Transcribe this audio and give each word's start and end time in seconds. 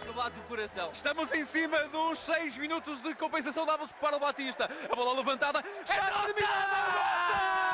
que 0.00 0.12
bate 0.12 0.38
o 0.38 0.42
coração. 0.44 0.90
Estamos 0.92 1.32
em 1.32 1.44
cima 1.44 1.78
dos 1.88 2.18
6 2.20 2.56
minutos 2.56 3.02
de 3.02 3.14
compensação 3.14 3.66
dados 3.66 3.90
para 4.00 4.16
o 4.16 4.20
Batista. 4.20 4.68
A 4.90 4.96
bola 4.96 5.14
levantada. 5.14 5.64
Está 5.82 5.94
É 5.94 6.26
terminada! 6.26 7.70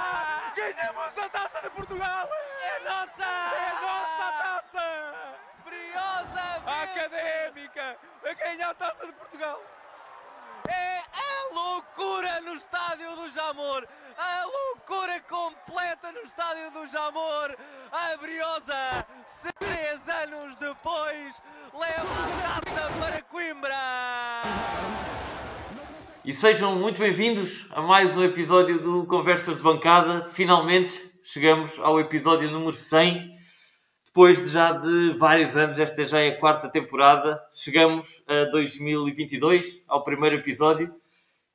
Ganhamos 0.57 1.19
a 1.19 1.29
taça 1.29 1.61
de 1.63 1.71
Portugal! 1.71 2.29
É 2.61 2.81
nossa! 2.81 3.25
É 3.57 3.73
nossa 3.81 4.33
taça! 4.43 5.37
Briosa 5.65 6.63
académica 6.67 7.99
a 8.25 8.33
ganhar 8.35 8.71
a 8.71 8.75
taça 8.75 9.07
de 9.07 9.13
Portugal! 9.13 9.63
É 10.69 10.99
a 10.99 11.55
loucura 11.55 12.41
no 12.41 12.55
estádio 12.55 13.15
do 13.17 13.31
Jamor! 13.31 13.87
A 14.17 14.45
loucura 14.47 15.21
completa 15.23 16.11
no 16.13 16.21
estádio 16.21 16.71
do 16.71 16.87
Jamor! 16.87 17.57
A 17.93 18.17
Briosa, 18.17 19.07
três 19.77 20.01
anos 20.23 20.57
depois, 20.57 21.43
leva 21.75 22.57
a 22.57 22.61
taça 22.63 22.93
para 22.99 23.23
Coimbra! 23.25 24.43
E 26.25 26.33
sejam 26.33 26.77
muito 26.77 26.99
bem-vindos 26.99 27.67
a 27.71 27.83
mais 27.83 28.17
um 28.17 28.25
episódio 28.25 28.81
do 28.81 29.07
Conversas 29.07 29.59
de 29.59 29.63
Bancada. 29.63 30.25
Finalmente 30.31 31.13
chegamos 31.23 31.79
ao 31.79 32.01
episódio 32.01 32.51
número 32.51 32.75
100. 32.75 33.35
Depois 34.07 34.43
de 34.43 34.49
já 34.49 34.73
de 34.73 35.13
vários 35.19 35.59
anos, 35.59 35.79
esta 35.79 36.07
já 36.07 36.21
é 36.21 36.29
a 36.29 36.41
quarta 36.41 36.71
temporada, 36.71 37.39
chegamos 37.53 38.25
a 38.27 38.47
2022, 38.47 39.85
ao 39.87 40.03
primeiro 40.03 40.37
episódio. 40.37 40.95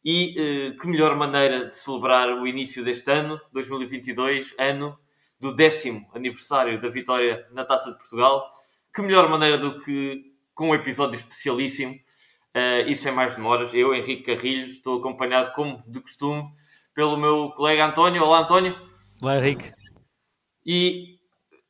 E 0.05 0.36
eh, 0.38 0.72
que 0.80 0.88
melhor 0.88 1.16
maneira 1.16 1.66
de 1.66 1.75
celebrar 1.75 2.30
o 2.30 2.45
início 2.45 2.83
deste 2.83 3.11
ano, 3.11 3.42
2022, 3.52 4.53
ano 4.59 4.95
do 5.42 5.53
décimo 5.53 6.09
aniversário 6.14 6.80
da 6.80 6.88
vitória 6.88 7.45
na 7.52 7.66
Taça 7.66 7.92
de 7.92 7.97
Portugal. 7.97 8.50
Que 8.94 9.02
melhor 9.02 9.28
maneira 9.28 9.58
do 9.58 9.81
que 9.81 10.31
com 10.53 10.70
um 10.70 10.75
episódio 10.75 11.16
especialíssimo 11.16 12.00
Uh, 12.53 12.83
e 12.86 12.95
sem 12.98 13.14
mais 13.14 13.33
demoras, 13.33 13.73
eu, 13.73 13.95
Henrique 13.95 14.23
Carrilho, 14.23 14.67
estou 14.67 15.00
acompanhado, 15.00 15.53
como 15.53 15.81
de 15.88 16.02
costume, 16.02 16.44
pelo 16.94 17.16
meu 17.16 17.52
colega 17.52 17.86
António. 17.86 18.22
Olá, 18.23 18.39
António. 18.39 18.75
Olá, 19.22 19.38
Henrique. 19.38 19.72
E 20.66 21.17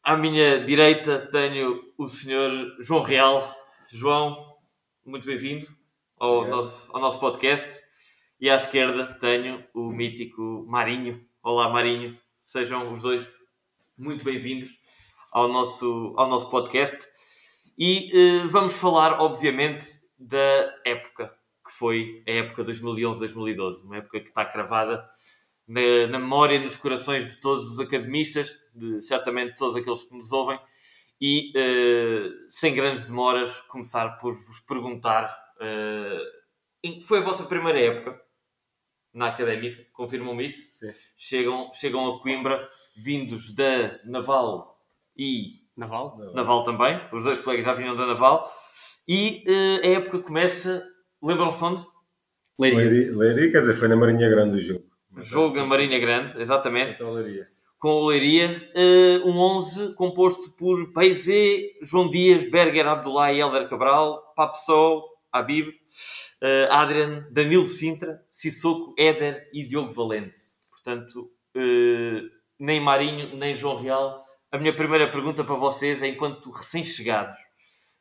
à 0.01 0.17
minha 0.17 0.65
direita 0.65 1.29
tenho 1.31 1.93
o 1.99 2.07
senhor 2.07 2.51
João 2.79 3.01
Real. 3.01 3.55
João, 3.91 4.57
muito 5.05 5.23
bem-vindo 5.23 5.67
ao 6.19 6.47
nosso, 6.47 6.89
ao 6.95 6.99
nosso 6.99 7.19
podcast. 7.19 7.79
E 8.39 8.49
à 8.49 8.55
esquerda 8.55 9.15
tenho 9.19 9.63
o 9.75 9.91
mítico 9.91 10.65
Marinho. 10.67 11.23
Olá, 11.43 11.69
Marinho. 11.69 12.17
Sejam 12.41 12.91
os 12.91 13.03
dois 13.03 13.23
muito 14.01 14.25
bem-vindos 14.25 14.71
ao 15.31 15.47
nosso, 15.47 16.15
ao 16.17 16.27
nosso 16.27 16.49
podcast. 16.49 17.07
E 17.77 18.09
uh, 18.43 18.49
vamos 18.49 18.73
falar, 18.73 19.21
obviamente, 19.21 19.85
da 20.17 20.73
época, 20.83 21.31
que 21.63 21.71
foi 21.71 22.23
a 22.27 22.31
época 22.31 22.63
2011-2012, 22.63 23.85
uma 23.85 23.97
época 23.97 24.19
que 24.19 24.29
está 24.29 24.43
cravada 24.43 25.07
na, 25.67 26.07
na, 26.07 26.19
memória, 26.19 26.59
nos 26.59 26.75
corações 26.75 27.31
de 27.31 27.39
todos 27.39 27.69
os 27.69 27.79
academistas, 27.79 28.59
de 28.73 29.01
certamente 29.01 29.55
todos 29.55 29.75
aqueles 29.75 30.03
que 30.03 30.15
nos 30.15 30.31
ouvem, 30.31 30.59
e 31.21 31.51
uh, 31.55 32.31
sem 32.49 32.73
grandes 32.73 33.05
demoras, 33.05 33.61
começar 33.61 34.17
por 34.17 34.33
vos 34.33 34.59
perguntar: 34.61 35.31
uh, 35.57 37.03
foi 37.03 37.19
a 37.19 37.23
vossa 37.23 37.43
primeira 37.43 37.79
época 37.79 38.19
na 39.13 39.27
académica? 39.27 39.85
Confirmam-me 39.93 40.45
isso? 40.45 40.79
Sim. 40.79 40.93
Chegam, 41.15 41.71
chegam 41.71 42.15
a 42.15 42.19
Coimbra, 42.19 42.67
vindos 42.95 43.53
da 43.53 43.99
Naval 44.05 44.77
e. 45.17 45.61
Naval? 45.75 46.17
Naval, 46.17 46.33
Naval 46.35 46.63
também, 46.63 47.01
os 47.13 47.23
dois 47.23 47.39
colegas 47.39 47.65
já 47.65 47.73
vinham 47.73 47.95
da 47.95 48.05
Naval. 48.05 48.51
E 49.07 49.43
uh, 49.47 49.85
a 49.85 49.89
época 49.89 50.19
começa, 50.19 50.85
lembram-se 51.21 51.63
onde? 51.63 51.85
Leiria. 52.59 52.79
Leiria. 52.79 53.17
Leiria. 53.17 53.51
quer 53.51 53.61
dizer, 53.61 53.75
foi 53.75 53.87
na 53.87 53.95
Marinha 53.95 54.29
Grande 54.29 54.57
o 54.57 54.61
jogo. 54.61 54.85
Jogo 55.17 55.55
na 55.57 55.65
Marinha 55.65 55.99
Grande, 55.99 56.39
exatamente. 56.41 56.93
Então, 56.93 57.13
Leiria. 57.13 57.47
Com 57.79 57.89
o 57.89 58.07
Leiria, 58.07 58.69
uh, 58.75 59.27
um 59.27 59.39
11 59.39 59.95
composto 59.95 60.51
por 60.51 60.93
Paisé, 60.93 61.71
João 61.81 62.09
Dias, 62.09 62.49
Berger, 62.49 62.87
Abdullah 62.87 63.33
e 63.33 63.39
Helder 63.39 63.67
Cabral, 63.67 64.33
Papsol, 64.35 65.03
Habib, 65.33 65.69
uh, 65.69 66.71
Adrian, 66.71 67.27
Danilo 67.31 67.65
Sintra, 67.65 68.21
Sissoko, 68.29 68.93
Éder 68.97 69.49
e 69.51 69.63
Diogo 69.63 69.91
Valente. 69.93 70.37
Portanto, 70.69 71.31
nem 72.61 72.79
Marinho, 72.79 73.35
nem 73.35 73.55
João 73.55 73.81
Real. 73.81 74.23
A 74.51 74.57
minha 74.59 74.75
primeira 74.75 75.09
pergunta 75.09 75.43
para 75.43 75.55
vocês 75.55 76.03
é, 76.03 76.07
enquanto 76.07 76.51
recém-chegados, 76.51 77.35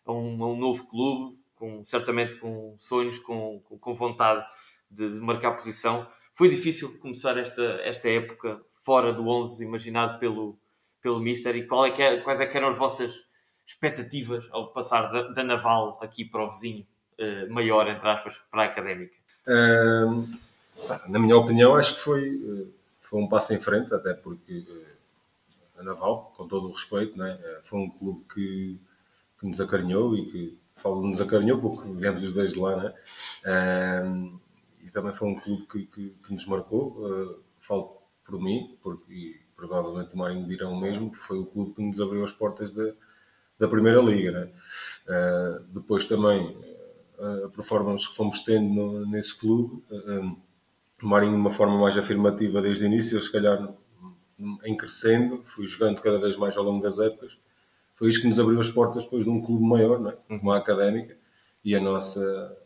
a 0.05 0.13
um, 0.13 0.45
a 0.45 0.49
um, 0.49 0.57
novo 0.57 0.87
clube, 0.87 1.39
com, 1.57 1.83
certamente 1.83 2.37
com 2.37 2.75
sonhos, 2.79 3.19
com, 3.19 3.63
com, 3.81 3.95
vontade 3.95 4.45
de, 4.91 5.13
de, 5.13 5.21
marcar 5.21 5.53
posição. 5.53 6.07
Foi 6.35 6.51
difícil 6.51 6.99
começar 6.99 7.39
esta, 7.39 7.63
esta 7.83 8.11
época 8.11 8.61
fora 8.85 9.15
do 9.15 9.27
11 9.27 9.65
imaginado 9.65 10.19
pelo, 10.19 10.59
pelo 11.01 11.21
Mister 11.21 11.57
e 11.57 11.67
qual 11.67 11.87
é 11.87 11.91
que 11.91 12.03
é, 12.03 12.19
quais 12.19 12.39
é 12.39 12.47
que 12.47 12.57
eram 12.57 12.69
as 12.69 12.79
vossas 12.79 13.15
expectativas 13.67 14.45
ao 14.51 14.73
passar 14.73 15.11
da, 15.11 15.23
da 15.29 15.43
Naval 15.43 15.99
aqui 16.03 16.23
para 16.23 16.45
o 16.45 16.51
vizinho 16.51 16.87
uh, 17.19 17.51
maior, 17.51 17.89
entre 17.89 18.07
aspas, 18.07 18.37
para 18.51 18.65
a 18.65 18.67
Académica? 18.67 19.15
Na 21.09 21.19
minha 21.19 21.37
opinião, 21.37 21.75
acho 21.75 21.95
que 21.95 22.01
foi, 22.01 22.29
uh, 22.29 22.80
foi 23.11 23.21
um 23.21 23.29
passo 23.29 23.53
em 23.53 23.61
frente, 23.61 23.93
até 23.93 24.15
porque 24.15 24.65
a 25.77 25.83
Naval, 25.83 26.33
com 26.37 26.49
todo 26.49 26.69
o 26.69 26.73
respeito, 26.73 27.19
né, 27.19 27.37
foi 27.63 27.81
um 27.81 27.91
clube 27.91 28.25
que 28.33 28.81
que 29.41 29.47
nos 29.47 29.61
acarinhou 29.61 30.15
e 30.15 30.27
que 30.27 30.59
falo 30.77 31.03
nos 31.07 31.21
acarinhou 31.21 31.59
porque 31.61 31.89
viemos 31.95 32.23
os 32.23 32.35
dois 32.35 32.53
de 32.53 32.59
lá, 32.59 32.77
né? 32.77 32.95
Um, 34.05 34.39
e 34.83 34.91
também 34.91 35.13
foi 35.15 35.29
um 35.29 35.41
clube 35.41 35.67
que, 35.67 35.87
que, 35.87 36.11
que 36.11 36.35
nos 36.35 36.47
marcou. 36.47 36.91
Uh, 36.99 37.43
falo 37.59 38.03
por 38.25 38.41
mim, 38.41 38.79
porque, 38.83 39.13
e 39.13 39.41
provavelmente 39.57 40.15
o 40.15 40.19
Marinho 40.19 40.47
dirá 40.47 40.69
o 40.69 40.79
mesmo, 40.79 41.13
foi 41.15 41.39
o 41.39 41.47
clube 41.47 41.75
que 41.75 41.83
nos 41.83 42.01
abriu 42.01 42.23
as 42.23 42.33
portas 42.33 42.71
da, 42.73 42.93
da 43.59 43.69
Primeira 43.69 44.01
Liga. 44.01 44.31
Né? 44.31 44.53
Uh, 45.07 45.65
depois 45.73 46.07
também 46.07 46.55
uh, 47.19 47.47
a 47.47 47.49
performance 47.49 48.09
que 48.09 48.15
fomos 48.15 48.43
tendo 48.43 48.69
no, 48.75 49.07
nesse 49.07 49.37
clube, 49.37 49.83
de 51.01 51.35
uma 51.35 51.51
forma 51.51 51.79
mais 51.79 51.97
afirmativa 51.97 52.61
desde 52.61 52.85
o 52.85 52.87
início, 52.87 53.17
eu, 53.19 53.23
se 53.23 53.33
calhar 53.33 53.69
em 54.65 54.77
crescendo, 54.77 55.43
fui 55.45 55.67
jogando 55.67 56.01
cada 56.01 56.19
vez 56.19 56.37
mais 56.37 56.57
ao 56.57 56.65
longo 56.65 56.83
das 56.83 56.99
épocas 56.99 57.39
foi 58.01 58.09
isso 58.09 58.23
que 58.23 58.29
nos 58.29 58.41
abriu 58.41 58.59
as 58.59 58.71
portas 58.71 59.05
depois 59.05 59.25
de 59.25 59.31
um 59.31 59.43
clube 59.43 59.63
maior, 59.63 60.01
não 60.01 60.09
é? 60.09 60.17
como 60.27 60.51
a 60.51 60.57
Académica, 60.57 61.15
e 61.63 61.77
a 61.77 61.81
nossa, 61.81 62.57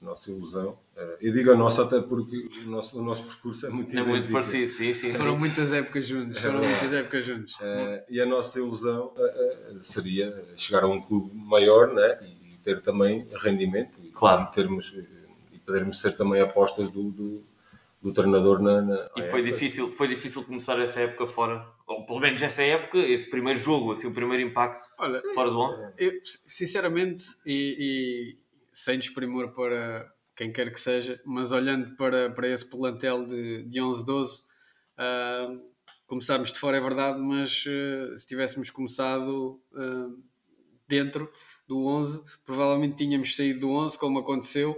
a 0.00 0.04
nossa 0.04 0.30
ilusão. 0.30 0.78
Eu 1.20 1.32
digo 1.32 1.50
a 1.50 1.56
nossa 1.56 1.82
até 1.82 2.00
porque 2.00 2.48
o 2.64 2.70
nosso, 2.70 3.00
o 3.00 3.02
nosso 3.02 3.24
percurso 3.24 3.66
é 3.66 3.70
muito 3.70 3.98
É 3.98 4.04
muito 4.04 4.30
parecido, 4.30 4.68
sim, 4.68 4.94
sim. 4.94 5.12
Foram 5.14 5.36
muitas 5.36 5.72
épocas 5.72 6.06
juntos, 6.06 6.38
foram 6.38 6.62
É 6.62 6.68
muitas 6.68 6.92
épocas 6.92 7.24
juntos. 7.24 7.54
Uh, 7.54 8.04
e 8.08 8.20
a 8.20 8.26
nossa 8.26 8.60
ilusão 8.60 9.12
uh, 9.16 9.76
uh, 9.76 9.82
seria 9.82 10.44
chegar 10.56 10.84
a 10.84 10.86
um 10.86 11.00
clube 11.00 11.34
maior 11.34 11.92
né? 11.92 12.16
e 12.22 12.56
ter 12.58 12.80
também 12.82 13.26
rendimento 13.40 13.98
claro. 14.14 14.48
e, 14.48 14.54
termos, 14.54 14.94
e 15.52 15.58
podermos 15.58 16.00
ser 16.00 16.12
também 16.12 16.40
apostas 16.40 16.88
do, 16.88 17.10
do, 17.10 17.42
do 18.02 18.12
treinador 18.12 18.60
na, 18.60 18.82
na 18.82 19.10
E 19.16 19.22
foi 19.30 19.42
difícil, 19.42 19.88
foi 19.88 20.08
difícil 20.08 20.44
começar 20.44 20.78
essa 20.80 21.00
época 21.00 21.26
fora, 21.26 21.64
ou 21.86 22.04
pelo 22.04 22.18
menos 22.18 22.42
essa 22.42 22.62
época, 22.62 22.98
esse 22.98 23.30
primeiro 23.30 23.60
jogo, 23.60 23.92
assim, 23.92 24.08
o 24.08 24.14
primeiro 24.14 24.42
impacto 24.42 24.88
Olha, 24.98 25.16
fora 25.32 25.50
do 25.50 25.58
11. 25.60 25.94
Eu, 25.96 26.12
sinceramente, 26.24 27.24
e, 27.46 27.76
e 27.78 28.38
sem 28.72 28.98
desprimor 28.98 29.52
para 29.52 30.12
quem 30.34 30.52
quer 30.52 30.72
que 30.72 30.80
seja, 30.80 31.20
mas 31.24 31.52
olhando 31.52 31.94
para, 31.94 32.30
para 32.30 32.48
esse 32.48 32.68
plantel 32.68 33.24
de, 33.24 33.62
de 33.68 33.80
11, 33.80 34.04
12, 34.04 34.42
uh, 34.98 35.72
começarmos 36.06 36.50
de 36.50 36.58
fora 36.58 36.78
é 36.78 36.80
verdade, 36.80 37.20
mas 37.20 37.64
uh, 37.66 38.18
se 38.18 38.26
tivéssemos 38.26 38.68
começado 38.68 39.60
uh, 39.72 40.22
dentro 40.88 41.30
do 41.68 41.86
11, 41.86 42.24
provavelmente 42.44 42.96
tínhamos 42.96 43.36
saído 43.36 43.60
do 43.60 43.70
11, 43.70 43.96
como 43.96 44.18
aconteceu, 44.18 44.76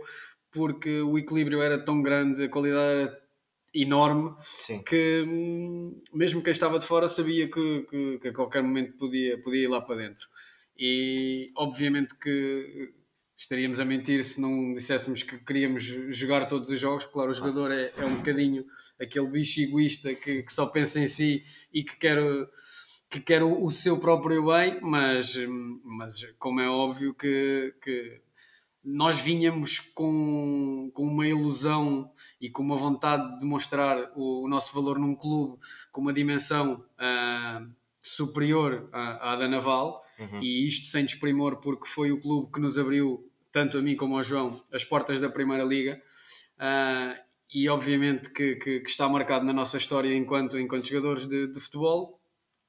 porque 0.50 1.00
o 1.00 1.18
equilíbrio 1.18 1.62
era 1.62 1.82
tão 1.82 2.02
grande, 2.02 2.44
a 2.44 2.48
qualidade 2.48 3.00
era 3.00 3.23
enorme, 3.74 4.34
Sim. 4.40 4.82
que 4.82 5.24
mesmo 6.12 6.42
quem 6.42 6.52
estava 6.52 6.78
de 6.78 6.86
fora 6.86 7.08
sabia 7.08 7.50
que, 7.50 7.86
que, 7.90 8.18
que, 8.18 8.28
a 8.28 8.32
qualquer 8.32 8.62
momento 8.62 8.96
podia, 8.96 9.40
podia 9.42 9.64
ir 9.64 9.68
lá 9.68 9.80
para 9.80 9.96
dentro. 9.96 10.28
E 10.78 11.50
obviamente 11.56 12.14
que 12.16 12.92
estaríamos 13.36 13.80
a 13.80 13.84
mentir 13.84 14.22
se 14.24 14.40
não 14.40 14.72
disséssemos 14.74 15.22
que 15.22 15.38
queríamos 15.38 15.82
jogar 15.82 16.46
todos 16.46 16.70
os 16.70 16.78
jogos. 16.78 17.04
Claro, 17.06 17.30
o 17.30 17.34
jogador 17.34 17.72
é, 17.72 17.90
é 17.98 18.04
um 18.04 18.16
bocadinho 18.16 18.64
aquele 19.00 19.26
bicho 19.26 19.60
egoísta 19.60 20.14
que, 20.14 20.42
que 20.42 20.52
só 20.52 20.66
pensa 20.66 21.00
em 21.00 21.06
si 21.06 21.42
e 21.72 21.82
que 21.82 21.96
quer 21.96 22.18
que 23.10 23.20
quer 23.20 23.42
o, 23.44 23.64
o 23.64 23.70
seu 23.70 23.98
próprio 24.00 24.46
bem, 24.46 24.80
mas, 24.82 25.36
mas 25.84 26.14
como 26.36 26.60
é 26.60 26.68
óbvio 26.68 27.14
que, 27.14 27.72
que 27.80 28.20
nós 28.84 29.18
vinhamos 29.18 29.78
com, 29.80 30.90
com 30.92 31.04
uma 31.04 31.26
ilusão 31.26 32.10
e 32.40 32.50
com 32.50 32.62
uma 32.62 32.76
vontade 32.76 33.38
de 33.38 33.44
mostrar 33.46 34.12
o, 34.14 34.44
o 34.44 34.48
nosso 34.48 34.74
valor 34.74 34.98
num 34.98 35.14
clube 35.14 35.58
com 35.90 36.00
uma 36.00 36.12
dimensão 36.12 36.84
uh, 36.98 37.70
superior 38.02 38.88
à, 38.92 39.32
à 39.32 39.36
da 39.36 39.48
Naval 39.48 40.04
Uhum. 40.18 40.42
E 40.42 40.66
isto 40.66 40.86
sem 40.86 41.04
desprimor, 41.04 41.56
porque 41.56 41.86
foi 41.86 42.12
o 42.12 42.20
clube 42.20 42.52
que 42.52 42.60
nos 42.60 42.78
abriu, 42.78 43.28
tanto 43.50 43.78
a 43.78 43.82
mim 43.82 43.96
como 43.96 44.16
ao 44.16 44.22
João, 44.22 44.48
as 44.72 44.84
portas 44.84 45.20
da 45.20 45.28
Primeira 45.28 45.64
Liga. 45.64 46.00
Uh, 46.56 47.18
e 47.52 47.68
obviamente 47.68 48.32
que, 48.32 48.56
que, 48.56 48.80
que, 48.80 48.88
está 48.88 49.08
marcado 49.08 49.44
na 49.44 49.52
nossa 49.52 49.76
história 49.76 50.14
enquanto, 50.14 50.58
enquanto 50.58 50.88
jogadores 50.88 51.26
de, 51.26 51.52
de 51.52 51.60
futebol. 51.60 52.20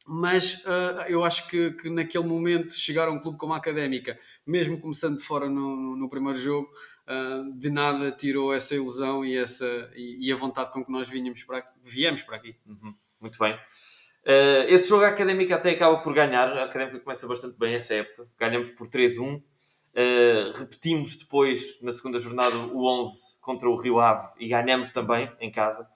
Mas 0.07 0.63
uh, 0.65 1.01
eu 1.07 1.23
acho 1.23 1.47
que, 1.47 1.71
que, 1.71 1.89
naquele 1.89 2.25
momento 2.25 2.73
chegar 2.75 3.07
a 3.07 3.11
um 3.11 3.19
clube 3.19 3.39
como 3.39 3.53
a 3.53 3.57
Académica, 3.57 4.17
mesmo 4.45 4.79
começando 4.79 5.17
de 5.17 5.23
fora 5.23 5.49
no, 5.49 5.97
no 5.97 6.07
primeiro 6.07 6.37
jogo, 6.37 6.69
uh, 7.07 7.57
de 7.57 7.71
nada 7.71 8.11
tirou 8.11 8.53
essa 8.53 8.75
ilusão 8.75 9.25
e, 9.25 9.35
essa, 9.35 9.65
e, 9.95 10.27
e, 10.27 10.31
a 10.31 10.35
vontade 10.35 10.71
com 10.71 10.85
que 10.85 10.91
nós 10.91 11.09
vinhamos 11.09 11.43
para 11.43 11.57
aqui, 11.57 11.69
viemos 11.83 12.21
para 12.21 12.35
aqui. 12.35 12.55
Uhum. 12.67 12.93
Muito 13.19 13.39
bem. 13.39 13.55
Uh, 13.55 14.65
esse 14.67 14.89
jogo 14.89 15.05
a 15.05 15.07
Académica 15.07 15.55
até 15.55 15.71
acaba 15.71 15.97
por 15.97 16.13
ganhar. 16.13 16.49
A 16.49 16.65
Académica 16.65 16.99
começa 16.99 17.27
bastante 17.27 17.57
bem 17.57 17.73
essa 17.73 17.95
época. 17.95 18.27
Ganhamos 18.37 18.69
por 18.69 18.87
3-1. 18.87 19.37
Uh, 19.37 20.51
repetimos 20.55 21.15
depois, 21.15 21.79
na 21.81 21.91
segunda 21.91 22.19
jornada, 22.19 22.55
o 22.57 22.85
11 22.85 23.39
contra 23.41 23.67
o 23.69 23.75
Rio 23.75 23.99
Ave 23.99 24.27
e 24.39 24.47
ganhamos 24.47 24.91
também 24.91 25.31
em 25.39 25.49
casa 25.49 25.87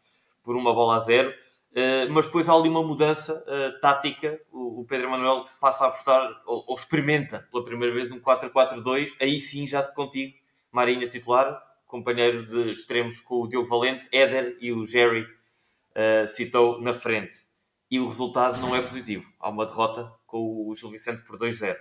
por 0.43 0.55
uma 0.55 0.73
bola 0.73 0.95
a 0.95 0.99
zero. 0.99 1.31
Uh, 1.79 2.11
mas 2.11 2.25
depois 2.25 2.49
há 2.49 2.53
ali 2.53 2.67
uma 2.67 2.83
mudança 2.83 3.41
uh, 3.47 3.79
tática. 3.79 4.41
O, 4.51 4.81
o, 4.81 4.85
Pedro 4.85 5.09
Manuel 5.09 5.45
passa 5.61 5.85
a 5.85 5.87
apostar 5.87 6.41
ou, 6.45 6.65
ou, 6.67 6.75
experimenta 6.75 7.47
pela 7.49 7.63
primeira 7.63 7.93
vez 7.93 8.11
um 8.11 8.19
4-4-2. 8.19 9.15
Aí 9.21 9.39
sim, 9.39 9.65
já 9.65 9.81
contigo, 9.83 10.35
Marinha 10.71 11.07
titular, 11.07 11.63
companheiro 11.87 12.45
de 12.45 12.71
extremos 12.71 13.21
com 13.21 13.43
o 13.43 13.47
Diogo 13.47 13.69
Valente, 13.69 14.07
Éder 14.11 14.57
e 14.59 14.73
o 14.73 14.85
Jerry 14.85 15.25
citou 16.27 16.79
na 16.79 16.93
frente 16.93 17.49
e 17.91 17.99
o 17.99 18.07
resultado 18.07 18.57
não 18.61 18.75
é 18.75 18.81
positivo. 18.81 19.25
Há 19.39 19.49
uma 19.49 19.65
derrota 19.65 20.13
com 20.25 20.67
o 20.67 20.75
Gil 20.75 20.91
Vicente 20.91 21.23
por 21.23 21.37
2-0. 21.37 21.75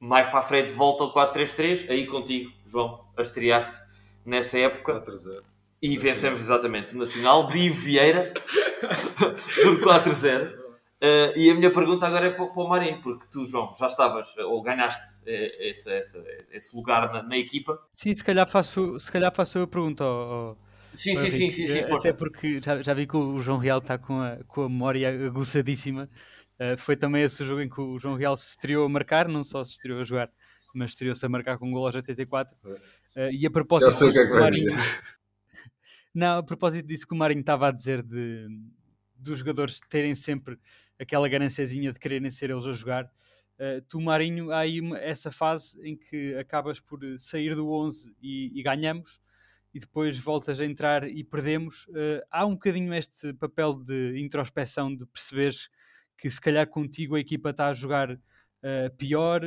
Mais 0.00 0.28
para 0.28 0.40
a 0.40 0.42
frente 0.42 0.72
volta 0.72 1.04
ao 1.04 1.14
4-3-3, 1.14 1.90
aí 1.90 2.06
contigo, 2.06 2.52
João, 2.66 3.06
estreaste 3.18 3.76
nessa 4.24 4.58
época. 4.58 5.00
4-0. 5.00 5.53
E 5.84 5.98
vencemos 5.98 6.40
exatamente 6.40 6.94
o 6.94 6.98
Nacional 6.98 7.46
de 7.46 7.68
Vieira 7.68 8.32
por 9.62 9.78
4-0. 9.80 10.54
Uh, 10.54 10.64
eh, 10.98 11.32
e 11.36 11.50
a 11.50 11.54
minha 11.54 11.70
pergunta 11.70 12.06
agora 12.06 12.28
é 12.28 12.30
para, 12.30 12.46
para, 12.46 12.62
o 12.62 12.66
Marinho, 12.66 13.02
porque 13.02 13.26
tu, 13.30 13.46
João, 13.46 13.74
já 13.78 13.84
estavas 13.84 14.34
ou 14.38 14.62
ganhaste 14.62 15.02
eh, 15.26 15.68
esse, 15.68 15.92
esse, 15.98 16.24
esse 16.50 16.74
lugar 16.74 17.12
na, 17.12 17.22
na, 17.22 17.36
equipa. 17.36 17.78
Sim, 17.92 18.14
se 18.14 18.24
calhar 18.24 18.48
faço, 18.48 18.98
se 18.98 19.12
calhar 19.12 19.30
faço 19.34 19.58
a 19.58 19.66
pergunta 19.66 20.02
ao, 20.02 20.56
Sim, 20.94 21.16
sim, 21.16 21.30
sim, 21.30 21.50
sim, 21.50 21.66
sim, 21.66 21.80
Até 21.80 22.14
porque 22.14 22.62
já, 22.62 22.80
já 22.80 22.94
vi 22.94 23.06
que 23.06 23.18
o 23.18 23.38
João 23.42 23.58
Real 23.58 23.80
está 23.80 23.98
com 23.98 24.22
a, 24.22 24.38
com 24.48 24.62
a 24.62 24.68
memória 24.70 25.26
aguçadíssima. 25.26 26.08
Uh, 26.58 26.78
foi 26.78 26.96
também 26.96 27.22
esse 27.22 27.44
jogo 27.44 27.60
em 27.60 27.68
que 27.68 27.80
o 27.82 27.98
João 27.98 28.14
Real 28.14 28.38
se 28.38 28.48
estreou 28.48 28.86
a 28.86 28.88
marcar, 28.88 29.28
não 29.28 29.44
só 29.44 29.62
se 29.62 29.72
estreou 29.72 30.00
a 30.00 30.04
jogar, 30.04 30.30
mas 30.74 30.92
estreou-se 30.92 31.26
a 31.26 31.28
marcar 31.28 31.58
com 31.58 31.68
um 31.68 31.72
gol 31.72 31.84
aos 31.84 31.94
84. 31.94 32.56
Uh, 32.64 32.80
e 33.32 33.46
a 33.46 33.50
propósito 33.50 34.10
que, 34.10 34.18
é 34.18 34.26
que 34.26 34.32
o 34.32 34.40
Marinho. 34.40 34.72
Não, 36.14 36.38
a 36.38 36.42
propósito 36.42 36.86
disso 36.86 37.06
que 37.08 37.12
o 37.12 37.16
Marinho 37.16 37.40
estava 37.40 37.68
a 37.68 37.72
dizer 37.72 38.00
de, 38.00 38.46
dos 39.16 39.40
jogadores 39.40 39.80
terem 39.88 40.14
sempre 40.14 40.56
aquela 40.96 41.28
gananciazinha 41.28 41.92
de 41.92 41.98
quererem 41.98 42.30
ser 42.30 42.50
eles 42.50 42.66
a 42.68 42.72
jogar. 42.72 43.10
Uh, 43.54 43.80
tu, 43.88 44.00
Marinho, 44.00 44.52
há 44.52 44.60
aí 44.60 44.80
uma, 44.80 44.96
essa 44.98 45.32
fase 45.32 45.76
em 45.82 45.96
que 45.96 46.36
acabas 46.36 46.78
por 46.78 47.00
sair 47.18 47.56
do 47.56 47.68
11 47.68 48.14
e, 48.22 48.52
e 48.58 48.62
ganhamos, 48.62 49.20
e 49.72 49.80
depois 49.80 50.16
voltas 50.16 50.60
a 50.60 50.64
entrar 50.64 51.08
e 51.08 51.24
perdemos. 51.24 51.86
Uh, 51.88 52.22
há 52.30 52.46
um 52.46 52.52
bocadinho 52.52 52.94
este 52.94 53.32
papel 53.34 53.74
de 53.74 54.20
introspeção, 54.20 54.94
de 54.94 55.04
perceberes 55.06 55.68
que 56.16 56.30
se 56.30 56.40
calhar 56.40 56.68
contigo 56.68 57.16
a 57.16 57.20
equipa 57.20 57.50
está 57.50 57.68
a 57.68 57.74
jogar 57.74 58.12
uh, 58.12 58.96
pior 58.96 59.42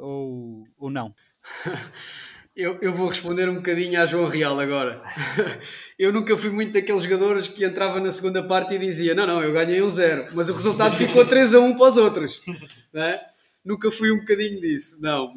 ou, 0.00 0.64
ou 0.76 0.90
não? 0.90 1.14
Eu, 2.60 2.76
eu, 2.82 2.92
vou 2.92 3.08
responder 3.08 3.48
um 3.48 3.54
bocadinho 3.54 3.98
à 3.98 4.04
João 4.04 4.28
Real 4.28 4.60
agora. 4.60 5.00
eu 5.98 6.12
nunca 6.12 6.36
fui 6.36 6.50
muito 6.50 6.72
daqueles 6.72 7.04
jogadores 7.04 7.48
que 7.48 7.64
entrava 7.64 7.98
na 7.98 8.12
segunda 8.12 8.46
parte 8.46 8.74
e 8.74 8.78
dizia: 8.78 9.14
Não, 9.14 9.26
não, 9.26 9.42
eu 9.42 9.50
ganhei 9.50 9.80
um 9.80 9.88
zero, 9.88 10.26
mas 10.34 10.50
o 10.50 10.52
resultado 10.52 10.94
ficou 10.94 11.24
3 11.24 11.54
a 11.54 11.58
1 11.58 11.78
para 11.78 11.88
os 11.88 11.96
outros. 11.96 12.40
É? 12.92 13.20
Nunca 13.64 13.88
fui 13.92 14.10
um 14.10 14.18
bocadinho 14.18 14.60
disso. 14.60 15.00
Não, 15.00 15.32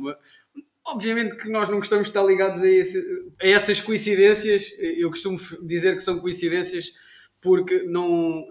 Obviamente 0.84 1.36
que 1.36 1.48
nós 1.48 1.70
não 1.70 1.78
gostamos 1.78 2.06
de 2.06 2.10
estar 2.10 2.24
ligados 2.25 2.64
a, 2.64 2.68
esse, 2.68 2.98
a, 3.40 3.48
essas 3.48 3.80
coincidências. 3.80 4.72
Eu 4.80 5.10
costumo 5.10 5.40
dizer 5.62 5.96
que 5.96 6.02
são 6.02 6.19
coincidências 6.19 6.94
porque 7.40 7.84
não, 7.84 8.44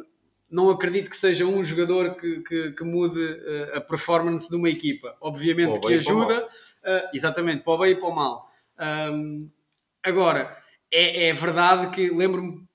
não 0.49 0.71
acredito 0.71 1.11
que 1.11 1.17
seja 1.17 1.45
um 1.45 1.65
jogador 1.65 2.15
que, 2.15 2.43
que, 2.43 2.71
que 2.71 2.85
mude 2.85 3.21
uh, 3.21 3.77
a 3.77 3.81
performance 3.81 4.49
de 4.49 4.55
uma 4.55 4.71
equipa. 4.71 5.17
Obviamente 5.21 5.81
que 5.81 5.95
ajuda, 5.95 6.47
uh, 6.47 7.09
exatamente, 7.13 7.65
para 7.65 7.73
o 7.73 7.79
bem 7.79 7.93
e 7.93 7.97
para 7.97 8.09
o 8.09 8.15
mal. 8.15 8.52
Um, 8.81 9.51
agora, 10.03 10.57
é, 10.93 11.29
é, 11.29 11.33
verdade 11.33 11.95
que 11.95 12.11
lembro-me, 12.11 12.67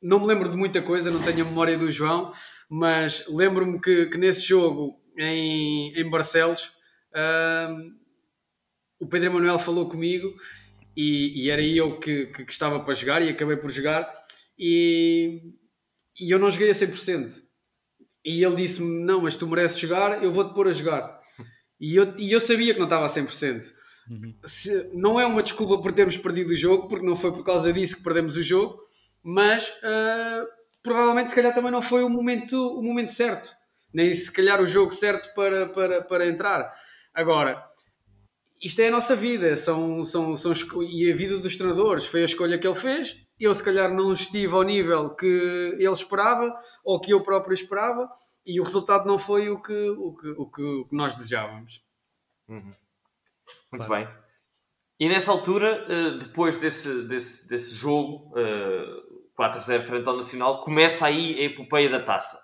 não 0.00 0.20
me 0.20 0.26
lembro 0.26 0.48
de 0.48 0.56
muita 0.56 0.82
coisa, 0.82 1.10
não 1.10 1.20
tenho 1.20 1.44
a 1.44 1.48
memória 1.48 1.78
do 1.78 1.90
João, 1.90 2.32
mas 2.68 3.26
lembro-me 3.28 3.80
que, 3.80 4.06
que, 4.06 4.18
nesse 4.18 4.42
jogo 4.42 5.00
em, 5.16 5.92
em 5.94 6.10
Barcelos. 6.10 6.72
Um, 7.14 8.02
o 9.00 9.06
Pedro 9.06 9.30
Emanuel 9.30 9.58
falou 9.58 9.88
comigo 9.88 10.32
e, 10.96 11.42
e 11.42 11.50
era 11.50 11.62
eu 11.62 11.98
que, 11.98 12.26
que, 12.26 12.44
que, 12.44 12.52
estava 12.52 12.80
para 12.80 12.94
jogar 12.94 13.20
e 13.20 13.28
acabei 13.28 13.56
por 13.56 13.70
jogar 13.70 14.12
e, 14.58 15.42
e 16.18 16.30
eu 16.30 16.38
não 16.38 16.50
joguei 16.50 16.70
a 16.70 16.74
100%. 16.74 17.42
E 18.24 18.44
ele 18.44 18.56
disse-me, 18.56 19.04
não, 19.04 19.22
mas 19.22 19.36
tu 19.36 19.46
mereces 19.46 19.78
jogar, 19.78 20.22
eu 20.22 20.30
vou-te 20.30 20.54
pôr 20.54 20.68
a 20.68 20.72
jogar. 20.72 21.20
E 21.80 21.96
eu, 21.96 22.16
e 22.16 22.30
eu 22.30 22.38
sabia 22.38 22.72
que 22.72 22.78
não 22.78 22.86
estava 22.86 23.06
a 23.06 23.08
100%. 23.08 23.72
Uhum. 24.10 24.34
Se, 24.44 24.90
não 24.94 25.20
é 25.20 25.26
uma 25.26 25.42
desculpa 25.42 25.80
por 25.80 25.92
termos 25.92 26.16
perdido 26.16 26.50
o 26.50 26.56
jogo, 26.56 26.88
porque 26.88 27.06
não 27.06 27.16
foi 27.16 27.32
por 27.32 27.44
causa 27.44 27.72
disso 27.72 27.96
que 27.96 28.02
perdemos 28.02 28.36
o 28.36 28.42
jogo, 28.42 28.80
mas 29.22 29.68
uh, 29.68 30.46
provavelmente 30.82 31.30
se 31.30 31.36
calhar 31.36 31.54
também 31.54 31.70
não 31.70 31.82
foi 31.82 32.02
o 32.02 32.08
momento, 32.08 32.56
o 32.56 32.82
momento 32.82 33.12
certo. 33.12 33.52
Nem 33.92 34.12
se 34.12 34.32
calhar 34.32 34.60
o 34.60 34.66
jogo 34.66 34.92
certo 34.92 35.32
para, 35.34 35.68
para, 35.68 36.02
para 36.02 36.26
entrar. 36.26 36.72
Agora, 37.14 37.62
isto 38.62 38.80
é 38.80 38.88
a 38.88 38.92
nossa 38.92 39.14
vida, 39.14 39.54
são, 39.56 40.04
são, 40.04 40.36
são, 40.36 40.52
e 40.82 41.10
a 41.10 41.14
vida 41.14 41.38
dos 41.38 41.56
treinadores. 41.56 42.06
Foi 42.06 42.22
a 42.22 42.26
escolha 42.26 42.58
que 42.58 42.66
ele 42.66 42.76
fez. 42.76 43.16
Eu, 43.38 43.52
se 43.54 43.62
calhar, 43.62 43.92
não 43.92 44.12
estive 44.12 44.54
ao 44.54 44.62
nível 44.62 45.14
que 45.14 45.26
ele 45.26 45.90
esperava 45.90 46.54
ou 46.84 47.00
que 47.00 47.12
eu 47.12 47.20
próprio 47.22 47.54
esperava, 47.54 48.08
e 48.46 48.60
o 48.60 48.64
resultado 48.64 49.06
não 49.06 49.18
foi 49.18 49.50
o 49.50 49.60
que, 49.60 49.72
o 49.72 50.14
que, 50.14 50.28
o 50.30 50.46
que, 50.46 50.62
o 50.62 50.84
que 50.86 50.96
nós 50.96 51.14
desejávamos. 51.14 51.82
Uhum. 52.48 52.72
Muito 53.72 53.86
claro. 53.86 54.06
bem. 54.06 54.14
E 55.00 55.08
nessa 55.08 55.32
altura, 55.32 55.84
eh, 55.88 56.10
depois 56.18 56.58
desse, 56.58 57.02
desse, 57.02 57.48
desse 57.48 57.74
jogo, 57.74 58.32
4-0 59.36 59.70
eh, 59.70 59.80
frente 59.80 60.08
ao 60.08 60.14
Nacional, 60.14 60.60
começa 60.60 61.06
aí 61.06 61.40
a 61.40 61.44
epopeia 61.44 61.90
da 61.90 62.00
taça. 62.00 62.40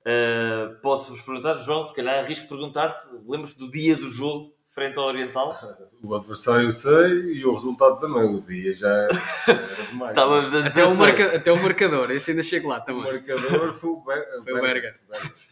Uh, 0.00 0.78
Posso-vos 0.82 1.22
perguntar, 1.22 1.58
João, 1.58 1.82
se 1.82 1.94
calhar 1.94 2.18
arrisco 2.18 2.46
perguntar-te, 2.46 3.08
lembras-te 3.26 3.58
do 3.58 3.70
dia 3.70 3.96
do 3.96 4.10
jogo 4.10 4.52
frente 4.74 4.98
ao 4.98 5.04
Oriental? 5.04 5.52
O 6.02 6.14
adversário 6.14 6.70
sei 6.70 7.36
e 7.36 7.46
o 7.46 7.52
resultado 7.52 7.98
também. 7.98 8.24
O 8.24 8.42
dia 8.42 8.74
já 8.74 8.88
era 8.88 9.14
demais. 9.88 10.18
Até, 10.66 10.84
o 10.84 10.94
marca, 10.94 11.36
até 11.36 11.50
o 11.50 11.62
marcador, 11.62 12.10
esse 12.10 12.32
ainda 12.32 12.42
chega 12.42 12.68
lá 12.68 12.78
também. 12.78 13.02
O 13.02 13.04
marcador 13.04 13.72
foi 13.72 13.90
o, 13.90 14.00
Ber 14.04 14.26
foi 14.42 14.52
o 14.52 14.60
Berger. 14.60 15.00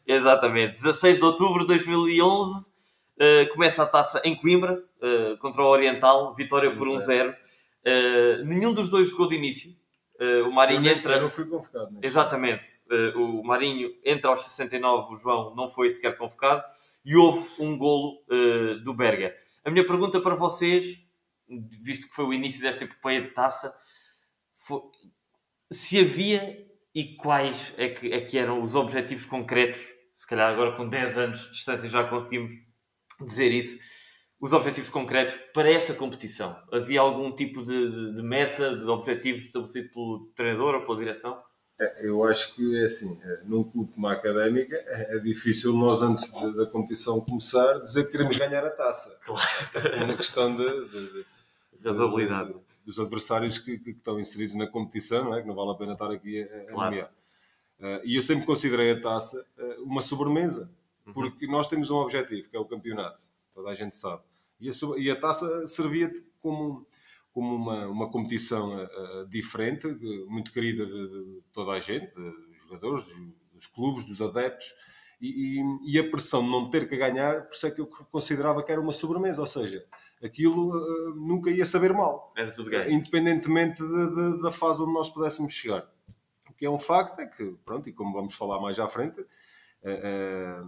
Exatamente. 0.07 0.83
16 0.83 1.16
de 1.19 1.25
outubro 1.25 1.61
de 1.61 1.69
2011 1.69 2.72
uh, 3.16 3.52
começa 3.52 3.83
a 3.83 3.87
taça 3.87 4.21
em 4.25 4.35
Coimbra 4.35 4.75
uh, 4.75 5.37
contra 5.38 5.62
o 5.62 5.66
Oriental, 5.66 6.35
vitória 6.35 6.75
por 6.75 6.88
1-0. 6.88 7.33
Uh, 7.33 8.45
nenhum 8.45 8.73
dos 8.73 8.88
dois 8.88 9.11
jogou 9.11 9.28
de 9.28 9.37
início. 9.37 9.81
O 10.47 10.52
Marinho 10.52 10.87
eu 10.87 10.92
entra. 10.97 11.16
Eu 11.16 11.23
não 11.23 11.28
fui 11.28 11.45
convocado. 11.45 11.99
Exatamente. 12.00 12.64
Uh, 12.88 13.40
o 13.40 13.45
Marinho 13.45 13.90
entra 14.04 14.31
aos 14.31 14.45
69, 14.45 15.14
o 15.14 15.16
João 15.16 15.52
não 15.57 15.69
foi 15.69 15.90
sequer 15.90 16.16
convocado 16.16 16.62
e 17.04 17.16
houve 17.16 17.49
um 17.59 17.76
golo 17.76 18.23
do 18.85 18.95
Berger. 18.95 19.37
A 19.64 19.71
minha 19.71 19.85
pergunta 19.85 20.21
para 20.21 20.37
vocês, 20.37 21.04
visto 21.83 22.09
que 22.09 22.14
foi 22.14 22.25
o 22.25 22.33
início 22.33 22.62
desta 22.62 22.85
epopeia 22.85 23.23
de 23.23 23.31
taça, 23.31 23.76
foi, 24.54 24.81
se 25.73 25.99
havia 25.99 26.66
e 26.95 27.16
quais 27.16 27.73
é 27.76 27.88
que, 27.88 28.12
é 28.12 28.21
que 28.21 28.38
eram 28.38 28.62
os 28.62 28.75
objetivos 28.75 29.25
concretos, 29.25 29.92
se 30.14 30.26
calhar 30.26 30.52
agora 30.52 30.76
com 30.76 30.88
10 30.88 31.19
anos 31.19 31.40
de 31.40 31.52
distância 31.52 31.88
já 31.88 32.04
conseguimos 32.04 32.52
dizer 33.25 33.52
isso, 33.52 33.79
os 34.41 34.52
objetivos 34.52 34.91
concretos 34.91 35.35
para 35.55 35.71
esta 35.71 35.95
competição? 35.95 36.57
Havia 36.73 37.00
algum 37.00 37.33
tipo 37.35 37.64
de, 37.64 37.91
de, 37.91 38.17
de 38.17 38.23
meta, 38.23 38.76
de 38.76 38.88
objetivo 38.88 39.38
estabelecido 39.38 39.88
pelo 39.91 40.33
treinador 40.35 40.75
ou 40.75 40.87
pela 40.87 40.99
direção? 40.99 41.43
É, 41.81 42.07
eu 42.07 42.23
acho 42.25 42.55
que 42.55 42.76
é 42.81 42.85
assim, 42.85 43.19
é, 43.23 43.45
num 43.45 43.64
clube 43.64 43.93
como 43.93 44.07
a 44.07 44.12
Académica, 44.12 44.76
é, 44.76 45.17
é 45.17 45.19
difícil 45.19 45.73
nós, 45.73 46.02
antes 46.02 46.33
de, 46.33 46.57
da 46.57 46.67
competição 46.67 47.21
começar, 47.21 47.81
dizer 47.81 48.05
que 48.05 48.12
queremos 48.12 48.37
ganhar 48.37 48.64
a 48.64 48.71
taça. 48.71 49.19
Claro. 49.25 49.43
É 49.93 50.05
uma 50.05 50.17
questão 50.17 50.55
de, 50.55 50.88
de, 50.88 51.25
de 51.79 51.88
razoabilidade 51.88 52.55
dos 52.85 52.99
adversários 52.99 53.59
que, 53.59 53.79
que, 53.79 53.91
estão 53.91 54.19
inseridos 54.19 54.55
na 54.55 54.67
competição, 54.67 55.25
não 55.25 55.37
é? 55.37 55.43
que 55.43 55.49
não 55.49 55.55
vale 55.55 55.71
a 55.71 55.75
pena 55.75 55.93
estar 55.93 56.11
aqui 56.11 56.43
a, 56.43 56.45
a 56.45 56.64
claro. 56.67 56.91
nomear. 56.91 57.11
Uh, 57.81 58.00
e 58.05 58.17
eu 58.17 58.23
sempre 58.23 58.47
considerei 58.47 58.93
a 58.93 59.00
taça 59.00 59.45
uh, 59.59 59.83
uma 59.83 60.02
sobremesa. 60.02 60.71
Porque 61.14 61.47
nós 61.47 61.68
temos 61.68 61.90
um 61.90 61.97
objetivo, 61.97 62.49
que 62.49 62.56
é 62.56 62.61
o 62.61 62.64
campeonato, 62.64 63.25
toda 63.54 63.71
a 63.71 63.75
gente 63.75 63.94
sabe. 63.97 64.23
E 64.61 64.68
a, 64.68 64.73
e 64.99 65.11
a 65.11 65.16
taça 65.18 65.66
servia 65.66 66.12
como, 66.40 66.87
como 67.32 67.54
uma, 67.56 67.87
uma 67.88 68.11
competição 68.11 68.78
eh, 68.80 69.26
diferente, 69.28 69.88
muito 70.28 70.52
querida 70.52 70.87
de, 70.87 71.09
de 71.09 71.42
toda 71.52 71.73
a 71.73 71.80
gente, 71.80 72.12
dos 72.14 72.62
jogadores, 72.62 73.04
dos, 73.09 73.18
dos 73.54 73.66
clubes, 73.66 74.04
dos 74.04 74.21
adeptos, 74.23 74.66
e, 75.21 75.61
e- 75.61 75.92
e 75.94 75.99
a 75.99 76.11
pressão 76.11 76.42
de 76.44 76.50
não 76.50 76.68
ter 76.71 76.88
que 76.88 76.97
ganhar, 76.97 77.47
por 77.47 77.54
isso 77.54 77.66
é 77.66 77.71
que 77.71 77.80
eu 77.80 77.87
considerava 77.87 78.62
que 78.62 78.73
era 78.73 78.80
uma 78.80 78.92
sobremesa, 78.92 79.40
ou 79.40 79.47
seja, 79.47 79.85
aquilo 80.23 80.73
eh, 80.76 81.14
nunca 81.16 81.50
ia 81.50 81.64
saber 81.66 81.92
mal 81.92 82.32
Era 82.37 82.52
tudo 82.52 82.71
ganho. 82.71 82.90
independentemente 82.90 83.82
de- 83.82 84.14
de- 84.37 84.42
da 84.42 84.50
fase 84.52 84.82
onde 84.82 84.92
nós 84.92 85.11
pudéssemos 85.11 85.52
chegar. 85.52 85.88
O 86.50 86.54
que 86.54 86.66
é 86.66 86.71
um 86.71 86.78
facto 86.78 87.18
é 87.21 87.26
que, 87.26 87.56
pronto, 87.64 87.88
e 87.88 87.92
como 87.92 88.12
vamos 88.12 88.35
falar 88.35 88.61
mais 88.61 88.78
à 88.78 88.88
frente, 88.88 89.21
eh, 89.82 90.00
eh, 90.04 90.62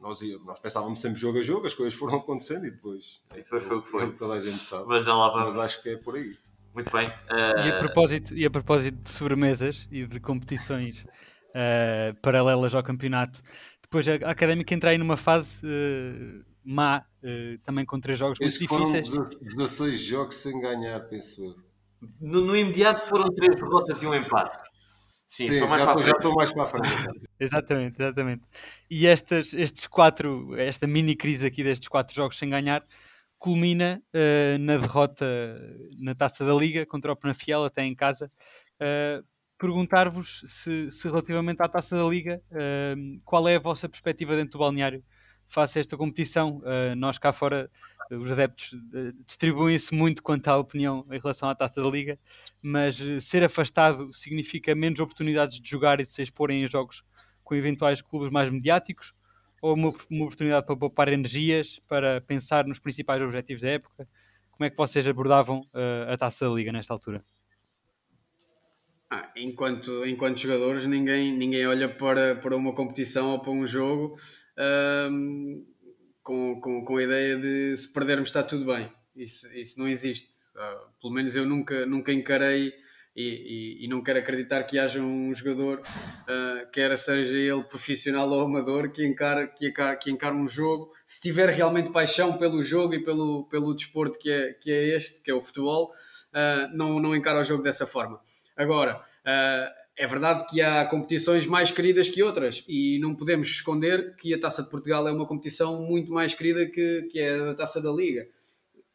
nós, 0.00 0.20
nós 0.44 0.58
pensávamos 0.58 1.00
sempre 1.00 1.20
jogo 1.20 1.38
a 1.38 1.42
jogo, 1.42 1.66
as 1.66 1.74
coisas 1.74 1.94
foram 1.98 2.16
acontecendo 2.18 2.66
e 2.66 2.70
depois, 2.70 3.20
E 3.34 3.42
depois 3.42 3.64
foi 3.64 3.76
o 3.76 3.82
que 3.82 3.90
foi. 3.90 4.04
é 4.04 4.10
toda 4.12 4.34
a 4.34 4.40
gente 4.40 4.58
sabe. 4.58 4.86
Mas 4.86 5.04
já 5.04 5.14
lá 5.14 5.28
vamos. 5.30 5.56
Mas 5.56 5.64
acho 5.64 5.82
que 5.82 5.90
é 5.90 5.96
por 5.96 6.14
aí. 6.16 6.32
Muito 6.74 6.90
bem. 6.92 7.06
E 7.08 7.32
a, 7.32 7.66
Eh, 7.68 7.78
propósito, 7.78 8.34
e 8.34 8.44
a 8.46 8.50
propósito 8.50 8.96
de 9.02 9.10
sobremesas 9.10 9.88
e 9.90 10.06
de 10.06 10.20
competições 10.20 11.06
eh, 11.54 12.14
paralelas 12.22 12.74
ao 12.74 12.82
campeonato, 12.82 13.40
depois 13.82 14.06
a, 14.08 14.12
a 14.28 14.30
Académica 14.30 14.74
entra 14.74 14.90
aí 14.90 14.98
numa 14.98 15.16
fase 15.16 15.60
eh, 15.64 16.42
má, 16.64 17.04
também 17.64 17.84
com 17.84 17.98
três 17.98 18.18
jogos 18.18 18.38
muito 18.38 18.52
Estes 18.52 18.68
foram 18.68 18.92
difíceis. 18.92 19.36
16 19.40 20.00
jogos 20.02 20.36
sem 20.36 20.60
ganhar, 20.60 21.00
penso 21.08 21.42
eu. 21.44 21.56
no, 22.20 22.42
no 22.42 22.54
imediato 22.56 23.02
foram 23.08 23.26
três 23.34 23.56
derrotas 23.56 24.02
e 24.02 24.06
um 24.06 24.14
empate. 24.14 24.58
Sim, 25.28 25.52
Sim, 25.52 25.60
mais 25.60 25.84
já 25.84 25.96
já 25.98 26.12
estou 26.12 26.34
mais 26.34 26.52
para 26.52 26.62
a 26.64 26.66
frente. 26.66 26.88
Exatamente, 27.38 28.00
exatamente. 28.00 28.42
E 28.90 29.06
estas, 29.06 29.52
estes 29.52 29.86
quatro, 29.86 30.56
esta 30.58 30.86
mini 30.86 31.14
crise 31.14 31.46
aqui 31.46 31.62
destes 31.62 31.86
quatro 31.86 32.14
jogos 32.14 32.36
sem 32.38 32.48
ganhar, 32.48 32.84
culmina 33.38 34.02
eh, 34.12 34.56
na 34.58 34.76
derrota 34.78 35.24
na 35.98 36.14
Taça 36.14 36.44
da 36.44 36.54
Liga 36.54 36.84
contra 36.86 37.12
o 37.12 37.16
Penafiel, 37.16 37.62
até 37.64 37.84
em 37.84 37.94
casa. 37.94 38.32
Eh, 38.80 39.22
Perguntar-vos 39.58 40.44
se, 40.48 40.88
se 40.90 41.08
relativamente 41.08 41.60
à 41.60 41.68
Taça 41.68 41.96
da 41.96 42.04
Liga, 42.04 42.40
eh, 42.52 42.94
qual 43.24 43.46
é 43.48 43.56
a 43.56 43.60
vossa 43.60 43.88
perspectiva 43.88 44.34
dentro 44.36 44.52
do 44.52 44.58
balneário 44.60 45.04
face 45.48 45.78
a 45.78 45.80
esta 45.80 45.96
competição? 45.96 46.62
Eh, 46.64 46.94
nós 46.94 47.18
cá 47.18 47.32
fora, 47.32 47.70
os 48.10 48.30
adeptos 48.30 48.74
eh, 48.94 49.12
distribuem-se 49.24 49.94
muito 49.94 50.22
quanto 50.22 50.46
à 50.48 50.56
opinião 50.56 51.04
em 51.10 51.18
relação 51.18 51.48
à 51.48 51.54
Taça 51.54 51.82
da 51.82 51.88
Liga, 51.88 52.18
mas 52.62 53.00
eh, 53.00 53.18
ser 53.18 53.42
afastado 53.42 54.12
significa 54.12 54.74
menos 54.74 55.00
oportunidades 55.00 55.58
de 55.58 55.68
jogar 55.68 56.00
e 56.00 56.04
de 56.04 56.12
se 56.12 56.22
exporem 56.22 56.62
em 56.62 56.68
jogos 56.68 57.02
com 57.42 57.54
eventuais 57.54 58.02
clubes 58.02 58.30
mais 58.30 58.50
mediáticos 58.50 59.14
ou 59.60 59.74
uma, 59.74 59.92
uma 60.10 60.24
oportunidade 60.26 60.66
para 60.66 60.76
poupar 60.76 61.08
energias, 61.08 61.80
para 61.88 62.20
pensar 62.20 62.66
nos 62.66 62.78
principais 62.78 63.20
objetivos 63.22 63.62
da 63.62 63.70
época? 63.70 64.08
Como 64.50 64.66
é 64.66 64.70
que 64.70 64.76
vocês 64.76 65.06
abordavam 65.06 65.62
a 66.08 66.16
Taça 66.16 66.48
da 66.48 66.54
Liga 66.54 66.72
nesta 66.72 66.92
altura? 66.92 67.24
Ah, 69.10 69.32
enquanto, 69.36 70.04
enquanto 70.04 70.38
jogadores, 70.38 70.84
ninguém, 70.84 71.32
ninguém 71.34 71.66
olha 71.66 71.88
para, 71.88 72.36
para 72.36 72.54
uma 72.54 72.74
competição 72.74 73.30
ou 73.32 73.40
para 73.40 73.52
um 73.52 73.66
jogo 73.66 74.16
com, 76.22 76.60
com, 76.60 76.84
com 76.84 76.96
a 76.98 77.02
ideia 77.02 77.38
de 77.38 77.74
se 77.74 77.90
perdermos 77.90 78.28
está 78.28 78.42
tudo 78.42 78.66
bem. 78.66 78.92
Isso, 79.16 79.50
isso 79.56 79.78
não 79.78 79.88
existe. 79.88 80.28
Ah, 80.56 80.84
pelo 81.00 81.14
menos 81.14 81.34
eu 81.34 81.46
nunca, 81.46 81.86
nunca 81.86 82.12
encarei 82.12 82.70
e, 83.16 83.80
e, 83.80 83.84
e 83.86 83.88
não 83.88 84.02
quero 84.02 84.18
acreditar 84.18 84.62
que 84.64 84.78
haja 84.78 85.00
um 85.00 85.34
jogador, 85.34 85.80
ah, 86.28 86.66
quer 86.70 86.96
seja 86.98 87.36
ele 87.36 87.64
profissional 87.64 88.28
ou 88.28 88.42
amador, 88.42 88.92
que 88.92 89.06
encare, 89.06 89.48
que, 89.54 89.68
encare, 89.68 89.98
que 89.98 90.10
encare 90.10 90.34
um 90.34 90.46
jogo, 90.46 90.92
se 91.06 91.18
tiver 91.18 91.48
realmente 91.48 91.90
paixão 91.90 92.36
pelo 92.36 92.62
jogo 92.62 92.92
e 92.94 93.02
pelo, 93.02 93.48
pelo 93.48 93.74
desporto 93.74 94.18
que 94.18 94.30
é, 94.30 94.52
que 94.52 94.70
é 94.70 94.96
este, 94.96 95.22
que 95.22 95.30
é 95.30 95.34
o 95.34 95.42
futebol, 95.42 95.90
ah, 96.34 96.68
não, 96.74 97.00
não 97.00 97.16
encara 97.16 97.40
o 97.40 97.44
jogo 97.44 97.62
dessa 97.62 97.86
forma. 97.86 98.20
Agora, 98.58 98.96
uh, 98.96 99.72
é 99.96 100.06
verdade 100.06 100.44
que 100.50 100.60
há 100.60 100.84
competições 100.84 101.46
mais 101.46 101.70
queridas 101.70 102.08
que 102.08 102.22
outras 102.22 102.64
e 102.66 102.98
não 103.00 103.14
podemos 103.14 103.48
esconder 103.48 104.16
que 104.16 104.34
a 104.34 104.40
Taça 104.40 104.64
de 104.64 104.68
Portugal 104.68 105.06
é 105.06 105.12
uma 105.12 105.26
competição 105.26 105.80
muito 105.82 106.12
mais 106.12 106.34
querida 106.34 106.66
que, 106.66 107.02
que 107.10 107.20
é 107.20 107.50
a 107.50 107.54
Taça 107.54 107.80
da 107.80 107.92
Liga. 107.92 108.26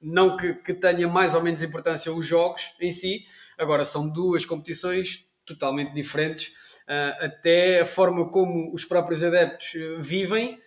Não 0.02 0.36
que, 0.36 0.54
que 0.56 0.74
tenha 0.74 1.08
mais 1.08 1.34
ou 1.34 1.42
menos 1.42 1.64
importância 1.64 2.12
os 2.14 2.26
jogos 2.26 2.76
em 2.82 2.92
si, 2.92 3.26
agora 3.58 3.86
são 3.86 4.10
duas 4.10 4.46
competições 4.46 5.32
totalmente 5.46 5.94
diferentes, 5.94 6.50
uh, 6.90 7.26
até 7.26 7.80
a 7.80 7.86
forma 7.86 8.30
como 8.30 8.74
os 8.74 8.84
próprios 8.84 9.24
adeptos 9.24 9.74
uh, 9.76 10.02
vivem 10.02 10.62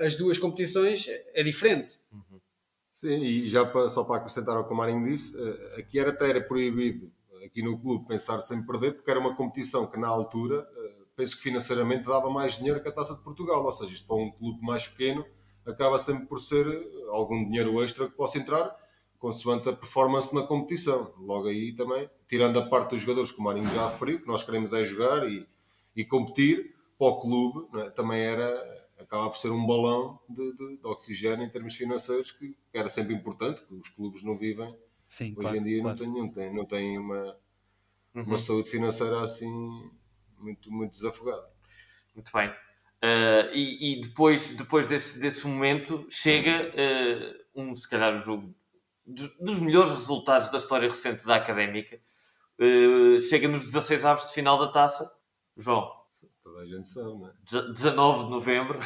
as 0.00 0.14
duas 0.14 0.36
competições 0.36 1.06
é 1.08 1.42
diferente. 1.42 1.98
Sim, 2.92 3.22
e 3.22 3.48
já 3.48 3.64
só 3.88 4.04
para 4.04 4.16
acrescentar 4.16 4.56
ao 4.56 4.66
que 4.66 4.72
o 4.74 4.76
Marinho 4.76 5.06
disse, 5.06 5.34
eh, 5.34 5.80
aqui 5.80 5.98
era 5.98 6.10
até 6.10 6.28
era 6.28 6.40
proibido 6.42 7.10
aqui 7.44 7.62
no 7.62 7.78
clube 7.78 8.06
pensar 8.06 8.40
sem 8.40 8.64
perder, 8.66 8.94
porque 8.94 9.10
era 9.10 9.20
uma 9.20 9.34
competição 9.34 9.86
que 9.86 9.98
na 9.98 10.08
altura 10.08 10.66
eh, 10.76 11.02
penso 11.16 11.36
que 11.36 11.42
financeiramente 11.42 12.04
dava 12.04 12.30
mais 12.30 12.58
dinheiro 12.58 12.82
que 12.82 12.88
a 12.88 12.92
Taça 12.92 13.14
de 13.14 13.22
Portugal, 13.22 13.64
ou 13.64 13.72
seja, 13.72 13.92
isto 13.92 14.06
para 14.06 14.16
um 14.16 14.30
clube 14.30 14.60
mais 14.62 14.86
pequeno 14.86 15.24
acaba 15.66 15.98
sempre 15.98 16.26
por 16.26 16.40
ser 16.40 16.66
eh, 16.66 17.08
algum 17.10 17.44
dinheiro 17.44 17.82
extra 17.82 18.08
que 18.08 18.14
possa 18.14 18.38
entrar 18.38 18.74
consoante 19.18 19.68
a 19.68 19.72
performance 19.74 20.34
na 20.34 20.42
competição. 20.42 21.12
Logo 21.18 21.46
aí 21.46 21.74
também, 21.74 22.08
tirando 22.26 22.58
a 22.58 22.66
parte 22.66 22.90
dos 22.90 23.02
jogadores 23.02 23.30
que 23.30 23.38
o 23.38 23.44
Marinho 23.44 23.68
já 23.68 23.88
referiu, 23.88 24.20
que 24.20 24.26
nós 24.26 24.42
queremos 24.42 24.72
é 24.72 24.82
jogar 24.82 25.28
e, 25.28 25.46
e 25.94 26.04
competir, 26.04 26.74
para 26.98 27.08
o 27.08 27.20
clube 27.20 27.68
é? 27.80 27.90
também 27.90 28.22
era, 28.22 28.88
acaba 28.98 29.28
por 29.28 29.36
ser 29.36 29.50
um 29.50 29.66
balão 29.66 30.18
de, 30.28 30.52
de, 30.56 30.76
de 30.78 30.86
oxigênio 30.86 31.44
em 31.44 31.50
termos 31.50 31.74
financeiros, 31.74 32.32
que 32.32 32.56
era 32.72 32.88
sempre 32.88 33.14
importante, 33.14 33.62
que 33.62 33.74
os 33.74 33.90
clubes 33.90 34.22
não 34.22 34.38
vivem 34.38 34.74
Sim, 35.10 35.34
Hoje 35.36 35.40
claro, 35.40 35.56
em 35.56 35.64
dia 35.64 35.82
claro. 35.82 35.98
não 36.06 36.12
tem, 36.12 36.22
não 36.22 36.32
tem, 36.32 36.54
não 36.54 36.66
tem 36.66 36.98
uma, 36.98 37.36
Uhum. 38.14 38.22
uma 38.24 38.38
saúde 38.38 38.70
financeira 38.70 39.20
assim 39.22 39.48
muito, 40.38 40.70
muito 40.72 40.92
desafogada. 40.92 41.48
Muito 42.14 42.32
bem. 42.32 42.50
Uh, 42.50 43.50
e, 43.54 43.98
e 43.98 44.00
depois, 44.00 44.50
depois 44.50 44.86
desse, 44.88 45.20
desse 45.20 45.46
momento 45.46 46.06
chega 46.10 46.70
uh, 46.70 47.60
um, 47.60 47.74
se 47.74 47.88
calhar, 47.88 48.20
o 48.20 48.22
jogo 48.22 48.54
dos, 49.06 49.36
dos 49.38 49.58
melhores 49.58 49.92
resultados 49.92 50.50
da 50.50 50.58
história 50.58 50.88
recente 50.88 51.24
da 51.24 51.36
Académica. 51.36 52.00
Uh, 52.58 53.20
chega 53.22 53.48
nos 53.48 53.64
16 53.64 54.04
avos 54.04 54.26
de 54.26 54.34
final 54.34 54.58
da 54.58 54.68
taça. 54.70 55.10
João, 55.56 55.90
Toda 56.60 56.62
a 56.62 56.76
gente 56.76 56.88
sabe, 56.88 57.06
não 57.08 57.26
é? 57.28 57.72
19 57.72 58.24
de 58.24 58.30
novembro 58.30 58.78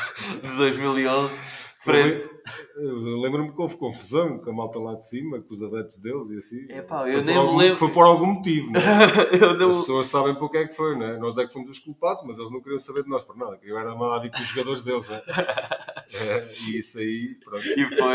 de 0.43 0.57
2011, 0.57 1.33
frente. 1.81 2.29
Lembro-me 2.77 3.53
que 3.53 3.61
houve 3.61 3.77
confusão 3.77 4.39
com 4.39 4.51
a 4.51 4.53
malta 4.53 4.79
lá 4.79 4.95
de 4.95 5.09
cima, 5.09 5.41
com 5.41 5.53
os 5.53 5.63
adeptos 5.63 5.99
deles 5.99 6.31
e 6.31 6.39
assim. 6.39 6.73
Epá, 6.73 7.09
eu 7.09 7.15
foi, 7.17 7.23
nem 7.25 7.35
me 7.35 7.41
algum, 7.41 7.57
lembro. 7.57 7.77
foi 7.79 7.91
por 7.93 8.05
algum 8.07 8.27
motivo, 8.27 8.71
não 8.71 8.81
é? 8.81 9.55
Não- 9.59 9.71
As 9.71 9.77
pessoas 9.79 10.07
sabem 10.07 10.35
por 10.35 10.51
que 10.51 10.59
é 10.59 10.69
que 10.69 10.75
foi, 10.75 10.97
não 10.97 11.07
é? 11.07 11.19
Nós 11.19 11.37
é 11.39 11.47
que 11.47 11.53
fomos 11.53 11.71
os 11.71 11.79
culpados, 11.79 12.23
mas 12.27 12.39
eles 12.39 12.53
não 12.53 12.61
queriam 12.63 12.79
saber 12.79 13.03
de 13.03 13.09
nós 13.11 13.25
por 13.25 13.37
nada. 13.37 13.57
Queriam 13.59 13.79
era 13.79 14.21
vir 14.21 14.31
com 14.31 14.41
os 14.41 14.49
jogadores 14.49 14.83
deles, 14.83 15.09
não 15.09 15.17
é? 15.17 15.23
É, 16.15 16.49
E 16.69 16.79
isso 16.79 16.99
aí, 17.01 17.35
pronto. 17.45 17.65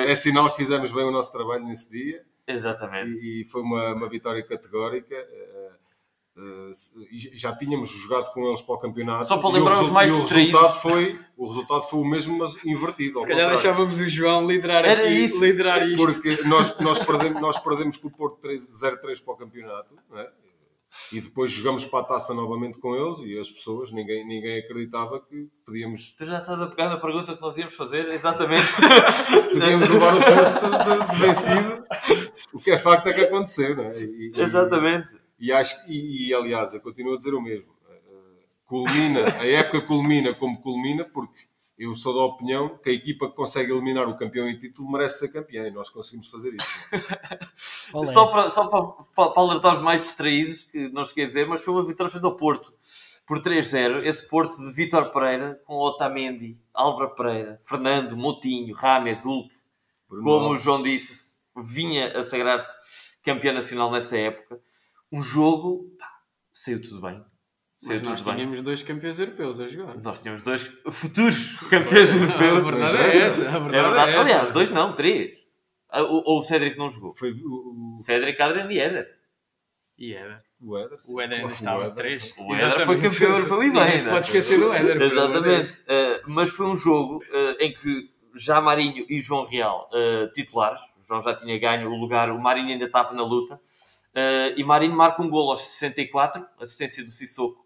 É 0.08 0.16
sinal 0.16 0.50
que 0.52 0.58
fizemos 0.58 0.90
bem 0.90 1.04
o 1.04 1.12
nosso 1.12 1.34
trabalho 1.34 1.66
nesse 1.66 1.92
dia. 1.92 2.24
Exatamente. 2.48 3.12
e, 3.12 3.42
e 3.42 3.46
foi 3.46 3.62
uma, 3.62 3.94
uma 3.94 4.08
vitória 4.08 4.42
categórica. 4.42 5.16
Eh, 6.40 6.72
já 7.34 7.56
tínhamos 7.56 7.90
jogado 7.90 8.32
com 8.34 8.48
eles 8.48 8.62
para 8.62 8.76
o 8.76 8.78
campeonato. 8.78 9.28
Só 9.28 9.38
para 9.38 9.50
E 9.50 9.52
o 9.52 9.56
lembrar 9.56 9.82
os 9.84 9.92
mais 9.92 10.10
e 10.10 10.14
o 10.14 10.18
distraídos. 10.18 10.54
resultado 10.54 10.82
foi 10.82 11.20
O 11.38 11.48
resultado 11.48 11.82
foi 11.84 12.00
o 12.00 12.06
mesmo, 12.06 12.38
mas 12.38 12.66
invertido. 12.66 13.16
ao 13.18 13.22
Se 13.22 13.28
calhar 13.28 13.50
contrário. 13.50 13.64
deixávamos 13.64 14.00
o 14.02 14.10
João 14.10 14.46
liderar 14.48 14.86
Era 14.86 15.04
aqui, 15.04 15.14
isso. 15.26 15.44
liderar 15.44 15.88
isto. 15.88 16.06
Porque 16.06 16.38
nós, 16.48 16.78
nós, 16.80 17.00
perdemos, 17.04 17.42
nós 17.42 17.58
perdemos 17.58 17.98
com 17.98 18.08
o 18.08 18.12
Porto 18.12 18.38
3 18.42 18.68
0-3 18.82 19.24
para 19.24 19.34
o 19.34 19.38
campeonato, 19.38 19.96
é? 20.16 20.30
e 21.12 21.22
depois 21.22 21.52
jogamos 21.52 21.86
para 21.86 22.00
a 22.00 22.04
taça 22.04 22.34
novamente 22.34 22.80
com 22.80 22.96
eles, 22.96 23.20
e 23.20 23.38
as 23.40 23.52
pessoas, 23.52 23.92
ninguém, 23.92 24.26
ninguém 24.28 24.58
acreditava 24.60 25.20
que 25.20 25.48
podíamos, 25.64 26.16
Tu 26.18 26.26
já 26.26 26.40
estás 26.40 26.60
a 26.60 26.66
pegar 26.66 26.90
na 26.90 26.98
pergunta 26.98 27.36
que 27.36 27.42
nós 27.42 27.56
íamos 27.58 27.76
fazer, 27.76 28.08
exatamente. 28.10 28.66
podíamos 29.54 29.88
levar 29.90 30.16
o 30.16 30.20
Porto 30.20 30.66
de, 30.66 31.06
de- 31.08 31.12
de 31.16 31.22
vencido. 31.28 31.84
O 32.54 32.60
que 32.60 32.72
é 32.72 32.78
facto 32.80 33.06
é 33.08 33.14
que 33.14 33.22
aconteceu, 33.22 33.80
é? 33.80 34.00
E, 34.02 34.32
e- 34.36 34.42
exatamente. 34.42 35.08
E, 35.40 35.52
acho, 35.52 35.90
e, 35.90 36.28
e, 36.28 36.34
aliás, 36.34 36.74
eu 36.74 36.82
continuo 36.82 37.14
a 37.14 37.18
dizer 37.18 37.34
o 37.34 37.42
mesmo. 37.42 37.72
Eh, 37.90 38.46
Culmina, 38.66 39.26
a 39.40 39.46
época 39.48 39.82
culmina 39.82 40.34
como 40.34 40.62
culmina, 40.62 41.06
porque 41.06 41.50
eu 41.78 41.96
sou 41.96 42.14
da 42.14 42.22
opinião 42.22 42.78
que 42.78 42.90
a 42.90 42.94
equipa 42.94 43.30
que 43.30 43.36
consegue 43.36 43.72
eliminar 43.72 44.06
o 44.08 44.18
campeão 44.18 44.50
em 44.50 44.60
título 44.60 44.92
merece 44.92 45.20
ser 45.20 45.30
campeã 45.30 45.66
e 45.66 45.72
nós 45.72 45.90
conseguimos 45.90 46.28
fazer 46.28 46.54
isso. 46.54 46.68
Só, 48.06 48.28
para, 48.28 48.50
só 48.50 48.68
para, 48.68 49.04
para, 49.16 49.32
para 49.32 49.42
alertar 49.42 49.76
os 49.76 49.82
mais 49.82 50.04
distraídos, 50.04 50.64
que 50.64 50.90
não 50.90 51.04
cheguei 51.04 51.24
a 51.24 51.28
dizer, 51.28 51.48
mas 51.48 51.64
foi 51.64 51.74
uma 51.74 51.84
vitória 51.84 52.12
frente 52.12 52.26
ao 52.26 52.36
Porto. 52.36 52.72
Por 53.26 53.42
3-0, 53.42 54.06
esse 54.06 54.28
Porto 54.28 54.56
de 54.58 54.72
Vítor 54.74 55.12
Pereira, 55.12 55.60
com 55.66 55.76
Otamendi, 55.76 56.58
Álvaro 56.74 57.16
Pereira, 57.16 57.60
Fernando, 57.64 58.16
Moutinho, 58.16 58.76
Rames, 58.76 59.24
Hulk, 59.24 59.54
Bruno 60.08 60.24
como 60.24 60.50
o. 60.50 60.58
João 60.58 60.84
disse, 60.84 61.40
vinha 61.56 62.18
a 62.18 62.24
sagrar-se 62.24 62.76
campeão 63.24 63.54
nacional 63.54 63.92
nessa 63.92 64.18
época. 64.18 64.60
Um 65.12 65.22
jogo, 65.22 65.86
pá, 65.98 66.08
saiu 66.54 66.82
tudo 66.82 67.02
bem. 67.02 67.24
Saiu 67.78 68.00
Mas 68.00 68.10
nós 68.10 68.22
tudo 68.22 68.28
bem. 68.32 68.36
tínhamos 68.42 68.62
dois 68.62 68.84
campeões 68.84 69.18
europeus 69.20 69.60
a 69.60 69.68
jogar. 69.68 69.98
Nós 69.98 70.20
tínhamos 70.20 70.44
dois 70.44 70.64
futuros 70.92 71.54
campeões 71.70 72.10
A 72.38 72.44
europeus. 72.44 72.92
verdade 72.92 72.98
é 72.98 73.18
essa-. 73.22 73.42
A 73.44 73.46
É 73.46 73.60
verdade 73.60 73.72
verdade. 73.72 74.10
é 74.10 74.12
essa. 74.14 74.22
Aliás, 74.22 74.52
dois 74.52 74.70
não, 74.72 74.94
três. 74.94 75.32
Ah, 75.90 76.04
Ou 76.04 76.38
o 76.40 76.42
Cédric 76.44 76.78
não 76.78 76.92
jogou. 76.92 77.16
Foi 77.16 77.32
o, 77.32 77.94
o, 77.94 77.98
Cédric, 77.98 78.40
Adrian 78.42 78.72
e 78.72 78.80
Éder. 78.80 79.08
E 79.98 80.14
era. 80.14 80.44
o 80.62 80.78
Ederson. 80.78 81.14
O 81.14 81.22
Éder 81.22 81.40
ainda 81.40 81.52
estava 81.54 81.92
três. 81.92 82.34
O 82.38 82.54
Éder 82.54 82.86
foi 82.86 83.02
campeão 83.02 83.32
europeu 83.32 83.64
e 83.64 83.72
bem. 83.72 83.74
Não 83.74 83.98
se 83.98 84.06
né? 84.06 84.12
pode 84.12 84.26
esquecer 84.28 84.60
do 84.60 84.70
Deus. 84.70 85.12
Exatamente. 85.12 85.72
Uh, 85.72 86.22
mas 86.30 86.50
foi 86.52 86.66
um 86.68 86.78
jogo 86.78 87.18
uh, 87.18 87.56
em 87.64 87.72
que 87.74 88.10
já 88.36 88.62
Marinho 88.62 89.06
e 89.10 89.20
João 89.22 89.46
Real 89.46 89.90
uh, 89.92 90.32
titulares, 90.32 90.80
o 90.98 91.04
João 91.08 91.22
já 91.22 91.36
tinha 91.36 91.58
ganho 91.60 91.90
o 91.90 91.96
lugar, 91.98 92.30
o 92.30 92.40
Marinho 92.40 92.70
ainda 92.70 92.86
estava 92.86 93.14
na 93.14 93.24
luta, 93.24 93.60
uh, 94.16 94.54
e 94.56 94.64
Marinho 94.64 94.96
marca 94.96 95.22
um 95.22 95.30
golo 95.30 95.52
aos 95.52 95.64
64, 95.64 96.46
assistência 96.60 97.04
do 97.04 97.10
Sissoko, 97.10 97.66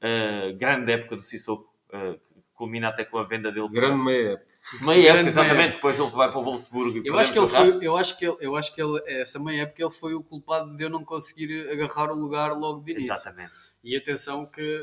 uh, 0.00 0.56
grande 0.56 0.92
época 0.92 1.16
do 1.16 1.22
Sissoko, 1.22 1.72
uh, 1.88 2.14
que 2.14 2.42
culmina 2.54 2.88
até 2.88 3.04
com 3.04 3.18
a 3.18 3.24
venda 3.24 3.50
dele. 3.52 3.68
Grande 3.68 4.02
meia 4.02 4.32
época. 4.32 4.54
Meia 4.80 5.10
época, 5.10 5.28
exatamente, 5.28 5.56
meia 5.56 5.70
depois 5.72 5.98
ele 5.98 6.10
vai 6.10 6.30
para 6.30 6.38
o 6.38 6.44
Wolfsburgo. 6.44 6.98
e 6.98 7.06
Eu 7.06 7.18
acho 7.18 7.32
que 7.32 7.38
ele 7.38 7.46
foi, 7.46 7.86
eu 7.86 7.96
acho 7.96 8.18
que 8.18 8.26
ele, 8.26 8.36
eu 8.40 8.56
acho 8.56 8.74
que 8.74 8.82
ele, 8.82 9.02
essa 9.06 9.38
meia 9.38 9.62
época 9.62 9.82
ele 9.82 9.90
foi 9.90 10.14
o 10.14 10.22
culpado 10.22 10.74
de 10.76 10.84
eu 10.84 10.90
não 10.90 11.04
conseguir 11.04 11.68
agarrar 11.70 12.10
o 12.10 12.14
lugar 12.14 12.52
logo 12.52 12.82
de 12.82 12.92
início. 12.92 13.12
Exatamente. 13.12 13.52
E 13.82 13.94
atenção 13.96 14.44
que 14.46 14.80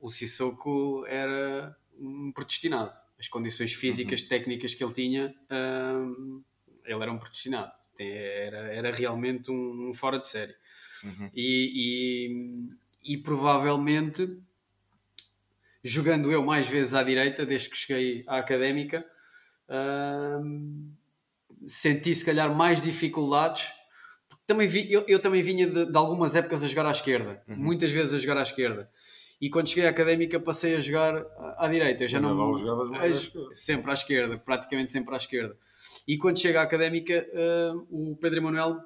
o 0.00 0.10
Sissoko 0.10 1.04
era 1.06 1.76
um 1.96 2.32
predestinado. 2.32 2.92
As 3.18 3.28
condições 3.28 3.72
físicas, 3.72 4.22
técnicas 4.22 4.74
que 4.74 4.82
ele 4.82 4.92
tinha, 4.92 5.34
ele 6.84 7.02
era 7.02 7.12
um 7.12 7.18
predestinado. 7.18 7.77
Era, 8.04 8.58
era 8.72 8.92
realmente 8.92 9.50
um, 9.50 9.90
um 9.90 9.94
fora 9.94 10.18
de 10.18 10.26
série. 10.26 10.54
Uhum. 11.02 11.30
E, 11.34 12.72
e, 13.04 13.14
e 13.14 13.16
provavelmente, 13.18 14.36
jogando 15.82 16.30
eu 16.30 16.44
mais 16.44 16.66
vezes 16.66 16.94
à 16.94 17.02
direita, 17.02 17.46
desde 17.46 17.70
que 17.70 17.76
cheguei 17.76 18.24
à 18.26 18.38
académica, 18.38 19.04
hum, 20.42 20.92
senti 21.66 22.14
se 22.14 22.24
calhar 22.24 22.54
mais 22.54 22.82
dificuldades 22.82 23.68
também 24.48 24.66
vi, 24.66 24.90
eu, 24.90 25.04
eu 25.06 25.20
também 25.20 25.42
vinha 25.42 25.68
de, 25.68 25.84
de 25.84 25.96
algumas 25.96 26.34
épocas 26.34 26.64
a 26.64 26.68
jogar 26.68 26.86
à 26.86 26.90
esquerda, 26.90 27.42
muitas 27.46 27.90
vezes 27.90 28.14
a 28.14 28.18
jogar 28.18 28.38
à 28.38 28.42
esquerda. 28.42 28.90
E 29.38 29.50
quando 29.50 29.68
cheguei 29.68 29.86
à 29.86 29.90
académica 29.90 30.40
passei 30.40 30.74
a 30.74 30.80
jogar 30.80 31.16
à, 31.16 31.66
à 31.66 31.68
direita. 31.68 32.04
Eu 32.04 32.08
já 32.08 32.18
não 32.18 32.30
Naval 32.30 32.56
jogavas 32.56 32.90
mais 32.90 33.02
à 33.02 33.08
esquerda. 33.08 33.54
sempre 33.54 33.90
à 33.90 33.94
esquerda, 33.94 34.38
praticamente 34.38 34.90
sempre 34.90 35.14
à 35.14 35.18
esquerda. 35.18 35.56
E 36.06 36.16
quando 36.18 36.38
chega 36.38 36.60
à 36.60 36.62
académica, 36.64 37.12
eh, 37.32 37.72
o 37.90 38.16
Pedro 38.20 38.38
Emanuel 38.38 38.76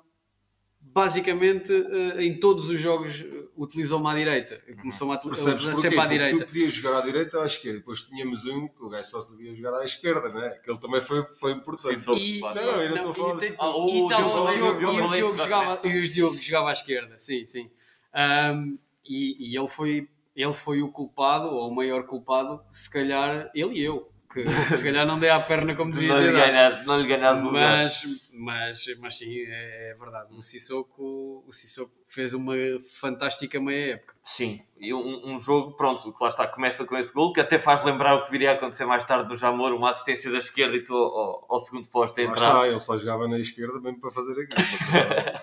basicamente 0.81 1.73
eh, 1.73 2.25
em 2.25 2.39
todos 2.41 2.69
os 2.69 2.79
jogos 2.79 3.21
eh, 3.23 3.45
utilizou-me 3.57 4.07
à 4.09 4.15
direita. 4.15 4.61
Começou-me 4.81 5.15
a 5.15 5.17
utilizar 5.17 5.59
sempre 5.59 5.99
à 5.99 6.03
Porque 6.03 6.09
direita. 6.09 6.45
tu 6.45 6.47
podias 6.49 6.73
jogar 6.73 6.99
à 6.99 7.01
direita 7.03 7.37
ou 7.39 7.43
à 7.45 7.47
esquerda. 7.47 7.79
Depois 7.79 8.01
tínhamos 8.03 8.45
um 8.47 8.67
que 8.69 8.83
o 8.83 8.89
gajo 8.89 9.09
só 9.09 9.21
sabia 9.21 9.55
jogar 9.55 9.79
à 9.79 9.85
esquerda, 9.85 10.29
né? 10.29 10.51
Que 10.63 10.71
ele 10.71 10.79
também 10.81 11.01
foi, 11.01 11.25
foi 11.39 11.53
importante. 11.53 12.01
Sim, 12.01 12.15
E. 12.15 12.41
Não, 12.41 12.55
eu 12.55 12.91
não 12.91 12.97
estou 12.97 13.11
a 13.11 13.15
falar 13.15 13.41
disso. 13.41 13.63
Ah, 13.63 13.77
o 13.77 13.89
e 13.89 14.09
tal, 14.09 14.21
e 14.21 14.25
o 14.25 14.45
Valente, 14.45 15.17
Diogo 15.17 15.37
jogava- 15.37 15.65
exatamente. 15.73 15.99
Os 16.03 16.09
Diogo 16.13 16.37
jogava 16.39 16.71
à 16.71 16.73
esquerda, 16.73 17.19
sim, 17.19 17.47
sim. 17.47 17.71
Ahm, 18.13 18.77
e, 19.09 19.51
e 19.53 19.57
ele 19.57 19.69
foi 19.69 20.09
ele 20.35 20.53
foi 20.55 20.81
o 20.81 20.91
culpado, 20.91 21.47
ou 21.49 21.71
o 21.71 21.75
maior 21.75 22.05
culpado, 22.07 22.63
se 22.73 22.89
calhar 22.91 23.51
ele 23.55 23.75
e 23.79 23.83
eu, 23.85 24.11
que 24.33 24.49
se 24.77 24.83
calhar 24.85 25.07
não 25.07 25.19
dei 25.19 25.29
à 25.31 25.39
perna 25.41 25.75
como 25.75 25.93
devia 25.93 26.09
Não 26.09 26.19
lhe 26.21 26.27
ter 26.27 26.33
dado. 26.33 26.47
ganhas, 26.53 26.87
não 26.87 27.01
lhe 27.01 27.09
ganhas 27.09 27.41
o 27.41 27.45
lugar. 27.47 27.77
Mas, 27.79 28.03
mas, 28.33 28.85
mas 29.01 29.19
sim, 29.19 29.41
é, 29.47 29.91
é 29.91 29.95
verdade. 29.99 30.29
O 30.35 30.43
Sissoko, 30.43 31.45
o 31.47 31.53
Sissoko 31.53 31.93
fez 32.09 32.33
uma 32.35 32.55
fantástica 33.01 33.61
meia 33.61 33.95
época. 33.95 34.15
Sim, 34.25 34.61
e 34.79 34.95
um, 34.95 35.33
um 35.35 35.41
jogo, 35.41 35.73
pronto, 35.77 36.13
que 36.13 36.23
lá 36.23 36.29
está, 36.29 36.47
começa 36.47 36.85
com 36.85 36.97
esse 36.97 37.13
gol, 37.13 37.33
que 37.33 37.41
até 37.41 37.59
faz 37.59 37.85
lembrar 37.85 38.15
o 38.15 38.25
que 38.25 38.31
viria 38.31 38.51
a 38.53 38.55
acontecer 38.55 38.85
mais 38.85 39.05
tarde 39.05 39.29
no 39.29 39.37
Jamor, 39.37 39.73
uma 39.73 39.91
assistência 39.91 40.31
da 40.31 40.39
esquerda 40.39 40.77
e 40.77 40.85
tu 40.85 40.95
ao, 40.95 41.45
ao- 41.49 41.59
segundo 41.59 41.89
posto 41.89 42.21
a 42.21 42.25
Lá 42.25 42.31
entrar. 42.31 42.47
está, 42.49 42.69
ele 42.69 42.81
só 42.81 42.97
jogava 42.97 43.27
na 43.27 43.39
esquerda 43.39 43.81
mesmo 43.81 44.01
para 44.01 44.11
fazer 44.11 44.33
aquilo. 44.33 45.43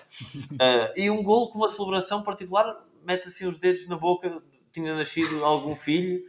Ah, 0.58 0.92
e 0.96 1.10
um 1.10 1.22
gol 1.22 1.50
com 1.50 1.58
uma 1.58 1.68
celebração 1.68 2.22
particular, 2.22 2.76
mete 3.04 3.28
assim 3.28 3.46
os 3.46 3.58
dedos 3.58 3.86
na 3.88 3.96
boca, 3.96 4.42
tinha 4.72 4.94
nascido 4.94 5.44
algum 5.44 5.74
filho. 5.76 6.20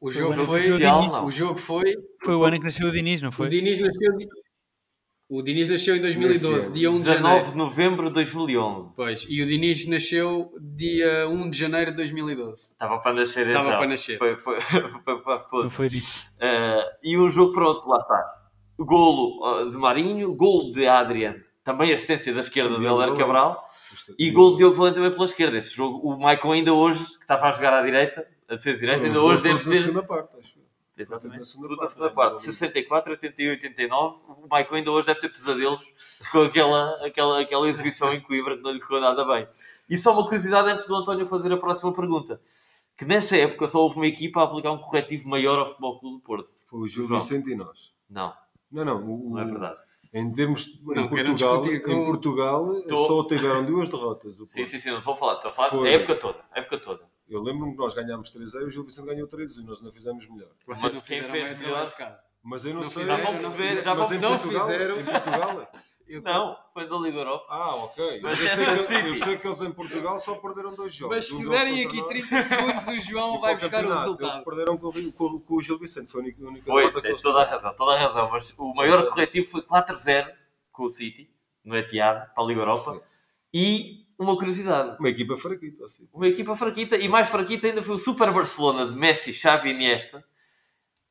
O 0.00 0.10
jogo 0.10 0.34
foi. 0.46 0.60
oficial, 0.68 1.06
não. 1.08 1.26
O 1.26 1.30
jogo 1.30 1.58
foi. 1.58 1.94
Foi 2.24 2.34
o 2.34 2.44
ano 2.44 2.56
em 2.56 2.58
que 2.58 2.64
nasceu 2.64 2.88
o 2.88 2.90
Diniz, 2.92 3.20
não 3.20 3.28
O 3.28 3.32
foi? 3.32 3.48
Diniz 3.48 3.78
nasceu. 3.80 4.16
O 5.28 5.42
Diniz 5.42 5.68
nasceu 5.68 5.94
em 5.94 6.00
2012, 6.00 6.56
Nesse 6.56 6.72
dia 6.72 6.90
1 6.90 6.92
de 6.94 6.98
19 7.00 7.22
janeiro. 7.22 7.50
de 7.52 7.56
novembro 7.56 8.06
de 8.08 8.14
2011. 8.14 8.96
Pois, 8.96 9.26
e 9.28 9.40
o 9.42 9.46
Diniz 9.46 9.86
nasceu 9.86 10.50
dia 10.60 11.28
1 11.28 11.50
de 11.50 11.56
janeiro 11.58 11.90
de 11.92 11.98
2012. 11.98 12.72
Estava 12.72 12.98
para 12.98 13.12
nascer 13.14 13.46
Estava 13.46 13.68
então. 13.68 13.78
para 13.78 13.88
nascer. 13.88 14.18
Foi, 14.18 14.36
foi, 14.36 14.58
foi 15.24 15.36
esposa. 15.36 15.74
foi 15.74 15.88
disso. 15.88 16.30
Ah, 16.40 16.84
e 17.04 17.16
um 17.16 17.30
jogo 17.30 17.52
pronto, 17.52 17.86
lá 17.88 17.98
está. 17.98 18.24
Golo 18.78 19.44
ah, 19.44 19.70
de 19.70 19.76
Marinho, 19.76 20.34
golo 20.34 20.70
de 20.70 20.88
Adrian, 20.88 21.36
também 21.62 21.92
assistência 21.92 22.34
da 22.34 22.40
esquerda 22.40 22.76
do 22.76 22.84
Helder. 22.84 23.14
Cabral. 23.16 23.68
E 24.18 24.30
gol 24.32 24.52
de 24.52 24.58
Diogo 24.58 24.74
Valente 24.74 24.96
também 24.96 25.12
pela 25.12 25.26
esquerda. 25.26 25.56
Esse 25.58 25.74
jogo, 25.74 25.98
o 26.08 26.18
Maicon 26.18 26.52
ainda 26.52 26.72
hoje, 26.72 27.04
que 27.04 27.22
estava 27.22 27.46
a 27.48 27.52
jogar 27.52 27.72
à 27.74 27.82
direita, 27.82 28.26
a 28.50 28.54
defesa 28.56 28.80
direita, 28.80 29.06
ainda 29.06 29.22
hoje 29.22 29.42
deve 29.42 29.64
ter. 29.64 29.80
segunda 29.82 30.02
parte, 30.02 30.36
acho. 30.38 30.58
Exatamente. 30.98 31.52
Tudo 31.54 31.70
na 31.70 31.76
parte, 31.76 31.90
segunda 31.92 32.10
é, 32.10 32.14
parte. 32.14 32.32
não- 32.32 32.38
64, 32.40 33.10
88, 33.12 33.62
89. 33.66 34.18
O 34.28 34.46
Maicon 34.50 34.74
ainda 34.74 34.90
hoje 34.90 35.06
deve 35.06 35.20
ter 35.20 35.28
pesadelos 35.30 35.80
com 36.30 36.42
aquela, 36.42 37.06
aquela, 37.06 37.40
aquela 37.40 37.68
exibição 37.68 38.12
em 38.12 38.20
Coimbra 38.20 38.56
que 38.56 38.62
não 38.62 38.70
lhe 38.72 38.80
correu 38.80 39.00
nada 39.00 39.24
bem. 39.24 39.48
E 39.88 39.96
só 39.96 40.12
uma 40.12 40.24
curiosidade 40.24 40.68
antes 40.68 40.86
do 40.86 40.94
António 40.94 41.26
fazer 41.26 41.50
a 41.52 41.56
próxima 41.56 41.92
pergunta. 41.92 42.40
Que 42.98 43.06
nessa 43.06 43.34
época 43.36 43.66
só 43.66 43.78
houve 43.78 43.96
uma 43.96 44.06
equipa 44.06 44.40
a 44.40 44.44
aplicar 44.44 44.72
um 44.72 44.78
corretivo 44.78 45.26
maior 45.26 45.58
ao 45.58 45.66
Futebol 45.68 45.98
Clube 45.98 46.16
do 46.16 46.22
Porto. 46.22 46.46
Foi 46.68 46.80
o 46.80 46.86
Gil 46.86 47.06
João. 47.06 47.18
Vicente 47.18 47.50
e 47.50 47.54
nós. 47.56 47.94
Não, 48.10 48.34
Não, 48.70 48.84
não. 48.84 48.96
o- 49.02 49.30
não 49.30 49.38
é 49.38 49.44
verdade. 49.46 49.78
Em 50.12 50.30
termos 50.32 50.82
Não, 50.84 51.04
em 51.04 51.08
Portugal, 51.08 51.62
com- 51.62 51.68
em 51.70 52.04
Portugal 52.04 52.82
Tô. 52.82 53.06
só 53.06 53.24
tiveram 53.26 53.64
duas 53.64 53.88
derrotas. 53.88 54.38
o 54.38 54.46
Sim, 54.46 54.60
Porto. 54.62 54.70
sim, 54.70 54.78
sim, 54.80 54.90
não 54.90 54.98
estou 54.98 55.14
a 55.14 55.16
falar. 55.16 55.34
Estou 55.36 55.50
a 55.50 55.54
falar 55.54 55.68
Foi. 55.70 55.84
da 55.84 55.90
época 55.96 56.16
toda. 56.16 56.38
A 56.52 56.58
época 56.60 56.78
toda. 56.78 57.02
Eu 57.30 57.40
lembro-me 57.42 57.72
que 57.72 57.78
nós 57.78 57.94
ganhámos 57.94 58.30
3-0 58.30 58.62
e 58.62 58.64
o 58.64 58.70
Gil 58.70 58.84
Vicente 58.84 59.06
ganhou 59.06 59.28
3 59.28 59.56
e 59.56 59.62
nós 59.64 59.80
não 59.80 59.92
fizemos 59.92 60.28
melhor. 60.28 60.50
Vocês 60.66 60.82
Mas 60.82 60.92
não 60.94 61.00
quem 61.00 61.22
fizeram 61.22 61.30
fez 61.30 61.52
o 61.52 61.62
melhor- 61.64 61.86
de 61.86 61.96
casa. 61.96 62.24
Mas 62.42 62.64
eu 62.64 62.74
não, 62.74 62.80
Não 62.82 62.90
sei. 62.90 63.02
fizeram, 63.02 63.18
Já 63.18 63.24
vão 63.24 63.36
perceber, 63.38 63.62
fizeram. 63.68 63.82
já 63.84 63.94
vão 63.94 64.08
mas 64.08 64.12
em 64.12 64.20
não 64.24 64.38
Portugal, 64.38 64.66
fizeram. 64.66 65.00
em 65.00 65.04
Portugal. 65.04 65.72
Eu- 66.08 66.22
Não, 66.22 66.56
foi 66.74 66.88
da 66.88 66.96
Liga 66.96 67.18
Europa. 67.18 67.46
Ah, 67.48 67.74
ok. 67.76 68.20
Mas 68.20 68.40
eu, 68.40 68.46
é 68.46 68.48
sei 68.50 68.64
que, 68.66 69.08
eu 69.10 69.14
sei 69.14 69.38
que 69.38 69.46
eles 69.46 69.60
em 69.60 69.70
Portugal 69.70 70.18
só 70.18 70.34
perderam 70.34 70.74
dois 70.74 70.92
jogos. 70.92 71.16
Mas 71.16 71.28
se 71.28 71.48
derem 71.48 71.86
aqui 71.86 71.98
nós 71.98 72.06
30 72.08 72.42
segundos, 72.42 72.88
o 72.88 72.98
João 73.00 73.40
vai 73.40 73.54
o 73.54 73.58
buscar 73.58 73.84
o 73.84 73.88
campeonato. 73.88 74.08
Eles 74.08 74.18
resultado. 74.20 74.44
perderam 74.44 74.76
com, 74.76 74.88
o- 74.88 75.12
com, 75.12 75.40
com 75.40 75.54
o 75.54 75.62
Gil 75.62 75.78
Vicente. 75.78 76.10
Foi 76.10 76.20
a 76.20 76.24
única, 76.24 76.44
a 76.44 76.48
única 76.48 76.64
Foi, 76.64 76.80
derrota 76.82 76.96
que 76.96 77.02
tens 77.02 77.10
eles 77.12 77.22
toda 77.22 77.42
a 77.42 77.48
razão, 77.48 77.74
toda 77.76 77.92
a 77.94 77.98
razão. 78.00 78.28
Mas 78.28 78.52
o 78.58 78.74
maior 78.74 79.06
corretivo 79.08 79.50
foi 79.52 79.62
4-0 79.62 80.32
com 80.72 80.82
o 80.84 80.90
City, 80.90 81.30
no 81.64 81.76
Etihad, 81.76 82.34
para 82.34 82.42
a 82.42 82.46
Liga 82.46 82.60
Europa. 82.62 82.94
Sim. 82.94 83.00
E 83.54 83.99
uma 84.22 84.36
curiosidade, 84.36 84.96
Uma 84.98 85.08
equipa 85.08 85.36
fraquita, 85.36 85.84
assim. 85.84 86.08
uma 86.12 86.28
equipa 86.28 86.54
fraquita, 86.54 86.96
e 86.96 87.08
mais 87.08 87.28
fraquita 87.28 87.66
ainda 87.66 87.82
foi 87.82 87.94
o 87.94 87.98
Super 87.98 88.32
Barcelona 88.32 88.86
de 88.86 88.94
Messi, 88.94 89.32
Xavi 89.32 89.70
e 89.70 89.72
Iniesta, 89.72 90.22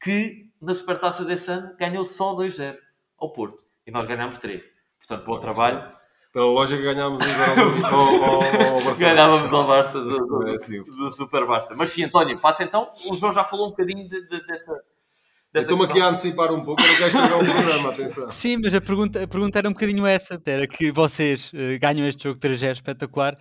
que 0.01 0.47
na 0.61 0.73
Supertaça 0.73 1.25
desse 1.25 1.49
ano 1.51 1.75
ganhou 1.77 2.05
só 2.05 2.33
2-0 2.35 2.77
ao 3.17 3.31
Porto. 3.31 3.63
E 3.85 3.91
nós 3.91 4.05
ganhámos 4.05 4.39
3. 4.39 4.61
Portanto, 4.99 5.25
bom 5.25 5.39
trabalho. 5.39 5.91
Pela 6.31 6.45
lógica 6.45 6.81
ganhámos 6.81 7.19
um 7.21 7.23
0 7.23 7.85
ao, 7.87 7.95
ao, 7.95 8.33
ao, 8.75 8.83
Barcelona. 8.83 9.15
Ganhávamos 9.15 9.51
ao 9.53 9.65
Barça 9.67 9.99
do, 9.99 10.15
do- 10.27 10.47
É 10.47 10.53
assim. 10.55 10.83
do 10.83 11.11
Super 11.11 11.47
Barça. 11.47 11.73
Mas 11.75 11.89
sim, 11.89 12.03
António, 12.03 12.39
passa 12.39 12.63
então. 12.63 12.91
O 13.09 13.17
João 13.17 13.31
já 13.33 13.43
falou 13.43 13.67
um 13.67 13.69
bocadinho 13.71 14.07
de- 14.07 14.27
de- 14.27 14.45
dessa. 14.45 14.79
Dessa 15.53 15.71
Estou-me 15.71 15.91
aqui 15.91 15.99
a 15.99 16.09
antecipar 16.09 16.53
um 16.53 16.63
pouco, 16.63 16.81
eu 16.81 16.87
não 16.87 16.95
quero 16.95 17.07
estragar 17.07 17.39
o 17.39 17.45
programa, 17.45 17.89
atenção. 17.93 18.31
Sim, 18.31 18.57
mas 18.63 18.73
a 18.75 18.81
pergunta, 18.81 19.23
a 19.23 19.27
pergunta 19.27 19.59
era 19.59 19.69
um 19.69 19.73
bocadinho 19.73 20.05
essa. 20.05 20.41
Era 20.45 20.67
que 20.67 20.91
vocês 20.91 21.51
eh, 21.53 21.77
ganham 21.77 22.07
este 22.07 22.23
jogo 22.23 22.39
3-0 22.39 22.71
espetacular 22.73 23.35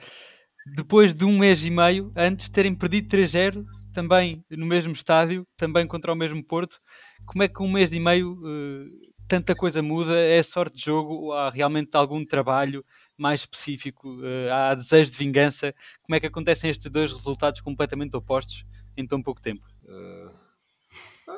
depois 0.75 1.15
de 1.15 1.25
um 1.25 1.39
mês 1.39 1.65
e 1.65 1.71
meio 1.71 2.13
antes 2.17 2.47
de 2.47 2.51
terem 2.51 2.75
perdido 2.75 3.09
3-0 3.09 3.65
também 3.93 4.45
no 4.51 4.67
mesmo 4.67 4.93
estádio, 4.93 5.47
também 5.57 5.87
contra 5.87 6.13
o 6.13 6.17
mesmo 6.17 6.45
Porto. 6.45 6.79
Como 7.27 7.43
é 7.43 7.49
que 7.49 7.63
um 7.63 7.71
mês 7.71 7.93
e 7.93 7.99
meio 7.99 8.39
eh, 8.47 9.09
tanta 9.27 9.55
coisa 9.55 9.83
muda? 9.83 10.19
É 10.19 10.43
sorte 10.43 10.77
de 10.77 10.85
jogo? 10.85 11.15
Ou 11.15 11.33
há 11.33 11.51
realmente 11.51 11.97
algum 11.97 12.25
trabalho 12.25 12.81
mais 13.17 13.41
específico? 13.41 14.19
Eh, 14.23 14.51
há 14.51 14.75
desejo 14.75 15.11
de 15.11 15.17
vingança? 15.17 15.73
Como 16.03 16.15
é 16.15 16.21
que 16.21 16.27
acontecem 16.27 16.71
estes 16.71 16.91
dois 16.91 17.13
resultados 17.13 17.61
completamente 17.61 18.17
opostos 18.17 18.65
em 18.97 19.07
tão 19.07 19.23
pouco 19.23 19.41
tempo? 19.41 19.67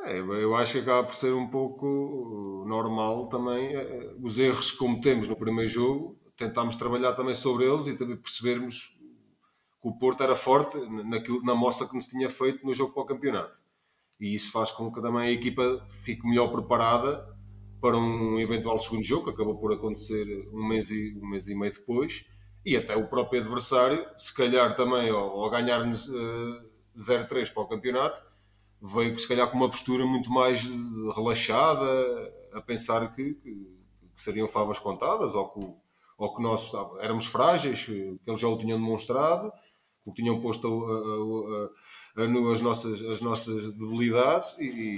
É, 0.05 0.19
eu 0.19 0.55
acho 0.55 0.75
que 0.75 0.79
acaba 0.79 1.03
por 1.03 1.15
ser 1.15 1.33
um 1.35 1.49
pouco 1.49 1.87
uh, 1.87 2.69
normal 2.69 3.29
também 3.29 3.75
eh, 3.75 4.15
os 4.23 4.39
erros 4.39 4.71
que 4.71 4.77
cometemos 4.77 5.27
no 5.27 5.35
primeiro 5.35 5.69
jogo, 5.69 6.17
tentámos 6.37 6.77
trabalhar 6.77 7.15
também 7.15 7.35
sobre 7.35 7.65
eles 7.65 7.89
e 7.89 7.97
também 7.97 8.17
percebermos 8.17 8.97
que 9.83 9.89
o 9.89 9.99
Porto 9.99 10.23
era 10.23 10.37
forte 10.37 10.79
naquilo, 11.05 11.43
na 11.43 11.57
moça 11.57 11.89
que 11.89 11.95
nos 11.95 12.07
tinha 12.07 12.31
feito 12.31 12.65
no 12.65 12.73
jogo 12.73 12.95
para 12.95 13.03
o 13.03 13.07
campeonato. 13.07 13.59
E 14.21 14.35
isso 14.35 14.53
faz 14.53 14.71
com 14.71 14.93
que 14.93 15.03
também 15.03 15.23
a 15.23 15.31
equipa 15.31 15.85
fique 15.89 16.27
melhor 16.27 16.53
preparada 16.53 17.27
para 17.81 17.97
um 17.97 18.39
eventual 18.39 18.79
segundo 18.79 19.03
jogo, 19.03 19.25
que 19.25 19.31
acabou 19.31 19.59
por 19.59 19.73
acontecer 19.73 20.49
um 20.53 20.69
mês 20.69 20.91
e, 20.91 21.19
um 21.21 21.27
mês 21.29 21.49
e 21.49 21.55
meio 21.55 21.73
depois, 21.73 22.27
e 22.65 22.77
até 22.77 22.95
o 22.95 23.09
próprio 23.09 23.41
adversário, 23.41 24.07
se 24.19 24.35
calhar 24.35 24.77
também 24.77 25.09
ao, 25.09 25.41
ao 25.41 25.51
ganhar-nos 25.51 26.09
uh, 26.09 26.71
0-3 26.97 27.53
para 27.53 27.63
o 27.63 27.69
campeonato, 27.69 28.30
veio 28.83 29.19
se 29.19 29.29
calhar 29.29 29.49
com 29.51 29.57
uma 29.57 29.69
postura 29.69 30.07
muito 30.07 30.31
mais 30.31 30.65
relaxada, 31.15 31.85
a 32.53 32.61
pensar 32.61 33.15
que, 33.15 33.35
que, 33.35 33.51
que 34.15 34.23
seriam 34.23 34.49
favas 34.49 34.79
contadas 34.79 35.35
ou 35.35 35.49
que, 35.49 35.67
ou 36.19 36.35
que 36.35 36.43
nós 36.43 36.73
éramos 37.01 37.27
frágeis, 37.27 37.85
que 37.85 38.19
eles 38.27 38.41
já 38.41 38.49
o 38.49 38.59
tinham 38.59 38.79
demonstrado, 38.79 39.53
que 40.05 40.13
tinham 40.13 40.41
posto 40.41 40.85
a, 42.17 42.23
as, 42.53 42.61
nossas, 42.61 43.03
as 43.03 43.21
nossas 43.21 43.73
debilidades, 43.73 44.55
e, 44.59 44.97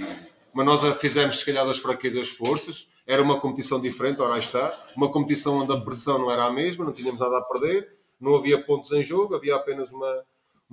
mas 0.53 0.65
nós 0.65 1.01
fizemos 1.01 1.39
se 1.39 1.45
calhar 1.45 1.65
das 1.65 1.79
fraquezas 1.79 2.29
forças, 2.29 2.89
era 3.05 3.21
uma 3.21 3.39
competição 3.39 3.81
diferente, 3.81 4.21
ora 4.21 4.39
está, 4.39 4.85
uma 4.95 5.11
competição 5.11 5.59
onde 5.59 5.73
a 5.73 5.79
pressão 5.79 6.17
não 6.19 6.31
era 6.31 6.45
a 6.45 6.51
mesma, 6.51 6.85
não 6.85 6.93
tínhamos 6.93 7.19
nada 7.19 7.37
a 7.37 7.41
perder, 7.41 7.97
não 8.19 8.35
havia 8.35 8.63
pontos 8.63 8.91
em 8.91 9.03
jogo, 9.03 9.35
havia 9.35 9.55
apenas 9.55 9.91
uma, 9.91 10.23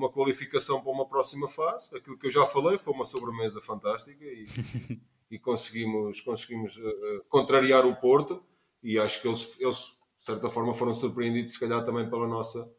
uma 0.01 0.11
qualificação 0.11 0.81
para 0.81 0.91
uma 0.91 1.07
próxima 1.07 1.47
fase. 1.47 1.95
Aquilo 1.95 2.19
que 2.19 2.27
eu 2.27 2.31
já 2.31 2.47
falei 2.47 2.79
foi 2.79 2.93
uma 2.93 3.05
sobremesa 3.05 3.61
fantástica 3.61 4.25
e, 4.25 4.47
e 5.31 5.39
conseguimos, 5.39 6.21
conseguimos 6.21 6.77
uh, 6.77 7.25
contrariar 7.29 7.87
o 7.87 7.95
Porto 7.97 8.43
e 8.83 8.99
acho 8.99 9.21
que 9.21 9.29
eles, 9.29 9.61
eles, 9.61 9.79
de 10.19 10.25
certa 10.25 10.51
forma, 10.51 10.75
foram 10.75 10.95
surpreendidos, 10.95 11.53
se 11.53 11.61
calhar 11.61 11.85
também 11.85 12.09
pela 12.09 12.27
nossa, 12.27 12.71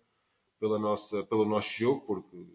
pela 0.59 0.79
nossa, 0.79 1.23
pelo 1.23 1.45
nosso 1.45 1.77
jogo, 1.77 2.01
porque 2.01 2.45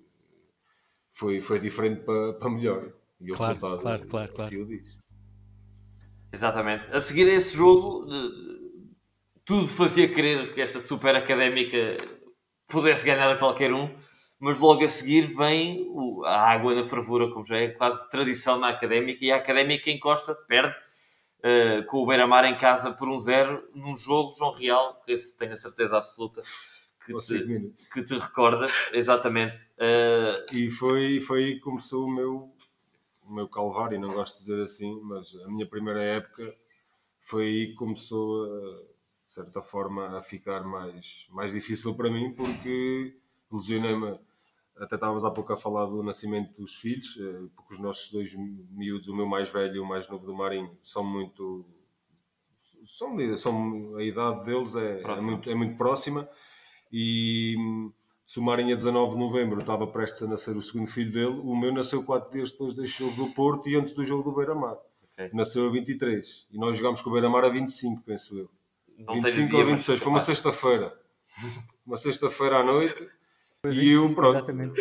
foi, 1.12 1.40
foi 1.40 1.60
diferente 1.60 2.02
para, 2.02 2.34
para 2.34 2.50
melhor. 2.50 2.92
E 3.20 3.32
o 3.32 3.36
claro, 3.36 3.54
resultado 3.54 3.80
claro, 3.80 4.06
claro, 4.06 4.32
assim 4.36 4.56
claro. 4.56 4.62
o 4.62 4.66
diz. 4.66 4.98
Exatamente. 6.32 6.94
A 6.94 7.00
seguir 7.00 7.28
a 7.30 7.34
esse 7.34 7.56
jogo, 7.56 8.04
de- 8.04 8.56
tudo 9.44 9.66
fazia 9.68 10.12
crer 10.12 10.52
que 10.52 10.60
esta 10.60 10.80
super 10.80 11.14
académica 11.14 11.96
pudesse 12.66 13.06
ganhar 13.06 13.30
a 13.30 13.38
qualquer 13.38 13.72
um, 13.72 13.88
mas 14.38 14.60
logo 14.60 14.84
a 14.84 14.88
seguir 14.88 15.34
vem 15.34 15.86
a 16.24 16.50
água 16.50 16.74
na 16.74 16.84
fervura, 16.84 17.30
como 17.30 17.46
já 17.46 17.56
é 17.56 17.68
quase 17.68 18.08
tradição 18.10 18.58
na 18.58 18.68
académica, 18.68 19.24
e 19.24 19.32
a 19.32 19.36
académica 19.36 19.90
encosta, 19.90 20.34
perde 20.34 20.74
eh, 21.42 21.82
com 21.82 21.98
o 21.98 22.06
Beira-Mar 22.06 22.44
em 22.44 22.56
casa 22.56 22.92
por 22.92 23.08
um 23.08 23.18
zero, 23.18 23.68
num 23.74 23.96
jogo, 23.96 24.34
João 24.36 24.52
Real, 24.52 25.00
que 25.04 25.12
esse 25.12 25.36
tenho 25.36 25.52
a 25.52 25.56
certeza 25.56 25.98
absoluta 25.98 26.42
que 27.04 27.12
Ou 27.12 27.20
te, 27.20 27.70
que 27.92 28.02
te 28.02 28.18
recordas, 28.18 28.90
exatamente. 28.92 29.56
Eh, 29.78 30.44
E 30.52 30.70
foi, 30.70 31.20
foi 31.20 31.44
aí 31.44 31.54
que 31.54 31.60
começou 31.60 32.04
o 32.04 32.10
meu, 32.10 32.52
o 33.22 33.32
meu 33.32 33.48
calvário, 33.48 34.00
não 34.00 34.12
gosto 34.12 34.34
de 34.38 34.40
dizer 34.46 34.62
assim, 34.62 35.00
mas 35.02 35.34
a 35.44 35.48
minha 35.48 35.66
primeira 35.66 36.02
época 36.02 36.54
foi 37.20 37.44
aí 37.46 37.66
que 37.68 37.74
começou, 37.74 38.44
a, 38.44 38.70
de 39.26 39.32
certa 39.32 39.62
forma, 39.62 40.18
a 40.18 40.22
ficar 40.22 40.64
mais, 40.64 41.26
mais 41.30 41.52
difícil 41.52 41.94
para 41.94 42.10
mim, 42.10 42.32
porque 42.32 43.16
lesionei-me. 43.50 44.18
Até 44.78 44.96
estávamos 44.96 45.24
há 45.24 45.30
pouco 45.30 45.52
a 45.52 45.56
falar 45.56 45.86
do 45.86 46.02
nascimento 46.02 46.54
dos 46.58 46.76
filhos, 46.76 47.18
eh, 47.18 47.48
porque 47.54 47.74
os 47.74 47.78
nossos 47.78 48.10
dois 48.10 48.34
miúdos, 48.70 49.08
o 49.08 49.16
meu 49.16 49.26
mais 49.26 49.50
velho 49.50 49.76
e 49.76 49.78
o 49.78 49.86
mais 49.86 50.06
novo 50.08 50.26
do 50.26 50.34
Marinho, 50.34 50.76
são 50.82 51.02
muito. 51.02 51.64
São, 52.86 53.16
são, 53.38 53.96
a 53.96 54.02
idade 54.02 54.44
deles 54.44 54.76
é, 54.76 55.02
é, 55.02 55.20
muito, 55.20 55.50
é 55.50 55.54
muito 55.54 55.76
próxima 55.76 56.28
e 56.92 57.56
se 58.24 58.38
o 58.38 58.42
Marinho 58.42 58.72
a 58.72 58.76
19 58.76 59.12
de 59.12 59.18
novembro 59.18 59.58
estava 59.58 59.86
prestes 59.86 60.22
a 60.22 60.26
nascer 60.26 60.56
o 60.56 60.62
segundo 60.62 60.88
filho 60.88 61.12
dele, 61.12 61.40
o 61.42 61.56
meu 61.56 61.72
nasceu 61.72 62.02
4 62.04 62.30
dias 62.30 62.52
depois 62.52 62.74
deste 62.74 62.98
jogo 62.98 63.16
do 63.16 63.32
Porto 63.32 63.68
e 63.68 63.76
antes 63.76 63.92
do 63.92 64.04
jogo 64.04 64.30
do 64.30 64.36
Beira-Mar. 64.36 64.76
Ok. 65.12 65.30
Nasceu 65.32 65.66
a 65.66 65.70
23 65.70 66.46
e 66.50 66.58
nós 66.58 66.76
jogámos 66.76 67.00
com 67.00 67.10
o 67.10 67.12
Beira-Mar 67.12 67.44
a 67.44 67.48
25, 67.48 68.02
penso 68.02 68.38
eu. 68.38 68.50
não 68.98 69.20
tenho 69.20 69.22
25 69.22 69.48
dia, 69.48 69.58
ou 69.58 69.64
mas 69.64 69.72
26, 69.72 69.98
foi 70.00 70.12
uma 70.12 70.20
sexta-feira. 70.20 71.00
Uma 71.84 71.96
sexta-feira 71.96 72.58
à 72.58 72.64
noite 72.64 73.08
Foi 73.74 73.82
e 73.84 73.90
eu, 73.92 74.02
25, 74.02 74.14
pronto, 74.14 74.36
Exatamente. 74.36 74.80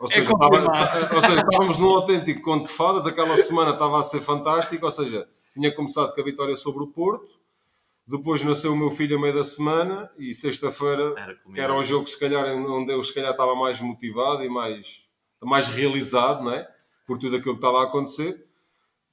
ou 0.00 0.08
seja, 0.08 0.22
estava- 0.32 1.14
ou 1.14 1.20
seja, 1.20 1.40
estávamos 1.40 1.78
num 1.78 1.90
autêntico 1.90 2.42
conto 2.42 2.66
de 2.66 2.72
fadas, 2.72 3.06
aquela 3.06 3.36
semana 3.36 3.72
estava 3.72 3.98
a 3.98 4.02
ser 4.02 4.20
fantástica, 4.20 4.84
ou 4.84 4.90
seja, 4.90 5.28
tinha 5.52 5.74
começado 5.74 6.14
com 6.14 6.20
a 6.20 6.24
vitória 6.24 6.56
sobre 6.56 6.82
o 6.84 6.86
Porto, 6.88 7.28
depois 8.06 8.42
nasceu 8.44 8.72
o 8.72 8.76
meu 8.76 8.90
filho 8.90 9.16
a 9.16 9.20
meio 9.20 9.34
da 9.34 9.44
semana 9.44 10.10
e 10.18 10.34
sexta-feira 10.34 11.14
Era 11.16 11.34
que 11.34 11.60
era 11.60 11.74
o 11.74 11.82
jogo 11.82 12.06
se 12.06 12.18
calhar 12.20 12.44
onde 12.46 12.92
eu 12.92 13.02
se 13.02 13.14
calhar 13.14 13.30
estava 13.30 13.54
mais 13.54 13.80
motivado 13.80 14.42
e 14.44 14.48
mais, 14.48 15.08
mais 15.42 15.68
realizado, 15.68 16.44
não 16.44 16.50
é? 16.52 16.68
Por 17.06 17.18
tudo 17.18 17.36
aquilo 17.36 17.54
que 17.54 17.58
estava 17.60 17.80
a 17.80 17.84
acontecer. 17.84 18.44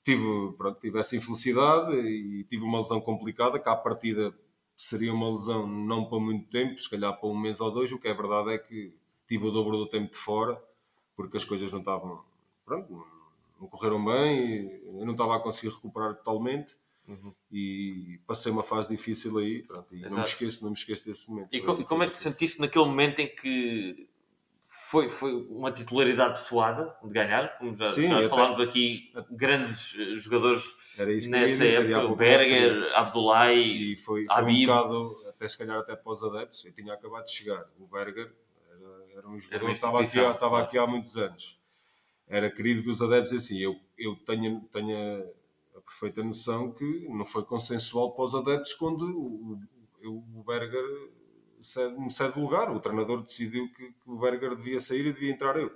Tive, 0.03 0.53
pronto, 0.57 0.79
tive 0.79 0.99
essa 0.99 1.15
infelicidade 1.15 1.93
e 1.95 2.43
tive 2.49 2.63
uma 2.63 2.79
lesão 2.79 2.99
complicada, 2.99 3.59
que 3.59 3.69
à 3.69 3.75
partida 3.75 4.33
seria 4.75 5.13
uma 5.13 5.29
lesão 5.29 5.67
não 5.67 6.05
para 6.05 6.19
muito 6.19 6.49
tempo, 6.49 6.77
se 6.77 6.89
calhar 6.89 7.15
para 7.17 7.29
um 7.29 7.37
mês 7.39 7.61
ou 7.61 7.69
dois. 7.71 7.91
O 7.91 7.99
que 7.99 8.07
é 8.07 8.13
verdade 8.13 8.51
é 8.51 8.57
que 8.57 8.93
tive 9.31 9.45
o 9.47 9.51
dobro 9.51 9.77
do 9.77 9.87
tempo 9.87 10.11
de 10.11 10.17
fora, 10.17 10.61
porque 11.15 11.37
as 11.37 11.45
coisas 11.45 11.71
não 11.71 11.79
estavam, 11.79 12.21
pronto, 12.65 13.05
não- 13.57 13.67
correram 13.69 14.03
bem, 14.03 14.65
e 14.65 14.81
eu 14.99 15.05
não 15.05 15.13
estava 15.13 15.37
a 15.37 15.39
conseguir 15.39 15.73
recuperar 15.73 16.15
totalmente. 16.15 16.75
E 17.51 18.19
passei 18.27 18.51
uma 18.51 18.63
fase 18.63 18.89
difícil 18.89 19.37
aí, 19.37 19.63
pronto, 19.63 19.93
e 19.95 20.01
não 20.01 20.17
me 20.17 20.23
esqueço, 20.23 20.63
não 20.63 20.71
me 20.71 20.77
esqueço 20.77 21.05
desse 21.05 21.29
momento. 21.29 21.53
E, 21.53 21.61
co- 21.61 21.79
e 21.79 21.83
como 21.85 22.03
é 22.03 22.07
que 22.07 22.11
te 22.11 22.17
sentiste 22.17 22.59
naquele 22.59 22.85
momento 22.85 23.19
em 23.19 23.27
que 23.33 24.07
foi, 24.89 25.09
foi 25.09 25.33
uma 25.47 25.71
titularidade 25.71 26.39
suada 26.41 26.93
de 27.03 27.09
ganhar? 27.09 27.57
Como 27.57 27.75
já, 27.77 27.85
Sim, 27.85 28.09
já 28.09 28.17
até- 28.19 28.29
falámos 28.29 28.59
aqui, 28.59 29.11
grandes 29.31 29.93
eh, 29.97 30.17
jogadores 30.19 30.75
nessa 31.29 31.65
época, 31.65 31.99
pouco 32.01 32.15
Berger, 32.17 32.93
Abdullah 32.95 33.53
E 33.53 33.95
foi, 33.97 34.25
foi 34.25 34.43
um 34.43 34.59
bocado, 34.61 35.15
até 35.29 35.47
se 35.47 35.57
calhar 35.57 35.77
até 35.79 35.95
para 35.95 36.11
os 36.11 36.23
adeptos, 36.23 36.63
eu 36.65 36.73
tinha 36.73 36.93
acabado 36.93 37.23
de 37.25 37.31
chegar. 37.31 37.65
O 37.79 37.87
Berger 37.87 38.33
era, 39.21 39.29
um 39.29 39.39
jogador 39.39 39.65
que 39.67 39.73
estava 39.73 39.99
aqui, 39.99 40.07
estava 40.09 40.37
claro. 40.37 40.63
aqui 40.65 40.77
há 40.77 40.87
muitos 40.87 41.17
anos. 41.17 41.59
Era 42.27 42.49
querido 42.49 42.81
dos 42.81 43.01
adeptos, 43.01 43.31
e 43.31 43.35
assim, 43.35 43.59
eu, 43.59 43.79
eu 43.97 44.15
tenho, 44.15 44.61
tenho 44.71 44.97
a, 45.77 45.81
perfeita 45.81 46.23
noção 46.23 46.71
que 46.71 47.07
não 47.09 47.25
foi 47.25 47.43
consensual 47.43 48.13
para 48.13 48.23
os 48.23 48.35
adeptos 48.35 48.73
quando 48.73 49.03
o, 49.03 49.59
o, 50.03 50.39
o 50.39 50.43
Berger 50.43 50.83
cede, 51.61 51.99
me 51.99 52.09
cede 52.09 52.39
lugar. 52.39 52.71
O 52.71 52.79
treinador 52.79 53.21
decidiu 53.21 53.71
que, 53.73 53.91
que 53.91 54.09
o 54.09 54.17
Berger 54.17 54.55
devia 54.55 54.79
sair 54.79 55.05
e 55.05 55.13
devia 55.13 55.31
entrar 55.31 55.57
eu. 55.57 55.71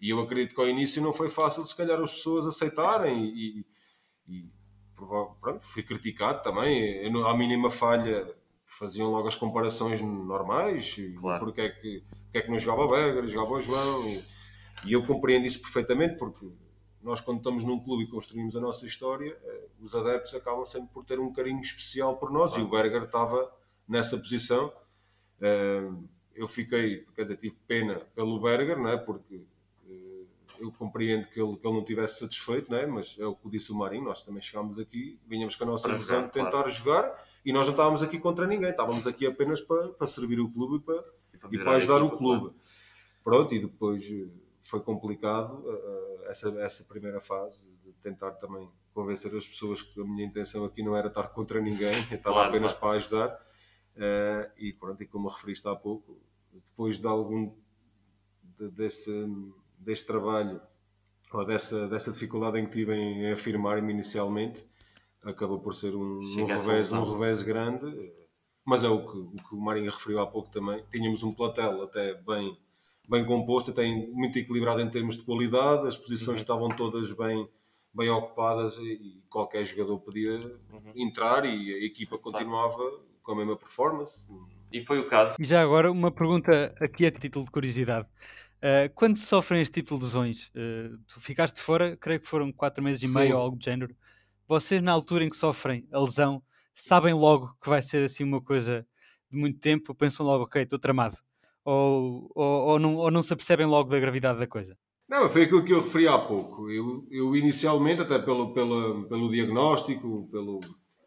E 0.00 0.10
eu 0.10 0.20
acredito 0.20 0.54
que 0.54 0.60
ao 0.60 0.68
início 0.68 1.02
não 1.02 1.12
foi 1.12 1.28
fácil, 1.28 1.66
se 1.66 1.76
calhar, 1.76 2.00
as 2.00 2.12
pessoas 2.12 2.46
aceitarem 2.46 3.24
e, 3.26 3.66
e 4.28 4.48
prova- 4.94 5.34
pronto, 5.40 5.60
fui 5.60 5.82
criticado 5.82 6.42
também. 6.42 7.04
Eu, 7.04 7.26
à 7.26 7.36
mínima 7.36 7.70
falha 7.70 8.34
faziam 8.68 9.10
logo 9.10 9.26
as 9.26 9.34
comparações 9.34 10.00
normais. 10.00 10.96
Claro. 11.18 11.44
Porque 11.44 11.60
é 11.62 11.68
que, 11.70 12.04
porque 12.24 12.38
é 12.38 12.42
que 12.42 12.50
não 12.50 12.58
jogava 12.58 12.82
o 12.84 12.88
Berger, 12.88 13.26
jogava 13.26 13.54
o 13.54 13.60
João. 13.60 14.06
E, 14.06 14.22
e 14.86 14.92
eu 14.92 15.04
compreendo 15.04 15.46
isso 15.46 15.60
perfeitamente 15.60 16.16
porque 16.16 16.46
nós, 17.02 17.20
quando 17.20 17.38
estamos 17.38 17.64
num 17.64 17.80
clube 17.80 18.04
e 18.04 18.06
construímos 18.08 18.54
a 18.56 18.60
nossa 18.60 18.84
história, 18.84 19.36
eh, 19.42 19.64
os 19.80 19.94
adeptos 19.94 20.34
acabam 20.34 20.66
sempre 20.66 20.90
por 20.92 21.04
ter 21.04 21.18
um 21.18 21.32
carinho 21.32 21.60
especial 21.60 22.16
por 22.16 22.30
nós. 22.30 22.54
E 22.56 22.60
o 22.60 22.68
Berger 22.68 23.04
estava 23.04 23.50
nessa 23.88 24.16
posição. 24.18 24.72
Eh, 25.40 25.90
Eu 26.34 26.46
fiquei, 26.46 27.04
quer 27.16 27.22
dizer, 27.22 27.36
tive 27.36 27.56
pena 27.66 27.96
pelo 28.14 28.40
Berger, 28.40 28.78
não 28.78 28.90
é? 28.90 28.96
Porque 28.96 29.42
eh, 29.90 30.24
eu 30.60 30.70
compreendo 30.70 31.26
que 31.28 31.40
ele, 31.40 31.56
que 31.56 31.66
ele 31.66 31.76
não 31.76 31.84
tivesse 31.84 32.20
satisfeito, 32.20 32.70
não 32.70 32.78
é? 32.78 32.86
mas 32.86 33.16
é 33.18 33.26
o 33.26 33.34
que 33.34 33.48
disse 33.48 33.72
o 33.72 33.74
Marinho, 33.74 34.04
nós 34.04 34.22
também 34.24 34.40
chegámos 34.42 34.78
aqui, 34.78 35.18
vinhamos 35.26 35.56
com 35.56 35.64
a 35.64 35.66
nossa 35.66 35.88
visão 35.92 36.26
de 36.26 36.32
tentar 36.32 36.68
jogar 36.68 37.26
e 37.44 37.52
nós 37.52 37.66
não 37.66 37.72
estávamos 37.74 38.02
aqui 38.02 38.18
contra 38.18 38.46
ninguém, 38.46 38.70
estávamos 38.70 39.06
aqui 39.06 39.26
apenas 39.26 39.60
para, 39.60 39.88
para 39.88 40.06
servir 40.06 40.40
o 40.40 40.50
clube 40.50 40.76
e 40.76 40.80
para, 40.80 41.04
e 41.52 41.58
para 41.58 41.72
a 41.72 41.76
ajudar 41.76 42.02
o 42.02 42.06
equipa, 42.06 42.16
clube. 42.18 42.54
Pronto, 43.24 43.54
e 43.54 43.58
depois 43.60 44.04
eh, 44.10 44.28
foi 44.60 44.80
complicado 44.80 45.64
eh, 45.68 46.30
essa, 46.30 46.48
essa 46.60 46.84
primeira 46.84 47.20
fase 47.20 47.70
de 47.84 47.92
tentar 48.02 48.32
também 48.32 48.68
convencer 48.92 49.34
as 49.34 49.46
pessoas 49.46 49.82
que 49.82 50.00
a 50.00 50.04
minha 50.04 50.24
intenção 50.26 50.64
aqui 50.64 50.82
não 50.82 50.96
era 50.96 51.08
estar 51.08 51.28
contra 51.28 51.60
ninguém, 51.60 51.94
eu 52.10 52.16
estava 52.16 52.34
Claro, 52.36 52.48
apenas 52.50 52.72
claro. 52.72 52.80
para 52.80 52.96
ajudar. 52.96 53.46
Eh, 53.96 54.50
e 54.58 54.72
pronto, 54.72 55.02
e 55.02 55.06
como 55.06 55.28
referiste 55.28 55.66
há 55.68 55.74
pouco, 55.74 56.18
depois 56.52 56.98
de 57.00 57.06
algum 57.06 57.52
de- 58.58 58.68
desse, 58.70 59.10
desse 59.78 60.06
trabalho 60.06 60.60
ou 61.32 61.44
dessa, 61.44 61.86
dessa 61.88 62.10
dificuldade 62.10 62.58
em 62.58 62.64
que 62.66 62.72
tive 62.72 62.94
em 62.94 63.30
afirmar-me 63.32 63.92
inicialmente, 63.92 64.64
acabou 65.24 65.58
por 65.58 65.74
ser 65.74 65.94
um, 65.94 66.18
um, 66.18 66.44
revés, 66.44 66.92
um 66.92 67.12
revés 67.12 67.42
grande, 67.42 68.12
mas 68.64 68.84
é 68.84 68.88
o 68.88 69.04
que, 69.06 69.18
o 69.18 69.48
que 69.48 69.54
o 69.54 69.60
Marinho 69.60 69.90
referiu 69.90 70.20
há 70.20 70.26
pouco 70.26 70.50
também. 70.50 70.84
Tínhamos 70.90 71.22
um 71.22 71.32
platel 71.32 71.82
até 71.82 72.14
bem, 72.14 72.56
bem 73.08 73.24
composto, 73.24 73.70
até 73.70 73.84
muito 73.86 74.38
equilibrado 74.38 74.80
em 74.80 74.90
termos 74.90 75.16
de 75.16 75.22
qualidade, 75.22 75.86
as 75.86 75.96
posições 75.96 76.40
estavam 76.40 76.68
todas 76.68 77.10
bem, 77.12 77.48
bem 77.94 78.10
ocupadas 78.10 78.76
e, 78.78 79.22
qualquer 79.28 79.64
jogador 79.64 79.98
podia 80.00 80.38
entrar 80.94 81.44
e 81.44 81.74
a 81.74 81.84
equipa 81.84 82.18
continuava 82.18 82.82
com 83.22 83.32
a 83.32 83.36
mesma 83.36 83.56
performance. 83.56 84.26
E 84.72 84.84
foi 84.84 84.98
o 84.98 85.08
caso. 85.08 85.36
E 85.38 85.44
já 85.44 85.62
agora, 85.62 85.90
uma 85.90 86.10
pergunta 86.10 86.74
aqui 86.80 87.06
a 87.06 87.10
título 87.10 87.44
de 87.44 87.50
curiosidade. 87.50 88.06
Uh, 88.58 88.92
quando 88.94 89.18
sofrem 89.18 89.60
este 89.60 89.74
tipo 89.74 89.94
de 89.94 90.02
lesões, 90.02 90.48
uh, 90.48 90.98
tu 91.06 91.20
ficaste 91.20 91.60
fora, 91.60 91.96
creio 91.96 92.20
que 92.20 92.26
foram 92.26 92.50
4 92.50 92.82
meses 92.82 93.02
e 93.02 93.06
Sim. 93.06 93.14
meio 93.14 93.36
ou 93.36 93.42
algo 93.42 93.56
do 93.56 93.64
género. 93.64 93.94
Vocês, 94.48 94.80
na 94.80 94.92
altura 94.92 95.24
em 95.24 95.28
que 95.28 95.36
sofrem 95.36 95.86
a 95.92 96.00
lesão, 96.00 96.42
sabem 96.74 97.12
logo 97.12 97.54
que 97.60 97.68
vai 97.68 97.82
ser 97.82 98.02
assim 98.02 98.24
uma 98.24 98.40
coisa 98.40 98.86
de 99.30 99.38
muito 99.38 99.58
tempo, 99.60 99.94
pensam 99.94 100.24
logo, 100.24 100.44
ok, 100.44 100.62
estou 100.62 100.78
tramado. 100.78 101.16
Ou, 101.62 102.32
ou, 102.34 102.68
ou, 102.68 102.78
não, 102.78 102.96
ou 102.96 103.10
não 103.10 103.22
se 103.22 103.30
apercebem 103.32 103.66
logo 103.66 103.90
da 103.90 104.00
gravidade 104.00 104.38
da 104.38 104.46
coisa. 104.46 104.74
Não, 105.06 105.28
foi 105.28 105.42
aquilo 105.42 105.62
que 105.62 105.72
eu 105.72 105.80
referi 105.80 106.08
há 106.08 106.18
pouco. 106.18 106.70
Eu, 106.70 107.06
eu 107.10 107.36
inicialmente, 107.36 108.00
até 108.00 108.18
pelo, 108.18 108.54
pelo, 108.54 109.06
pelo 109.06 109.28
diagnóstico, 109.28 110.26
pelo, 110.30 110.60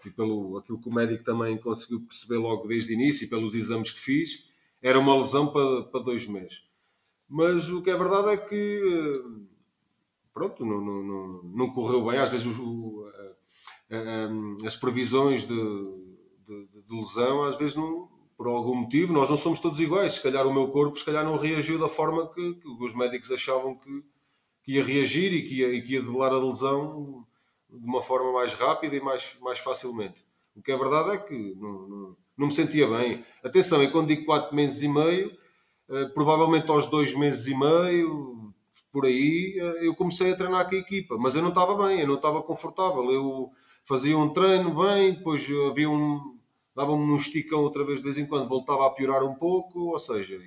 e 0.06 0.10
pelo 0.12 0.58
aquilo 0.58 0.80
que 0.80 0.90
o 0.90 0.94
médico 0.94 1.24
também 1.24 1.58
conseguiu 1.58 2.02
perceber 2.02 2.38
logo 2.38 2.68
desde 2.68 2.94
o 2.94 2.96
início, 2.96 3.26
e 3.26 3.30
pelos 3.30 3.56
exames 3.56 3.90
que 3.90 4.00
fiz, 4.00 4.46
era 4.84 5.00
uma 5.00 5.18
lesão 5.18 5.52
para, 5.52 5.84
para 5.84 6.04
dois 6.04 6.28
meses. 6.28 6.64
Mas 7.28 7.70
o 7.70 7.82
que 7.82 7.90
é 7.90 7.98
verdade 7.98 8.30
é 8.30 8.38
que, 8.38 8.56
eh, 8.56 9.46
pronto, 10.34 10.66
não, 10.66 10.82
não, 10.82 11.04
não, 11.04 11.44
não 11.44 11.72
correu 11.72 12.06
bem. 12.06 12.20
Às 12.20 12.30
vezes 12.30 12.46
o, 12.58 13.08
as 14.66 14.76
previsões 14.76 15.46
de, 15.46 15.56
de, 16.48 16.68
de, 16.88 16.96
lesão, 16.96 17.44
às 17.44 17.58
vezes 17.58 17.76
não, 17.76 18.08
por 18.38 18.48
algum 18.48 18.76
motivo, 18.76 19.14
nós 19.14 19.30
não 19.30 19.38
somos 19.38 19.60
todos 19.60 19.80
iguais. 19.80 20.14
Se 20.14 20.24
calhar 20.24 20.48
o 20.48 20.54
meu 20.54 20.68
corpo, 20.70 20.98
se 20.98 21.06
calhar 21.06 21.26
não 21.26 21.36
reagiu 21.36 21.78
da 21.78 21.90
forma 21.90 22.32
que, 22.34 22.56
que 22.56 22.84
os 22.84 22.96
médicos 22.96 23.32
achavam 23.32 23.76
que, 23.76 24.04
que, 24.64 24.74
ia 24.74 24.84
reagir 24.84 25.34
e 25.34 25.44
que 25.44 25.60
ia, 25.60 25.68
e 25.70 25.82
que 25.82 25.94
ia 25.94 26.02
debelar 26.02 26.32
a 26.32 26.40
lesão 26.40 27.26
de 27.70 27.86
uma 27.86 28.02
forma 28.02 28.32
mais 28.34 28.54
rápida 28.54 28.96
e 28.96 29.02
mais, 29.02 29.38
mais 29.42 29.60
facilmente. 29.60 30.26
O 30.56 30.62
que 30.62 30.72
é 30.72 30.78
verdade 30.78 31.12
é 31.12 31.18
que 31.18 31.56
não, 31.56 31.88
não, 31.88 32.18
não 32.38 32.48
me 32.48 32.54
sentia 32.54 32.88
bem. 32.88 33.24
Atenção, 33.44 33.82
e 33.84 33.92
quando 33.92 34.08
digo 34.08 34.26
4 34.26 34.56
meses 34.56 34.82
e 34.82 34.88
meio, 34.88 35.38
eh, 35.90 36.06
provavelmente 36.14 36.70
aos 36.70 36.88
2 36.88 37.16
meses 37.16 37.48
e 37.48 37.58
meio, 37.58 38.54
por 38.92 39.06
aí, 39.06 39.58
eh, 39.58 39.88
eu 39.88 39.96
comecei 39.96 40.32
a 40.32 40.36
treinar 40.36 40.68
com 40.68 40.76
a 40.76 40.80
equipa, 40.80 41.18
mas 41.18 41.36
eu 41.36 41.42
não 41.42 41.50
estava 41.50 41.88
bem, 41.88 42.02
eu 42.02 42.08
não 42.08 42.16
estava 42.16 42.42
confortável. 42.44 43.10
Eu 43.12 43.52
fazia 43.92 44.18
um 44.18 44.32
treino 44.32 44.74
bem, 44.74 45.16
depois 45.16 45.46
havia 45.70 45.90
um. 45.90 46.40
dava-me 46.74 47.04
um 47.04 47.18
esticão 47.18 47.60
outra 47.60 47.84
vez 47.84 48.00
de 48.00 48.06
vez 48.06 48.18
em 48.18 48.26
quando, 48.26 48.48
voltava 48.48 48.88
a 48.88 48.90
piorar 48.90 49.22
um 49.22 49.36
pouco, 49.36 49.92
ou 49.92 50.00
seja, 50.00 50.40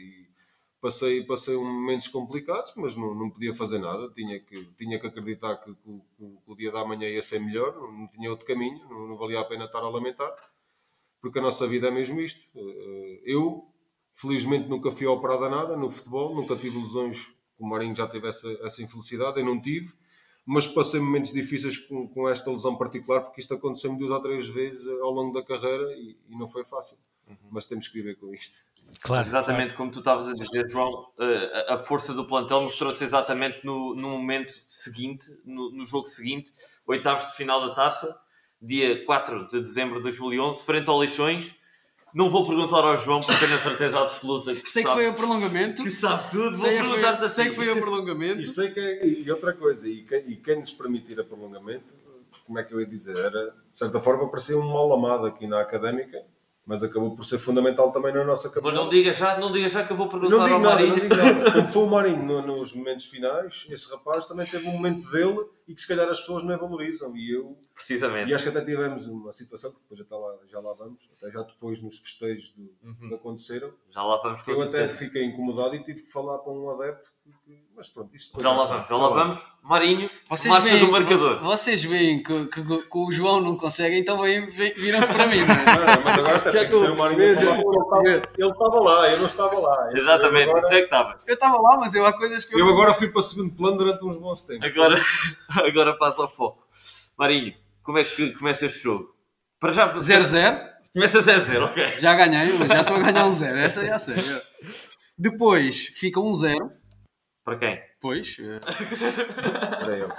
passei, 0.81 1.23
passei 1.25 1.55
momentos 1.55 2.09
complicados, 2.09 2.73
mas 2.75 2.97
não, 2.97 3.15
não 3.15 3.29
podia 3.29 3.53
fazer 3.53 3.79
nada, 3.79 4.11
tinha 4.15 4.41
que, 4.41 4.65
tinha 4.79 4.99
que 4.99 5.07
acreditar 5.07 5.57
que, 5.57 5.75
que, 5.75 6.01
que, 6.17 6.27
que 6.43 6.53
o 6.53 6.57
dia 6.57 6.73
da 6.73 6.87
manhã 6.87 7.07
ia 7.07 7.21
ser 7.21 7.39
melhor, 7.39 7.75
não, 7.75 7.93
não 7.93 8.09
tinha 8.09 8.31
outro 8.31 8.47
caminho, 8.47 8.79
não, 8.89 9.09
não, 9.09 9.17
valia 9.19 9.41
a 9.41 9.45
pena 9.45 9.67
estar 9.67 9.81
a 9.81 9.91
lamentar, 9.91 10.35
porque 11.21 11.39
a 11.39 11.43
nossa 11.43 11.67
vida 11.67 11.89
é 11.89 11.91
mesmo 11.91 12.23
isto. 12.23 12.49
Eh, 12.57 13.23
eu, 13.27 13.71
felizmente, 14.15 14.71
nunca 14.71 14.91
fui 14.91 15.07
operado 15.07 15.45
a 15.45 15.51
nada 15.51 15.77
no 15.77 15.91
futebol, 15.91 16.35
nunca 16.35 16.57
tive 16.57 16.79
lesões, 16.79 17.35
o 17.59 17.69
Marinho 17.69 17.95
já 17.95 18.07
teve 18.07 18.27
essa, 18.27 18.51
essa 18.63 18.83
infelicidade, 18.83 19.39
eu 19.39 19.45
não 19.45 19.61
tive, 19.61 19.93
mas 20.47 20.67
passei 20.67 21.01
momentos 21.01 21.33
difíceis 21.33 21.79
com, 21.79 22.07
com 22.09 22.29
esta 22.29 22.51
lesão 22.51 22.77
particular, 22.77 23.23
porque 23.23 23.41
isto 23.41 23.55
aconteceu-me 23.55 23.99
duas 23.99 24.11
ou 24.11 24.21
três 24.21 24.47
vezes 24.47 24.87
ao 24.87 25.11
longo 25.11 25.33
da 25.33 25.43
carreira 25.43 25.93
e, 25.95 26.17
e 26.29 26.37
não 26.37 26.49
foi 26.49 26.65
fácil. 26.65 26.99
Uhum. 27.27 27.37
Mas 27.51 27.67
temos 27.67 27.89
que 27.89 27.95
viver 27.95 28.17
com 28.17 28.33
isto. 28.35 28.59
Claro, 29.01 29.27
exatamente 29.27 29.69
claro. 29.69 29.77
como 29.77 29.91
tu 29.91 29.99
estavas 30.01 30.29
a 30.29 30.35
dizer, 30.35 30.69
João, 30.69 31.09
eh, 31.19 31.67
a 31.69 31.79
força 31.79 32.13
do 32.13 32.27
plantel 32.27 32.61
mostrou-se 32.63 33.03
exatamente 33.03 33.65
no, 33.65 33.95
no 33.95 34.11
momento 34.11 34.55
seguinte, 34.67 35.25
no, 35.45 35.71
no, 35.71 35.87
jogo 35.87 36.07
seguinte, 36.07 36.53
oitavos 36.87 37.27
de 37.27 37.35
final 37.35 37.67
da 37.67 37.75
taça, 37.75 38.15
dia 38.61 39.05
4 39.05 39.49
de 39.49 39.61
dezembro 39.61 39.97
de 39.97 40.03
2011, 40.05 40.63
frente 40.63 40.89
ao 40.89 40.99
Leixões 40.99 41.55
não 42.15 42.31
vou 42.31 42.47
perguntar 42.47 42.85
ao 42.85 42.97
João 42.97 43.21
porque 43.21 43.45
tenho 43.45 43.57
a 43.57 43.59
certeza 43.59 44.01
absoluta 44.01 44.55
que 44.55 44.71
Sei 44.71 44.85
sabe, 44.85 44.95
que 44.95 45.03
foi 45.03 45.09
o 45.11 45.15
prolongamento. 45.15 45.83
Que 45.83 45.91
sabe 45.91 46.31
tudo. 46.31 46.57
Vou 46.57 46.69
perguntar-te 46.69 47.25
assim. 47.25 47.35
Sei 47.35 47.51
que 47.51 47.57
foi 47.57 47.71
o 47.71 47.81
prolongamento. 47.81 48.41
E, 48.41 48.47
sei 48.47 48.71
que, 48.71 48.79
é, 48.79 49.07
e 49.07 49.31
outra 49.31 49.53
coisa, 49.53 49.89
e 49.89 50.03
quem, 50.03 50.31
e 50.31 50.37
quem 50.37 50.61
nos 50.61 50.71
permitir 50.71 51.19
a 51.21 51.25
prolongamento, 51.25 51.95
como 52.47 52.59
é 52.59 52.63
que 52.63 52.73
eu 52.73 52.81
ia 52.81 52.87
dizer? 52.87 53.17
Era, 53.19 53.51
de 53.51 53.79
certa 53.79 53.99
forma, 53.99 54.29
parecia 54.29 54.57
um 54.57 54.67
mal 54.67 54.93
amado 54.93 55.27
aqui 55.27 55.47
na 55.47 55.61
académica 55.61 56.25
mas 56.67 56.83
acabou 56.83 57.15
por 57.15 57.25
ser 57.25 57.39
fundamental 57.39 57.93
também 57.93 58.13
na 58.13 58.25
nossa 58.25 58.49
campanha. 58.49 58.75
Mas 58.75 58.85
não 58.85 58.91
diga 58.91 59.13
já, 59.13 59.39
não 59.39 59.53
diga 59.53 59.69
já 59.69 59.85
que 59.85 59.93
eu 59.93 59.97
vou 59.97 60.09
perguntar 60.09 60.37
não 60.37 60.45
digo 60.45 60.55
ao 60.55 60.61
nada, 60.61 60.75
Marinho. 60.75 60.97
Não 60.97 61.01
digo 61.01 61.15
nada. 61.15 61.53
Quando 61.53 61.67
foi 61.67 61.83
o 61.83 61.87
Marinho 61.87 62.23
no, 62.23 62.43
nos 62.43 62.75
momentos 62.75 63.05
finais, 63.05 63.67
esse 63.69 63.91
rapaz 63.91 64.25
também 64.25 64.47
teve 64.47 64.67
um 64.69 64.73
momento 64.73 65.11
dele 65.11 65.47
e 65.69 65.75
que 65.75 65.81
se 65.81 65.89
calhar 65.89 66.09
as 66.09 66.21
pessoas 66.21 66.43
não 66.43 66.59
valorizam. 66.59 67.15
E 67.17 67.35
eu. 67.35 67.59
Precisamente. 67.75 68.31
E 68.31 68.35
acho 68.35 68.45
que 68.45 68.51
até 68.51 68.65
tivemos 68.65 69.07
uma 69.07 69.33
situação 69.33 69.73
que 69.73 69.79
depois 69.81 69.99
já, 69.99 70.05
está 70.05 70.17
lá, 70.17 70.39
já 70.47 70.61
lá 70.61 70.73
vamos, 70.73 71.09
até 71.19 71.31
já 71.31 71.43
depois 71.43 71.83
nos 71.83 71.99
festejos 71.99 72.53
do, 72.53 72.63
uhum. 72.83 73.09
que 73.09 73.15
aconteceram. 73.15 73.73
Já 73.91 74.03
lá 74.03 74.21
vamos 74.23 74.41
com 74.41 74.51
Eu 74.51 74.63
até 74.63 74.89
fiquei 74.89 75.25
incomodado 75.25 75.75
e 75.75 75.83
tive 75.83 76.01
que 76.01 76.11
falar 76.11 76.39
para 76.39 76.53
um 76.53 76.71
adepto 76.71 77.13
mas 77.77 77.89
pronto, 77.89 78.15
isto 78.15 78.41
Já 78.41 78.53
lá 78.53 78.65
vamos, 78.67 78.89
já 78.89 78.97
lá 78.97 79.09
vamos. 79.09 79.39
Marinho, 79.63 80.09
vocês 80.29 80.53
marcha 80.53 80.69
veem, 80.69 80.85
do 80.85 80.93
marcador. 80.93 81.43
Vocês 81.43 81.83
veem 81.83 82.23
que, 82.23 82.47
que, 82.47 82.63
que, 82.63 82.99
o 82.99 83.11
João 83.11 83.41
não 83.41 83.57
consegue, 83.57 83.99
então 83.99 84.21
viram-se 84.21 85.13
para 85.13 85.27
mim. 85.27 85.39
Não, 85.41 85.55
é? 85.55 85.99
mas 86.05 86.19
agora 86.19 86.37
até 86.37 86.51
tem 86.51 86.69
que 86.69 86.75
ser 86.75 86.91
o 86.91 86.97
Marinho 86.97 87.23
Ele 87.23 88.51
estava 88.51 88.81
lá, 88.81 89.11
eu 89.11 89.19
não 89.19 89.27
estava 89.27 89.59
lá. 89.59 89.91
Exatamente, 89.93 90.51
agora... 90.51 90.69
tu 90.69 90.75
é 90.75 90.79
que 90.79 90.85
estavas. 90.85 91.23
Eu 91.27 91.35
estava 91.35 91.57
lá, 91.57 91.77
mas 91.81 91.95
eu 91.95 92.07
há 92.07 92.13
coisas 92.13 92.45
que 92.45 92.55
eu... 92.55 92.59
Eu 92.61 92.69
agora 92.69 92.95
fui 92.95 93.09
para 93.09 93.21
o 93.21 93.23
segundo 93.23 93.55
plano 93.55 93.77
durante 93.77 94.05
uns 94.05 94.19
bons 94.19 94.45
tempos. 94.45 94.71
Agora, 94.71 94.97
agora 95.67 95.99
passa 95.99 96.23
ao 96.23 96.31
foco. 96.31 96.67
Marinho, 97.19 97.55
como 97.83 97.99
é 97.99 98.05
que 98.05 98.33
começa 98.33 98.67
este 98.67 98.85
jogo? 98.85 99.15
Para 99.59 99.73
já... 99.73 99.93
0-0. 99.95 100.75
Começa 100.93 101.19
0-0, 101.19 101.65
ok. 101.65 101.89
Já 101.99 102.15
ganhei, 102.15 102.57
já 102.69 102.83
estou 102.83 102.97
a 102.97 103.01
ganhar 103.01 103.27
um 103.27 103.35
0. 103.35 103.59
Essa 103.59 103.85
já 103.85 103.99
sei. 103.99 104.15
Depois 105.19 105.89
fica 105.95 106.21
um 106.21 106.33
0 106.35 106.71
para 107.45 107.59
quem? 107.59 107.83
Pois. 108.01 108.37
Eh, 108.41 108.59
Para 109.79 109.97
eles. 109.99 110.15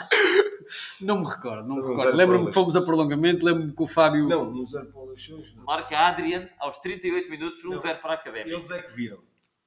Não 1.01 1.19
me 1.19 1.27
recordo, 1.27 1.67
não 1.67 1.75
me 1.77 1.89
recordo. 1.89 2.15
Lembro-me 2.15 2.47
que 2.47 2.53
fomos 2.53 2.75
a 2.75 2.81
prolongamento, 2.81 3.45
lembro-me 3.45 3.73
que 3.73 3.83
o 3.83 3.87
Fábio. 3.87 4.27
Não, 4.27 4.45
no 4.45 4.65
zero 4.65 4.87
para 4.87 5.01
o 5.01 5.65
Marca 5.65 5.97
Adrian 5.97 6.49
aos 6.59 6.77
38 6.79 7.29
minutos, 7.29 7.63
1-0 7.63 8.01
para 8.01 8.11
a 8.11 8.15
Académica. 8.15 8.55
Eles 8.55 8.69
é 8.71 8.81
que 8.81 8.91
viram. 8.91 9.19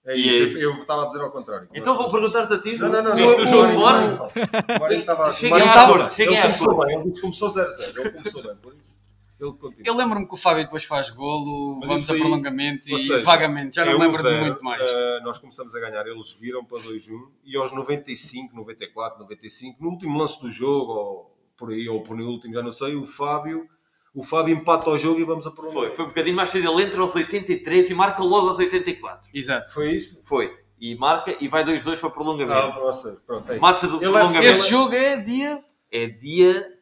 É 0.05 0.17
isso, 0.17 0.57
eu 0.59 0.75
estava 0.77 1.03
a 1.03 1.07
dizer 1.07 1.21
ao 1.21 1.31
contrário. 1.31 1.69
Então 1.75 1.97
vou 1.97 2.11
perguntar-te 2.11 2.55
a 2.55 2.59
ti. 2.59 2.79
Não, 2.79 2.89
não, 2.89 3.03
não. 3.03 3.17
não, 3.17 3.27
o 3.27 3.47
jogo 3.47 3.73
fora. 3.75 5.33
Cheguei 5.33 5.63
a 5.63 5.85
acordo. 5.85 6.11
Cheguei 6.11 6.37
a 6.39 6.45
acordo. 6.47 6.91
Ele 6.91 7.21
começou 7.21 7.49
0-0. 7.51 7.99
Ele 7.99 8.11
começou 8.11 8.43
bem, 8.43 8.57
por 8.57 8.75
isso. 8.75 8.98
Ele 9.41 9.53
continua. 9.53 9.87
Eu 9.87 9.95
lembro-me 9.95 10.27
que 10.27 10.35
o 10.35 10.37
Fábio 10.37 10.65
depois 10.65 10.85
faz 10.85 11.11
golo, 11.11 11.79
Mas 11.81 11.89
vamos 11.89 12.11
a 12.11 12.15
prolongamento 12.15 12.91
e 12.91 12.99
seja, 12.99 13.23
vagamente, 13.23 13.77
já 13.77 13.85
não 13.85 13.99
me 13.99 14.07
lembro 14.07 14.23
de 14.23 14.41
muito 14.41 14.65
mais. 14.65 14.83
Uh, 14.83 15.23
nós 15.23 15.39
começamos 15.39 15.75
a 15.75 15.81
ganhar, 15.81 16.07
eles 16.07 16.33
viram 16.33 16.65
para 16.65 16.79
2-1 16.79 17.29
e 17.45 17.57
aos 17.57 17.73
95, 17.73 18.55
94, 18.55 19.21
95, 19.21 19.83
no 19.83 19.91
último 19.91 20.19
lance 20.19 20.41
do 20.41 20.51
jogo, 20.51 20.93
ou 20.93 21.37
por 21.57 21.71
aí, 21.71 21.89
ou 21.89 22.03
por 22.03 22.21
último, 22.21 22.53
já 22.53 22.63
não 22.63 22.73
sei, 22.73 22.97
o 22.97 23.05
Fábio. 23.05 23.69
O 24.15 24.25
Fábio 24.25 24.55
empata 24.55 24.91
o 24.91 24.99
jogo 24.99 25.21
e 25.21 25.25
vamos 25.25 25.47
a 25.47 25.51
prolongamento. 25.51 25.89
Foi, 25.89 25.97
foi 25.97 26.05
um 26.07 26.09
bocadinho 26.09 26.35
mais 26.35 26.51
cedo. 26.51 26.73
Ele 26.73 26.83
entra 26.83 27.01
aos 27.01 27.15
83 27.15 27.91
e 27.91 27.95
marca 27.95 28.23
logo 28.23 28.49
aos 28.49 28.59
84. 28.59 29.31
Exato. 29.33 29.73
Foi 29.73 29.93
isso? 29.93 30.21
Foi. 30.25 30.51
E 30.81 30.97
marca 30.97 31.37
e 31.41 31.47
vai 31.47 31.65
2-2 31.65 31.99
para 31.99 32.11
prolongamento. 32.11 32.81
Ah, 32.81 32.85
nossa, 32.85 33.23
pronto. 33.27 33.53
É 33.53 33.59
Marcha 33.59 33.87
do 33.87 33.97
Ele 33.97 34.07
é 34.07 34.11
prolongamento. 34.11 34.45
Esse 34.45 34.71
jogo 34.71 34.95
é 34.95 35.17
dia. 35.17 35.63
É 35.91 36.07
dia 36.07 36.78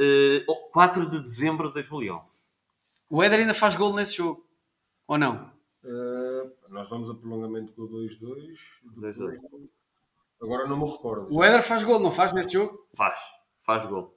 uh, 0.00 0.70
4 0.72 1.08
de 1.08 1.20
dezembro 1.20 1.68
de 1.68 1.74
2011. 1.74 2.42
O 3.08 3.22
Éder 3.22 3.40
ainda 3.40 3.54
faz 3.54 3.76
gol 3.76 3.94
nesse 3.94 4.16
jogo. 4.16 4.46
Ou 5.06 5.18
não? 5.18 5.50
Uh, 5.84 6.50
nós 6.68 6.88
vamos 6.88 7.10
a 7.10 7.14
prolongamento 7.14 7.72
com 7.72 7.82
o 7.82 7.88
2-2. 7.88 8.80
Agora 10.40 10.66
não 10.66 10.78
me 10.78 10.90
recordo. 10.90 11.28
O 11.30 11.44
Éder 11.44 11.62
faz 11.62 11.82
gol, 11.82 12.00
não 12.00 12.12
faz 12.12 12.32
nesse 12.32 12.52
jogo? 12.52 12.86
Faz. 12.94 13.20
Faz 13.62 13.84
gol. 13.84 14.16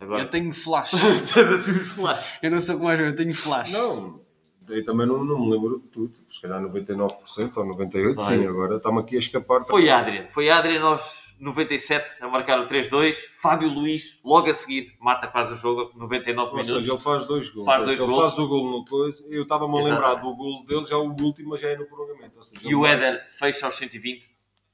Agora... 0.00 0.22
Eu 0.22 0.30
tenho 0.30 0.52
flash. 0.52 0.92
flash. 1.94 2.38
Eu 2.42 2.50
não 2.50 2.60
sou 2.60 2.76
como 2.76 2.88
a 2.88 2.96
eu 2.96 3.14
tenho 3.14 3.34
flash. 3.34 3.72
Não, 3.72 4.20
eu 4.68 4.84
também 4.84 5.06
não, 5.06 5.24
não 5.24 5.38
me 5.38 5.52
lembro 5.52 5.80
de 5.80 5.88
tudo. 5.88 6.14
Se 6.30 6.40
calhar 6.40 6.60
99% 6.60 7.56
ou 7.56 7.64
98%, 7.76 8.16
Vai. 8.16 8.24
sim. 8.24 8.46
Agora 8.46 8.76
estamos 8.76 9.02
aqui 9.02 9.16
a 9.16 9.18
escapar. 9.18 9.64
Foi 9.64 9.88
Adrian. 9.90 10.28
Foi 10.28 10.50
Adrian 10.50 10.82
aos 10.82 11.31
97 11.42 12.22
a 12.22 12.28
marcar 12.28 12.60
o 12.60 12.66
3-2. 12.66 13.16
Fábio 13.32 13.68
Luís, 13.68 14.20
logo 14.24 14.48
a 14.48 14.54
seguir, 14.54 14.94
mata 15.00 15.26
quase 15.26 15.52
o 15.52 15.56
jogo, 15.56 15.90
99 15.98 16.46
ou 16.46 16.52
minutos. 16.52 16.70
Ou 16.70 16.80
seja, 16.80 16.92
ele 16.92 17.00
faz 17.00 17.26
dois 17.26 17.50
gols. 17.50 17.66
Faz 17.66 17.84
dois 17.84 17.98
ele 17.98 18.06
gols. 18.06 18.22
faz 18.22 18.38
o 18.38 18.48
gol 18.48 18.70
no 18.70 18.84
coisa. 18.84 19.24
Eu 19.28 19.42
estava-me 19.42 19.76
a 19.76 19.82
lembrar 19.82 20.14
do 20.14 20.36
gol 20.36 20.64
dele, 20.64 20.86
já 20.86 20.96
o 20.96 21.08
último, 21.08 21.50
mas 21.50 21.60
já 21.60 21.70
é 21.70 21.76
no 21.76 21.84
prolongamento. 21.86 22.38
e 22.62 22.74
o 22.74 22.86
Éder 22.86 23.26
fecha 23.36 23.66
aos 23.66 23.74
120 23.74 24.24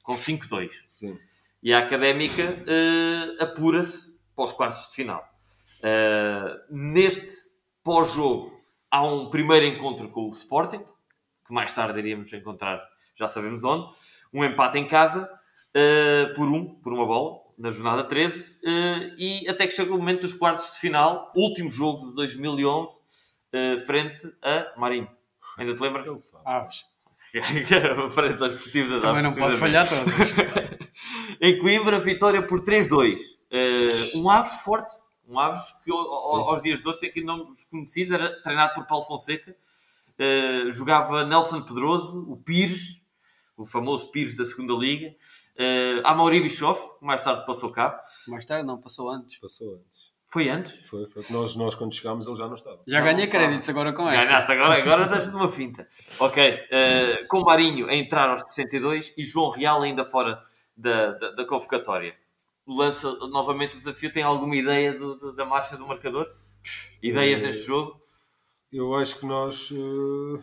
com 0.03 0.13
5-2. 0.13 0.71
Sim. 0.87 1.19
E 1.63 1.73
a 1.73 1.79
Académica 1.79 2.43
uh, 2.45 3.43
apura-se 3.43 4.21
para 4.37 4.45
os 4.45 4.53
quartos 4.53 4.89
de 4.89 4.95
final. 4.95 5.27
Uh, 5.79 6.61
neste 6.71 7.31
pós-jogo 7.83 8.53
há 8.91 9.03
um 9.03 9.31
primeiro 9.31 9.65
encontro 9.65 10.09
com 10.11 10.29
o 10.29 10.33
Sporting, 10.33 10.85
que 11.47 11.55
mais 11.55 11.75
tarde 11.75 11.99
iríamos 11.99 12.31
encontrar, 12.33 12.87
já 13.17 13.27
sabemos 13.27 13.65
onde. 13.65 13.89
Um 14.33 14.45
empate 14.45 14.77
em 14.79 14.87
casa, 14.87 15.29
uh, 15.77 16.35
por 16.35 16.49
um, 16.49 16.75
por 16.77 16.93
uma 16.93 17.07
bola, 17.07 17.39
na 17.59 17.71
jornada 17.71 18.05
13. 18.05 18.57
Uh, 18.57 18.69
eh, 18.69 19.15
e 19.19 19.49
até 19.49 19.67
que 19.67 19.75
chega 19.75 19.93
o 19.93 19.99
momento 19.99 20.23
dos 20.23 20.35
quartos 20.35 20.73
de 20.73 20.79
final, 20.79 21.33
último 21.35 21.71
jogo 21.71 22.07
de 22.07 22.15
2011, 22.15 23.01
uh, 23.01 23.03
eh, 23.53 23.81
frente 23.81 24.33
a 24.43 24.79
Marinho. 24.79 25.09
Ainda 25.57 25.75
te 25.75 25.81
lembras? 25.81 26.35
Aves. 26.45 26.85
frente 28.15 28.43
aos 28.43 28.55
esportivos 28.55 28.91
da 28.91 29.01
Também 29.01 29.23
não 29.23 29.35
posso 29.35 29.59
falhar 29.59 29.87
todas. 29.89 30.35
em 31.41 31.59
Coimbra, 31.59 32.01
vitória 32.01 32.41
por 32.47 32.61
3-2. 32.61 33.21
um 34.15 34.31
Aves 34.31 34.63
forte 34.63 34.93
um 35.29 35.39
Aves 35.39 35.63
que 35.85 35.93
ao, 35.93 36.51
aos 36.51 36.63
dias 36.63 36.81
de 36.81 36.89
hoje 36.89 37.01
tem 37.01 37.11
aqui 37.11 37.23
nomes 37.23 37.65
conhecidos, 37.65 38.13
era 38.13 38.43
treinado 38.43 38.75
por 38.75 38.87
Paulo 38.87 39.05
Fonseca. 39.05 39.55
eh, 40.19 40.71
jogava 40.73 41.25
Nelson 41.25 41.61
Pedroso, 41.63 42.29
o 42.31 42.37
Pires, 42.37 43.05
o 43.57 43.67
famoso 43.67 44.11
Pires 44.11 44.35
da 44.35 44.45
segunda 44.45 44.73
Liga, 44.73 45.15
uh, 45.59 46.01
Amaury 46.05 46.41
Bischoff, 46.41 46.81
que 46.99 47.05
mais 47.05 47.23
tarde 47.23 47.45
passou 47.47 47.71
cá. 47.71 48.01
Mais 48.27 48.45
tarde, 48.47 48.67
não, 48.67 48.81
passou 48.81 49.09
antes. 49.11 49.39
Passou 49.39 49.75
antes. 49.75 50.09
Foi 50.31 50.49
antes? 50.51 50.79
Foi, 50.87 51.07
foi. 51.07 51.23
que 51.23 51.33
Nós, 51.33 51.57
nós 51.57 51.75
quando 51.75 51.95
chegámos, 51.95 52.27
ele 52.27 52.37
já 52.37 52.47
não 52.47 52.55
estava. 52.55 52.81
Já 52.87 52.99
Não, 52.99 53.05
ganhei 53.07 53.25
não 53.25 53.33
créditos 53.33 53.69
agora 53.71 53.93
com 53.95 54.07
esta. 54.09 54.27
Ganhaste 54.27 54.53
agora, 54.53 54.75
agora 54.83 55.07
deixa-te 55.07 55.35
uma 55.35 55.51
finta. 55.51 55.89
Ok, 56.21 56.43
eh, 56.71 57.25
com 57.29 57.41
Marinho 57.41 57.87
a 57.89 57.95
entrar 57.95 58.29
aos 58.29 58.43
62 58.43 59.15
e 59.17 59.25
João 59.25 59.49
Real 59.51 59.81
ainda 59.83 60.05
fora 60.05 60.43
da, 60.77 61.13
da, 61.13 61.31
da 61.31 61.47
convocatória. 61.47 62.15
Lança 62.67 63.11
novamente 63.29 63.75
o 63.77 63.79
desafio. 63.79 64.13
Tem 64.13 64.23
alguma 64.23 64.55
ideia 64.55 64.93
do- 64.93 65.17
do- 65.17 65.33
da 65.35 65.47
marcha 65.47 65.79
do 65.79 65.87
marcador? 65.87 66.31
Ideias 67.03 67.43
Eh, 67.43 67.47
deste 67.47 67.63
jogo? 67.63 67.99
Eu 68.71 68.95
acho 68.97 69.19
que 69.21 69.25
nós. 69.25 69.71
eh, 69.73 70.43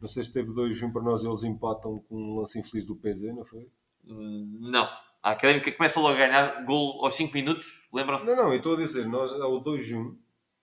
não 0.00 0.08
sei 0.08 0.22
se 0.22 0.32
teve 0.32 0.54
2-1 0.54 0.90
para 0.90 1.02
nós, 1.02 1.22
eles 1.22 1.42
empatam 1.44 1.98
com 2.08 2.16
um 2.16 2.38
lance 2.40 2.58
infeliz 2.58 2.86
do 2.86 2.96
PZ, 2.96 3.34
não 3.34 3.44
foi? 3.44 3.68
Hum, 4.06 4.58
Não. 4.60 4.88
A 5.22 5.30
Académica 5.30 5.72
começa 5.72 5.98
logo 6.00 6.12
a 6.14 6.18
ganhar 6.18 6.64
gol 6.66 7.02
aos 7.02 7.14
5 7.14 7.32
minutos. 7.32 7.66
Lembram-se? 7.92 8.26
Não, 8.26 8.36
não, 8.44 8.50
eu 8.52 8.56
estou 8.58 8.74
a 8.74 8.76
dizer, 8.76 9.06
nós 9.06 9.32
ao 9.32 9.52
2-1, 9.62 10.14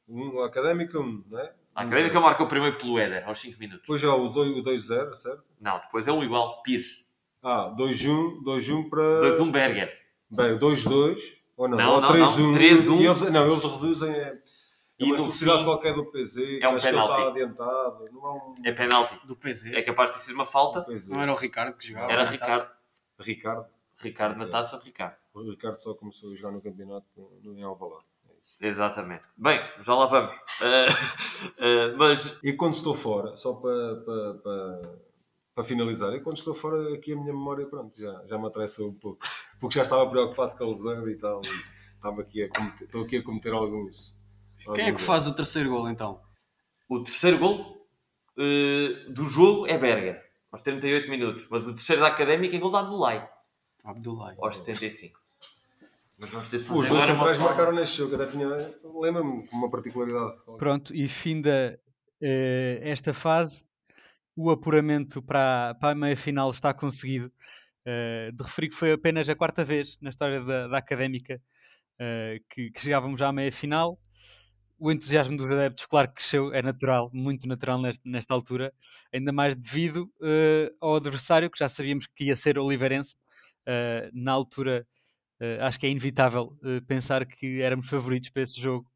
um, 0.08 0.40
a 0.42 0.46
Académica 0.46 1.00
1, 1.00 1.24
não 1.32 1.40
é? 1.40 1.52
A 1.74 1.82
Académica 1.82 2.20
marca 2.20 2.44
o 2.44 2.48
primeiro 2.48 2.78
pelo 2.78 3.00
Éder 3.00 3.28
aos 3.28 3.40
5 3.42 3.58
minutos. 3.60 3.82
Depois 3.82 4.00
já 4.02 4.14
o 4.14 4.28
2 4.28 4.58
o 4.58 4.64
2-0, 4.64 5.14
certo? 5.16 5.44
Não, 5.60 5.80
depois 5.80 6.08
é 6.08 6.12
um 6.12 6.24
igual. 6.24 6.62
Pires. 6.62 7.04
Ah, 7.42 7.74
2-1, 7.76 8.44
2-1 8.44 8.88
para. 8.90 9.02
2-1 9.22 9.52
Berger. 9.52 9.92
Bem, 10.30 10.58
2-2, 10.60 11.18
ou 11.58 11.68
não, 11.68 11.78
Não, 11.78 11.94
ou 11.96 12.02
não, 12.02 12.10
3-1. 12.10 12.38
não, 12.40 12.52
3-1. 12.54 13.02
E 13.02 13.06
eles, 13.08 13.22
não, 13.32 13.48
eles 13.52 13.64
reduzem. 13.64 14.12
É, 14.14 14.38
E 15.00 15.04
é 15.10 15.14
uma 15.16 15.32
fim 15.32 15.64
qualquer 15.64 15.96
do 15.96 16.06
PZ, 16.12 16.36
que 16.36 16.60
é 16.62 16.70
um 16.70 16.76
acho 16.76 16.82
que 16.88 16.94
ele 16.94 17.00
está 17.02 17.16
penalti. 17.16 17.30
adiantado. 17.32 18.06
Não 18.12 18.28
é 18.28 18.32
um. 18.32 18.56
É 18.64 18.72
penalti. 18.74 19.20
Do 19.26 19.36
PZ. 19.36 19.66
É 19.74 19.82
capaz 19.82 20.12
de 20.12 20.18
ser 20.18 20.34
uma 20.34 20.46
falta. 20.46 20.82
PZ. 20.84 21.08
Não 21.10 21.24
era 21.24 21.32
o 21.32 21.36
Ricardo 21.36 21.76
que 21.76 21.88
jogava. 21.88 22.12
Era 22.12 22.26
na 22.26 22.38
taça? 22.38 22.46
Ricardo. 22.46 22.81
Ricardo. 23.22 23.68
Ricardo 23.98 24.38
na 24.38 24.48
taça, 24.48 24.82
Ricardo. 24.84 25.16
O 25.34 25.50
Ricardo 25.50 25.78
só 25.78 25.94
começou 25.94 26.32
a 26.32 26.36
jogar 26.36 26.52
no 26.52 26.62
campeonato 26.62 27.08
no, 27.44 27.58
em 27.58 27.64
Alvalade. 27.64 28.06
É. 28.60 28.68
Exatamente. 28.68 29.24
Bem, 29.38 29.60
já 29.82 29.94
lá 29.96 30.06
vamos. 30.08 30.36
Eh, 30.64 30.88
eh, 31.58 31.94
mas 31.98 32.38
E 32.44 32.54
quando 32.54 32.76
estou 32.76 32.94
fora, 32.94 33.36
só 33.36 33.54
para, 33.54 33.96
para, 34.02 34.34
para, 34.36 34.82
para 35.56 35.64
finalizar, 35.64 36.14
e 36.14 36.20
quando 36.20 36.38
estou 36.38 36.54
fora, 36.54 36.94
aqui 36.94 37.14
a 37.14 37.16
minha 37.16 37.34
memória, 37.34 37.66
pronto, 37.66 38.00
já, 38.00 38.24
já 38.28 38.38
me 38.38 38.46
atressa 38.46 38.84
um 38.84 38.94
pouco. 38.94 39.26
Porque 39.60 39.76
já 39.76 39.82
estava 39.82 40.08
preocupado 40.08 40.56
com 40.56 40.64
a 40.64 40.68
lesão 40.68 41.08
e 41.10 41.16
tal. 41.16 41.42
E 41.44 41.96
estava 41.96 42.22
aqui 42.22 42.44
a 42.44 42.50
cometer, 42.50 42.84
estou 42.84 43.04
aqui 43.04 43.18
a 43.18 43.24
cometer 43.24 43.54
alguns. 43.54 44.16
Quem 44.58 44.72
é 44.72 44.76
que 44.76 44.82
alguns 44.84 45.04
faz 45.04 45.26
o 45.26 45.34
terceiro 45.34 45.72
gol 45.72 45.90
então? 45.90 46.22
o 46.92 47.02
terceiro 47.02 47.38
gol 47.38 47.88
eh, 48.38 49.06
do 49.10 49.24
jogo 49.26 49.66
é 49.66 49.78
Berger, 49.78 50.22
aos 50.52 50.62
38 50.62 51.10
minutos. 51.10 51.48
Mas 51.50 51.68
o 51.68 51.74
terceiro 51.74 52.02
da 52.02 52.10
Académica 52.10 52.56
é 52.56 52.60
gol 52.60 52.72
da 52.72 52.80
Abdulai, 52.80 53.28
Abdullah. 53.84 54.36
aos 54.40 54.58
75. 54.58 55.20
Mas 56.20 56.30
vamos 56.30 56.50
ter 56.50 56.60
de 56.60 56.64
Os 56.64 56.70
fazer 56.70 56.90
dois 56.90 57.04
centrais 57.06 57.38
marcaram 57.40 57.72
neste 57.72 57.98
jogo, 57.98 58.16
até 58.16 58.28
tinha, 58.28 58.48
lembra-me 59.00 59.48
uma 59.52 59.70
particularidade. 59.72 60.36
Pronto, 60.58 60.96
e 60.96 61.08
finda 61.08 61.80
eh, 62.22 62.80
esta 62.84 63.12
fase, 63.12 63.66
o 64.36 64.52
apuramento 64.52 65.22
para, 65.22 65.76
para 65.80 65.92
a 65.92 65.96
meia-final 65.96 66.52
está 66.52 66.74
conseguido. 66.74 67.32
Eh, 67.84 68.30
de 68.32 68.44
referir 68.44 68.70
que 68.70 68.76
foi 68.76 68.92
apenas 68.92 69.28
a 69.28 69.36
quarta 69.36 69.66
vez 69.66 69.98
na 70.00 70.12
história 70.12 70.44
da, 70.44 70.68
da 70.68 70.78
Académica 70.78 71.42
eh, 72.00 72.40
que, 72.48 72.70
que 72.70 72.80
chegávamos 72.80 73.20
à 73.24 73.32
meia-final. 73.32 74.00
O 74.84 74.92
entusiasmo 74.92 75.38
dos 75.38 75.46
adeptos, 75.46 75.86
claro 75.86 76.08
que 76.08 76.16
cresceu, 76.16 76.52
é 76.52 76.60
natural, 76.60 77.12
muito 77.14 77.48
natural 77.48 77.80
nesta, 77.80 78.02
nesta 78.04 78.34
altura, 78.34 78.74
ainda 79.14 79.32
mais 79.32 79.56
devido 79.56 80.12
eh, 80.24 80.74
ao 80.82 80.96
adversário, 80.96 81.52
que 81.52 81.60
já 81.60 81.70
sabíamos 81.70 82.08
que 82.08 82.24
ia 82.24 82.36
ser 82.36 82.58
Oliveirense. 82.58 83.16
Eh, 83.68 84.10
na 84.12 84.32
altura, 84.32 84.88
eh, 85.40 85.60
acho 85.62 85.80
que 85.80 85.86
é 85.86 85.90
inevitável 85.92 86.58
pensar 86.88 87.28
que 87.28 87.62
éramos 87.62 87.88
favoritos 87.88 88.32
para 88.32 88.42
esse 88.42 88.60
jogo. 88.60 88.90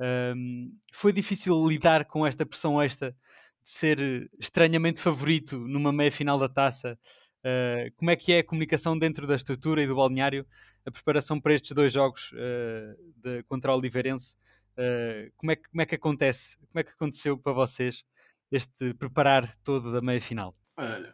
Um, 0.00 0.76
foi 0.92 1.12
difícil 1.12 1.54
lidar 1.68 2.04
com 2.06 2.26
esta 2.26 2.44
pressão 2.44 2.82
extra 2.82 3.12
de 3.12 3.70
ser 3.70 4.28
estranhamente 4.40 5.00
favorito 5.00 5.56
numa 5.56 5.92
meia 5.92 6.10
final 6.10 6.36
da 6.36 6.48
taça. 6.48 6.98
Uh, 7.44 7.94
como 7.96 8.10
é 8.10 8.16
que 8.16 8.32
é 8.32 8.40
a 8.40 8.44
comunicação 8.44 8.98
dentro 8.98 9.24
da 9.24 9.36
estrutura 9.36 9.80
e 9.80 9.86
do 9.86 9.94
balneário, 9.94 10.44
a 10.84 10.90
preparação 10.90 11.40
para 11.40 11.54
estes 11.54 11.70
dois 11.72 11.92
jogos 11.92 12.32
uh, 12.32 12.96
de, 13.16 13.44
contra 13.44 13.72
o 13.72 13.76
Oliveirense? 13.76 14.34
Uh, 14.78 15.32
como, 15.36 15.50
é 15.50 15.56
que, 15.56 15.68
como 15.68 15.82
é 15.82 15.86
que 15.86 15.94
acontece? 15.96 16.56
Como 16.56 16.78
é 16.78 16.84
que 16.84 16.92
aconteceu 16.92 17.36
para 17.36 17.52
vocês 17.52 18.04
este 18.52 18.94
preparar 18.94 19.56
todo 19.64 19.90
da 19.90 20.00
meia 20.00 20.20
final? 20.20 20.54
Olha, 20.76 21.12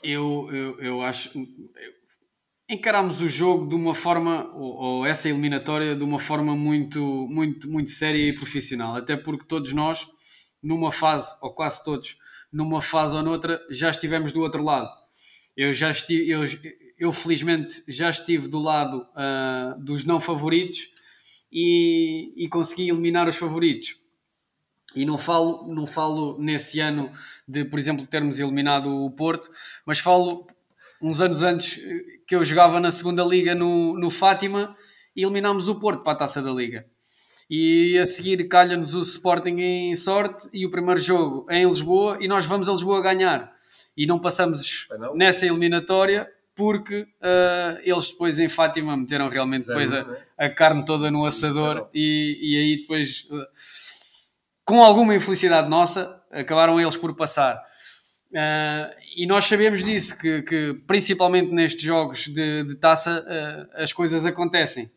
eu, 0.00 0.48
eu, 0.52 0.80
eu 0.80 1.02
acho. 1.02 1.32
encarámos 2.68 3.20
o 3.20 3.28
jogo 3.28 3.68
de 3.68 3.74
uma 3.74 3.96
forma, 3.96 4.48
ou, 4.54 4.74
ou 4.76 5.06
essa 5.06 5.28
eliminatória, 5.28 5.96
de 5.96 6.04
uma 6.04 6.20
forma 6.20 6.54
muito, 6.54 7.00
muito, 7.28 7.68
muito 7.68 7.90
séria 7.90 8.28
e 8.28 8.32
profissional. 8.32 8.94
Até 8.94 9.16
porque 9.16 9.44
todos 9.44 9.72
nós, 9.72 10.06
numa 10.62 10.92
fase, 10.92 11.34
ou 11.42 11.52
quase 11.52 11.82
todos, 11.82 12.16
numa 12.52 12.80
fase 12.80 13.16
ou 13.16 13.24
noutra, 13.24 13.60
já 13.70 13.90
estivemos 13.90 14.32
do 14.32 14.40
outro 14.40 14.62
lado. 14.62 14.88
Eu 15.56 15.74
já 15.74 15.90
estive, 15.90 16.30
eu, 16.30 16.42
eu 16.96 17.10
felizmente 17.10 17.82
já 17.88 18.08
estive 18.08 18.46
do 18.46 18.60
lado 18.60 19.04
ah, 19.16 19.74
dos 19.80 20.04
não 20.04 20.20
favoritos 20.20 20.99
e, 21.52 22.32
e 22.36 22.48
consegui 22.48 22.88
eliminar 22.88 23.28
os 23.28 23.36
favoritos. 23.36 23.96
E 24.94 25.04
não 25.04 25.16
falo, 25.16 25.72
não 25.72 25.86
falo 25.86 26.36
nesse 26.38 26.80
ano 26.80 27.10
de, 27.46 27.64
por 27.64 27.78
exemplo, 27.78 28.06
termos 28.06 28.40
eliminado 28.40 28.90
o 28.90 29.10
Porto, 29.10 29.50
mas 29.86 29.98
falo 29.98 30.46
uns 31.00 31.20
anos 31.20 31.42
antes 31.42 31.82
eh, 31.82 32.04
que 32.26 32.34
eu 32.34 32.44
jogava 32.44 32.80
na 32.80 32.90
segunda 32.90 33.24
Liga 33.24 33.54
no, 33.54 33.98
no 33.98 34.10
Fátima 34.10 34.76
e 35.14 35.22
eliminámos 35.22 35.68
o 35.68 35.76
Porto 35.76 36.02
para 36.02 36.12
a 36.12 36.16
Taça 36.16 36.42
da 36.42 36.50
Liga. 36.50 36.86
E 37.48 37.98
a 37.98 38.04
seguir 38.04 38.46
calha-nos 38.48 38.94
o 38.94 39.00
Sporting 39.00 39.58
em 39.58 39.96
sorte 39.96 40.48
e 40.52 40.66
o 40.66 40.70
primeiro 40.70 41.00
jogo 41.00 41.46
é 41.48 41.58
em 41.58 41.68
Lisboa 41.68 42.18
e 42.20 42.28
nós 42.28 42.44
vamos 42.44 42.68
a 42.68 42.72
Lisboa 42.72 43.00
ganhar. 43.00 43.52
E 43.96 44.06
não 44.06 44.20
passamos 44.20 44.86
Penal. 44.88 45.16
nessa 45.16 45.46
eliminatória 45.46 46.28
porque 46.60 47.06
ah, 47.22 47.78
eles 47.82 48.10
depois 48.10 48.38
em 48.38 48.50
Fátima 48.50 48.94
meteram 48.94 49.30
realmente 49.30 49.66
depois 49.66 49.94
a, 49.94 50.06
a 50.36 50.50
carne 50.50 50.84
toda 50.84 51.10
no 51.10 51.24
assador 51.24 51.88
e, 51.94 52.38
e 52.38 52.58
aí 52.58 52.76
depois, 52.82 53.26
uh, 53.30 53.46
com 54.62 54.82
alguma 54.82 55.14
infelicidade 55.14 55.70
nossa, 55.70 56.20
acabaram 56.30 56.78
eles 56.78 56.98
por 56.98 57.16
passar. 57.16 57.56
Uh, 58.30 58.94
e 59.16 59.26
nós 59.26 59.46
sabemos 59.46 59.82
disso, 59.82 60.18
que, 60.18 60.42
que 60.42 60.76
principalmente 60.86 61.50
nestes 61.50 61.82
jogos 61.82 62.26
de, 62.26 62.64
de 62.64 62.74
taça 62.74 63.24
uh, 63.26 63.82
as 63.82 63.90
coisas 63.94 64.26
acontecem. 64.26 64.90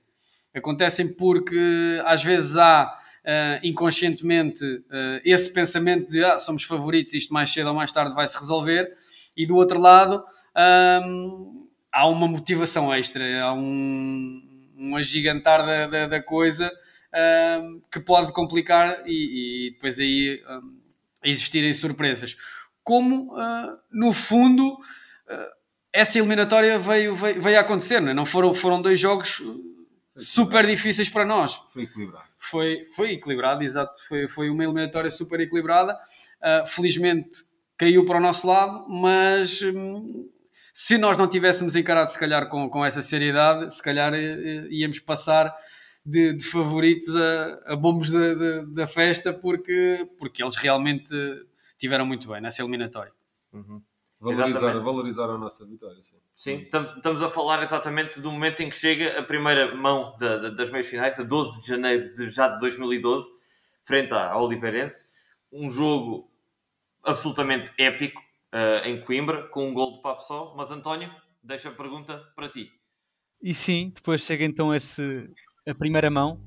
Acontecem 0.54 1.14
porque 1.14 2.02
às 2.04 2.22
vezes 2.22 2.58
há 2.58 2.94
uh, 3.24 3.66
inconscientemente 3.66 4.66
uh, 4.66 5.22
esse 5.24 5.52
pensamento 5.54 6.10
de 6.10 6.26
ah, 6.26 6.38
somos 6.38 6.64
favoritos, 6.64 7.14
isto 7.14 7.34
mais 7.34 7.50
cedo 7.52 7.70
ou 7.70 7.74
mais 7.74 7.92
tarde 7.92 8.14
vai 8.14 8.28
se 8.28 8.38
resolver, 8.38 8.94
e 9.36 9.48
do 9.48 9.56
outro 9.56 9.80
lado 9.80 10.24
há 10.56 12.08
uma 12.08 12.28
motivação 12.28 12.94
extra, 12.94 13.44
há 13.44 13.54
um, 13.54 14.42
um 14.78 14.96
agigantar 14.96 15.66
da, 15.66 15.88
da, 15.88 16.08
da 16.08 16.22
coisa 16.22 16.72
que 17.92 18.00
pode 18.00 18.32
complicar 18.34 19.04
e, 19.06 19.68
e 19.68 19.72
depois 19.74 20.00
aí 20.00 20.42
existirem 21.24 21.74
surpresas. 21.74 22.36
Como 22.84 23.34
uh, 23.34 23.78
no 23.92 24.12
fundo 24.12 24.74
uh, 24.74 25.54
essa 25.92 26.18
eliminatória 26.18 26.78
veio, 26.78 27.16
veio, 27.16 27.42
veio 27.42 27.58
a 27.58 27.62
acontecer, 27.62 28.02
não, 28.02 28.10
é? 28.10 28.14
não 28.14 28.26
foram, 28.26 28.54
foram 28.54 28.82
dois 28.82 29.00
jogos 29.00 29.42
super 30.18 30.66
difíceis 30.68 31.10
para 31.10 31.26
nós. 31.26 31.62
Foi 31.72 31.84
equilibrado. 31.84 32.28
Foi, 32.38 32.84
foi 32.96 33.12
equilibrado, 33.14 33.64
exato. 33.64 33.94
Foi, 34.08 34.28
foi 34.28 34.50
uma 34.50 34.64
eliminatória 34.64 35.10
super 35.10 35.40
equilibrada. 35.40 35.94
Uh, 35.94 36.68
felizmente 36.68 37.44
caiu 37.78 38.06
para 38.06 38.18
o 38.18 38.22
nosso 38.22 38.46
lado, 38.46 38.86
mas 38.90 39.62
hum, 39.62 40.30
se 40.74 40.98
nós 40.98 41.18
não 41.18 41.28
tivéssemos 41.28 41.76
encarado, 41.76 42.12
se 42.12 42.20
calhar, 42.20 42.50
com, 42.50 42.68
com 42.70 42.84
essa 42.84 43.02
seriedade, 43.02 43.74
se 43.76 43.82
calhar 43.84 44.14
eh, 44.14 44.68
íamos 44.72 45.00
passar 45.00 45.56
de, 46.06 46.34
de 46.34 46.44
favoritos 46.46 47.16
a, 47.16 47.62
a 47.68 47.76
bombos 47.76 48.10
da, 48.10 48.34
da, 48.34 48.62
da 48.66 48.88
festa, 48.88 49.32
porque, 49.34 50.10
porque 50.18 50.42
eles 50.44 50.56
realmente 50.56 51.14
tiveram 51.78 52.06
muito 52.06 52.28
bem 52.28 52.42
nessa 52.42 52.62
eliminatória. 52.62 53.14
Valorizar, 54.20 54.48
Exatamente. 54.50 54.84
valorizar 54.86 55.30
a 55.30 55.38
nossa 55.38 55.66
vitória, 55.66 56.02
sim. 56.02 56.16
Sim, 56.36 56.56
estamos, 56.64 56.96
estamos 56.96 57.22
a 57.22 57.30
falar 57.30 57.62
exatamente 57.62 58.20
do 58.22 58.32
momento 58.32 58.62
em 58.64 58.70
que 58.70 58.76
chega 58.76 59.20
a 59.20 59.24
primeira 59.24 59.76
mão 59.76 60.16
da- 60.18 60.38
da- 60.38 60.50
das 60.50 60.72
meias 60.72 60.88
finais, 60.88 61.20
a 61.20 61.24
12 61.24 61.60
de 61.62 61.68
janeiro 61.68 62.12
de, 62.14 62.30
já 62.30 62.48
de 62.48 62.60
2012, 62.62 63.30
frente 63.86 64.14
à 64.14 64.36
Oliveirense. 64.38 65.08
Um 65.52 65.70
jogo 65.70 66.32
absolutamente 67.04 67.70
épico 67.78 68.22
eh, 68.54 68.90
em 68.92 69.02
Coimbra, 69.02 69.48
com 69.48 69.68
um 69.68 69.74
gol 69.74 69.96
de 69.96 70.02
Papo 70.04 70.22
Só. 70.22 70.54
Mas 70.56 70.70
António, 70.70 71.12
deixa 71.44 71.70
a 71.70 71.74
pergunta 71.74 72.20
para 72.36 72.48
ti. 72.48 72.72
E 73.42 73.52
sim, 73.54 73.92
depois 73.94 74.22
chega 74.22 74.46
então 74.46 74.74
esse, 74.74 75.28
a 75.68 75.74
primeira 75.74 76.10
mão 76.12 76.40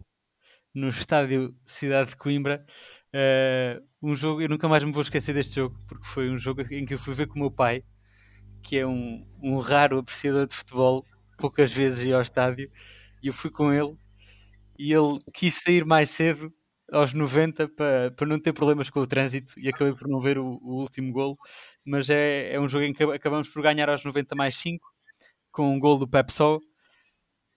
no 0.73 0.89
estádio 0.89 1.53
Cidade 1.65 2.11
de 2.11 2.17
Coimbra. 2.17 2.65
Uh, 3.13 3.85
um 4.01 4.15
jogo, 4.15 4.41
eu 4.41 4.49
nunca 4.49 4.69
mais 4.69 4.85
me 4.85 4.93
vou 4.93 5.03
esquecer 5.03 5.35
deste 5.35 5.57
jogo, 5.57 5.77
porque 5.89 6.07
foi 6.07 6.31
um 6.31 6.39
jogo 6.39 6.63
em 6.73 6.87
que 6.87 6.95
eu 6.95 6.99
fui 6.99 7.13
ver 7.13 7.27
com 7.27 7.35
o 7.35 7.41
meu 7.41 7.51
pai, 7.51 7.83
que 8.63 8.79
é 8.79 8.87
um, 8.87 9.27
um 9.43 9.59
raro 9.59 9.99
apreciador 9.99 10.47
de 10.47 10.55
futebol, 10.55 11.05
poucas 11.39 11.73
vezes 11.73 12.05
ia 12.05 12.17
ao 12.17 12.23
estádio, 12.23 12.71
e 13.23 13.27
eu 13.27 13.33
fui 13.33 13.51
com 13.51 13.73
ele, 13.73 13.97
e 14.79 14.93
ele 14.93 15.19
quis 15.35 15.63
sair 15.63 15.85
mais 15.85 16.11
cedo, 16.11 16.53
aos 16.93 17.13
90, 17.13 17.69
para, 17.69 18.11
para 18.13 18.27
não 18.27 18.39
ter 18.39 18.53
problemas 18.53 18.91
com 18.91 19.01
o 19.01 19.07
trânsito, 19.07 19.59
e 19.59 19.69
acabei 19.69 19.95
por 19.95 20.09
não 20.09 20.21
ver 20.21 20.39
o, 20.39 20.59
o 20.63 20.81
último 20.81 21.13
golo, 21.13 21.37
mas 21.85 22.09
é, 22.11 22.53
é 22.55 22.61
um 22.61 22.69
jogo 22.69 22.85
em 22.85 22.93
que 22.93 23.03
acabamos 23.05 23.49
por 23.49 23.63
ganhar 23.63 23.89
aos 23.89 24.05
90 24.05 24.35
mais 24.35 24.57
5, 24.57 24.87
com 25.51 25.75
um 25.75 25.81
gol 25.81 25.99
do 25.99 26.09
Pepsol, 26.09 26.61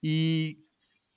e 0.03 0.57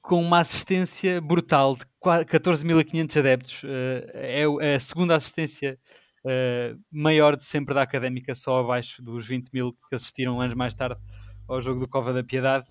com 0.02 0.20
uma 0.20 0.40
assistência 0.40 1.20
brutal 1.20 1.76
de 1.76 1.84
14.500 2.04 3.18
adeptos. 3.18 3.62
Uh, 3.62 4.58
é 4.60 4.74
a 4.74 4.80
segunda 4.80 5.14
assistência 5.14 5.78
uh, 6.24 6.78
maior 6.90 7.36
de 7.36 7.44
sempre 7.44 7.74
da 7.74 7.82
Académica, 7.82 8.34
só 8.34 8.58
abaixo 8.60 9.00
dos 9.02 9.26
20 9.26 9.50
mil 9.52 9.72
que 9.72 9.94
assistiram 9.94 10.40
anos 10.40 10.54
mais 10.54 10.74
tarde 10.74 11.00
ao 11.48 11.62
jogo 11.62 11.80
do 11.80 11.88
Cova 11.88 12.12
da 12.12 12.24
Piedade. 12.24 12.68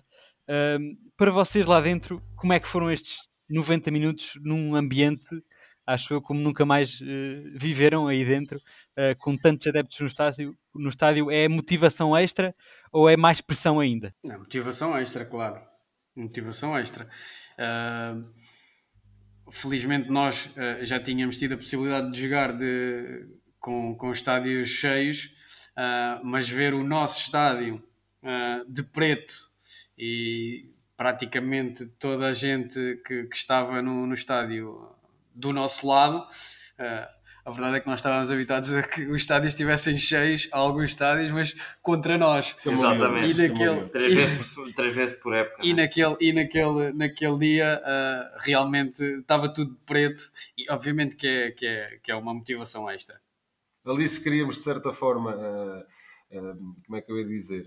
Uh, 0.48 0.94
para 1.16 1.30
vocês 1.30 1.66
lá 1.66 1.80
dentro, 1.80 2.22
como 2.36 2.52
é 2.52 2.60
que 2.60 2.68
foram 2.68 2.90
estes 2.90 3.26
90 3.52 3.90
minutos 3.90 4.32
num 4.42 4.74
ambiente, 4.74 5.42
acho 5.86 6.14
eu, 6.14 6.22
como 6.22 6.40
nunca 6.40 6.64
mais 6.64 6.98
viveram 7.54 8.06
aí 8.06 8.24
dentro, 8.24 8.60
com 9.18 9.36
tantos 9.36 9.66
adeptos 9.66 10.00
no 10.00 10.06
estádio, 10.06 10.56
no 10.74 10.88
estádio? 10.88 11.30
É 11.30 11.48
motivação 11.48 12.16
extra 12.16 12.54
ou 12.90 13.08
é 13.08 13.16
mais 13.16 13.40
pressão 13.40 13.80
ainda? 13.80 14.14
Não, 14.24 14.38
motivação 14.38 14.96
extra, 14.96 15.24
claro 15.24 15.60
motivação 16.14 16.76
extra. 16.76 17.08
Uh, 17.58 18.24
felizmente 19.50 20.10
nós 20.10 20.46
uh, 20.46 20.84
já 20.84 21.00
tínhamos 21.00 21.38
tido 21.38 21.54
a 21.54 21.56
possibilidade 21.56 22.10
de 22.10 22.22
jogar 22.22 22.52
de, 22.56 23.26
com, 23.58 23.94
com 23.96 24.12
estádios 24.12 24.68
cheios, 24.68 25.34
uh, 25.76 26.24
mas 26.24 26.48
ver 26.48 26.74
o 26.74 26.84
nosso 26.84 27.20
estádio 27.20 27.82
de 28.68 28.84
preto 28.84 29.34
e 29.98 30.71
praticamente 31.02 31.86
toda 31.98 32.26
a 32.26 32.32
gente 32.32 33.00
que, 33.04 33.24
que 33.24 33.36
estava 33.36 33.82
no, 33.82 34.06
no 34.06 34.14
estádio 34.14 34.88
do 35.34 35.52
nosso 35.52 35.88
lado 35.88 36.24
a 37.44 37.50
verdade 37.50 37.76
é 37.76 37.80
que 37.80 37.88
nós 37.88 37.98
estávamos 37.98 38.30
habituados 38.30 38.72
a 38.72 38.82
que 38.84 39.04
os 39.06 39.22
estádios 39.22 39.52
estivessem 39.52 39.98
cheios, 39.98 40.48
alguns 40.52 40.90
estádios, 40.90 41.32
mas 41.32 41.52
contra 41.82 42.16
nós. 42.16 42.54
Exatamente. 42.64 43.40
E 43.40 43.48
naquele, 43.48 43.88
três, 43.88 44.14
vezes 44.14 44.54
por, 44.54 44.72
três 44.72 44.94
vezes 44.94 45.16
por 45.16 45.34
época. 45.34 45.60
E, 45.64 45.74
né? 45.74 45.82
naquele, 45.82 46.16
e 46.20 46.32
naquele, 46.32 46.92
naquele 46.92 47.38
dia 47.38 47.82
uh, 47.82 48.38
realmente 48.40 49.02
estava 49.02 49.48
tudo 49.48 49.76
preto 49.84 50.22
e 50.56 50.70
obviamente 50.70 51.16
que 51.16 51.26
é, 51.26 51.50
que, 51.50 51.66
é, 51.66 51.98
que 52.00 52.12
é 52.12 52.14
uma 52.14 52.32
motivação 52.32 52.88
extra. 52.88 53.20
Ali 53.84 54.08
se 54.08 54.22
queríamos 54.22 54.56
de 54.56 54.62
certa 54.62 54.92
forma, 54.92 55.34
uh, 55.34 56.38
uh, 56.38 56.76
como 56.86 56.96
é 56.96 57.00
que 57.00 57.10
eu 57.10 57.18
ia 57.18 57.26
dizer 57.26 57.66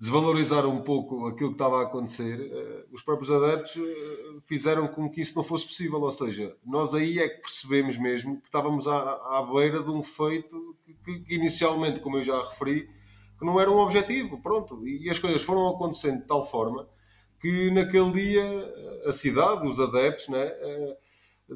desvalorizar 0.00 0.66
um 0.66 0.80
pouco 0.80 1.26
aquilo 1.26 1.50
que 1.50 1.56
estava 1.56 1.80
a 1.80 1.82
acontecer, 1.82 2.40
eh, 2.40 2.84
os 2.90 3.02
próprios 3.02 3.30
adeptos 3.30 3.76
eh, 3.76 4.40
fizeram 4.46 4.88
com 4.88 5.10
que 5.10 5.20
isso 5.20 5.36
não 5.36 5.44
fosse 5.44 5.66
possível. 5.66 6.00
Ou 6.00 6.10
seja, 6.10 6.56
nós 6.64 6.94
aí 6.94 7.18
é 7.18 7.28
que 7.28 7.42
percebemos 7.42 7.98
mesmo 7.98 8.40
que 8.40 8.46
estávamos 8.46 8.88
à, 8.88 8.98
à 8.98 9.46
beira 9.52 9.82
de 9.82 9.90
um 9.90 10.02
feito 10.02 10.74
que, 10.86 10.94
que, 11.20 11.34
inicialmente, 11.34 12.00
como 12.00 12.16
eu 12.16 12.22
já 12.22 12.42
referi, 12.42 12.88
que 13.38 13.44
não 13.44 13.60
era 13.60 13.70
um 13.70 13.76
objetivo. 13.76 14.40
Pronto. 14.40 14.88
E 14.88 15.10
as 15.10 15.18
coisas 15.18 15.42
foram 15.42 15.68
acontecendo 15.68 16.22
de 16.22 16.26
tal 16.26 16.46
forma 16.46 16.88
que 17.38 17.70
naquele 17.70 18.10
dia 18.10 18.42
eh, 18.42 19.02
a 19.06 19.12
cidade, 19.12 19.66
os 19.68 19.78
adeptos, 19.78 20.28
né, 20.28 20.50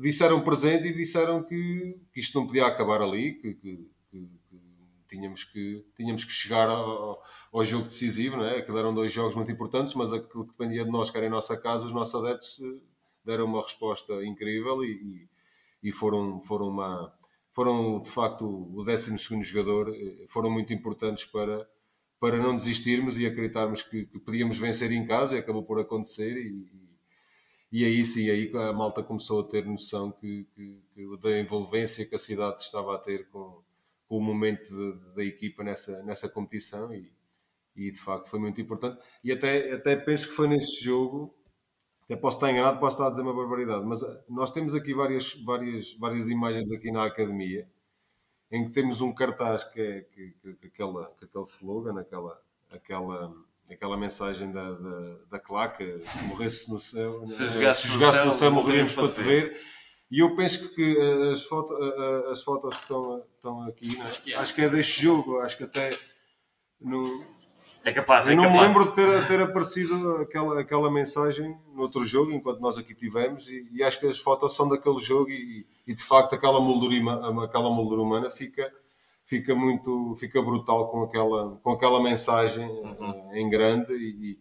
disseram 0.02 0.42
presente 0.42 0.88
e 0.88 0.94
disseram 0.94 1.42
que, 1.42 1.98
que 2.12 2.20
isto 2.20 2.38
não 2.38 2.46
podia 2.46 2.66
acabar 2.66 3.00
ali, 3.00 3.34
que, 3.40 3.54
que 3.54 3.93
tínhamos 5.14 5.44
que, 5.44 5.84
tínhamos 5.96 6.24
que 6.24 6.32
chegar 6.32 6.68
ao, 6.68 7.22
ao, 7.52 7.64
jogo 7.64 7.84
decisivo, 7.84 8.36
não 8.36 8.44
é? 8.44 8.58
Aquilo 8.58 8.78
eram 8.78 8.92
dois 8.92 9.12
jogos 9.12 9.34
muito 9.34 9.50
importantes, 9.52 9.94
mas 9.94 10.12
aquilo 10.12 10.44
que 10.44 10.52
dependia 10.52 10.84
de 10.84 10.90
nós, 10.90 11.10
que 11.10 11.16
era 11.16 11.26
em 11.26 11.30
nossa 11.30 11.56
casa, 11.56 11.86
os 11.86 11.92
nossos 11.92 12.14
adeptos 12.14 12.60
eh, 12.60 12.80
deram 13.24 13.46
uma 13.46 13.62
resposta 13.62 14.24
incrível 14.24 14.84
e, 14.84 15.28
e, 15.82 15.88
e 15.88 15.92
foram, 15.92 16.40
foram, 16.42 16.68
uma, 16.68 17.14
foram, 17.52 18.02
de 18.02 18.10
facto, 18.10 18.44
o 18.44 18.82
12 18.84 19.16
jogador, 19.42 19.94
eh, 19.94 20.24
foram 20.26 20.50
muito 20.50 20.72
importantes 20.72 21.24
para, 21.24 21.68
para 22.18 22.36
não 22.38 22.56
desistirmos 22.56 23.18
e 23.18 23.26
acreditarmos 23.26 23.82
que, 23.82 24.06
que 24.06 24.18
podíamos 24.18 24.58
vencer 24.58 24.90
em 24.92 25.06
casa 25.06 25.36
e 25.36 25.38
acabou 25.38 25.62
por 25.62 25.80
acontecer 25.80 26.36
e, 26.36 26.84
e 27.72 27.84
aí 27.84 28.04
sim, 28.04 28.30
aí 28.30 28.52
a 28.54 28.72
malta 28.72 29.02
começou 29.02 29.40
a 29.40 29.44
ter 29.44 29.64
noção 29.64 30.12
que, 30.12 30.46
que, 30.54 30.80
que 30.94 31.16
da 31.18 31.40
envolvência 31.40 32.06
que 32.06 32.14
a 32.14 32.18
cidade 32.18 32.62
estava 32.62 32.94
a 32.94 32.98
ter 32.98 33.28
com, 33.30 33.63
com 34.14 34.18
o 34.18 34.22
momento 34.22 34.68
de, 34.68 35.14
da 35.16 35.24
equipa 35.24 35.64
nessa, 35.64 36.00
nessa 36.04 36.28
competição 36.28 36.94
e, 36.94 37.12
e 37.74 37.90
de 37.90 37.98
facto 37.98 38.30
foi 38.30 38.38
muito 38.38 38.60
importante. 38.60 39.02
E 39.24 39.32
até, 39.32 39.72
até 39.72 39.96
penso 39.96 40.28
que 40.28 40.34
foi 40.34 40.46
nesse 40.46 40.84
jogo, 40.84 41.34
até 42.04 42.14
posso 42.14 42.36
estar 42.36 42.48
enganado, 42.48 42.78
posso 42.78 42.94
estar 42.94 43.08
a 43.08 43.10
dizer 43.10 43.22
uma 43.22 43.34
barbaridade, 43.34 43.84
mas 43.84 44.04
eh, 44.04 44.24
nós 44.28 44.52
temos 44.52 44.72
aqui 44.72 44.94
várias, 44.94 45.34
várias, 45.42 45.94
várias 45.94 46.28
imagens 46.28 46.70
aqui 46.70 46.92
na 46.92 47.04
academia 47.04 47.68
em 48.52 48.64
que 48.66 48.70
temos 48.70 49.00
um 49.00 49.12
cartaz 49.12 49.64
que 49.64 49.80
é 49.80 50.00
que, 50.02 50.30
que, 50.40 50.54
que 50.54 50.66
aquela, 50.68 51.12
que 51.18 51.24
aquele 51.24 51.44
slogan, 51.44 51.98
aquela, 51.98 52.40
aquela, 52.70 53.34
aquela 53.68 53.96
mensagem 53.96 54.52
da, 54.52 54.74
da, 54.74 55.16
da 55.28 55.38
claque, 55.40 56.04
se 56.06 56.22
morresse 56.22 56.70
no 56.70 56.78
céu, 56.78 57.26
se 57.26 57.48
jogasse, 57.48 57.82
se 57.82 57.88
jogasse 57.88 58.18
no, 58.18 58.26
céu, 58.26 58.32
céu, 58.32 58.52
morreríamos 58.52 58.94
para 58.94 59.12
te 59.12 59.22
ver. 59.22 59.50
ver 59.54 59.73
e 60.10 60.20
eu 60.20 60.36
penso 60.36 60.74
que 60.74 60.96
eh, 60.96 61.30
as, 61.30 61.44
foto, 61.44 61.74
eh, 61.74 61.94
eh, 62.28 62.30
as 62.30 62.42
fotos 62.42 62.74
que 62.76 62.82
estão, 62.82 63.22
estão 63.34 63.62
aqui, 63.62 63.98
né? 63.98 64.04
acho, 64.06 64.22
que 64.22 64.32
é. 64.32 64.36
acho 64.36 64.54
que 64.54 64.60
é 64.62 64.68
deste 64.68 65.02
jogo, 65.02 65.40
acho 65.40 65.56
que 65.56 65.64
até 65.64 65.90
no, 66.80 67.24
é 67.84 67.92
capaz, 67.92 68.26
eu 68.26 68.32
é 68.32 68.36
não 68.36 68.44
capaz. 68.44 68.60
me 68.60 68.66
lembro 68.66 68.84
de 68.86 68.94
ter, 68.94 69.26
ter 69.28 69.40
aparecido 69.42 70.16
aquela, 70.16 70.60
aquela 70.60 70.90
mensagem 70.90 71.56
no 71.74 71.82
outro 71.82 72.04
jogo, 72.04 72.32
enquanto 72.32 72.60
nós 72.60 72.78
aqui 72.78 72.94
tivemos, 72.94 73.48
e, 73.48 73.68
e 73.72 73.82
acho 73.82 74.00
que 74.00 74.06
as 74.06 74.18
fotos 74.18 74.54
são 74.54 74.68
daquele 74.68 74.98
jogo 74.98 75.30
e, 75.30 75.66
e 75.86 75.94
de 75.94 76.02
facto 76.02 76.34
aquela 76.34 76.60
moldura, 76.60 76.94
aquela 77.44 77.70
moldura 77.70 78.00
humana 78.00 78.30
fica, 78.30 78.72
fica 79.24 79.54
muito 79.54 80.14
fica 80.16 80.40
brutal 80.40 80.88
com 80.88 81.02
aquela, 81.02 81.56
com 81.56 81.72
aquela 81.72 82.02
mensagem 82.02 82.66
uhum. 82.66 83.34
em 83.34 83.48
grande 83.48 83.92
e, 83.92 84.38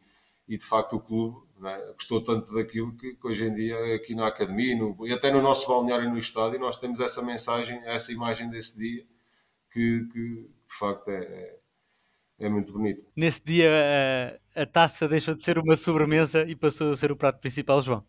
e 0.47 0.57
de 0.57 0.65
facto 0.65 0.95
o 0.95 1.01
clube 1.01 1.37
é? 1.69 1.93
Gostou 1.93 2.23
tanto 2.23 2.53
daquilo 2.53 2.95
que, 2.95 3.15
que, 3.15 3.27
hoje 3.27 3.45
em 3.45 3.53
dia, 3.53 3.95
aqui 3.95 4.15
na 4.15 4.27
academia 4.27 4.77
no, 4.77 5.07
e 5.07 5.13
até 5.13 5.31
no 5.31 5.41
nosso 5.41 5.67
balneário 5.67 6.09
no 6.09 6.17
estádio, 6.17 6.59
nós 6.59 6.77
temos 6.77 6.99
essa 6.99 7.21
mensagem, 7.21 7.81
essa 7.85 8.11
imagem 8.11 8.49
desse 8.49 8.77
dia, 8.77 9.05
que, 9.71 10.07
que 10.11 10.19
de 10.19 10.77
facto 10.79 11.09
é, 11.09 11.23
é, 11.23 11.59
é 12.39 12.49
muito 12.49 12.73
bonito. 12.73 13.05
Nesse 13.15 13.43
dia, 13.43 13.69
a, 14.55 14.65
taça 14.65 15.07
deixou 15.07 15.35
de 15.35 15.43
ser 15.43 15.57
uma 15.57 15.75
sobremesa 15.75 16.45
e 16.47 16.55
passou 16.55 16.91
a 16.91 16.97
ser 16.97 17.11
o 17.11 17.15
prato 17.15 17.39
principal, 17.39 17.81
João. 17.81 18.03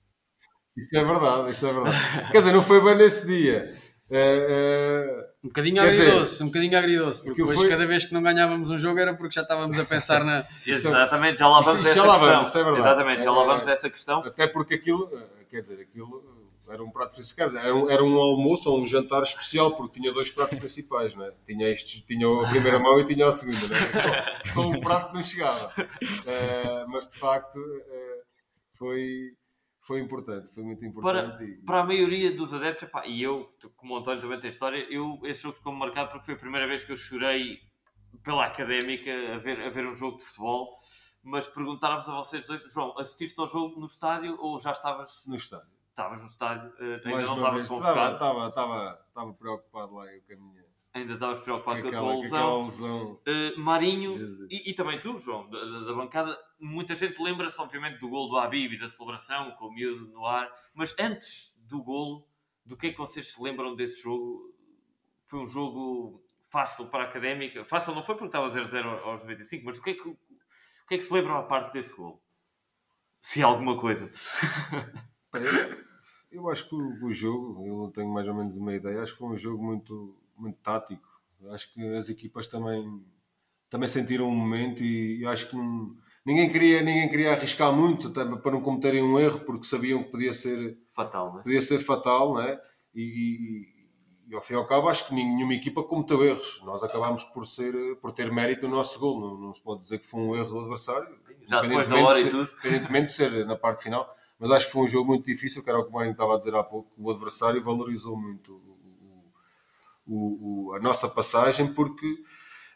Isso 0.76 0.96
é 0.96 1.04
verdade, 1.04 1.50
isso 1.50 1.66
é 1.66 1.72
verdade. 1.72 1.98
Quer 2.32 2.38
dizer, 2.38 2.52
não 2.52 2.62
foi 2.62 2.82
bem 2.82 2.96
nesse 2.96 3.26
dia. 3.26 3.72
É, 4.10 5.33
um 5.44 5.48
bocadinho 5.48 5.82
agridoce, 5.82 6.32
dizer, 6.32 6.42
um 6.42 6.46
bocadinho 6.46 6.78
agridoce, 6.78 7.22
porque 7.22 7.42
depois 7.42 7.60
foi... 7.60 7.68
cada 7.68 7.86
vez 7.86 8.06
que 8.06 8.14
não 8.14 8.22
ganhávamos 8.22 8.70
um 8.70 8.78
jogo 8.78 8.98
era 8.98 9.14
porque 9.14 9.34
já 9.34 9.42
estávamos 9.42 9.78
a 9.78 9.84
pensar 9.84 10.24
na. 10.24 10.42
Exatamente, 10.66 11.38
já 11.38 11.46
lá 11.46 11.60
vamos 11.60 11.86
isto, 11.86 11.98
essa 11.98 12.06
já 12.06 12.38
questão. 12.38 12.64
Vamos, 12.64 12.78
é 12.78 12.78
Exatamente, 12.78 13.24
já 13.24 13.30
lá 13.30 13.44
vamos 13.44 13.68
essa 13.68 13.90
questão. 13.90 14.20
Até 14.20 14.46
porque 14.46 14.74
aquilo, 14.74 15.10
quer 15.50 15.60
dizer, 15.60 15.80
aquilo 15.82 16.24
era 16.66 16.82
um 16.82 16.90
prato 16.90 17.14
principal, 17.14 17.54
era 17.54 17.76
um, 17.76 17.90
era 17.90 18.02
um 18.02 18.16
almoço 18.16 18.70
ou 18.70 18.80
um 18.80 18.86
jantar 18.86 19.22
especial, 19.22 19.76
porque 19.76 20.00
tinha 20.00 20.10
dois 20.14 20.30
pratos 20.30 20.58
principais, 20.58 21.14
não 21.14 21.26
é? 21.26 21.30
Tinha, 21.44 21.68
estes, 21.68 22.00
tinha 22.00 22.26
a 22.26 22.48
primeira 22.48 22.78
mão 22.78 22.98
e 22.98 23.04
tinha 23.04 23.28
a 23.28 23.32
segunda, 23.32 23.68
não 23.68 23.76
é? 23.76 24.48
Só, 24.48 24.54
só 24.54 24.68
um 24.68 24.80
prato 24.80 25.12
não 25.12 25.22
chegava. 25.22 25.70
Uh, 25.78 26.88
mas 26.88 27.10
de 27.10 27.18
facto 27.18 27.58
uh, 27.58 28.22
foi 28.78 29.34
foi 29.84 30.00
importante, 30.00 30.50
foi 30.52 30.64
muito 30.64 30.84
importante. 30.84 31.36
Para, 31.36 31.44
e... 31.44 31.56
para 31.58 31.80
a 31.80 31.84
maioria 31.84 32.34
dos 32.34 32.54
adeptos, 32.54 32.88
epá, 32.88 33.06
e 33.06 33.22
eu, 33.22 33.54
como 33.76 33.94
o 33.94 33.98
António 33.98 34.20
também 34.20 34.40
tem 34.40 34.50
história, 34.50 34.78
eu, 34.90 35.20
esse 35.24 35.42
jogo 35.42 35.56
ficou 35.56 35.72
marcado 35.74 36.10
porque 36.10 36.24
foi 36.24 36.34
a 36.34 36.38
primeira 36.38 36.66
vez 36.66 36.84
que 36.84 36.92
eu 36.92 36.96
chorei 36.96 37.60
pela 38.22 38.46
académica 38.46 39.10
a 39.34 39.38
ver, 39.38 39.60
a 39.60 39.68
ver 39.68 39.86
um 39.86 39.94
jogo 39.94 40.16
de 40.16 40.24
futebol. 40.24 40.80
Mas 41.22 41.48
perguntar-vos 41.48 42.08
a 42.08 42.14
vocês 42.14 42.46
dois, 42.46 42.70
João, 42.70 42.98
assististe 42.98 43.38
ao 43.40 43.48
jogo 43.48 43.78
no 43.80 43.86
estádio 43.86 44.36
ou 44.40 44.60
já 44.60 44.72
estavas. 44.72 45.22
No 45.26 45.36
estádio. 45.36 45.72
Estavas 45.88 46.20
no 46.20 46.26
estádio, 46.26 46.70
uh, 46.70 46.82
ainda 46.82 47.10
Mais 47.10 47.28
não 47.28 47.36
estavas 47.36 47.68
convocado? 47.68 48.14
Estava, 48.14 48.48
estava, 48.48 49.04
estava 49.08 49.34
preocupado 49.34 49.94
lá 49.94 50.12
eu 50.12 50.22
caminhei 50.26 50.63
ainda 50.94 51.14
estavas 51.14 51.42
preocupado 51.42 51.82
com, 51.82 51.88
a 51.88 51.90
tua 51.90 52.14
lesão. 52.14 52.64
Uh, 52.66 53.60
Marinho 53.60 54.16
e, 54.48 54.70
e, 54.70 54.74
também 54.74 55.00
tu, 55.00 55.18
João, 55.18 55.50
da, 55.50 55.58
da, 55.80 55.92
bancada. 55.92 56.38
Muita 56.58 56.94
gente 56.94 57.20
lembra-se, 57.20 57.60
obviamente, 57.60 57.98
do 57.98 58.08
gol 58.08 58.28
do 58.28 58.38
Habib 58.38 58.72
e 58.72 58.78
da 58.78 58.88
celebração 58.88 59.50
com 59.52 59.66
o 59.66 59.74
miúdo 59.74 60.06
no 60.06 60.24
ar, 60.24 60.48
mas 60.72 60.94
antes 60.98 61.52
do 61.58 61.82
golo, 61.82 62.26
do 62.64 62.76
que 62.76 62.86
é 62.86 62.92
que 62.92 62.98
vocês 62.98 63.32
se 63.32 63.42
lembram 63.42 63.74
desse 63.74 64.02
jogo? 64.02 64.54
Foi 65.26 65.40
um 65.40 65.48
jogo 65.48 66.24
fácil 66.48 66.86
para 66.86 67.02
a 67.04 67.08
académica. 67.08 67.64
Fácil 67.64 67.94
não 67.94 68.02
foi 68.02 68.14
porque 68.14 68.28
estava 68.28 68.48
0-0 68.48 68.86
aos 68.86 69.20
95, 69.22 69.64
mas 69.64 69.78
o 69.78 69.82
que, 69.82 69.90
é 69.90 69.94
que, 69.94 70.08
o 70.08 70.16
que 70.86 70.94
é 70.94 70.96
que 70.96 71.02
se 71.02 71.12
lembram 71.12 71.36
à 71.36 71.42
parte 71.42 71.72
desse 71.72 71.96
gol? 71.96 72.22
Se 73.20 73.42
alguma 73.42 73.78
coisa. 73.80 74.12
Eu 76.30 76.48
acho 76.50 76.68
que 76.68 76.74
o, 76.74 77.06
o 77.06 77.10
jogo, 77.10 77.64
eu 77.66 77.92
tenho 77.92 78.12
mais 78.12 78.28
ou 78.28 78.34
menos 78.34 78.56
uma 78.56 78.74
ideia, 78.74 79.02
acho 79.02 79.12
que 79.12 79.18
foi 79.18 79.28
um 79.28 79.36
jogo 79.36 79.64
muito, 79.64 80.16
muito 80.36 80.58
tático. 80.62 81.08
Acho 81.50 81.72
que 81.72 81.80
as 81.96 82.08
equipas 82.08 82.48
também, 82.48 83.04
também 83.68 83.88
sentiram 83.88 84.28
um 84.28 84.34
momento 84.34 84.82
e, 84.82 85.24
acho 85.26 85.48
que 85.50 85.56
não, 85.56 85.94
ninguém, 86.24 86.50
queria, 86.50 86.82
ninguém 86.82 87.08
queria 87.08 87.32
arriscar 87.32 87.72
muito 87.72 88.10
para 88.10 88.52
não 88.52 88.62
cometerem 88.62 89.02
um 89.02 89.18
erro, 89.18 89.40
porque 89.40 89.66
sabiam 89.66 90.02
que 90.02 90.10
podia 90.10 90.32
ser 90.32 90.78
Fatal, 90.94 91.32
não 91.32 91.40
é? 91.40 91.42
podia 91.42 91.60
ser 91.62 91.78
fatal, 91.80 92.34
não 92.34 92.40
é? 92.40 92.60
E, 92.94 93.02
e, 93.02 94.32
e 94.32 94.34
ao 94.34 94.40
fim 94.40 94.54
e 94.54 94.56
ao 94.56 94.64
cabo 94.66 94.88
acho 94.88 95.08
que 95.08 95.14
nenhuma 95.14 95.54
equipa 95.54 95.82
cometeu 95.82 96.24
erros. 96.24 96.62
Nós 96.64 96.82
acabámos 96.82 97.24
por, 97.24 97.46
ser, 97.46 97.96
por 97.96 98.12
ter 98.12 98.32
mérito 98.32 98.66
no 98.68 98.76
nosso 98.76 98.98
gol. 98.98 99.20
Não, 99.20 99.36
não 99.36 99.52
se 99.54 99.60
pode 99.62 99.80
dizer 99.80 99.98
que 99.98 100.06
foi 100.06 100.20
um 100.20 100.34
erro 100.36 100.50
do 100.50 100.60
adversário. 100.60 101.08
Já 101.46 101.60
depois 101.60 101.90
da 101.90 101.96
hora 101.96 102.14
de 102.14 102.20
e 102.20 102.24
ser- 102.24 102.30
tudo. 102.30 102.50
Independentemente 102.64 103.06
de 103.06 103.12
ser 103.12 103.44
na 103.46 103.56
parte 103.56 103.82
final. 103.82 104.08
Mas 104.38 104.50
acho 104.50 104.66
que 104.66 104.72
foi 104.72 104.82
um 104.82 104.88
jogo 104.88 105.08
muito 105.08 105.26
difícil, 105.26 105.62
que 105.62 105.68
era 105.68 105.78
o 105.78 105.84
que 105.84 105.90
o 105.90 105.92
Marinho 105.92 106.12
estava 106.12 106.34
a 106.34 106.36
dizer 106.38 106.54
há 106.54 106.62
pouco. 106.62 106.90
O 106.96 107.10
adversário 107.10 107.62
valorizou 107.62 108.16
muito 108.16 108.62
o- 110.06 110.68
o- 110.70 110.74
a 110.74 110.80
nossa 110.80 111.08
passagem 111.08 111.72
porque 111.72 112.06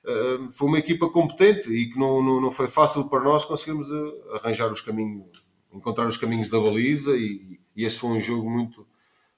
eh, 0.07 0.39
foi 0.53 0.69
uma 0.69 0.79
equipa 0.79 1.09
competente 1.11 1.71
e 1.71 1.91
que 1.91 1.99
não, 1.99 2.23
não, 2.23 2.41
não 2.41 2.51
foi 2.51 2.69
fácil 2.69 3.09
para 3.09 3.21
nós 3.23 3.45
conseguirmos 3.45 3.91
eh, 3.91 4.37
arranjar 4.37 4.71
os 4.73 4.81
caminhos, 4.81 5.27
encontrar 5.73 6.07
os 6.07 6.17
caminhos 6.17 6.49
da 6.49 6.59
baliza 6.61 7.17
e, 7.17 7.61
e 7.77 7.85
esse 7.85 7.99
foi 7.99 8.11
um 8.11 8.21
jogo 8.21 8.49
muito, 8.51 8.87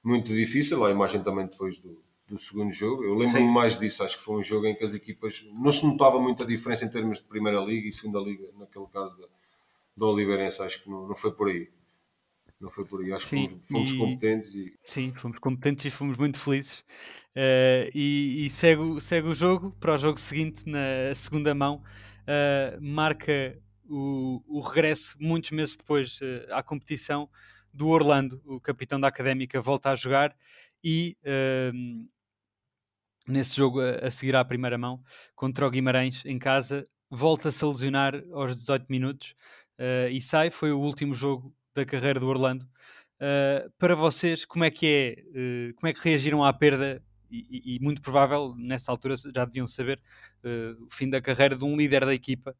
muito 0.02 0.32
difícil. 0.34 0.84
A 0.84 0.90
imagem 0.90 1.22
também 1.22 1.46
depois 1.46 1.78
do, 1.78 2.02
do 2.28 2.38
segundo 2.38 2.70
jogo. 2.72 3.02
Eu 3.04 3.14
lembro-me 3.14 3.50
mais 3.50 3.78
disso. 3.78 4.04
Acho 4.04 4.18
que 4.18 4.24
foi 4.24 4.36
um 4.36 4.42
jogo 4.42 4.66
em 4.66 4.74
que 4.74 4.84
as 4.84 4.94
equipas 4.94 5.44
não 5.52 5.72
se 5.72 5.84
notava 5.86 6.20
muita 6.20 6.44
diferença 6.46 6.84
em 6.84 6.90
termos 6.90 7.18
de 7.18 7.24
Primeira 7.24 7.60
Liga 7.60 7.88
e 7.88 7.92
Segunda 7.92 8.20
Liga, 8.20 8.46
naquele 8.58 8.86
caso 8.86 9.18
da, 9.20 9.26
da 9.96 10.06
Oliveirense. 10.06 10.62
Acho 10.62 10.82
que 10.82 10.90
não, 10.90 11.08
não 11.08 11.16
foi 11.16 11.32
por 11.32 11.48
aí. 11.48 11.68
Não 12.60 12.70
foi 12.70 12.86
por 12.86 13.00
aí. 13.02 13.12
Acho 13.12 13.26
Sim, 13.26 13.28
que 13.28 13.32
fomos, 13.32 13.56
fomos 13.68 13.92
e- 13.92 13.92
competentes 13.92 14.54
e 14.54 14.72
Sim, 14.82 15.12
fomos 15.14 15.38
competentes 15.40 15.84
e 15.86 15.90
fomos 15.90 16.16
muito 16.18 16.38
felizes. 16.40 16.84
Eh, 17.36 17.90
e 17.94 18.46
e 18.46 18.50
segue, 18.50 18.82
o- 18.82 19.00
segue 19.00 19.28
o 19.28 19.34
jogo 19.34 19.72
para 19.80 19.94
o 19.96 19.98
jogo 19.98 20.18
seguinte, 20.20 20.64
na 20.68 21.14
segunda 21.14 21.54
mão. 21.54 21.82
eh, 22.26 22.78
marca 22.80 23.58
o, 23.88 24.42
o 24.46 24.60
regresso, 24.60 25.16
muitos 25.20 25.50
meses 25.52 25.76
depois, 25.76 26.20
eh, 26.22 26.46
à 26.52 26.62
competição 26.62 27.28
do 27.74 27.88
Orlando. 27.88 28.40
O 28.46 28.60
capitão 28.60 29.00
da 29.00 29.08
académica 29.08 29.60
volta 29.62 29.90
a 29.90 29.96
jogar 29.96 30.36
e 30.84 31.16
ehm, 31.24 32.08
nesse 33.26 33.56
jogo 33.56 33.80
a, 33.80 34.06
a 34.06 34.10
seguir 34.10 34.34
à 34.36 34.44
primeira 34.44 34.78
mão, 34.78 35.02
contra 35.34 35.66
o 35.66 35.70
Guimarães 35.70 36.24
em 36.24 36.38
casa, 36.38 36.84
volta-se 37.10 37.64
a 37.64 37.68
lesionar 37.68 38.14
aos 38.32 38.56
18 38.56 38.86
minutos 38.88 39.34
eh, 39.78 40.10
e 40.10 40.20
sai. 40.20 40.50
Foi 40.50 40.72
o 40.72 40.78
último 40.80 41.14
jogo 41.14 41.54
da 41.74 41.84
carreira 41.84 42.18
do 42.20 42.28
Orlando. 42.28 42.64
Uh, 43.20 43.70
para 43.78 43.94
vocês, 43.94 44.44
como 44.44 44.64
é 44.64 44.70
que 44.70 44.86
é? 44.86 45.70
uh, 45.70 45.74
como 45.74 45.88
é 45.88 45.92
que 45.92 46.00
reagiram 46.02 46.44
à 46.44 46.52
perda? 46.52 47.02
E, 47.30 47.46
e- 47.50 47.76
e 47.76 47.80
muito 47.80 48.02
provável, 48.02 48.54
nessa 48.56 48.90
altura, 48.90 49.14
já 49.16 49.44
deviam 49.44 49.68
saber 49.68 50.00
uh, 50.44 50.84
o 50.84 50.88
fim 50.90 51.08
da 51.08 51.20
carreira 51.20 51.54
de 51.56 51.64
um 51.64 51.76
líder 51.76 52.04
da 52.04 52.14
equipa. 52.14 52.56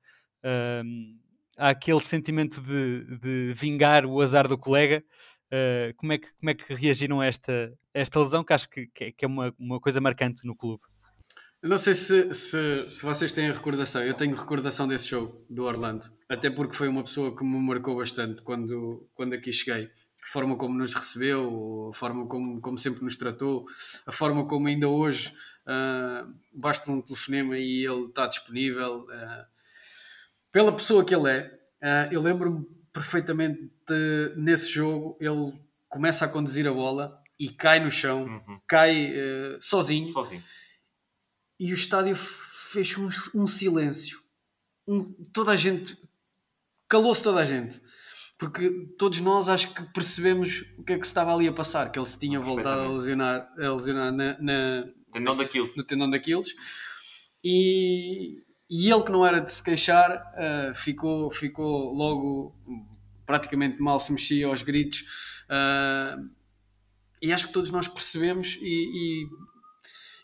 Um, 0.85 1.19
há 1.57 1.71
aquele 1.71 2.01
sentimento 2.01 2.61
de, 2.63 3.19
de 3.19 3.53
vingar 3.55 4.07
o 4.07 4.21
azar 4.21 4.47
do 4.47 4.57
colega. 4.59 5.03
Uh, 5.53 5.93
como, 5.97 6.13
é 6.13 6.19
que, 6.19 6.29
como 6.39 6.51
é 6.51 6.55
que 6.55 6.73
reagiram 6.75 7.21
a 7.21 7.27
esta, 7.27 7.77
esta 7.93 8.21
lesão? 8.21 8.45
Que 8.45 8.53
acho 8.53 8.69
que, 8.69 8.87
que 8.95 9.05
é, 9.05 9.13
que 9.13 9.25
é 9.25 9.29
uma, 9.29 9.53
uma 9.59 9.81
coisa 9.81 10.01
marcante 10.01 10.47
no 10.47 10.55
clube. 10.55 10.83
Eu 11.63 11.69
não 11.69 11.77
sei 11.77 11.95
se, 11.95 12.33
se, 12.33 12.89
se 12.89 13.03
vocês 13.03 13.33
têm 13.33 13.51
recordação. 13.53 14.03
Eu 14.03 14.15
tenho 14.15 14.35
recordação 14.35 14.89
desse 14.89 15.09
jogo 15.09 15.45
do 15.49 15.65
Orlando. 15.65 16.07
Até 16.29 16.49
porque 16.49 16.75
foi 16.75 16.89
uma 16.89 17.03
pessoa 17.05 17.37
que 17.37 17.45
me 17.45 17.59
marcou 17.61 17.97
bastante 17.97 18.41
quando, 18.43 19.07
quando 19.15 19.35
aqui 19.35 19.53
cheguei. 19.53 19.91
A 20.23 20.33
forma 20.33 20.57
como 20.57 20.75
nos 20.79 20.95
recebeu, 20.95 21.91
a 21.91 21.95
forma 21.95 22.27
como, 22.27 22.61
como 22.61 22.79
sempre 22.79 23.03
nos 23.03 23.17
tratou, 23.17 23.67
a 24.07 24.13
forma 24.13 24.47
como 24.47 24.69
ainda 24.69 24.89
hoje 24.89 25.35
ah, 25.67 26.27
basta 26.55 26.91
um 26.91 27.03
telefonema 27.03 27.59
e 27.59 27.85
ele 27.87 28.07
está 28.07 28.27
disponível. 28.27 29.07
ah, 29.11 29.47
pela 30.53 30.73
pessoa 30.73 31.05
que 31.05 31.15
ele 31.15 31.29
é, 31.31 31.51
ah, 31.83 32.09
eu 32.13 32.23
lembro-me 32.23 32.65
perfeitamente 32.93 33.71
de, 33.89 34.33
nesse 34.37 34.69
jogo 34.71 35.17
ele 35.21 35.53
começa 35.89 36.25
a 36.25 36.29
conduzir 36.29 36.67
a 36.67 36.73
bola 36.73 37.19
e 37.39 37.49
cai 37.49 37.83
no 37.83 37.91
chão, 37.91 38.25
Uhum. 38.25 38.61
cai 38.69 39.13
sozinho 39.61 40.09
Sozinho. 40.09 40.43
E 41.61 41.71
o 41.71 41.75
estádio 41.75 42.17
fez 42.17 42.97
um, 42.99 43.09
um 43.35 43.47
silêncio. 43.47 44.19
Um- 44.89 45.13
toda 45.33 45.53
a 45.53 45.57
gente 45.57 45.97
calou-se 46.89 47.23
toda 47.23 47.39
a 47.41 47.45
gente. 47.45 47.81
Porque 48.39 48.71
todos 48.99 49.21
nós 49.21 49.51
acho 49.51 49.75
que 49.75 49.83
percebemos 49.93 50.65
o 50.79 50.83
que 50.83 50.95
é 50.95 50.99
que 50.99 51.05
se 51.07 51.11
estava 51.11 51.35
ali 51.35 51.47
a 51.47 51.53
passar, 51.53 51.93
que 51.93 51.99
ele 51.99 52.07
se 52.07 52.19
tinha 52.19 52.41
voltado 52.41 52.81
a 52.81 52.89
lesionar, 52.89 53.47
a 53.59 53.75
lesionar 53.75 54.11
na- 54.11 54.39
na, 54.41 54.85
Tendão 55.13 55.37
daquilo. 55.37 55.71
no 55.77 55.85
tendão 55.85 56.09
daqueles 56.09 56.49
e, 57.45 58.43
e 58.71 58.91
ele 58.91 59.03
que 59.03 59.11
não 59.13 59.27
era 59.27 59.41
de 59.41 59.53
se 59.53 59.63
queixar 59.63 60.11
ah, 60.37 60.73
ficou, 60.75 61.31
ficou 61.31 61.93
logo 61.95 62.55
praticamente 63.27 63.81
mal 63.81 64.01
se 64.01 64.11
mexia 64.13 64.47
aos 64.47 64.63
gritos 64.63 65.05
ah, 65.49 66.17
e 67.21 67.33
acho 67.33 67.49
que 67.49 67.53
todos 67.53 67.71
nós 67.71 67.87
percebemos 67.89 68.59
e, 68.63 69.27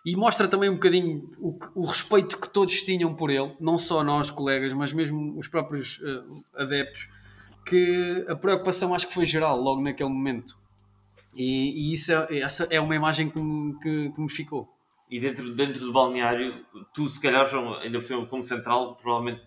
e, 0.07 0.17
mostra 0.17 0.47
também 0.49 0.71
um 0.71 0.75
bocadinho 0.75 1.29
o, 1.39 1.59
o 1.75 1.85
respeito 1.85 2.39
que 2.41 2.49
todos 2.49 2.75
tinham 2.85 3.15
por 3.15 3.29
ele, 3.31 3.55
não 3.61 3.79
só 3.79 4.03
nós 4.05 4.31
colegas, 4.31 4.73
mas 4.73 4.93
mesmo 4.93 5.39
os 5.39 5.49
próprios 5.49 6.01
ah, 6.03 6.63
adeptos 6.63 7.11
que 7.67 8.25
a 8.29 8.37
preocupação 8.37 8.95
acho 8.95 9.09
que 9.09 9.15
foi 9.15 9.27
geral 9.27 9.61
logo 9.61 9.81
naquele 9.83 10.09
momento 10.09 10.57
e, 11.35 11.91
e 11.91 11.93
isso 11.93 12.13
é, 12.13 12.39
essa 12.39 12.67
é 12.71 12.81
uma 12.81 12.95
imagem 12.95 13.29
que 13.29 13.41
me, 13.43 13.79
que- 13.81 14.11
que 14.15 14.21
me 14.21 14.31
ficou 14.31 14.69
E 15.11 15.19
dentro, 15.21 15.53
dentro 15.55 15.81
do 15.81 15.93
balneário, 15.93 16.65
tu 16.95 17.09
se 17.09 17.21
calhar, 17.21 17.45
João, 17.47 17.75
ainda 17.75 17.99
por 17.99 18.07
cima 18.07 18.25
como 18.27 18.43
central, 18.45 18.97
provavelmente, 18.97 19.43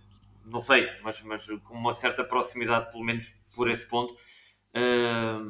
não 0.45 0.59
sei, 0.59 0.87
mas, 1.03 1.21
mas 1.23 1.47
com 1.63 1.73
uma 1.75 1.93
certa 1.93 2.23
proximidade, 2.23 2.91
pelo 2.91 3.03
menos 3.03 3.31
por 3.55 3.69
esse 3.69 3.85
ponto, 3.87 4.15
ah, 4.73 5.41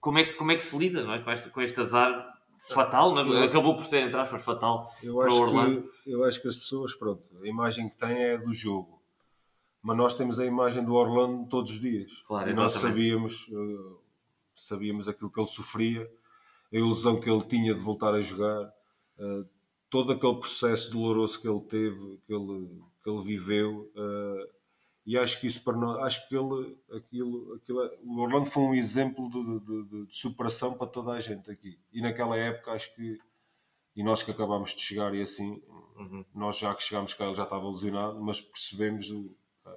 como, 0.00 0.18
é 0.18 0.24
que, 0.24 0.32
como 0.34 0.50
é 0.52 0.56
que 0.56 0.64
se 0.64 0.76
lida 0.76 1.02
não 1.04 1.14
é? 1.14 1.20
com, 1.20 1.30
este, 1.30 1.48
com 1.50 1.60
este 1.62 1.80
azar 1.80 2.37
fatal? 2.74 3.14
não 3.14 3.36
é? 3.36 3.44
Acabou 3.44 3.76
por 3.76 3.86
ser, 3.86 4.02
entre 4.02 4.18
aspas, 4.18 4.42
fatal 4.44 4.92
Eu 5.02 5.14
para 5.14 5.24
o 5.24 5.26
acho, 5.26 5.42
Orlando. 5.42 5.90
que, 6.04 6.10
eu 6.10 6.24
acho 6.24 6.40
que 6.40 6.48
as 6.48 6.56
pessoas, 6.56 6.94
pronto, 6.94 7.22
a 7.42 7.46
imagem 7.46 7.88
que 7.88 7.96
têm 7.96 8.16
é 8.16 8.38
do 8.38 8.52
jogo. 8.52 9.00
Mas 9.82 9.96
nós 9.96 10.14
temos 10.14 10.38
a 10.38 10.44
imagem 10.44 10.84
do 10.84 10.94
Orlando 10.94 11.48
todos 11.48 11.70
os 11.72 11.80
dias. 11.80 12.22
Claro, 12.26 12.50
e 12.50 12.54
nós 12.54 12.74
sabíamos, 12.74 13.48
eh, 13.50 13.96
sabíamos 14.54 15.08
aquilo 15.08 15.30
que 15.30 15.40
ele 15.40 15.48
sofria, 15.48 16.10
a 16.72 16.76
ilusão 16.76 17.20
que 17.20 17.30
ele 17.30 17.44
tinha 17.44 17.74
de 17.74 17.80
voltar 17.80 18.12
a 18.12 18.20
jogar, 18.20 18.72
eh, 19.18 19.44
todo 19.88 20.12
aquele 20.12 20.36
processo 20.36 20.90
doloroso 20.92 21.40
que 21.40 21.48
ele 21.48 21.60
teve, 21.60 22.18
que 22.26 22.34
ele, 22.34 22.68
que 23.02 23.10
ele 23.10 23.22
viveu. 23.22 23.90
E 25.10 25.16
acho 25.16 25.40
que 25.40 25.46
isso 25.46 25.62
para 25.64 25.74
nós, 25.76 25.98
acho 26.06 26.28
que 26.28 26.36
ele, 26.36 26.76
aquilo, 26.92 27.54
aquilo, 27.54 27.82
é- 27.82 27.98
o 28.04 28.20
Orlando 28.20 28.44
foi 28.46 28.62
um 28.62 28.74
exemplo 28.74 29.30
de, 29.30 29.42
de- 29.60 29.88
de- 29.88 30.06
de 30.06 30.16
superação 30.16 30.74
para 30.74 30.86
toda 30.86 31.12
a 31.12 31.20
gente 31.20 31.50
aqui. 31.50 31.78
E 31.90 32.02
naquela 32.02 32.36
época 32.36 32.72
acho 32.72 32.94
que 32.94 33.16
e 33.96 34.02
nós 34.04 34.22
que 34.22 34.30
acabámos 34.30 34.74
de 34.74 34.80
chegar 34.82 35.12
e 35.14 35.22
assim, 35.22 35.60
Uhum. 35.96 36.24
nós 36.34 36.58
já 36.58 36.74
que 36.74 36.82
chegámos 36.84 37.14
cá 37.14 37.24
ele 37.26 37.34
já 37.34 37.44
estava 37.44 37.68
lesionado, 37.68 38.20
mas 38.22 38.40
percebemos 38.40 39.10
o- 39.10 39.34
a, 39.64 39.70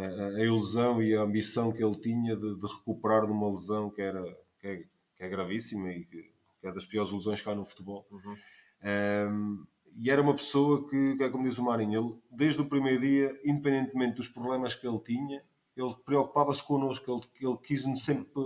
a- 0.00 0.28
a 0.36 0.44
ilusão 0.44 1.02
e 1.02 1.14
a 1.16 1.22
ambição 1.22 1.72
que 1.72 1.82
ele 1.84 1.96
tinha 2.00 2.36
de, 2.36 2.54
recuperar 2.62 3.26
de 3.26 3.32
uma 3.32 3.50
lesão 3.50 3.90
que, 3.90 4.00
era, 4.00 4.22
que, 4.60 4.66
é, 4.68 4.76
que 5.16 5.24
é 5.24 5.28
gravíssima 5.28 5.90
e 5.92 6.04
que, 6.04 6.22
que 6.60 6.66
é 6.68 6.72
das 6.72 6.86
piores 6.86 7.10
lesões 7.10 7.42
que 7.42 7.50
há 7.50 7.54
no 7.56 7.64
futebol. 7.66 8.06
Uhum. 8.10 8.36
Um, 8.84 9.66
e 9.96 10.10
era 10.10 10.20
uma 10.22 10.34
pessoa 10.34 10.88
que, 10.88 11.16
que 11.16 11.22
é 11.24 11.30
como 11.30 11.48
diz 11.48 11.58
o 11.58 11.64
Marinho, 11.64 12.00
ele, 12.00 12.14
desde 12.30 12.60
o 12.60 12.68
primeiro 12.68 13.00
dia, 13.00 13.40
independentemente 13.44 14.16
dos 14.16 14.28
problemas 14.28 14.74
que 14.74 14.86
ele 14.86 14.98
tinha, 15.00 15.42
ele 15.76 15.94
preocupava-se 16.04 16.62
connosco, 16.62 17.10
ele, 17.10 17.48
ele 17.48 17.56
quis-nos 17.58 18.02
sempre 18.04 18.40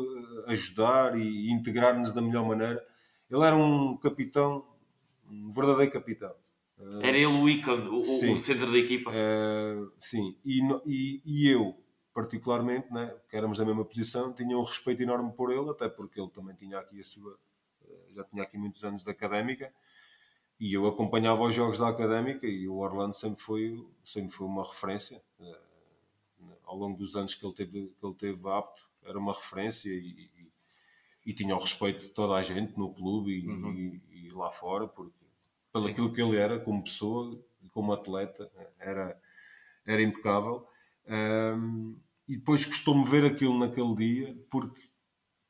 eh, 0.46 0.52
ajudar 0.52 1.18
e 1.18 1.50
integrar-nos 1.50 2.12
da 2.12 2.22
melhor 2.22 2.46
maneira. 2.46 2.82
Ele 3.30 3.42
era 3.42 3.56
um 3.56 3.96
capitão, 3.98 4.64
um 5.30 5.50
verdadeiro 5.50 5.92
capitão. 5.92 6.34
Era 7.02 7.16
ele 7.16 7.26
o 7.26 7.48
ícone, 7.48 7.88
o, 7.88 8.00
o- 8.00 8.04
Sim. 8.04 8.34
o 8.34 8.38
centro 8.38 8.70
da 8.70 8.78
equipa. 8.78 9.10
Uh, 9.10 9.90
sim, 9.98 10.36
e, 10.44 10.60
e- 10.86 11.22
e 11.24 11.48
eu, 11.48 11.76
particularmente, 12.14 12.92
né, 12.92 13.14
que 13.28 13.36
éramos 13.36 13.58
da 13.58 13.64
mesma 13.64 13.84
posição, 13.84 14.32
tinha 14.32 14.56
um 14.56 14.62
respeito 14.62 15.02
enorme 15.02 15.32
por 15.32 15.50
ele, 15.50 15.70
até 15.70 15.88
porque 15.88 16.20
ele 16.20 16.30
também 16.30 16.54
tinha 16.54 16.78
aqui 16.78 17.00
a 17.00 17.04
sua. 17.04 17.38
já 18.14 18.24
tinha 18.24 18.42
aqui 18.42 18.56
muitos 18.58 18.84
anos 18.84 19.02
de 19.04 19.10
académica, 19.10 19.72
e 20.60 20.72
eu 20.74 20.86
acompanhava 20.86 21.42
os 21.42 21.54
jogos 21.54 21.78
da 21.78 21.88
académica, 21.88 22.46
e 22.46 22.68
o 22.68 22.76
Orlando 22.78 23.14
sempre 23.14 23.42
foi, 23.42 23.86
sempre 24.04 24.32
foi 24.32 24.46
uma 24.46 24.64
referência. 24.64 25.22
uh, 25.40 25.56
ao 26.64 26.76
longo 26.76 26.98
dos 26.98 27.16
anos 27.16 27.34
que 27.34 27.44
ele 27.44 27.54
teve, 27.54 27.88
que 27.98 28.06
ele 28.06 28.14
teve 28.14 28.48
apto, 28.50 28.88
era 29.02 29.18
uma 29.18 29.32
referência 29.32 29.90
e, 29.90 30.30
e- 30.36 30.48
e 31.26 31.32
tinha 31.34 31.54
o 31.54 31.58
respeito 31.58 32.02
de 32.04 32.10
toda 32.10 32.34
a 32.34 32.42
gente 32.42 32.76
no 32.78 32.92
clube 32.92 33.32
e, 33.32 33.46
Uhum. 33.46 34.00
e- 34.12 34.30
lá 34.32 34.50
fora, 34.50 34.86
porque 34.86 35.24
pelo 35.72 35.84
Sim. 35.84 35.92
aquilo 35.92 36.12
que 36.12 36.20
ele 36.22 36.36
era 36.36 36.60
como 36.60 36.82
pessoa 36.84 37.38
como 37.72 37.92
atleta, 37.92 38.50
era, 38.78 39.20
era 39.86 40.02
impecável. 40.02 40.66
Ahm, 41.06 41.96
e 42.28 42.36
depois 42.36 42.64
custou-me 42.66 43.04
ver 43.04 43.24
aquilo 43.24 43.58
naquele 43.58 43.94
dia, 43.94 44.46
porque 44.50 44.87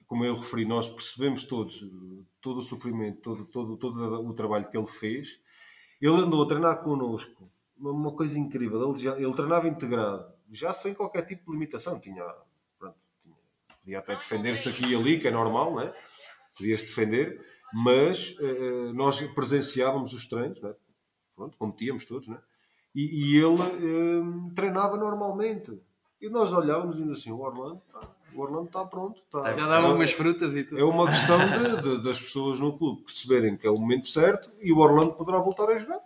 como 0.09 0.25
eu 0.25 0.35
referi, 0.35 0.65
nós 0.65 0.89
percebemos 0.89 1.45
todos 1.45 1.83
eh, 1.83 2.25
todo 2.41 2.61
o 2.61 2.63
sofrimento, 2.63 3.21
todo, 3.21 3.45
todo, 3.45 3.77
todo 3.77 4.27
o 4.27 4.33
trabalho 4.33 4.69
que 4.69 4.77
ele 4.77 4.87
fez. 4.87 5.39
Ele 6.01 6.15
andou 6.15 6.43
a 6.43 6.49
treinar 6.49 6.83
connosco, 6.83 7.49
uma, 7.77 8.11
coisa 8.13 8.39
incrível. 8.39 8.89
Ele, 8.89 8.99
já, 8.99 9.17
ele 9.21 9.35
treinava 9.35 9.69
integrado, 9.69 10.33
já 10.51 10.73
sem 10.73 10.95
qualquer 10.95 11.27
tipo 11.27 11.45
de 11.45 11.53
limitação. 11.53 12.01
Tinha, 12.01 12.25
pronto, 12.79 12.97
tinha 13.23 13.37
podia 13.83 13.99
até 13.99 14.17
defender-se 14.17 14.71
aqui 14.71 14.87
e 14.87 14.97
ali, 14.97 15.21
que 15.21 15.29
é 15.29 15.31
normal, 15.31 15.73
não 15.73 15.83
é? 15.83 15.95
Podias 16.57 16.83
defender, 16.83 17.39
mas 17.73 18.31
uh, 18.39 18.95
nós 18.95 19.21
presenciávamos 19.33 20.13
os 20.15 20.27
treinos, 20.27 20.61
não 20.61 20.71
é? 20.71 20.75
Pronto, 21.37 21.57
competíamos 21.59 22.05
todos, 22.07 22.27
não 22.27 22.37
é? 22.37 22.41
E, 22.95 23.35
e 23.35 23.37
ele 23.37 24.55
treinava 24.55 24.97
normalmente. 24.97 25.79
E 26.21 26.29
nós 26.31 26.53
olhávamos 26.53 26.99
e 26.99 27.11
assim: 27.13 27.31
o 27.31 27.41
Orlando, 27.41 27.83
o 28.35 28.41
Orlando 28.41 28.66
está 28.66 28.85
pronto. 28.85 29.20
Está, 29.24 29.53
Já 29.53 29.66
dava 29.66 29.87
está- 29.87 29.95
umas 29.95 30.12
frutas 30.12 30.55
e 30.57 30.64
tudo. 30.64 30.81
é 30.81 30.85
uma 30.85 31.07
questão 31.09 31.39
de- 31.39 31.83
de- 31.83 32.03
das 32.03 32.20
pessoas 32.20 32.59
no 32.61 32.76
clube 32.76 33.03
perceberem 33.03 33.57
que 33.57 33.66
é 33.66 33.70
o 33.70 33.79
momento 33.79 34.07
certo 34.07 34.51
e 34.61 34.72
o 34.72 34.79
Orlando 34.79 35.12
poderá 35.14 35.39
voltar 35.39 35.68
a 35.70 35.76
jogar. 35.76 36.01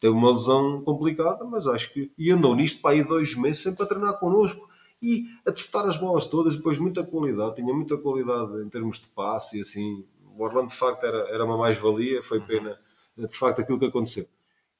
Teve 0.00 0.14
uma 0.14 0.32
lesão 0.32 0.82
complicada, 0.82 1.44
mas 1.44 1.66
acho 1.66 1.92
que. 1.92 2.10
E 2.16 2.30
andou 2.30 2.54
nisto 2.54 2.80
para 2.80 2.92
aí 2.92 3.04
dois 3.04 3.34
meses 3.36 3.62
sempre 3.62 3.82
a 3.82 3.86
treinar 3.86 4.18
connosco 4.18 4.68
e 5.02 5.26
a 5.46 5.50
disputar 5.50 5.86
as 5.86 5.96
bolas 5.98 6.24
todas. 6.26 6.56
Depois, 6.56 6.78
muita 6.78 7.02
qualidade, 7.04 7.56
tinha 7.56 7.72
muita 7.74 7.96
qualidade 7.98 8.62
em 8.62 8.68
termos 8.70 8.98
de 9.00 9.06
passe 9.08 9.58
e 9.58 9.60
assim. 9.60 10.04
O 10.36 10.42
Orlando, 10.42 10.68
de 10.68 10.74
facto, 10.76 11.04
era, 11.04 11.18
era 11.28 11.44
uma 11.44 11.58
mais-valia. 11.58 12.22
Foi 12.22 12.40
pena, 12.40 12.78
de 13.18 13.36
facto, 13.36 13.60
aquilo 13.60 13.78
que 13.78 13.84
aconteceu. 13.86 14.24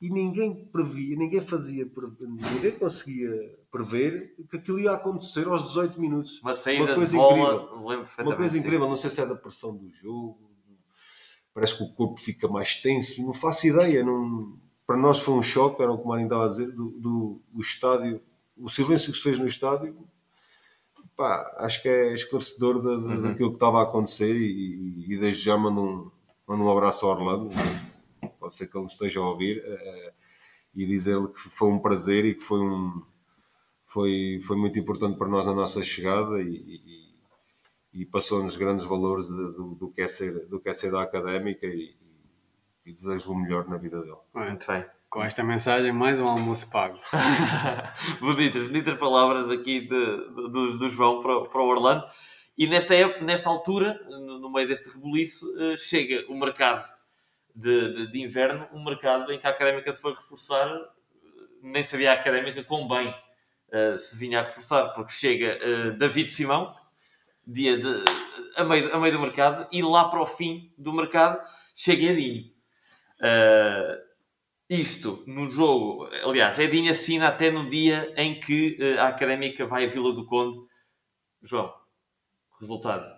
E 0.01 0.09
ninguém 0.09 0.55
previa, 0.72 1.14
ninguém 1.14 1.43
fazia, 1.43 1.86
ninguém 2.18 2.70
conseguia 2.72 3.59
prever 3.71 4.35
que 4.51 4.57
aquilo 4.57 4.79
ia 4.81 4.93
acontecer 4.93 5.47
aos 5.47 5.62
18 5.62 6.01
minutos. 6.01 6.41
Uma 6.43 6.55
saída 6.55 6.87
de 6.89 6.95
coisa 6.95 7.16
bola, 7.16 7.55
incrível. 7.62 8.07
Uma 8.18 8.37
coisa 8.37 8.59
incrível, 8.59 8.89
não 8.89 8.97
sei 8.97 9.11
se 9.11 9.21
é 9.21 9.27
da 9.27 9.35
pressão 9.35 9.77
do 9.77 9.91
jogo, 9.91 10.51
parece 11.55 11.77
que 11.77 11.85
o 11.85 11.93
corpo 11.93 12.18
fica 12.21 12.49
mais 12.49 12.77
tenso, 12.77 13.25
não 13.25 13.33
faço 13.33 13.66
ideia. 13.66 14.05
Não... 14.05 14.59
Para 14.87 14.97
nós 14.97 15.21
foi 15.21 15.35
um 15.35 15.43
choque, 15.43 15.81
era 15.83 15.93
o 15.93 15.99
que 15.99 16.05
o 16.05 16.09
Marinho 16.09 16.27
estava 16.27 16.45
a 16.47 16.49
dizer, 16.49 16.73
do, 16.73 16.91
do, 16.91 17.41
do 17.53 17.61
estádio, 17.61 18.21
o 18.57 18.68
silêncio 18.68 19.12
que 19.12 19.18
se 19.18 19.23
fez 19.25 19.39
no 19.39 19.47
estádio. 19.47 19.97
Pá, 21.16 21.55
acho 21.59 21.83
que 21.83 21.89
é 21.89 22.14
esclarecedor 22.14 22.81
da, 22.83 22.97
da- 22.97 23.21
daquilo 23.29 23.51
que 23.51 23.57
estava 23.57 23.81
a 23.81 23.83
acontecer 23.85 24.35
e, 24.35 25.05
e, 25.07 25.14
e 25.14 25.18
desde 25.18 25.43
já 25.45 25.57
mando 25.57 25.81
um, 25.83 26.11
mando 26.47 26.64
um 26.64 26.71
abraço 26.73 27.05
ao 27.07 27.12
Orlando, 27.12 27.51
pode 28.41 28.55
ser 28.57 28.66
que 28.66 28.77
ele 28.77 28.87
esteja 28.87 29.21
a 29.21 29.29
ouvir, 29.29 29.62
eh, 29.64 30.12
e 30.75 30.87
dizer-lhe 30.87 31.29
que 31.29 31.39
foi 31.41 31.68
um 31.68 31.79
prazer 31.79 32.25
e 32.25 32.35
que 32.35 32.41
foi 32.41 32.59
um 32.61 33.03
foi, 33.93 34.41
foi 34.47 34.57
muito 34.57 34.78
importante 34.78 35.18
para 35.18 35.28
nós 35.28 35.49
a 35.49 35.53
nossa 35.55 35.82
chegada 35.82 36.41
e, 36.41 36.47
e- 36.55 37.11
e 37.93 38.07
passou-nos 38.07 38.57
grandes 38.57 38.86
valores 38.86 39.26
de- 39.26 39.34
do, 39.53 39.74
do, 39.74 39.91
que 39.91 40.03
é 40.03 40.07
ser, 40.07 40.47
do 40.47 40.61
que 40.61 40.68
é 40.68 40.74
ser 40.74 40.93
da 40.93 41.03
académica 41.03 41.66
e, 41.66 41.95
e 42.86 42.93
desejo-lhe 42.93 43.34
o 43.36 43.38
melhor 43.43 43.68
na 43.68 43.76
vida 43.76 44.01
dele. 44.01 44.16
Muito 44.32 44.66
bem. 44.66 44.84
Com 45.09 45.24
esta 45.24 45.43
mensagem, 45.43 45.91
mais 45.93 46.20
um 46.20 46.28
almoço 46.28 46.70
pago. 46.70 47.01
bonitas, 48.20 48.62
bonitas 48.68 48.95
palavras 48.97 49.51
aqui 49.51 49.80
de- 49.80 49.88
de- 49.88 50.51
do, 50.51 50.78
do 50.78 50.88
João 50.88 51.20
para, 51.20 51.36
o- 51.36 51.49
para 51.49 51.61
o 51.61 51.66
Orlando. 51.66 52.05
E 52.57 52.66
nesta, 52.68 52.95
época, 52.95 53.24
nesta 53.24 53.49
altura, 53.49 53.99
no, 54.09 54.38
no 54.38 54.53
meio 54.53 54.68
deste 54.68 54.88
rebuliço, 54.88 55.47
eh, 55.59 55.76
chega 55.76 56.24
o 56.30 56.38
mercado 56.38 56.84
de, 57.57 57.95
de- 57.95 58.12
de 58.12 58.22
inverno, 58.22 58.68
um 58.72 58.84
mercado 58.84 59.32
em 59.32 59.38
que 59.41 59.47
a 59.47 59.51
académica 59.51 59.91
se 59.91 60.01
foi 60.01 60.12
reforçar, 60.14 60.68
eh, 60.68 60.78
nem 61.62 61.82
sabia 61.82 62.12
a 62.12 62.14
académica 62.14 62.62
quão 62.62 62.86
bem 62.86 63.12
eh, 63.73 63.97
se 63.97 64.16
vinha 64.18 64.41
a 64.41 64.43
reforçar, 64.43 64.91
porque 64.95 65.12
chega 65.12 65.59
eh, 65.61 65.91
David 65.93 66.29
Simão, 66.31 66.75
dia 67.47 67.79
de, 67.79 68.05
a, 68.57 68.64
meio, 68.64 68.95
a 68.95 68.99
meio 69.01 69.12
do 69.14 69.21
mercado, 69.21 69.68
e 69.73 69.83
lá 69.83 70.09
para 70.09 70.23
o 70.23 70.27
fim 70.27 70.73
do 70.79 70.93
mercado 70.93 71.41
chega 71.75 72.07
Edinho. 72.07 72.53
Eh, 73.23 73.99
isto 74.68 75.25
no 75.27 75.49
jogo, 75.49 76.09
aliás, 76.25 76.59
Edinho 76.59 76.93
assina 76.93 77.29
até 77.29 77.51
no 77.51 77.68
dia 77.68 78.12
em 78.16 78.39
que 78.39 78.79
a 78.99 79.09
Académica 79.09 79.66
vai 79.66 79.85
a 79.85 79.89
Vila 79.91 80.12
do 80.12 80.25
Conde. 80.27 80.59
João, 81.43 81.73
resultado: 82.61 83.09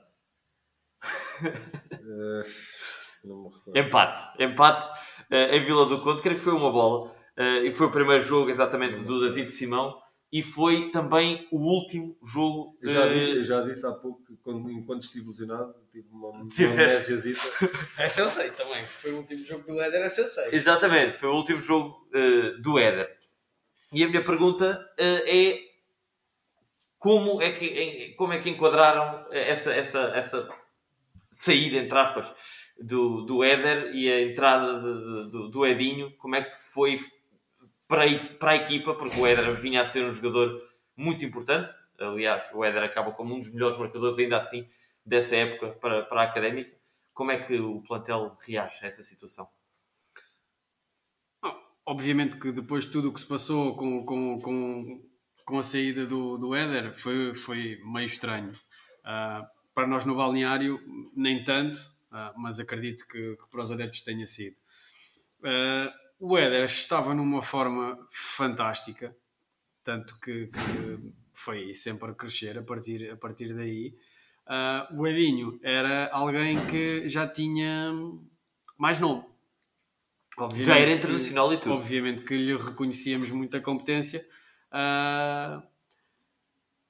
empate. 3.75 4.43
Empate 4.43 4.89
eh, 5.31 5.57
em 5.57 5.65
Vila 5.65 5.87
do 5.87 6.01
Conde, 6.01 6.23
creio 6.23 6.39
que 6.39 6.45
foi 6.45 6.53
uma 6.55 6.71
bola. 6.71 7.15
eh, 7.37 7.65
e 7.67 7.73
foi 7.73 7.87
o 7.87 7.91
primeiro 7.91 8.23
jogo 8.23 8.51
exatamente 8.51 9.03
do 9.05 9.21
David 9.21 9.51
Simão. 9.51 10.01
E 10.33 10.43
foi 10.43 10.91
também 10.91 11.47
o 11.53 11.59
último 11.59 12.17
jogo. 12.25 12.75
Eu 12.81 12.89
já, 12.89 13.07
eh, 13.07 13.13
disse, 13.15 13.31
eu 13.37 13.45
já 13.45 13.61
disse 13.61 13.87
há 13.87 13.93
pouco 13.93 14.25
que 14.25 14.35
quando, 14.37 14.71
enquanto 14.71 15.03
estive 15.03 15.27
lesionado 15.27 15.75
tive 15.93 16.09
uma, 16.11 16.41
amnésiazita. 16.41 17.41
Essa 17.99 18.23
eu 18.23 18.29
sei 18.29 18.51
também. 18.53 18.83
Foi 18.87 19.13
o 19.13 19.19
último 19.19 19.45
jogo 19.45 19.65
do 19.67 19.79
Éder, 19.81 20.01
essa 20.03 20.23
eu 20.23 20.27
sei. 20.29 20.55
Exatamente, 20.55 21.19
foi 21.19 21.29
o 21.29 21.35
último 21.35 21.61
jogo 21.61 22.09
eh, 22.15 22.53
do 22.63 22.79
Éder. 22.79 23.15
E 23.93 24.03
a 24.03 24.09
minha 24.09 24.25
pergunta 24.25 24.83
eh, 24.99 25.23
é 25.27 25.61
como 26.99 27.43
é 27.43 27.53
que, 27.53 27.67
em- 27.67 28.17
como 28.17 28.33
é 28.33 28.41
que 28.41 28.49
enquadraram 28.49 29.27
essa, 29.31 29.73
essa, 29.75 30.01
essa 30.15 30.49
saída, 31.31 31.77
entre 31.77 31.99
aspas, 31.99 32.33
do, 32.81 33.23
do 33.23 33.45
Éder 33.45 33.95
e 33.95 34.11
a 34.11 34.23
entrada 34.23 34.81
de- 34.81 35.25
de- 35.25 35.31
do, 35.31 35.49
do 35.51 35.67
Edinho? 35.67 36.11
Como 36.17 36.37
é 36.37 36.43
que 36.43 36.57
foi 36.73 36.99
para 37.93 38.37
para 38.39 38.53
a 38.53 38.57
equipa? 38.57 38.95
Porque 38.95 39.21
o 39.21 39.27
Éder 39.27 39.55
vinha 39.61 39.83
a 39.83 39.85
ser 39.85 40.03
um 40.03 40.15
jogador 40.15 40.67
muito 40.97 41.23
importante. 41.27 41.71
Aliás, 41.99 42.51
o 42.55 42.65
Éder 42.65 42.83
acaba 42.83 43.13
como 43.13 43.35
um 43.35 43.39
dos 43.39 43.53
melhores 43.53 43.79
marcadores, 43.79 44.19
ainda 44.19 44.39
assim, 44.39 44.67
dessa 45.05 45.37
época 45.37 45.73
para, 45.79 46.03
para 46.07 46.23
a 46.23 46.25
Académica. 46.25 46.75
Como 47.13 47.31
é 47.31 47.39
que 47.45 47.55
o 47.61 47.83
plantel 47.83 48.35
reage 48.47 48.83
a 48.83 48.87
essa 48.87 49.03
situação? 49.03 49.47
Obviamente 51.85 52.39
que 52.39 52.51
depois 52.51 52.87
de 52.87 52.93
tudo 52.93 53.11
o 53.11 53.13
que 53.13 53.21
se 53.21 53.27
passou 53.27 53.77
com, 53.77 54.07
com, 54.07 54.41
com, 54.41 55.03
com 55.45 55.59
a 55.59 55.63
saída 55.63 56.07
do, 56.07 56.39
do 56.39 56.55
Éder 56.55 56.95
foi, 56.95 57.35
foi 57.35 57.79
meio 57.85 58.07
estranho. 58.07 58.53
Ah, 59.05 59.47
para 59.75 59.87
nós 59.87 60.07
no 60.07 60.15
balneário, 60.15 60.81
nem 61.15 61.45
tanto, 61.45 61.77
ah, 62.11 62.33
mas 62.39 62.59
acredito 62.59 63.07
que, 63.07 63.37
que 63.37 63.51
para 63.51 63.63
os 63.63 63.71
adeptos 63.71 64.01
tenha 64.01 64.25
sido. 64.25 64.57
Ah, 65.45 65.93
o 66.25 66.39
Éder 66.39 66.65
estava 66.65 67.15
numa 67.15 67.43
forma 67.43 67.99
fantástica, 68.11 69.15
tanto 69.83 70.19
que, 70.21 70.47
que 70.47 71.13
foi 71.33 71.75
sempre 71.75 72.11
a 72.11 72.15
crescer 72.15 72.57
a 72.59 72.63
partir, 72.63 73.11
a 73.11 73.17
partir 73.17 73.53
daí. 73.55 73.95
Ah, 74.47 74.89
o 74.93 75.07
Edinho 75.07 75.59
era 75.63 76.09
alguém 76.13 76.55
que 76.67 77.09
já 77.09 77.27
tinha 77.27 77.93
mais 78.79 79.01
nome. 79.01 79.25
Obviamente 80.39 80.67
Já 80.67 80.79
era 80.79 80.91
que- 80.91 80.97
internacional 80.97 81.53
e 81.53 81.59
tudo. 81.59 81.75
Obviamente 81.75 82.23
que 82.23 82.37
lhe 82.37 82.57
reconhecíamos 82.57 83.31
muita 83.31 83.61
competência, 83.61 84.27
ah, 84.71 85.63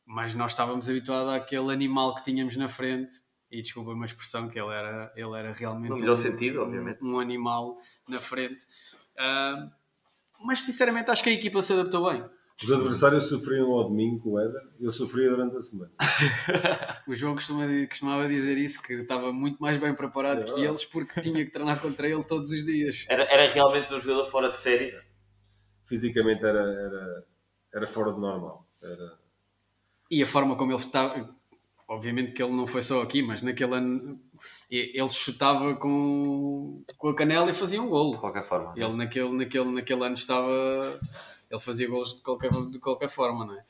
mas 0.04 0.34
nós 0.34 0.52
estávamos 0.52 0.88
habituados 0.90 1.32
àquele 1.32 1.72
animal 1.72 2.14
que 2.14 2.22
tínhamos 2.24 2.56
na 2.56 2.68
frente. 2.68 3.16
E 3.50 3.60
desculpa 3.60 3.90
uma 3.90 4.06
expressão 4.06 4.48
que 4.48 4.58
ele 4.58 4.72
era, 4.72 5.12
ele 5.14 5.38
era 5.38 5.52
realmente 5.52 5.90
No 5.90 5.96
melhor 5.96 6.14
um, 6.14 6.16
sentido, 6.16 6.60
um- 6.60 6.62
obviamente. 6.64 7.02
um 7.04 7.18
animal 7.18 7.76
na 8.08 8.18
frente. 8.18 8.66
Ah, 9.18 9.70
mas 10.40 10.60
sinceramente 10.60 11.10
acho 11.10 11.22
que 11.22 11.30
a 11.30 11.34
equipa 11.34 11.62
se 11.62 11.72
adaptou 11.72 12.10
bem. 12.10 12.24
Os 12.62 12.70
adversários 12.70 13.28
sofriam 13.28 13.72
ao 13.72 13.88
domingo 13.88 14.20
com 14.20 14.30
o 14.32 14.40
Éder, 14.40 14.60
eu 14.80 14.92
sofria 14.92 15.28
durante 15.30 15.56
a 15.56 15.60
semana. 15.60 15.90
O 17.08 17.14
João 17.14 17.34
costuma, 17.34 17.66
costumava 17.88 18.28
dizer 18.28 18.56
isso, 18.56 18.80
que 18.80 18.92
estava 18.92 19.32
muito 19.32 19.60
mais 19.60 19.80
bem 19.80 19.92
preparado 19.94 20.42
É 20.42 20.44
que 20.44 20.60
eles 20.60 20.84
porque 20.84 21.20
tinha 21.20 21.44
que 21.44 21.50
treinar 21.50 21.80
contra 21.80 22.06
ele 22.06 22.22
todos 22.22 22.50
os 22.50 22.64
dias. 22.64 23.06
Era, 23.08 23.24
era 23.24 23.50
realmente 23.50 23.92
um 23.92 24.00
jogador 24.00 24.30
fora 24.30 24.50
de 24.50 24.58
série. 24.58 24.94
Fisicamente 25.84 26.44
era, 26.44 26.60
era, 26.60 27.24
era 27.74 27.86
fora 27.88 28.12
de 28.12 28.20
normal. 28.20 28.64
Era, 28.80 29.18
E 30.10 30.22
a 30.22 30.26
forma 30.26 30.54
como 30.56 30.70
ele 30.70 30.78
estava, 30.78 31.34
obviamente 31.88 32.32
que 32.32 32.42
ele 32.42 32.54
não 32.54 32.66
foi 32.66 32.82
só 32.82 33.02
aqui, 33.02 33.22
mas 33.22 33.42
naquele 33.42 33.74
ano 33.74 34.20
ele 34.76 35.08
chutava 35.10 35.74
com, 35.76 36.82
com 36.96 37.08
a 37.08 37.14
canela 37.14 37.50
e 37.50 37.54
fazia 37.54 37.80
um 37.80 37.84
De 37.84 37.90
golo. 37.90 38.18
qualquer 38.18 38.44
forma. 38.44 38.72
Ele 38.76 38.92
naquele, 38.94 39.28
naquele, 39.32 39.70
naquele 39.70 40.04
ano 40.04 40.14
estava. 40.14 40.50
Ele 41.50 41.60
fazia 41.60 41.88
golos 41.88 42.14
de 42.16 42.22
qualquer, 42.22 42.50
de 42.50 42.78
qualquer 42.78 43.08
forma, 43.10 43.44
não 43.44 43.54
é? 43.54 43.64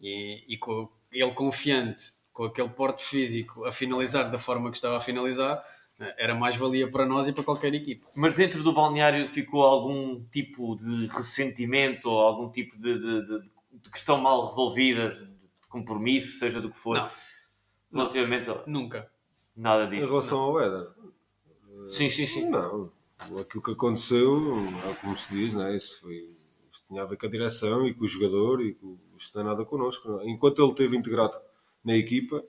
E, 0.00 0.44
e 0.48 0.56
com, 0.56 0.88
ele 1.12 1.30
confiante, 1.32 2.12
com 2.32 2.44
aquele 2.44 2.68
porte 2.70 3.04
físico, 3.04 3.64
a 3.66 3.72
finalizar 3.72 4.30
da 4.30 4.38
forma 4.38 4.70
que 4.70 4.76
estava 4.76 4.96
a 4.96 5.00
finalizar, 5.00 5.62
eh, 6.00 6.14
era 6.18 6.34
mais 6.34 6.56
valia 6.56 6.90
para 6.90 7.04
nós 7.04 7.28
e 7.28 7.32
para 7.32 7.44
qualquer 7.44 7.74
equipa. 7.74 8.06
Mas 8.16 8.34
dentro 8.36 8.62
do 8.62 8.72
balneário 8.72 9.28
ficou 9.34 9.62
algum 9.64 10.24
tipo 10.30 10.74
de 10.76 11.06
ressentimento 11.08 12.08
ou 12.08 12.20
algum 12.20 12.50
tipo 12.50 12.78
de, 12.78 12.94
de- 12.98 13.26
de- 13.26 13.50
de 13.82 13.90
questão 13.90 14.16
mal 14.18 14.46
resolvida, 14.46 15.10
de 15.10 15.66
compromisso, 15.68 16.38
seja 16.38 16.60
do 16.60 16.70
que 16.70 16.78
for? 16.78 16.96
Não. 16.96 17.10
Relativamente 17.92 18.50
a 18.50 18.62
Nunca. 18.66 19.10
Nada 19.58 19.84
em 19.84 19.98
disso. 19.98 20.10
relação 20.10 20.38
ao 20.38 20.60
Éder, 20.60 20.88
Sim, 21.90 22.10
sim, 22.10 22.26
sim. 22.26 22.48
não. 22.48 22.92
Aquilo 23.40 23.62
que 23.62 23.72
aconteceu, 23.72 24.36
é 24.90 24.94
como 25.00 25.16
se 25.16 25.34
diz, 25.34 25.52
não 25.54 25.64
é? 25.64 25.76
Isso, 25.76 26.00
foi, 26.00 26.36
isso 26.72 26.84
tinha 26.86 27.02
a 27.02 27.04
ver 27.06 27.16
com 27.16 27.26
a 27.26 27.30
direção 27.30 27.86
e 27.86 27.92
com 27.94 28.04
o 28.04 28.08
jogador 28.08 28.62
e 28.62 28.74
com, 28.74 28.96
isto 29.16 29.36
não 29.36 29.44
tem 29.44 29.52
nada 29.52 29.64
connosco. 29.64 30.08
não 30.08 30.20
é? 30.20 30.28
Enquanto 30.30 30.62
ele 30.62 30.70
esteve 30.70 30.96
integrado 30.96 31.36
na 31.84 31.96
equipa, 31.96 32.44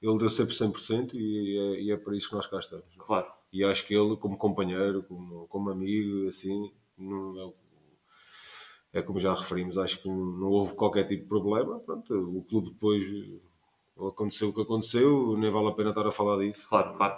ele 0.00 0.18
deu 0.18 0.30
sempre 0.30 0.54
100% 0.54 1.14
e 1.14 1.58
é, 1.58 1.80
e 1.82 1.90
é 1.90 1.96
para 1.96 2.16
isso 2.16 2.28
que 2.28 2.34
nós 2.34 2.46
cá 2.46 2.58
estamos. 2.58 2.86
Claro. 2.98 3.26
E 3.52 3.64
acho 3.64 3.86
que 3.86 3.94
ele, 3.94 4.16
como 4.16 4.36
companheiro, 4.36 5.02
como, 5.04 5.46
como 5.48 5.70
amigo, 5.70 6.28
assim, 6.28 6.72
não, 6.96 7.54
é, 8.92 8.98
é 8.98 9.02
como 9.02 9.18
já 9.18 9.34
referimos, 9.34 9.78
acho 9.78 10.00
que 10.00 10.08
não 10.08 10.48
houve 10.48 10.74
qualquer 10.74 11.04
tipo 11.06 11.22
de 11.22 11.28
problema. 11.28 11.80
Pronto, 11.80 12.14
o 12.14 12.42
clube 12.44 12.70
depois 12.70 13.04
aconteceu 13.98 14.48
o 14.48 14.52
que 14.52 14.62
aconteceu, 14.62 15.36
nem 15.38 15.50
vale 15.50 15.68
a 15.68 15.72
pena 15.72 15.90
estar 15.90 16.06
a 16.06 16.12
falar 16.12 16.38
disso. 16.44 16.68
Claro, 16.68 16.94
claro. 16.94 17.16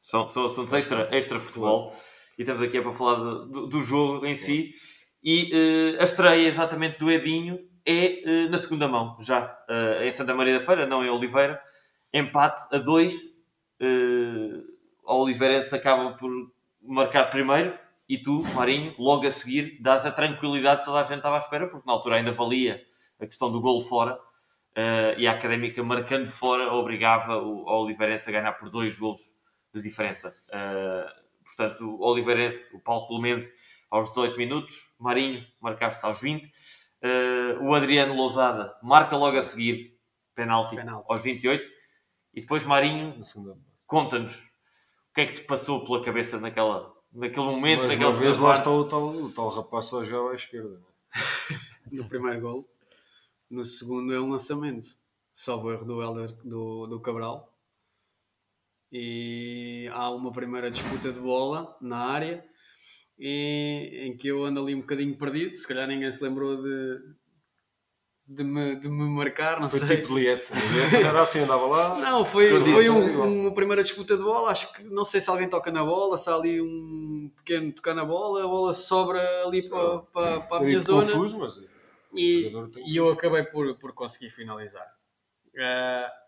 São, 0.00 0.26
são 0.26 0.46
assuntos 0.46 0.72
extra, 0.72 1.08
extra 1.16 1.38
futebol 1.38 1.94
e 2.38 2.42
estamos 2.42 2.62
aqui 2.62 2.78
é 2.78 2.82
para 2.82 2.92
falar 2.92 3.16
do, 3.16 3.66
do, 3.66 3.82
jogo 3.82 4.26
em 4.26 4.34
si. 4.34 4.74
E 5.22 5.50
eh, 5.52 6.02
a 6.02 6.04
estreia 6.04 6.48
exatamente 6.48 6.98
do 6.98 7.10
Edinho 7.10 7.58
é 7.86 8.44
eh, 8.44 8.48
na 8.48 8.58
segunda 8.58 8.88
mão, 8.88 9.16
já 9.20 9.56
eh, 9.68 10.06
em 10.06 10.10
Santa 10.10 10.34
Maria 10.34 10.58
da 10.58 10.64
Feira, 10.64 10.86
não 10.86 11.04
em 11.04 11.10
Oliveira. 11.10 11.60
Empate 12.12 12.62
a 12.74 12.78
2. 12.78 13.14
a 15.06 15.14
Oliveirense 15.14 15.74
acaba 15.74 16.12
por 16.12 16.30
marcar 16.82 17.30
primeiro 17.30 17.78
e 18.08 18.18
tu, 18.18 18.42
Marinho, 18.54 18.94
logo 18.98 19.26
a 19.26 19.30
seguir, 19.30 19.80
dás 19.80 20.04
a 20.04 20.10
tranquilidade 20.10 20.80
que 20.80 20.86
toda 20.86 21.00
a 21.00 21.04
gente 21.04 21.18
estava 21.18 21.36
à 21.36 21.40
espera, 21.40 21.68
porque 21.68 21.86
na 21.86 21.92
altura 21.92 22.16
ainda 22.16 22.32
valia 22.32 22.82
a 23.20 23.26
questão 23.26 23.50
do 23.50 23.60
golo 23.60 23.80
fora. 23.80 24.18
Uh, 24.76 25.18
e 25.18 25.28
a 25.28 25.32
Académica, 25.32 25.82
marcando 25.82 26.30
fora, 26.30 26.72
obrigava 26.72 27.36
o, 27.36 27.64
o 27.64 27.82
Oliveirense 27.82 28.30
a 28.30 28.32
ganhar 28.32 28.52
por 28.52 28.70
dois 28.70 28.96
golos 28.96 29.20
de 29.74 29.82
diferença. 29.82 30.34
Uh, 30.48 31.44
portanto, 31.44 31.84
o 31.84 32.00
Oliveirense, 32.00 32.74
o 32.74 32.80
Paulo 32.80 33.06
Clemente, 33.06 33.52
aos 33.90 34.08
18 34.08 34.38
minutos, 34.38 34.90
Marinho, 34.98 35.44
marcaste 35.60 36.04
aos 36.06 36.20
20. 36.20 36.46
Uh, 36.46 37.62
o 37.62 37.74
Adriano 37.74 38.14
Lousada 38.14 38.74
marca 38.82 39.16
logo 39.16 39.36
a 39.36 39.42
seguir, 39.42 39.98
penalti, 40.34 40.76
penalti. 40.76 41.12
aos 41.12 41.22
28. 41.22 41.68
E 42.32 42.40
depois 42.40 42.64
Marinho, 42.64 43.20
conta-nos 43.86 44.34
o 44.34 45.14
que 45.14 45.20
é 45.20 45.26
que 45.26 45.34
te 45.34 45.42
passou 45.42 45.84
pela 45.84 46.02
cabeça 46.02 46.40
naquela, 46.40 46.90
naquele 47.12 47.44
momento, 47.44 47.80
Mais 47.80 47.92
naquela 47.92 48.10
uma 48.10 48.18
vez 48.20 48.38
lá 48.38 48.54
está 48.54 48.70
o 48.70 48.84
tal, 48.86 49.08
o 49.08 49.30
tal 49.30 49.48
rapaz 49.50 49.84
só 49.84 50.02
jogava 50.02 50.32
à 50.32 50.34
esquerda. 50.34 50.80
no 51.92 52.08
primeiro 52.08 52.40
gol. 52.40 52.71
No 53.52 53.66
segundo 53.66 54.14
é 54.14 54.18
um 54.18 54.30
lançamento. 54.30 54.88
Salvo 55.34 55.70
erro 55.70 55.84
do 55.84 56.02
Helder 56.02 56.32
do, 56.42 56.86
do 56.86 56.98
Cabral. 56.98 57.52
E 58.90 59.90
há 59.92 60.08
uma 60.08 60.32
primeira 60.32 60.70
disputa 60.70 61.12
de 61.12 61.20
bola 61.20 61.76
na 61.78 61.98
área 61.98 62.42
e, 63.18 64.06
em 64.06 64.16
que 64.16 64.28
eu 64.28 64.42
ando 64.42 64.58
ali 64.58 64.74
um 64.74 64.80
bocadinho 64.80 65.18
perdido. 65.18 65.54
Se 65.58 65.68
calhar 65.68 65.86
ninguém 65.86 66.10
se 66.10 66.24
lembrou 66.24 66.62
de, 66.62 66.98
de, 68.26 68.42
me, 68.42 68.74
de 68.76 68.88
me 68.88 69.04
marcar, 69.10 69.60
não 69.60 69.68
foi 69.68 69.80
sei. 69.80 70.00
tipo 70.00 70.14
Lietzen. 70.14 70.56
Lietzen 70.74 71.02
era 71.02 71.20
assim, 71.20 71.40
andava 71.40 71.66
lá. 71.66 71.98
Não, 71.98 72.24
foi, 72.24 72.48
foi 72.48 72.88
um, 72.88 73.42
uma 73.42 73.54
primeira 73.54 73.82
disputa 73.82 74.16
de 74.16 74.22
bola. 74.22 74.50
Acho 74.50 74.72
que 74.72 74.82
não 74.84 75.04
sei 75.04 75.20
se 75.20 75.28
alguém 75.28 75.46
toca 75.46 75.70
na 75.70 75.84
bola, 75.84 76.16
se 76.16 76.30
há 76.30 76.34
ali 76.34 76.58
um 76.58 77.30
pequeno 77.36 77.70
tocar 77.70 77.94
na 77.94 78.04
bola, 78.06 78.44
a 78.44 78.48
bola 78.48 78.72
sobra 78.72 79.20
ali 79.44 79.68
para, 79.68 79.98
para, 79.98 80.40
para 80.40 80.56
a 80.56 80.60
minha 80.60 80.80
zona. 80.80 81.04
Confuso, 81.04 81.38
mas 81.38 81.71
e, 82.14 82.52
e 82.86 82.96
eu 82.96 83.10
acabei 83.10 83.44
por, 83.44 83.76
por 83.78 83.92
conseguir 83.92 84.30
finalizar. 84.30 84.86
Uh, 85.54 86.22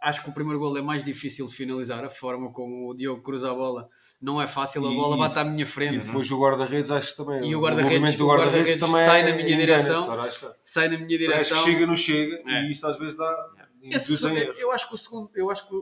acho 0.00 0.22
que 0.22 0.30
o 0.30 0.32
primeiro 0.32 0.58
gol 0.58 0.76
é 0.76 0.82
mais 0.82 1.04
difícil 1.04 1.46
de 1.46 1.54
finalizar. 1.54 2.04
A 2.04 2.10
forma 2.10 2.52
como 2.52 2.90
o 2.90 2.94
Diogo 2.94 3.22
cruza 3.22 3.50
a 3.50 3.54
bola 3.54 3.88
não 4.20 4.40
é 4.40 4.46
fácil, 4.46 4.86
a 4.86 4.90
bola 4.90 5.16
e, 5.16 5.18
bate 5.18 5.38
à 5.38 5.44
minha 5.44 5.66
frente. 5.66 5.96
E 5.96 5.98
depois 5.98 6.30
o 6.30 6.40
guarda-redes, 6.40 6.90
acho 6.90 7.10
que 7.10 7.16
também. 7.16 7.50
E 7.50 7.54
o 7.54 7.60
guarda-redes 7.60 8.14
guarda 8.16 8.50
guarda 8.50 8.78
também 8.78 9.04
sai 9.04 9.22
na 9.22 9.36
minha 9.36 9.56
direção. 9.56 10.18
Sai 10.64 10.88
na 10.88 10.96
minha 10.96 11.18
direção. 11.18 11.32
Parece 11.32 11.54
que 11.54 11.72
chega, 11.72 11.86
não 11.86 11.96
chega, 11.96 12.42
é. 12.46 12.62
e 12.64 12.70
isso 12.70 12.86
às 12.86 12.98
vezes 12.98 13.16
dá. 13.16 13.50
Esse, 13.80 14.24
eu 14.58 14.72
acho 14.72 14.88
que 14.88 14.94
o 14.94 14.98
segundo, 14.98 15.30
eu 15.36 15.50
acho 15.50 15.66
que 15.68 15.74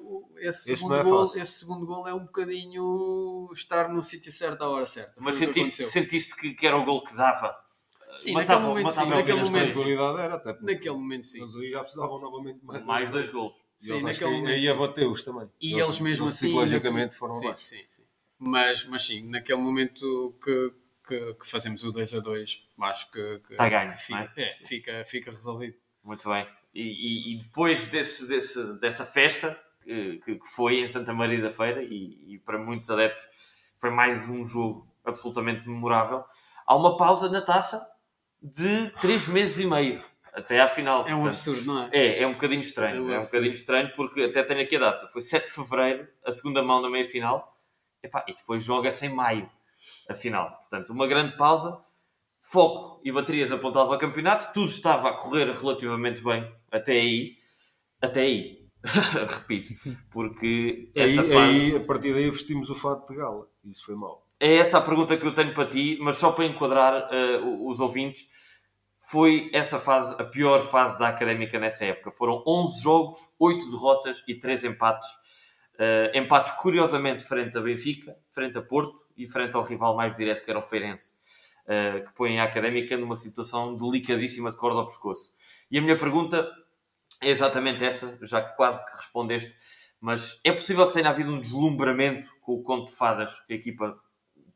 esse, 0.47 0.71
esse, 0.71 0.83
segundo 0.83 0.97
é 0.97 1.03
gol, 1.03 1.25
esse 1.25 1.53
segundo 1.53 1.87
gol 1.87 2.07
é 2.07 2.13
um 2.15 2.25
bocadinho 2.25 3.49
estar 3.55 3.89
no 3.89 4.03
sítio 4.03 4.31
certo 4.31 4.63
à 4.63 4.69
hora 4.69 4.85
certa. 4.85 5.15
Mas 5.19 5.37
sentiste, 5.37 5.83
sentiste 5.83 6.37
que, 6.37 6.53
que 6.53 6.67
era 6.67 6.77
o 6.77 6.85
gol 6.85 7.03
que 7.03 7.17
dava 7.17 7.57
Sim, 8.17 8.33
matava, 8.33 8.75
naquele 8.75 8.85
momento 8.85 8.91
sim. 8.93 9.11
Naquele 9.11 9.45
momento, 9.45 9.73
sim. 9.75 9.93
era 9.93 10.35
até 10.35 10.57
naquele 10.61 10.95
momento 10.95 11.27
sim. 11.27 11.41
Eles 11.41 11.57
aí 11.57 11.71
já 11.71 11.81
precisavam 11.81 12.21
novamente 12.21 12.64
mais, 12.64 12.85
mais 12.85 13.11
dois 13.11 13.31
gols. 13.31 13.55
Sim, 13.79 14.03
naquele 14.03 14.31
momento. 14.31 14.55
Aí 14.55 14.69
abateu-os 14.69 15.23
também. 15.23 15.51
E 15.61 15.73
eles, 15.73 15.85
eles 15.85 16.01
mesmo 16.01 16.27
assim. 16.27 16.47
Psicologicamente 16.47 17.14
foram 17.14 17.35
sim, 17.35 17.47
abaixo. 17.47 17.64
Sim, 17.64 17.85
sim. 17.89 18.03
Mas, 18.39 18.85
mas 18.87 19.07
sim, 19.07 19.29
naquele 19.29 19.61
momento 19.61 20.35
que, 20.43 20.73
que, 21.07 21.35
que 21.35 21.49
fazemos 21.49 21.83
o 21.85 21.93
2 21.93 22.14
a 22.14 22.21
2, 22.21 22.62
acho 22.81 23.11
que, 23.11 23.39
que, 23.47 23.53
Está 23.53 23.69
ganho, 23.69 23.93
fica, 23.93 24.33
é? 24.37 24.43
É, 24.43 24.49
fica, 24.49 25.05
fica 25.07 25.31
resolvido. 25.31 25.77
Muito 26.03 26.29
bem. 26.29 26.47
E, 26.75 26.83
e, 26.83 27.35
e 27.35 27.39
depois 27.39 27.87
desse, 27.87 28.29
desse, 28.29 28.79
dessa 28.79 29.05
festa 29.05 29.59
que, 29.83 30.19
que 30.19 30.49
foi 30.55 30.81
em 30.81 30.89
Santa 30.89 31.12
Maria 31.12 31.41
da 31.41 31.53
Feira, 31.53 31.83
e, 31.83 32.35
e 32.35 32.39
para 32.39 32.59
muitos 32.59 32.91
adeptos 32.91 33.27
foi 33.79 33.91
mais 33.91 34.29
um 34.29 34.45
jogo 34.45 34.87
absolutamente 35.05 35.67
memorável, 35.69 36.25
há 36.67 36.77
uma 36.77 36.97
pausa 36.97 37.31
na 37.31 37.41
taça 37.41 37.81
de 38.43 38.91
3 39.01 39.28
meses 39.28 39.61
e 39.61 39.66
meio 39.66 40.03
até 40.37 40.61
à 40.61 40.68
final. 40.68 41.01
É 41.09 41.14
um 41.14 41.22
Portanto, 41.22 41.28
absurdo, 41.28 41.64
não 41.64 41.82
é? 41.84 41.91
É, 41.93 42.22
é 42.22 42.26
um 42.26 42.32
bocadinho 42.32 42.61
estranho. 42.61 43.11
É, 43.11 43.14
é 43.16 43.18
um 43.18 43.22
bocadinho 43.22 43.53
estranho 43.53 43.93
porque 43.97 44.22
até 44.22 44.43
tenho 44.43 44.61
aqui 44.61 44.76
a 44.76 44.80
data. 44.80 45.09
Foi 45.09 45.22
7 45.22 45.47
de 45.47 45.53
fevereiro, 45.53 46.07
a 46.24 46.30
segunda 46.30 46.62
mão 46.62 46.82
da 46.82 46.91
meia 46.91 47.07
final, 47.07 47.59
Epá, 48.03 48.24
e 48.28 48.34
depois 48.34 48.62
joga-se 48.62 49.07
em 49.07 49.09
maio 49.09 49.51
a 50.09 50.14
final. 50.14 50.51
Portanto, 50.59 50.91
uma 50.91 51.07
grande 51.07 51.37
pausa, 51.37 51.82
foco 52.43 53.01
e 53.05 53.11
baterias 53.11 53.51
apontadas 53.51 53.91
ao 53.91 53.99
campeonato. 53.99 54.53
Tudo 54.53 54.70
estava 54.70 55.09
a 55.09 55.14
correr 55.14 55.51
relativamente 55.53 56.22
bem 56.22 56.53
até 56.70 56.93
aí. 56.93 57.37
Até 58.01 58.20
aí. 58.20 58.66
Repito, 58.87 59.72
porque 60.11 60.93
essa 60.95 61.22
aí, 61.22 61.32
fase... 61.32 61.61
aí, 61.61 61.76
a 61.76 61.80
partir 61.80 62.12
daí 62.12 62.30
vestimos 62.30 62.70
o 62.70 62.74
fato 62.74 63.09
de 63.09 63.16
gala. 63.16 63.49
Isso 63.64 63.87
foi 63.87 63.97
mal. 63.97 64.26
É 64.39 64.57
essa 64.57 64.78
a 64.78 64.82
pergunta 64.82 65.16
que 65.16 65.26
eu 65.26 65.32
tenho 65.32 65.55
para 65.55 65.66
ti, 65.66 65.99
mas 66.01 66.18
só 66.18 66.30
para 66.30 66.45
enquadrar 66.45 67.09
uh, 67.11 67.68
os 67.68 67.80
ouvintes, 67.80 68.28
foi 68.99 69.49
essa 69.53 69.78
fase 69.78 70.20
a 70.20 70.24
pior 70.24 70.62
fase 70.62 70.99
da 70.99 71.09
Académica 71.09 71.59
nessa 71.59 71.87
época. 71.87 72.11
Foram 72.11 72.43
11 72.47 72.82
jogos, 72.82 73.18
8 73.39 73.70
derrotas 73.70 74.22
e 74.28 74.34
3 74.34 74.64
empates. 74.64 75.09
Uh, 75.74 76.16
empates 76.16 76.53
curiosamente 76.53 77.24
frente 77.24 77.57
a 77.57 77.61
Benfica, 77.61 78.16
frente 78.32 78.59
a 78.59 78.62
Porto 78.62 79.07
e 79.16 79.26
frente 79.26 79.57
ao 79.57 79.62
rival 79.62 79.97
mais 79.97 80.14
direto 80.14 80.45
que 80.45 80.51
era 80.51 80.59
o 80.59 80.62
Feirense, 80.62 81.14
uh, 81.64 82.05
que 82.05 82.12
põe 82.14 82.39
a 82.39 82.45
Académica 82.45 82.97
numa 82.97 83.16
situação 83.16 83.74
delicadíssima 83.74 84.51
de 84.51 84.57
corda 84.59 84.80
ao 84.80 84.87
pescoço. 84.87 85.32
E 85.70 85.78
a 85.78 85.82
minha 85.82 85.97
pergunta 85.97 86.47
é 87.22 87.30
exatamente 87.30 87.84
essa, 87.84 88.18
já 88.22 88.43
que 88.43 88.55
quase 88.57 88.84
que 88.84 88.97
respondeste, 88.97 89.57
mas 90.01 90.39
é 90.45 90.53
possível 90.53 90.87
que 90.89 90.95
tenha 90.95 91.09
havido 91.09 91.32
um 91.32 91.41
deslumbramento 91.41 92.28
com 92.43 92.55
o 92.55 92.62
conto 92.62 92.91
de 92.91 92.97
fadas 92.97 93.32
que 93.47 93.55
a 93.55 93.57
equipa 93.57 93.99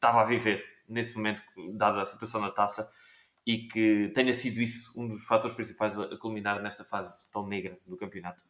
estava 0.00 0.22
a 0.22 0.24
viver 0.24 0.64
nesse 0.88 1.16
momento, 1.16 1.42
dada 1.74 2.00
a 2.00 2.04
situação 2.04 2.40
na 2.40 2.50
taça, 2.50 2.90
e 3.46 3.68
que 3.68 4.10
tenha 4.14 4.32
sido 4.32 4.60
isso 4.60 4.92
um 4.98 5.08
dos 5.08 5.24
fatores 5.24 5.54
principais 5.54 5.98
a 5.98 6.16
culminar 6.16 6.62
nesta 6.62 6.84
fase 6.84 7.30
tão 7.30 7.46
negra 7.46 7.78
do 7.86 7.96
campeonato? 7.96 8.40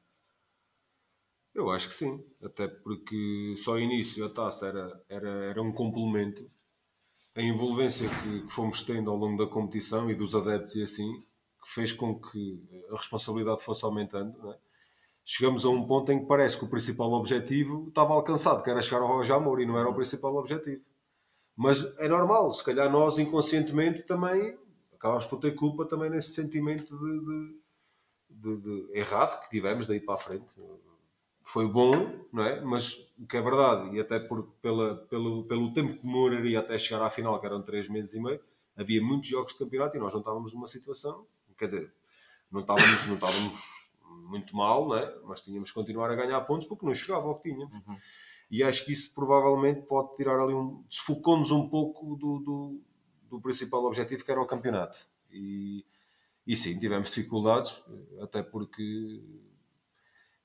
Eu 1.52 1.70
acho 1.70 1.88
que 1.88 1.94
sim, 1.94 2.24
até 2.42 2.68
porque 2.68 3.54
só 3.56 3.72
o 3.72 3.80
início 3.80 4.24
a 4.24 4.30
taça 4.30 4.68
era, 4.68 5.04
era, 5.08 5.28
era 5.46 5.62
um 5.62 5.72
complemento. 5.72 6.48
A 7.34 7.42
envolvência 7.42 8.08
que, 8.08 8.42
que 8.42 8.52
fomos 8.52 8.82
tendo 8.82 9.10
ao 9.10 9.16
longo 9.16 9.44
da 9.44 9.50
competição 9.50 10.10
e 10.10 10.14
dos 10.14 10.34
adeptos 10.34 10.76
e 10.76 10.82
assim, 10.82 11.12
que 11.62 11.70
fez 11.70 11.92
com 11.92 12.20
que 12.20 12.84
a 12.90 12.96
responsabilidade 12.96 13.62
fosse 13.62 13.84
aumentando. 13.84 14.52
É? 14.52 14.58
Chegamos 15.24 15.64
a 15.64 15.70
um 15.70 15.86
ponto 15.86 16.10
em 16.12 16.20
que 16.20 16.26
parece 16.26 16.58
que 16.58 16.64
o 16.64 16.70
principal 16.70 17.12
objetivo 17.12 17.88
estava 17.88 18.14
alcançado, 18.14 18.62
que 18.62 18.70
era 18.70 18.82
chegar 18.82 19.02
ao 19.02 19.24
Jamor, 19.24 19.60
e 19.60 19.66
não 19.66 19.78
era 19.78 19.88
o 19.88 19.94
principal 19.94 20.34
objetivo. 20.36 20.82
Mas 21.56 21.96
é 21.98 22.08
normal, 22.08 22.52
se 22.52 22.64
calhar 22.64 22.90
nós 22.90 23.18
inconscientemente 23.18 24.02
também 24.02 24.58
acabámos 24.94 25.24
por 25.24 25.38
ter 25.38 25.54
culpa 25.54 25.86
também 25.86 26.10
nesse 26.10 26.32
sentimento 26.32 26.96
de, 26.98 27.20
de, 27.20 27.60
de, 28.28 28.56
de, 28.58 28.98
errado 28.98 29.40
que 29.42 29.48
tivemos 29.48 29.86
daí 29.86 29.98
para 29.98 30.14
a 30.14 30.18
frente. 30.18 30.52
Foi 31.42 31.66
bom, 31.66 32.26
não 32.30 32.44
é? 32.44 32.60
Mas 32.60 33.10
o 33.18 33.26
que 33.26 33.36
é 33.36 33.40
verdade, 33.40 33.96
e 33.96 34.00
até 34.00 34.20
por, 34.20 34.52
pela, 34.60 34.96
pelo, 35.06 35.44
pelo 35.44 35.72
tempo 35.72 35.94
que 35.94 36.02
demoraria 36.02 36.60
até 36.60 36.78
chegar 36.78 37.02
à 37.04 37.10
final, 37.10 37.40
que 37.40 37.46
eram 37.46 37.62
três 37.62 37.88
meses 37.88 38.14
e 38.14 38.20
meio, 38.20 38.40
havia 38.76 39.02
muitos 39.02 39.28
jogos 39.28 39.52
de 39.54 39.58
campeonato 39.58 39.96
e 39.96 40.00
nós 40.00 40.12
não 40.12 40.20
estávamos 40.20 40.52
numa 40.52 40.68
situação, 40.68 41.26
quer 41.58 41.66
dizer, 41.66 41.92
não 42.50 42.60
estávamos, 42.60 43.06
não 43.06 43.14
estávamos 43.14 43.80
muito 44.28 44.54
mal, 44.54 44.86
não 44.86 44.96
é? 44.96 45.18
mas 45.24 45.42
tínhamos 45.42 45.70
que 45.70 45.74
continuar 45.74 46.10
a 46.10 46.14
ganhar 46.14 46.40
pontos 46.42 46.66
porque 46.66 46.84
não 46.84 46.94
chegava 46.94 47.26
ao 47.26 47.36
que 47.36 47.50
tínhamos. 47.50 47.74
Uhum. 47.74 47.98
E 48.50 48.64
acho 48.64 48.84
que 48.84 48.92
isso 48.92 49.14
provavelmente 49.14 49.82
pode 49.82 50.14
tirar 50.16 50.40
ali 50.40 50.52
um. 50.52 50.82
desfocou-nos 50.88 51.50
um 51.52 51.68
pouco 51.68 52.16
do, 52.16 52.38
do, 52.40 52.80
do 53.30 53.40
principal 53.40 53.84
objetivo 53.84 54.24
que 54.24 54.30
era 54.30 54.40
o 54.40 54.46
campeonato. 54.46 55.06
E, 55.30 55.84
e 56.46 56.56
sim, 56.56 56.76
tivemos 56.78 57.10
dificuldades, 57.10 57.82
até 58.20 58.42
porque 58.42 59.22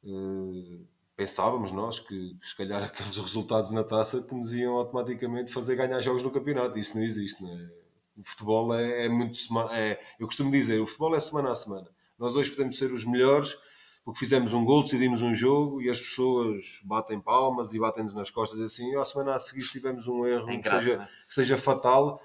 uh, 0.04 0.86
pensávamos 1.16 1.72
nós 1.72 2.00
que, 2.00 2.36
que, 2.36 2.48
se 2.48 2.56
calhar 2.56 2.84
aqueles 2.84 3.18
resultados 3.18 3.72
na 3.72 3.84
taça 3.84 4.22
que 4.22 4.36
nos 4.36 4.54
iam 4.54 4.76
automaticamente 4.76 5.52
fazer 5.52 5.76
ganhar 5.76 6.00
jogos 6.02 6.22
no 6.22 6.32
campeonato. 6.32 6.78
Isso 6.78 6.96
não 6.96 7.04
existe. 7.04 7.42
Não 7.42 7.50
é? 7.50 7.72
O 8.18 8.24
futebol 8.24 8.74
é, 8.76 9.06
é 9.06 9.10
muito. 9.10 9.40
É, 9.72 10.00
eu 10.20 10.28
costumo 10.28 10.52
dizer, 10.52 10.80
o 10.80 10.86
futebol 10.86 11.16
é 11.16 11.20
semana 11.20 11.52
a 11.52 11.56
semana. 11.56 11.90
Nós 12.18 12.36
hoje 12.36 12.52
podemos 12.52 12.78
ser 12.78 12.92
os 12.94 13.04
melhores, 13.04 13.58
porque 14.06 14.20
fizemos 14.20 14.54
um 14.54 14.64
gol, 14.64 14.84
decidimos 14.84 15.22
um 15.24 15.34
jogo 15.34 15.82
e 15.82 15.90
as 15.90 16.00
pessoas 16.00 16.80
batem 16.86 17.20
palmas 17.20 17.74
e 17.74 17.80
batem-nos 17.80 18.14
nas 18.14 18.30
costas 18.30 18.62
assim, 18.62 18.92
e 18.92 18.96
a 18.96 19.04
semana 19.04 19.36
a 19.36 19.40
seguir 19.40 19.68
tivemos 19.68 20.08
um 20.08 20.26
erro 20.28 20.48
É 20.50 20.58
que, 20.60 20.70
seja, 20.70 20.98
não 20.98 21.04
é? 21.04 21.10
que 21.28 21.34
seja 21.34 21.58
fatal, 21.58 22.06
ou 22.12 22.20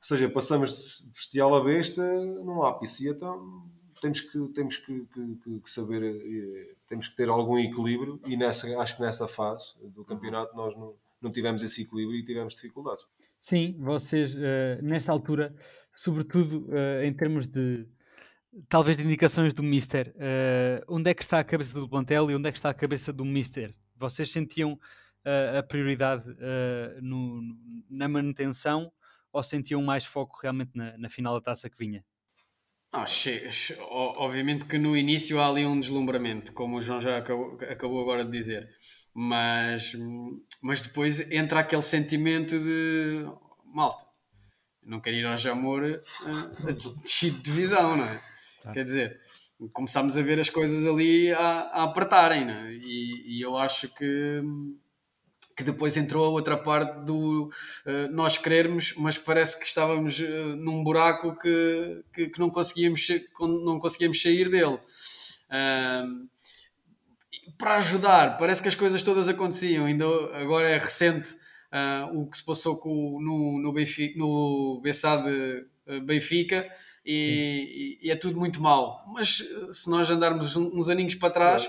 seja, 0.00 0.28
passamos 0.30 1.02
de 1.04 1.10
bestial 1.12 1.54
a 1.54 1.62
besta 1.62 2.02
num 2.02 2.62
ápice, 2.64 3.06
e 3.06 3.10
então 3.10 3.62
temos 4.00 4.20
que, 4.22 4.48
temos 4.54 4.76
que, 4.78 5.04
que- 5.06 5.36
que- 5.36 5.60
que 5.60 5.70
saber, 5.70 6.02
eh, 6.02 6.74
temos 6.86 7.08
que 7.08 7.16
ter 7.16 7.28
algum 7.28 7.58
equilíbrio 7.58 8.18
e 8.24 8.36
nessa, 8.36 8.66
acho 8.80 8.96
que 8.96 9.02
nessa 9.02 9.28
fase 9.28 9.74
do 9.94 10.04
campeonato 10.04 10.56
nós 10.56 10.74
não, 10.76 10.94
não 11.20 11.30
tivemos 11.30 11.62
esse 11.62 11.82
equilíbrio 11.82 12.16
e 12.18 12.24
tivemos 12.24 12.54
dificuldades. 12.54 13.04
Sim, 13.36 13.76
vocês, 13.80 14.34
eh, 14.38 14.78
nesta 14.82 15.12
altura, 15.12 15.54
sobretudo 15.92 16.68
eh, 16.70 17.06
em 17.06 17.12
termos 17.12 17.46
de 17.46 17.86
talvez 18.68 18.96
de 18.96 19.04
indicações 19.04 19.52
do 19.54 19.62
Mister, 19.62 20.14
eh, 20.18 20.82
onde 20.88 21.10
é 21.10 21.14
que 21.14 21.22
está 21.22 21.38
a 21.38 21.44
cabeça 21.44 21.78
do 21.78 21.88
plantel 21.88 22.30
e 22.30 22.34
onde 22.34 22.48
é 22.48 22.52
que 22.52 22.58
está 22.58 22.70
a 22.70 22.74
cabeça 22.74 23.12
do 23.12 23.24
Mister? 23.24 23.74
Vocês 23.96 24.30
sentiam 24.30 24.78
eh, 25.24 25.58
a 25.58 25.62
prioridade 25.62 26.24
eh, 26.40 26.98
no- 27.02 27.42
na 27.90 28.08
manutenção 28.08 28.92
ou 29.32 29.42
sentiam 29.42 29.82
mais 29.82 30.04
foco 30.04 30.38
realmente 30.42 30.70
na, 30.74 30.96
na 30.96 31.08
final 31.08 31.34
da 31.34 31.40
taça 31.40 31.68
que 31.68 31.78
vinha? 31.78 32.04
Ah, 32.90 33.04
obviamente 34.16 34.64
que 34.64 34.78
no 34.78 34.96
início 34.96 35.38
há 35.38 35.46
ali 35.46 35.66
um 35.66 35.78
deslumbramento, 35.78 36.52
como 36.52 36.78
o 36.78 36.82
João 36.82 37.00
já 37.00 37.18
acabou, 37.18 37.58
acabou 37.68 38.00
agora 38.00 38.24
de 38.24 38.30
dizer, 38.30 38.66
mas, 39.12 39.92
mas 40.62 40.80
depois 40.80 41.20
entra 41.30 41.60
aquele 41.60 41.82
sentimento 41.82 42.58
de 42.58 43.26
malta, 43.74 44.06
não 44.82 45.00
quero 45.00 45.16
ir 45.16 45.26
ao 45.26 45.36
Jamor 45.36 45.82
uh, 45.82 46.72
descido 47.02 47.36
de 47.36 47.42
divisão, 47.42 47.96
não 47.96 48.04
é? 48.04 48.22
Quer 48.72 48.84
dizer, 48.84 49.20
começámos 49.72 50.16
a 50.16 50.22
ver 50.22 50.38
as 50.38 50.50
coisas 50.50 50.86
ali 50.86 51.32
a, 51.32 51.40
a 51.40 51.84
apertarem, 51.84 52.44
não 52.44 52.54
é? 52.54 52.72
E, 52.74 53.38
e 53.38 53.40
eu 53.40 53.56
acho 53.56 53.88
que, 53.88 54.42
que 55.56 55.64
depois 55.64 55.96
entrou 55.96 56.24
a 56.24 56.28
outra 56.28 56.56
parte 56.56 57.04
do 57.04 57.50
uh, 57.86 58.12
nós 58.12 58.38
querermos, 58.38 58.94
mas 58.96 59.18
parece 59.18 59.58
que 59.58 59.66
estávamos 59.66 60.20
uh, 60.20 60.56
num 60.56 60.84
buraco 60.84 61.36
que, 61.38 62.04
que, 62.14 62.28
que 62.28 62.38
não, 62.38 62.50
conseguíamos, 62.50 63.06
não 63.40 63.80
conseguíamos 63.80 64.22
sair 64.22 64.48
dele. 64.48 64.78
Um, 65.50 66.28
para 67.56 67.76
ajudar, 67.78 68.38
parece 68.38 68.62
que 68.62 68.68
as 68.68 68.74
coisas 68.76 69.02
todas 69.02 69.28
aconteciam. 69.28 69.86
Ainda 69.86 70.06
agora 70.34 70.68
é 70.68 70.78
recente 70.78 71.34
uh, 71.72 72.20
o 72.20 72.30
que 72.30 72.36
se 72.36 72.44
passou 72.44 72.76
com, 72.76 73.20
no, 73.20 73.60
no, 73.60 73.72
Benfica, 73.72 74.16
no 74.18 74.80
Bessade 74.82 75.28
uh, 75.28 76.00
Benfica 76.02 76.70
e, 77.10 77.98
e- 78.02 78.08
e 78.08 78.10
é 78.10 78.16
tudo 78.16 78.38
muito 78.38 78.60
mau. 78.60 79.02
Mas 79.12 79.40
uh, 79.40 79.72
se 79.72 79.88
nós 79.88 80.10
andarmos 80.10 80.54
uns 80.56 80.88
aninhos 80.88 81.14
para 81.14 81.30
trás, 81.30 81.62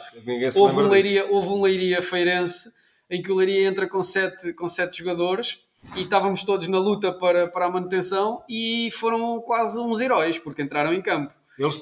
se 0.52 0.60
houve 0.60 0.76
um. 0.76 0.90
Leiria, 0.92 1.26
houve 1.32 1.48
um 1.50 1.62
Leiria 1.62 2.02
Feirense 2.02 2.70
em 3.10 3.22
que 3.22 3.32
o 3.32 3.36
Leiria 3.36 3.68
entra 3.68 3.88
com 3.88 4.04
sete, 4.04 4.54
com 4.54 4.68
sete 4.68 5.00
jogadores 5.00 5.60
e 5.96 6.02
estávamos 6.02 6.44
todos 6.44 6.68
na 6.68 6.78
luta 6.78 7.12
para, 7.12 7.48
para 7.48 7.66
a 7.68 7.70
manutenção 7.72 8.44
e 8.50 8.90
foram 8.92 9.40
quase 9.42 9.80
uns 9.80 10.02
heróis 10.02 10.38
porque 10.38 10.62
entraram 10.62 10.94
em 10.94 11.02
campo. 11.02 11.34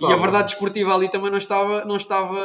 E 0.10 0.14
a 0.14 0.16
verdade 0.18 0.52
esportiva 0.54 0.94
ali 0.96 1.10
também 1.10 1.30
não 1.32 1.38
estava, 1.38 1.84
não 1.86 1.98
estava, 1.98 2.40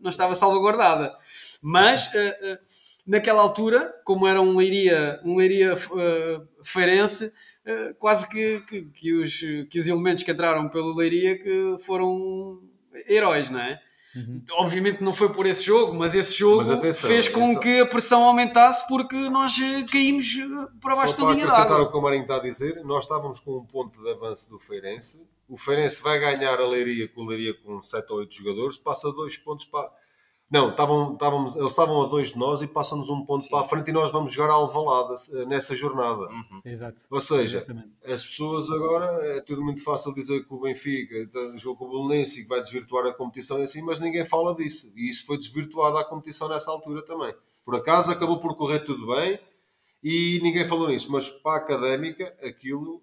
não 0.00 0.10
estava 0.10 0.34
salvaguardada. 0.34 1.14
Mas 1.62 2.10
eh, 2.14 2.38
eh, 2.42 2.58
naquela 3.06 3.42
altura, 3.42 3.92
como 4.04 4.26
era 4.26 4.40
um 4.40 4.56
Leiria, 4.56 5.20
um 5.24 5.36
Leiria 5.36 5.72
eh, 5.74 6.40
Feirense, 6.62 7.26
eh, 7.26 7.32
quase 7.98 8.28
que, 8.28 8.60
que, 8.68 8.82
que 8.82 9.12
os, 9.14 9.38
que 9.70 9.78
os 9.78 9.86
elementos 9.88 10.22
que 10.22 10.30
entraram 10.32 10.68
pelo 10.68 10.94
Leiria 10.94 11.38
que 11.38 11.76
foram 11.84 12.60
heróis, 13.08 13.48
não 13.50 13.60
é? 13.60 13.80
Obviamente 14.52 15.02
não 15.04 15.12
foi 15.12 15.28
por 15.32 15.46
esse 15.46 15.62
jogo, 15.62 15.94
mas 15.94 16.16
esse 16.16 16.36
jogo 16.36 16.58
Mas 16.58 16.70
atenção, 16.70 17.08
fez 17.08 17.28
com 17.28 17.54
só- 17.54 17.60
que 17.60 17.78
a 17.80 17.86
pressão 17.86 18.24
aumentasse 18.24 18.86
porque 18.88 19.14
nós 19.28 19.56
eh, 19.60 19.84
caímos 19.84 20.26
eh, 20.36 20.66
para 20.80 20.96
baixo 20.96 21.12
Só 21.12 21.18
da 21.18 21.24
para 21.26 21.34
linha 21.34 21.44
acrescentar 21.44 21.68
d'água. 21.68 21.84
o 21.84 21.90
que 21.92 21.96
o 21.96 22.02
Marinho 22.02 22.22
está 22.22 22.36
a 22.36 22.40
dizer, 22.40 22.82
nós 22.84 23.04
estávamos 23.04 23.38
com 23.38 23.58
um 23.58 23.64
ponto 23.64 24.02
de 24.02 24.10
avanço 24.10 24.50
do 24.50 24.58
Feirense. 24.58 25.24
O 25.48 25.56
Feirense 25.56 26.02
vai 26.02 26.18
ganhar 26.18 26.58
a 26.58 26.66
Leiria 26.66 27.06
com 27.08 27.20
o 27.22 27.26
Leiria 27.26 27.54
com 27.54 27.80
7 27.80 28.10
ou 28.10 28.18
8 28.18 28.34
jogadores, 28.34 28.78
passa 28.78 29.12
dois 29.12 29.36
pontos 29.36 29.64
para. 29.66 29.88
Não, 30.50 30.70
estavam, 30.70 31.12
estávamos, 31.12 31.54
eles 31.54 31.70
estavam 31.70 32.02
a 32.02 32.06
dois 32.06 32.32
de 32.32 32.38
nós 32.38 32.60
e 32.60 32.66
passam-nos 32.66 33.08
um 33.08 33.24
ponto 33.24 33.48
para 33.48 33.60
a 33.60 33.64
frente 33.64 33.88
e 33.90 33.92
nós 33.92 34.10
vamos 34.10 34.32
jogar 34.32 34.50
a 34.50 34.54
Alvalade 34.56 35.14
eh, 35.32 35.46
nessa 35.46 35.76
jornada. 35.76 36.26
Exato. 36.64 37.02
Ou 37.08 37.20
seja, 37.20 37.58
Exatamente. 37.58 37.90
as 38.04 38.24
pessoas 38.24 38.68
agora 38.68 39.36
é 39.36 39.40
tudo 39.42 39.62
muito 39.62 39.82
fácil 39.84 40.12
dizer 40.12 40.44
que 40.44 40.52
o 40.52 40.58
Benfica 40.58 41.16
então, 41.18 41.56
jogou 41.56 41.76
com 41.76 41.96
o 41.96 42.08
Belenense 42.08 42.40
e 42.40 42.42
que 42.42 42.48
vai 42.48 42.60
desvirtuar 42.60 43.06
a 43.06 43.14
competição 43.14 43.60
e 43.60 43.62
assim, 43.62 43.80
mas 43.80 44.00
ninguém 44.00 44.24
fala 44.24 44.52
disso. 44.56 44.92
E 44.96 45.08
isso 45.08 45.24
foi 45.24 45.38
desvirtuado 45.38 45.96
à 45.96 46.04
competição 46.04 46.48
nessa 46.48 46.68
altura 46.72 47.04
também. 47.04 47.32
Por 47.64 47.76
acaso 47.76 48.10
acabou 48.10 48.40
por 48.40 48.56
correr 48.56 48.80
tudo 48.80 49.06
bem 49.14 49.38
e 50.02 50.40
ninguém 50.42 50.64
falou 50.64 50.88
nisso, 50.88 51.12
mas 51.12 51.28
para 51.28 51.52
a 51.52 51.56
académica 51.58 52.34
aquilo 52.42 53.00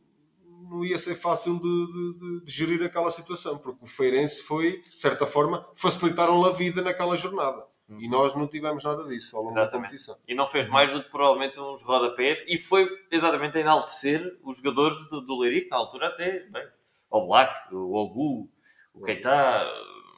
não 0.69 0.83
ia 0.85 0.97
ser 0.97 1.15
fácil 1.15 1.59
de, 1.59 1.63
de- 1.63 2.41
de- 2.45 2.51
gerir 2.51 2.83
aquela 2.83 3.09
situação, 3.11 3.57
porque 3.57 3.83
o 3.83 3.87
Feirense 3.87 4.41
foi, 4.43 4.81
de 4.81 4.99
certa 4.99 5.25
forma, 5.25 5.67
facilitaram 5.73 6.43
a 6.45 6.51
vida 6.51 6.81
naquela 6.81 7.15
jornada. 7.15 7.65
E 7.99 8.09
nós 8.09 8.35
não 8.35 8.47
tivemos 8.47 8.83
nada 8.83 9.05
disso 9.05 9.37
ao 9.37 9.43
longo 9.43 9.55
da 9.55 9.61
Exatamente. 9.61 9.85
competição. 9.91 10.17
E 10.27 10.35
não 10.35 10.45
fez 10.45 10.67
mais 10.67 10.91
do 10.91 11.01
que 11.01 11.09
provavelmente 11.09 11.57
uns 11.57 11.81
rodapés 11.83 12.43
e 12.45 12.57
foi 12.57 12.85
exatamente 13.09 13.57
a 13.57 13.61
enaltecer 13.61 14.37
os 14.43 14.57
jogadores 14.57 15.07
do, 15.07 15.21
do 15.21 15.39
Leiria, 15.39 15.63
que 15.63 15.69
na 15.69 15.77
altura 15.77 16.07
até, 16.07 16.39
bem, 16.49 16.67
o 17.09 17.25
Black, 17.27 17.73
o 17.73 17.93
Ogu, 17.95 18.49
o 18.93 19.01
Keita, 19.05 19.65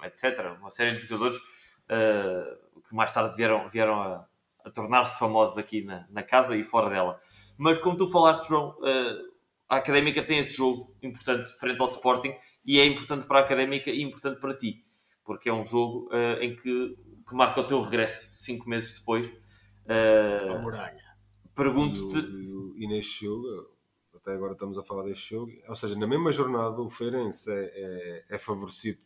etc. 0.04 0.58
Uma 0.60 0.72
série 0.72 0.96
de 0.96 1.02
jogadores 1.06 1.40
eh, 1.88 2.58
que 2.88 2.96
mais 2.96 3.12
tarde 3.12 3.36
vieram, 3.36 3.70
vieram 3.70 4.02
a, 4.02 4.26
a 4.66 4.72
tornar-se 4.72 5.20
famosos 5.20 5.58
aqui 5.60 5.84
na, 5.84 6.08
na 6.10 6.24
casa 6.24 6.56
e 6.58 6.64
fora 6.64 6.90
dela. 6.90 7.22
Mas 7.56 7.78
como 7.78 7.96
tu 7.98 8.08
falaste, 8.08 8.48
João, 8.48 8.76
eh, 8.84 9.18
a 9.70 9.78
Académica 9.78 10.24
tem 10.24 10.40
esse 10.40 10.58
jogo 10.58 10.96
importante 11.02 11.52
frente 11.60 11.80
ao 11.80 11.88
Sporting 11.88 12.34
e 12.66 12.80
é 12.80 12.86
importante 12.86 13.26
para 13.28 13.40
a 13.40 13.44
Académica 13.44 13.90
e 13.90 14.02
importante 14.02 14.40
para 14.42 14.58
ti, 14.58 14.84
porque 15.24 15.48
é 15.50 15.54
um 15.54 15.64
jogo 15.64 16.10
eh, 16.12 16.46
em 16.46 16.56
que, 16.56 16.98
que 17.28 17.36
marca 17.36 17.62
o 17.62 17.68
teu 17.68 17.80
regresso 17.82 18.28
cinco 18.34 18.68
meses 18.68 18.96
depois. 18.96 19.32
Muralha. 20.62 21.00
E, 21.46 21.50
Pergunto-te, 21.56 22.18
e 22.18 22.50
e 22.84 22.88
neste 22.88 23.26
jogo, 23.26 23.46
até 24.16 24.34
agora 24.34 24.54
estamos 24.54 24.78
a 24.78 24.84
falar 24.84 25.04
deste 25.04 25.32
jogo, 25.32 25.52
ou 25.68 25.76
seja, 25.76 26.00
na 26.00 26.08
mesma 26.08 26.32
jornada 26.32 26.82
o 26.82 26.90
Feirense 26.90 27.52
é, 27.52 28.26
é, 28.30 28.36
é 28.36 28.40
favorecido, 28.40 29.00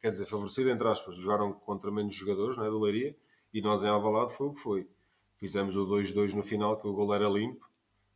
quer 0.00 0.08
dizer, 0.08 0.24
favorecido 0.26 0.70
entre 0.70 0.88
aspas, 0.88 1.18
jogaram 1.18 1.52
contra 1.52 1.90
menos 1.90 2.14
jogadores, 2.14 2.56
não 2.56 2.64
é, 2.64 2.70
do 2.70 2.80
Leiria, 2.80 3.14
e 3.52 3.60
nós 3.60 3.84
em 3.84 3.88
Alvalade 3.88 4.32
foi 4.34 4.46
o 4.46 4.54
que 4.54 4.60
foi. 4.60 4.88
Fizemos 5.36 5.76
o 5.76 5.86
2-2 5.86 6.34
no 6.34 6.42
final, 6.42 6.80
que 6.80 6.86
o 6.86 6.92
gol 6.92 7.14
era 7.14 7.28
limpo. 7.28 7.69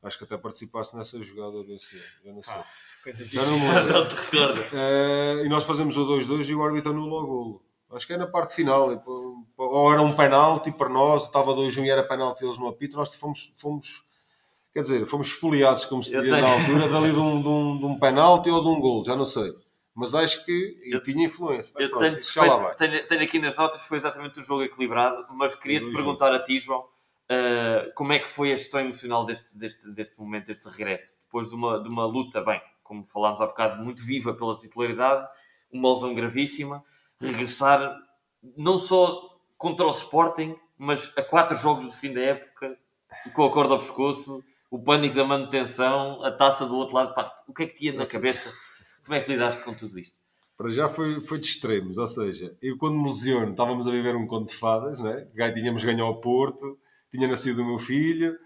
Acho 0.05 0.19
que 0.19 0.25
até 0.25 0.37
participaste 0.37 0.95
nessa 0.97 1.21
jogada 1.23 1.65
desse, 1.65 1.97
já 2.25 2.33
não 2.33 2.43
sei. 2.43 2.55
Coisas 3.03 3.29
Já 3.29 3.43
não 3.45 3.59
me 3.59 3.65
não 3.93 4.07
te 4.09 4.15
recordo. 4.15 4.61
Eh, 4.73 5.43
e 5.45 5.49
nós 5.49 5.65
fazemos 5.65 5.97
o 5.97 6.05
2-2 6.07 6.49
e 6.51 6.55
o 6.55 6.63
árbitro 6.63 6.91
anula 6.91 7.23
o 7.23 7.27
golo. 7.27 7.63
Acho 7.91 8.07
que 8.07 8.13
é 8.13 8.17
na 8.17 8.27
parte 8.27 8.55
final. 8.55 9.03
Ou 9.57 9.93
era 9.93 10.03
um 10.03 10.15
penalti 10.15 10.71
para 10.73 10.89
nós, 10.89 11.25
estava 11.25 11.55
2-1 11.55 11.85
e 11.87 11.91
era 11.91 12.03
penalti 12.03 12.45
eles 12.45 12.59
no 12.59 12.69
apito. 12.69 12.97
Nós 12.97 13.15
fomos, 13.15 13.53
fomos, 13.57 14.03
quer 14.75 14.81
dizer, 14.83 15.07
fomos 15.07 15.29
espoliados, 15.29 15.85
como 15.87 16.03
se 16.05 16.15
dizia 16.15 16.35
tenho- 16.35 16.47
na 16.47 16.53
altura, 16.53 16.89
dali 16.89 17.11
de 17.13 17.19
um, 17.19 17.41
de, 17.41 17.49
um, 17.49 17.79
de 17.79 17.85
um 17.87 17.99
penalti 17.99 18.51
ou 18.51 18.61
de 18.63 18.69
um 18.69 18.81
golo, 18.81 19.05
já 19.05 19.17
não 19.17 19.25
sei. 19.25 19.55
Mas 19.95 20.13
acho 20.15 20.45
que 20.45 20.77
eu 20.85 21.01
tinha 21.03 21.25
influência. 21.25 21.73
Mas 21.77 21.85
Eu 21.85 21.91
pronto, 21.91 22.03
tenho, 22.03 22.75
tenho, 22.77 23.07
tenho 23.07 23.23
aqui 23.23 23.39
nas 23.39 23.57
notas, 23.57 23.85
foi 23.85 23.97
exatamente 23.97 24.41
um 24.41 24.45
jogo 24.45 24.63
equilibrado, 24.65 25.25
mas 25.31 25.55
queria-te 25.55 25.87
perguntar 25.93 26.35
a 26.35 26.43
ti, 26.43 26.59
João, 26.59 26.85
uh, 27.31 27.93
como 27.95 28.13
é 28.13 28.19
que 28.19 28.29
foi 28.29 28.53
a 28.53 28.57
gestão 28.57 28.81
emocional 28.81 29.25
deste, 29.25 29.57
deste, 29.57 29.91
deste 29.91 30.19
momento, 30.19 30.47
deste 30.47 30.69
regresso? 30.69 31.17
Depois 31.25 31.49
de 31.49 31.55
uma, 31.55 31.83
de 31.83 31.89
uma 31.89 32.07
luta, 32.07 32.41
bem, 32.41 32.61
como 32.83 33.05
falámos 33.05 33.41
há 33.41 33.47
bocado, 33.47 33.83
muito 33.83 34.03
viva 34.05 34.35
pela 34.35 34.59
titularidade, 34.59 35.27
uma 35.73 35.93
lesão 35.93 36.15
gravíssima, 36.15 36.85
regressar 37.21 37.97
não 38.57 38.79
só 38.79 39.39
contra 39.57 39.87
o 39.87 39.91
Sporting, 39.91 40.57
mas 40.77 41.13
a 41.17 41.23
quatro 41.23 41.57
jogos 41.57 41.87
do 41.87 41.93
fim 41.93 42.13
da 42.13 42.21
época, 42.21 42.77
com 43.33 43.45
a 43.45 43.51
corda 43.51 43.75
ao 43.75 43.79
pescoço, 43.79 44.45
o 44.71 44.79
pânico 44.79 45.15
da 45.15 45.25
manutenção, 45.25 46.23
a 46.25 46.31
taça 46.33 46.67
do 46.67 46.75
outro 46.77 46.95
lado, 46.95 47.15
pá, 47.15 47.33
o 47.47 47.55
que 47.55 47.63
é 47.63 47.67
que 47.67 47.79
tinha 47.79 47.93
na 47.93 48.07
cabeça? 48.07 48.53
Como 49.05 49.15
é 49.17 49.21
que 49.21 49.31
lidaste 49.31 49.63
com 49.63 49.75
tudo 49.75 49.99
isto? 49.99 50.19
Para 50.57 50.69
já 50.69 50.89
foi, 50.89 51.21
foi 51.21 51.39
de 51.39 51.47
extremos, 51.47 51.99
ou 51.99 52.07
seja, 52.07 52.57
eu 52.63 52.77
quando 52.77 52.97
me 52.97 53.09
lesiono 53.09 53.51
estávamos 53.51 53.89
a 53.89 53.91
viver 53.91 54.15
um 54.15 54.27
conto 54.27 54.51
de 54.51 54.57
fadas, 54.57 55.01
né? 55.01 55.27
Gai- 55.35 55.53
tínhamos 55.53 55.83
ganho 55.83 56.05
ao 56.05 56.21
Porto, 56.21 56.79
tinha 57.17 57.29
nascido 57.29 57.63
o 57.63 57.67
meu 57.67 57.79
filho, 57.79 58.37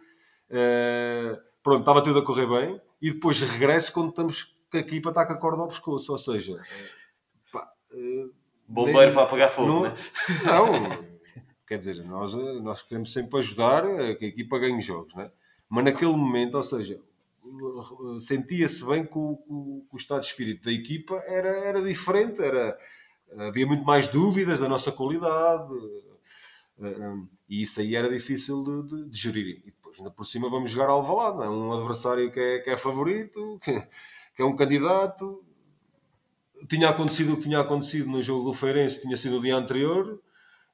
eh, 0.50 1.38
pronto, 1.62 1.80
estava 1.80 2.02
tudo 2.02 2.18
a 2.18 2.24
correr 2.24 2.46
bem, 2.46 2.80
e 3.00 3.12
depois 3.12 3.40
regresso 3.40 3.92
quando 3.92 4.10
estamos 4.10 4.42
com 4.70 4.76
a 4.76 4.80
equipa 4.80 5.08
está 5.08 5.24
com 5.26 5.32
a 5.32 5.38
corda 5.38 5.62
ao 5.62 5.68
pescoço, 5.68 6.12
ou 6.12 6.18
seja, 6.18 6.60
pá, 7.52 7.66
eh, 7.92 8.26
Bombeiro 8.66 8.98
nem- 9.00 9.12
para 9.14 9.22
apagar 9.22 9.50
fogo, 9.50 9.68
não, 9.68 9.82
né? 9.84 9.94
não, 10.44 11.04
quer 11.66 11.78
dizer, 11.78 12.04
nós, 12.04 12.34
eh, 12.34 12.60
nós 12.60 12.82
queremos 12.82 13.12
sempre 13.12 13.38
ajudar 13.38 13.84
a 13.86 14.14
que 14.14 14.24
a 14.26 14.28
equipa 14.28 14.58
ganhe 14.58 14.80
jogos, 14.82 15.14
né? 15.14 15.30
mas 15.70 15.84
naquele 15.84 16.12
momento, 16.12 16.56
ou 16.56 16.62
seja, 16.62 17.00
sentia-se 18.20 18.84
bem 18.86 19.04
que 19.04 19.16
o, 19.18 19.38
o- 19.48 19.86
o 19.92 19.96
estado 19.96 20.20
de 20.20 20.26
espírito 20.26 20.64
da 20.64 20.72
equipa 20.72 21.14
era, 21.26 21.48
era 21.48 21.82
diferente, 21.82 22.42
era 22.42 22.76
havia 23.48 23.66
muito 23.66 23.84
mais 23.84 24.08
dúvidas 24.08 24.60
da 24.60 24.68
nossa 24.68 24.90
qualidade. 24.92 25.74
Uh, 26.78 27.28
e 27.48 27.62
isso 27.62 27.80
aí 27.80 27.96
era 27.96 28.08
difícil 28.08 28.62
de, 28.62 28.88
de, 28.88 29.10
de, 29.10 29.18
gerir. 29.18 29.62
E 29.64 29.70
depois, 29.72 29.98
ainda 29.98 30.10
por 30.10 30.24
cima, 30.24 30.48
vamos 30.48 30.70
jogar 30.70 30.88
ao 30.88 31.00
Alvalade, 31.00 31.42
é? 31.42 31.48
um 31.48 31.72
adversário 31.72 32.30
que 32.30 32.38
é, 32.38 32.58
que 32.60 32.70
é 32.70 32.76
favorito, 32.76 33.58
que, 33.62 33.80
que, 34.36 34.42
é 34.42 34.44
um 34.44 34.54
candidato. 34.54 35.42
Tinha 36.68 36.88
acontecido 36.88 37.32
o 37.32 37.36
que 37.36 37.44
tinha 37.44 37.58
acontecido 37.60 38.08
no 38.08 38.22
jogo 38.22 38.50
do 38.50 38.54
Feirense, 38.54 39.02
tinha 39.02 39.16
sido 39.16 39.38
o 39.38 39.42
dia 39.42 39.56
anterior, 39.56 40.20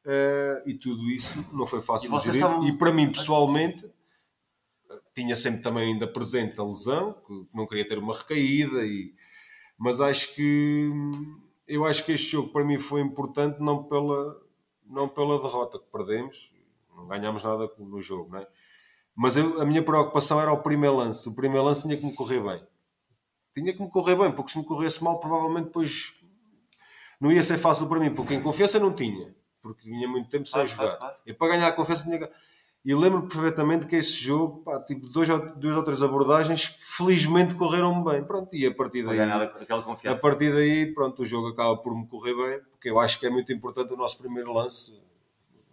uh, 0.05 0.69
e 0.69 0.75
tudo 0.75 1.11
isso 1.11 1.43
não 1.53 1.67
foi 1.67 1.81
fácil 1.81 2.11
de 2.11 2.25
gerir. 2.25 2.37
Estavam... 2.37 2.69
E 2.69 2.77
para 2.77 2.93
mim, 2.93 3.11
pessoalmente, 3.11 3.91
tinha 5.15 5.37
sempre 5.37 5.63
também 5.63 5.93
ainda 5.93 6.07
presente 6.07 6.61
a 6.61 6.65
lesão, 6.65 7.15
que 7.27 7.47
não 7.55 7.67
queria 7.67 7.89
ter 7.89 7.99
uma 7.99 8.15
recaída, 8.15 8.85
e... 8.85 9.15
mas 9.79 10.03
acho 10.03 10.35
que 10.35 10.91
eu 11.67 11.87
acho 11.87 12.05
que 12.05 12.13
este 12.13 12.33
jogo 12.33 12.51
para 12.51 12.63
mim 12.63 12.79
foi 12.79 13.01
importante 13.01 13.59
não 13.61 13.85
pela, 13.85 14.39
não 14.85 15.09
pela 15.09 15.41
derrota 15.41 15.79
que 15.79 15.87
perdemos, 15.91 16.55
não 16.97 17.07
ganhámos 17.07 17.43
nada 17.43 17.71
no 17.79 18.01
jogo, 18.01 18.31
não 18.33 18.39
é? 18.41 18.49
Mas 19.17 19.37
eu, 19.37 19.61
a 19.61 19.65
minha 19.65 19.83
preocupação 19.83 20.41
era 20.41 20.53
o 20.53 20.63
primeiro 20.63 20.97
lance. 20.97 21.29
O 21.29 21.35
primeiro 21.35 21.65
lance 21.65 21.83
tinha 21.83 21.97
que 21.97 22.05
me 22.05 22.15
correr 22.15 22.41
bem. 22.41 22.67
Tinha 23.55 23.73
que 23.73 23.81
me 23.81 23.89
correr 23.89 24.17
bem, 24.17 24.33
porque 24.33 24.51
se 24.51 24.59
me 24.59 24.65
corresse 24.65 25.03
mal, 25.03 25.21
provavelmente 25.21 25.67
depois 25.67 26.15
não 27.21 27.31
ia 27.31 27.43
ser 27.43 27.59
fácil 27.59 27.89
para 27.89 28.01
mim, 28.01 28.13
porque 28.13 28.35
em 28.35 28.43
confiança 28.43 28.81
não 28.81 28.93
tinha, 28.93 29.35
porque 29.63 29.83
tinha 29.83 30.09
muito 30.09 30.29
tempo 30.29 30.47
sem 30.47 30.67
jogar. 30.67 30.99
E 31.25 31.33
para 31.33 31.49
ganhar 31.53 31.69
a 31.69 31.73
confiança 31.73 32.05
tinha 32.05 32.19
que 32.19 32.29
e 32.85 32.95
lembro 32.95 33.23
perfeitamente 33.23 33.87
que 33.87 33.97
esse 33.97 34.13
jogo, 34.13 34.63
pá, 34.63 34.79
tipo, 34.81 35.09
dois 35.09 35.27
ou, 35.31 35.39
duas 35.55 35.75
ou 35.75 35.83
três 35.83 36.03
abordagens 36.03 36.69
que 36.69 36.85
felizmente 36.85 37.55
correram 37.55 38.05
bem. 38.05 38.23
Pronto, 38.23 38.55
e 38.55 38.67
a 38.67 38.75
partir 38.75 39.03
daí. 39.03 39.17
A 40.13 40.21
partir 40.21 40.53
daí, 40.53 40.93
pronto, 40.93 41.23
o 41.23 41.25
jogo 41.25 41.49
acaba 41.49 41.79
por 41.79 41.97
me 41.97 42.07
correr 42.07 42.35
bem, 42.35 42.61
porque 42.85 42.91
eu 42.91 43.01
acho 43.01 43.19
que 43.19 43.25
é 43.25 43.31
muito 43.31 43.51
importante 43.51 43.95
o 43.95 43.97
nosso 43.97 44.19
primeiro 44.19 44.53
lance 44.53 44.95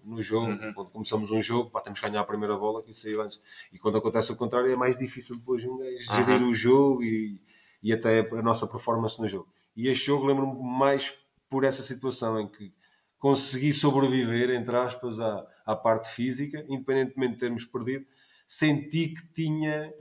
no 0.02 0.22
jogo. 0.22 0.50
Uhum. 0.50 0.74
Quando 0.74 0.90
começamos 0.92 1.30
um 1.30 1.42
jogo, 1.42 1.70
pá, 1.70 1.82
temos 1.82 2.00
que 2.00 2.08
ganhar 2.08 2.22
a 2.22 2.24
primeira 2.24 2.56
bola 2.56 2.82
que 2.82 2.94
saiu 2.94 3.22
antes. 3.22 3.42
E 3.74 3.78
quando 3.78 3.98
acontece 3.98 4.32
o 4.32 4.36
contrário, 4.38 4.72
é 4.72 4.78
mais 4.78 4.98
difícil 4.98 5.36
depois 5.36 5.62
um 5.66 5.78
gajo 5.78 5.92
uhum. 5.92 6.16
gerir 6.16 6.42
o 6.48 6.54
jogo 6.54 7.04
e, 7.04 7.38
e 7.84 7.92
até 7.92 8.22
a 8.22 8.42
nossa 8.42 8.66
performance 8.66 9.20
no 9.20 9.28
jogo. 9.28 9.50
E 9.76 9.90
este 9.90 10.06
jogo 10.06 10.26
lembro-me 10.26 10.64
mais 10.64 11.14
por 11.50 11.66
essa 11.66 11.84
situação 11.84 12.40
em 12.40 12.48
que 12.48 12.74
consegui 13.20 13.74
sobreviver, 13.74 14.50
entre 14.52 14.78
aspas, 14.78 15.20
à, 15.20 15.46
à 15.66 15.76
parte 15.76 16.16
física, 16.16 16.66
independentemente 16.70 17.34
de 17.34 17.40
termos 17.40 17.66
perdido, 17.66 18.06
senti 18.48 19.10
que 19.10 19.28
tinha, 19.34 19.94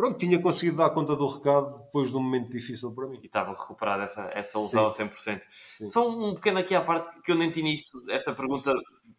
pronto, 0.00 0.18
tinha 0.18 0.40
conseguido 0.40 0.78
dar 0.78 0.90
conta 0.90 1.14
do 1.14 1.26
recado 1.26 1.84
depois 1.84 2.10
de 2.10 2.16
um 2.16 2.22
momento 2.22 2.50
difícil 2.50 2.92
para 2.92 3.06
mim. 3.06 3.20
E 3.22 3.26
estava 3.26 3.50
recuperado 3.50 4.02
essa, 4.02 4.30
essa 4.32 4.58
lesão 4.58 4.86
a 4.86 4.88
100%. 4.88 5.42
Sim. 5.66 5.86
Só 5.86 6.08
um 6.08 6.34
pequeno 6.34 6.58
aqui 6.58 6.74
à 6.74 6.80
parte, 6.80 7.20
que 7.22 7.30
eu 7.30 7.36
nem 7.36 7.50
tinha 7.50 7.72
isto, 7.74 8.02
esta 8.10 8.32
pergunta 8.32 8.72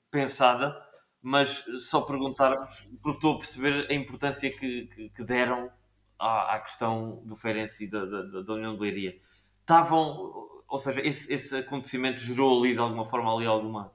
pensada, 0.10 0.76
mas 1.22 1.64
só 1.78 2.02
perguntar-vos, 2.02 2.90
porque 3.04 3.18
estou 3.18 3.36
a 3.36 3.38
perceber 3.38 3.92
a 3.92 3.94
importância 3.94 4.50
que, 4.50 4.88
que, 4.88 5.10
que 5.10 5.24
deram 5.24 5.70
à, 6.18 6.56
à, 6.56 6.60
questão 6.60 7.22
do 7.26 7.36
Feirense 7.36 7.86
e 7.86 7.90
da, 7.90 8.04
da, 8.04 8.42
da 8.42 8.54
União 8.54 8.74
de 8.74 8.82
Leiria. 8.82 9.16
Estavam 9.60 10.50
ou 10.68 10.80
seja, 10.80 11.02
esse, 11.02 11.32
esse 11.32 11.56
acontecimento 11.58 12.20
gerou 12.22 12.58
ali 12.60 12.74
de 12.74 12.80
alguma 12.80 13.06
forma 13.06 13.36
ali 13.36 13.46
alguma, 13.46 13.92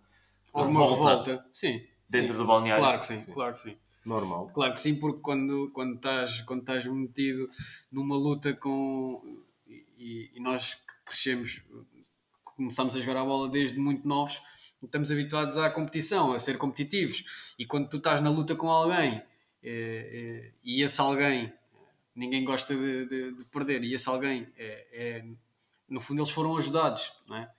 alguma 0.52 0.80
revolta, 0.82 1.24
revolta. 1.24 1.48
Sim, 1.50 1.80
dentro 2.08 2.34
sim. 2.34 2.38
do 2.38 2.46
balneário. 2.46 2.82
Claro 2.82 2.98
que 2.98 3.06
sim, 3.06 3.20
sim, 3.20 3.32
claro 3.32 3.54
que 3.54 3.60
sim. 3.60 3.76
Normal. 4.06 4.50
Claro 4.54 4.72
que 4.72 4.80
sim, 4.80 4.94
porque 4.94 5.20
quando, 5.20 5.68
quando, 5.72 5.96
estás, 5.96 6.40
quando 6.42 6.60
estás 6.60 6.86
metido 6.86 7.48
numa 7.90 8.16
luta 8.16 8.54
com. 8.54 9.20
E, 9.98 10.30
e 10.32 10.40
nós 10.40 10.78
crescemos, 11.04 11.60
começamos 12.44 12.94
a 12.94 13.00
jogar 13.00 13.22
a 13.22 13.24
bola 13.24 13.50
desde 13.50 13.80
muito 13.80 14.06
novos, 14.06 14.40
estamos 14.80 15.10
habituados 15.10 15.58
à 15.58 15.68
competição, 15.70 16.32
a 16.32 16.38
ser 16.38 16.56
competitivos. 16.56 17.54
E 17.58 17.66
quando 17.66 17.88
tu 17.88 17.96
estás 17.96 18.22
na 18.22 18.30
luta 18.30 18.54
com 18.54 18.70
alguém 18.70 19.20
é, 19.62 19.70
é, 19.70 20.52
e 20.62 20.82
esse 20.84 21.00
alguém, 21.00 21.52
ninguém 22.14 22.44
gosta 22.44 22.76
de, 22.76 23.06
de, 23.06 23.32
de 23.32 23.44
perder, 23.46 23.82
e 23.82 23.92
esse 23.92 24.08
alguém 24.08 24.46
é, 24.56 24.86
é 24.92 25.24
no 25.88 26.00
fundo 26.00 26.20
eles 26.20 26.30
foram 26.30 26.56
ajudados, 26.56 27.12
não 27.26 27.36
é? 27.36 27.50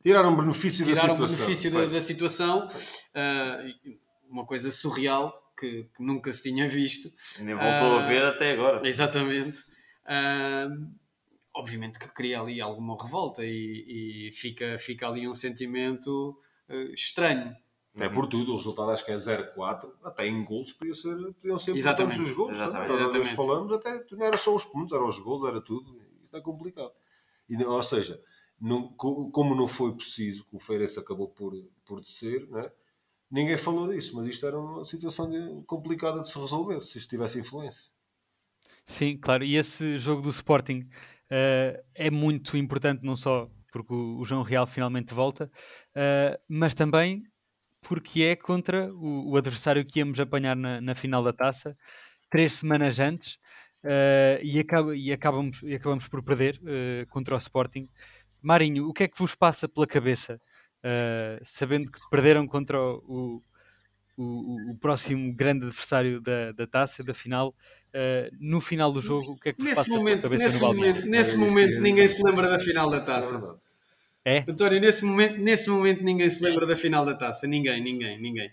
Tiraram 0.00 0.36
benefício 0.36 0.84
Tiraram 0.84 1.18
da 1.18 1.26
situação. 1.26 1.46
benefício 1.46 1.70
da, 1.72 1.86
da, 1.86 2.00
situação, 2.00 2.68
uh, 2.68 3.98
uma 4.30 4.46
coisa 4.46 4.70
surreal 4.70 5.47
que, 5.58 5.84
que, 5.84 6.02
nunca 6.02 6.32
se 6.32 6.42
tinha 6.42 6.68
visto. 6.68 7.08
Nem 7.40 7.54
voltou 7.54 7.96
uh, 7.96 7.98
a 7.98 8.06
ver 8.06 8.24
até 8.24 8.52
agora. 8.52 8.86
Exatamente. 8.88 9.60
Uh, 10.04 10.90
obviamente 11.54 11.98
que 11.98 12.08
cria 12.08 12.40
ali 12.40 12.60
alguma 12.60 12.96
revolta 13.00 13.44
e, 13.44 14.28
e 14.28 14.32
fica, 14.32 14.78
fica 14.78 15.08
ali 15.08 15.28
um 15.28 15.34
sentimento 15.34 16.38
estranho. 16.94 17.56
É 18.00 18.08
por 18.08 18.28
tudo, 18.28 18.52
o 18.52 18.56
resultado 18.56 18.90
acho 18.90 19.04
que 19.04 19.10
é 19.10 19.16
0-4, 19.16 19.90
até 20.04 20.26
em 20.26 20.44
gols 20.44 20.72
podia 20.72 20.94
ser, 20.94 21.16
podiam 21.34 21.58
ser 21.58 21.76
Exatamente. 21.76 22.20
os 22.20 22.32
gols. 22.32 22.52
Exatamente. 22.52 22.92
Exatamente. 22.92 23.34
falamos, 23.34 23.72
até 23.72 24.04
não 24.12 24.26
era 24.26 24.36
só 24.36 24.54
os 24.54 24.64
pontos, 24.64 24.92
eram 24.92 25.08
os 25.08 25.18
gols, 25.18 25.44
era 25.44 25.60
tudo. 25.60 26.00
Isto 26.22 26.36
é 26.36 26.40
complicado. 26.40 26.92
E, 27.48 27.62
ou 27.64 27.82
seja, 27.82 28.22
não, 28.60 28.88
como 28.92 29.54
não 29.54 29.66
foi 29.66 29.94
preciso 29.94 30.44
que 30.44 30.54
o 30.54 30.60
Feirense 30.60 30.98
acabou 30.98 31.28
por, 31.28 31.54
por 31.84 32.00
descer, 32.00 32.46
né? 32.48 32.70
Ninguém 33.30 33.56
falou 33.56 33.88
disso, 33.88 34.14
mas 34.16 34.26
isto 34.26 34.46
era 34.46 34.58
uma 34.58 34.84
situação 34.84 35.28
de, 35.30 35.64
complicada 35.66 36.22
de 36.22 36.30
se 36.30 36.38
resolver 36.38 36.80
se 36.80 36.98
isto 36.98 37.10
tivesse 37.10 37.38
influência. 37.38 37.90
Sim, 38.84 39.18
claro, 39.18 39.44
e 39.44 39.56
esse 39.56 39.98
jogo 39.98 40.22
do 40.22 40.30
Sporting 40.30 40.88
uh, 41.30 41.84
é 41.94 42.10
muito 42.10 42.56
importante, 42.56 43.04
não 43.04 43.14
só 43.14 43.50
porque 43.70 43.92
o, 43.92 44.18
o 44.18 44.24
João 44.24 44.42
Real 44.42 44.66
finalmente 44.66 45.12
volta, 45.12 45.50
uh, 45.90 46.40
mas 46.48 46.72
também 46.74 47.22
porque 47.82 48.22
é 48.22 48.34
contra 48.34 48.92
o, 48.94 49.32
o 49.32 49.36
adversário 49.36 49.84
que 49.84 49.98
íamos 50.00 50.18
apanhar 50.18 50.56
na, 50.56 50.80
na 50.80 50.94
final 50.94 51.22
da 51.22 51.32
taça, 51.32 51.76
três 52.30 52.54
semanas 52.54 52.98
antes, 52.98 53.34
uh, 53.84 54.42
e, 54.42 54.58
acaba, 54.58 54.96
e, 54.96 55.12
acabamos, 55.12 55.62
e 55.62 55.74
acabamos 55.74 56.08
por 56.08 56.22
perder 56.22 56.58
contra 57.08 57.34
o 57.34 57.38
Sporting. 57.38 57.86
Marinho, 58.40 58.88
o 58.88 58.92
que 58.92 59.02
é 59.02 59.08
que 59.08 59.18
vos 59.18 59.34
passa 59.34 59.68
pela 59.68 59.86
cabeça, 59.86 60.40
uh, 60.84 61.40
sabendo 61.44 61.90
que 61.90 61.98
perderam 62.10 62.46
contra 62.46 62.80
o, 62.80 63.42
o, 64.16 64.72
o, 64.72 64.78
próximo 64.78 65.32
grande 65.34 65.66
adversário 65.66 66.20
da, 66.20 66.52
da 66.52 66.66
taça, 66.66 67.04
da 67.04 67.14
final, 67.14 67.54
no 68.40 68.60
final 68.60 68.92
do 68.92 69.00
jogo, 69.00 69.32
o 69.32 69.36
que 69.36 69.50
é 69.50 69.52
que 69.52 69.58
vos 69.58 69.68
nesse 69.68 69.80
passa 69.80 69.90
momento, 69.90 70.22
cabeça 70.22 70.44
nesse 70.44 70.60
no 70.60 70.66
momento, 70.66 71.06
nesse 71.06 71.34
é 71.34 71.38
momento 71.38 71.80
ninguém 71.80 72.08
se 72.08 72.22
lembra 72.22 72.48
da 72.48 72.58
final 72.58 72.90
da 72.90 73.00
taça. 73.00 73.58
É? 74.24 74.44
António, 74.46 74.78
nesse 74.78 75.04
momento, 75.06 75.38
nesse 75.38 75.70
momento 75.70 76.02
ninguém 76.04 76.28
se 76.28 76.42
lembra 76.42 76.66
da 76.66 76.76
final 76.76 77.04
da 77.06 77.14
taça. 77.14 77.46
Ninguém, 77.46 77.82
ninguém, 77.82 78.20
ninguém. 78.20 78.52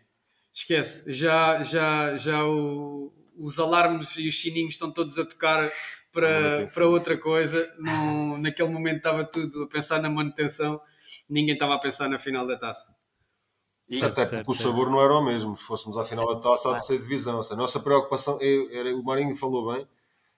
Esquece. 0.53 1.11
Já, 1.11 1.61
já, 1.63 2.15
já 2.15 2.45
o, 2.45 3.13
os 3.37 3.59
alarmes 3.59 4.15
e 4.15 4.27
os 4.27 4.39
sininhos 4.39 4.75
estão 4.75 4.89
todos 4.89 5.19
a 5.19 5.25
tocar 5.25 5.69
para, 6.13 6.65
para 6.73 6.87
outra 6.87 7.17
coisa. 7.17 7.75
No, 7.77 8.37
naquele 8.37 8.69
momento 8.69 8.97
estava 8.97 9.25
tudo 9.25 9.63
a 9.63 9.67
pensar 9.67 10.01
na 10.01 10.09
manutenção, 10.09 10.79
ninguém 11.29 11.53
estava 11.53 11.75
a 11.75 11.79
pensar 11.79 12.09
na 12.09 12.19
final 12.19 12.45
da 12.45 12.57
taça. 12.57 12.93
E, 13.87 14.03
até 14.03 14.25
porque 14.25 14.51
o 14.51 14.55
sabor 14.55 14.89
não 14.89 15.01
era 15.01 15.13
o 15.13 15.23
mesmo. 15.23 15.55
Se 15.55 15.63
fôssemos 15.63 15.97
à 15.97 16.03
final 16.03 16.27
da 16.33 16.41
taça, 16.41 16.71
há 16.71 16.77
de 16.77 16.85
ser 16.85 16.97
divisão. 16.99 17.39
a 17.39 17.55
nossa 17.55 17.79
preocupação, 17.79 18.39
eu, 18.41 18.69
era, 18.71 18.95
o 18.95 19.03
Marinho 19.03 19.35
falou 19.35 19.73
bem, 19.73 19.87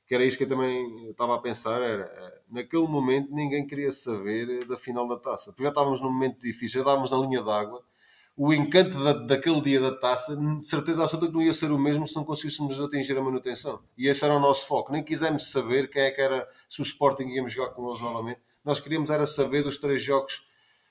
que 0.05 0.15
era 0.15 0.25
isto 0.25 0.37
que 0.37 0.43
eu 0.43 0.49
também 0.49 1.09
estava 1.09 1.35
a 1.35 1.39
pensar, 1.39 1.81
era, 1.81 2.03
eh, 2.03 2.41
naquele 2.49 2.87
momento 2.87 3.33
ninguém 3.33 3.65
queria 3.65 3.91
saber 3.91 4.65
da 4.65 4.77
final 4.77 5.07
da 5.07 5.17
taça, 5.17 5.51
porque 5.51 5.63
já 5.63 5.69
estávamos 5.69 6.01
num 6.01 6.11
momento 6.11 6.39
difícil, 6.39 6.79
já 6.83 6.89
estávamos 6.89 7.11
na 7.11 7.17
linha 7.17 7.41
d'água, 7.41 7.83
o 8.37 8.53
encanto 8.53 9.03
da, 9.03 9.13
daquele 9.13 9.59
dia 9.61 9.81
da 9.81 9.91
taça, 9.95 10.37
de 10.37 10.67
certeza 10.67 11.01
absoluta 11.01 11.27
que 11.27 11.33
não 11.33 11.41
ia 11.41 11.53
ser 11.53 11.71
o 11.71 11.79
mesmo 11.79 12.07
se 12.07 12.15
não 12.15 12.23
conseguíssemos 12.23 12.79
atingir 12.79 13.17
a 13.17 13.21
manutenção. 13.21 13.81
E 13.97 14.07
esse 14.07 14.23
era 14.23 14.35
o 14.35 14.39
nosso 14.39 14.67
foco. 14.67 14.91
Nem 14.91 15.03
quisemos 15.03 15.51
saber 15.51 15.89
quem 15.89 16.03
é 16.03 16.11
que 16.11 16.21
era, 16.21 16.47
se 16.69 16.79
o 16.79 16.83
Sporting 16.83 17.23
íamos 17.29 17.51
jogar 17.51 17.71
com 17.71 17.87
eles 17.87 17.99
novamente. 17.99 18.39
Nós 18.63 18.79
queríamos 18.79 19.09
era 19.09 19.25
saber 19.25 19.63
dos 19.63 19.79
três 19.79 20.03
jogos. 20.03 20.47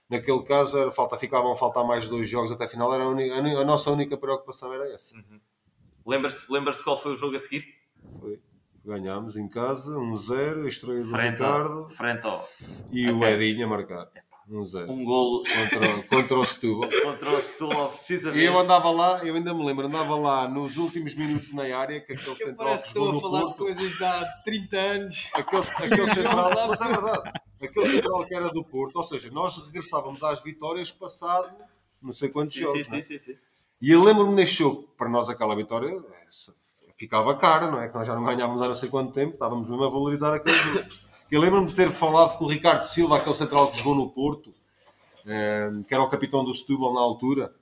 Naquele 0.09 0.42
caso, 0.44 0.78
era, 0.78 0.92
falta, 0.92 1.18
ficavam 1.18 1.52
a 1.52 1.57
faltar 1.57 1.84
mais 1.84 2.09
dois 2.09 2.28
jogos 2.28 2.52
até 2.52 2.64
a 2.64 2.68
final. 2.68 2.94
Era 2.94 3.04
a, 3.04 3.09
única, 3.09 3.34
a, 3.34 3.64
nossa 3.64 3.90
única 3.90 4.16
preocupação 4.16 4.72
era 4.72 4.92
essa. 4.92 5.16
Uhum. 5.16 5.40
Lembras-te 6.07 6.50
lembras 6.52 6.80
qual 6.80 7.00
foi 7.00 7.14
o 7.14 7.16
jogo 7.16 7.34
a 7.34 7.38
seguir? 7.38 7.64
Foi. 8.20 8.40
Ganhámos 8.84 9.36
em 9.36 9.48
casa, 9.48 9.96
1-0, 9.96 10.59
um 10.59 10.68
estreia 10.68 11.02
do 11.02 11.11
frente 11.11 11.32
Ricardo. 11.32 11.88
Frente 11.88 12.24
ao... 12.24 12.48
E 12.92 13.11
okay. 13.11 13.34
o 13.34 13.42
Edinho 13.42 13.66
a 13.66 13.68
marcar. 13.68 14.09
Um 14.49 14.64
zero. 14.64 14.92
Um 14.92 15.05
golo 15.05 15.42
contra, 15.42 16.03
contra 16.05 16.38
o 16.38 16.44
Setúbal. 16.44 16.88
contra 17.03 17.30
o 17.30 17.42
Setúbal, 17.42 17.88
precisamente. 17.88 18.38
E 18.38 18.44
eu 18.44 18.57
andava 18.57 18.90
lá, 18.90 19.24
eu 19.24 19.34
ainda 19.34 19.53
me 19.53 19.64
lembro, 19.64 19.86
andava 19.86 20.14
lá 20.14 20.49
nos 20.49 20.76
últimos 20.76 21.14
minutos 21.16 21.53
na 21.53 21.64
área, 21.76 22.01
que 22.01 22.12
aquele 22.12 22.36
central 22.36 22.68
parece 22.68 22.84
que 22.84 22.88
estou 22.90 23.11
a 23.11 23.20
falar 23.20 23.40
Porto, 23.40 23.53
de 23.53 23.59
coisas 23.59 23.97
de 23.97 24.05
há 24.05 24.24
30 24.44 24.76
anos. 24.76 25.30
Aquele, 25.34 25.62
aquele 25.62 26.07
central, 26.14 26.68
mas 26.68 26.80
é 26.80 26.86
verdade, 26.86 27.32
aquele 27.61 27.86
central 27.86 28.24
que 28.24 28.34
era 28.34 28.49
do 28.51 28.64
Porto, 28.64 28.97
ou 28.97 29.05
seja, 29.05 29.28
nós 29.32 29.59
regressávamos 29.66 30.22
às 30.22 30.42
vitórias 30.42 30.92
passado 30.92 31.51
não 32.07 32.12
sei 32.12 32.28
quantos 32.28 32.55
sim, 32.55 32.61
jogos. 32.61 32.86
Sim, 32.86 32.97
é? 32.99 33.03
sim, 33.03 33.18
sim, 33.18 33.32
sim. 33.32 33.38
E 33.80 33.90
eu 33.90 34.03
lembro-me 34.03 34.34
neste 34.34 34.59
jogo, 34.59 34.88
para 34.97 35.09
nós 35.09 35.28
aquela 35.28 35.55
vitória 35.55 35.88
é, 35.88 36.26
ficava 36.97 37.36
cara, 37.36 37.70
não 37.70 37.80
é? 37.80 37.88
Que 37.88 37.94
nós 37.94 38.07
já 38.07 38.14
não 38.14 38.24
ganhávamos 38.24 38.62
há 38.62 38.66
não 38.66 38.74
sei 38.74 38.88
quanto 38.88 39.12
tempo, 39.12 39.34
estávamos 39.34 39.68
mesmo 39.68 39.84
a 39.84 39.90
valorizar 39.90 40.34
aquele 40.34 40.57
jogo. 40.57 40.88
Eu 41.30 41.40
lembro-me 41.40 41.66
de 41.66 41.74
ter 41.74 41.90
falado 41.90 42.38
com 42.38 42.44
o 42.44 42.48
Ricardo 42.48 42.84
Silva, 42.84 43.16
aquele 43.16 43.34
central 43.34 43.70
que 43.70 43.78
jogou 43.78 43.94
no 43.96 44.10
Porto, 44.10 44.54
eh, 45.26 45.70
que 45.86 45.92
era 45.92 46.02
o 46.02 46.08
capitão 46.08 46.44
do 46.44 46.54
Setúbal 46.54 46.94
na 46.94 47.00
altura. 47.00 47.52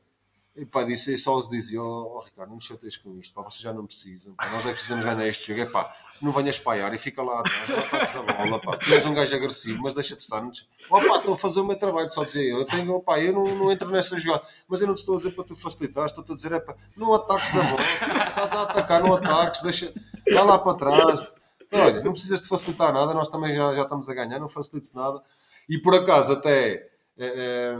E 0.56 0.64
pá, 0.64 0.84
disse, 0.84 1.18
só 1.18 1.40
dizia, 1.40 1.82
ó 1.82 2.18
oh, 2.18 2.20
Ricardo, 2.20 2.50
não 2.50 2.56
me 2.56 2.62
chateias 2.62 2.96
com 2.96 3.18
isto, 3.18 3.34
pá, 3.34 3.42
vocês 3.42 3.60
já 3.60 3.72
não 3.72 3.86
precisam, 3.86 4.34
pá, 4.34 4.48
nós 4.50 4.64
é 4.64 4.68
que 4.68 4.74
precisamos 4.74 5.04
ganhar 5.04 5.26
este 5.26 5.48
jogo, 5.48 5.62
é 5.62 5.66
pá, 5.66 5.92
não 6.22 6.30
venhas 6.30 6.60
paiar 6.60 6.94
e 6.94 6.98
fica 6.98 7.24
lá 7.24 7.40
atrás, 7.40 8.14
da 8.14 8.32
bola, 8.34 8.60
pá, 8.60 8.76
tu 8.76 8.94
és 8.94 9.04
um 9.04 9.12
gajo 9.12 9.34
agressivo, 9.34 9.82
mas 9.82 9.96
deixa 9.96 10.14
de 10.14 10.22
estar, 10.22 10.40
não 10.40 10.52
ó 10.90 11.00
pá, 11.00 11.16
estou 11.16 11.34
a 11.34 11.36
fazer 11.36 11.58
o 11.58 11.64
meu 11.64 11.76
trabalho, 11.76 12.08
só 12.08 12.22
dizer 12.22 12.48
eu, 12.48 12.60
eu 12.60 12.66
tenho, 12.66 13.00
pá, 13.00 13.18
eu 13.18 13.32
não, 13.32 13.52
não 13.52 13.72
entro 13.72 13.90
nessa 13.90 14.16
jogada, 14.16 14.46
mas 14.68 14.80
eu 14.80 14.86
não 14.86 14.94
te 14.94 14.98
estou 14.98 15.16
a 15.16 15.18
dizer 15.18 15.32
para 15.32 15.42
tu 15.42 15.56
facilitar, 15.56 16.06
estou-te 16.06 16.30
a 16.30 16.34
dizer, 16.36 16.52
é 16.52 16.60
pá, 16.60 16.76
não 16.96 17.12
ataques 17.14 17.56
a 17.56 17.62
bola, 17.64 17.82
estás 17.82 18.52
a 18.52 18.62
atacar, 18.62 19.02
não 19.02 19.14
ataques, 19.14 19.60
deixa, 19.60 19.92
vai 20.32 20.44
lá 20.44 20.56
para 20.56 20.78
trás, 20.78 21.34
olha, 21.81 22.03
não 22.03 22.12
precisas 22.12 22.41
de 22.43 22.49
facilitar 22.49 22.93
nada, 22.93 23.14
nós 23.14 23.29
também 23.29 23.53
já, 23.53 23.72
já 23.72 23.83
estamos 23.83 24.09
a 24.09 24.14
ganhar, 24.14 24.39
não 24.39 24.49
facilites 24.49 24.93
nada, 24.95 25.22
e 25.68 25.79
por 25.79 25.95
acaso 25.95 26.33
até... 26.35 26.89
eh, 27.18 27.35
eh, 27.37 27.79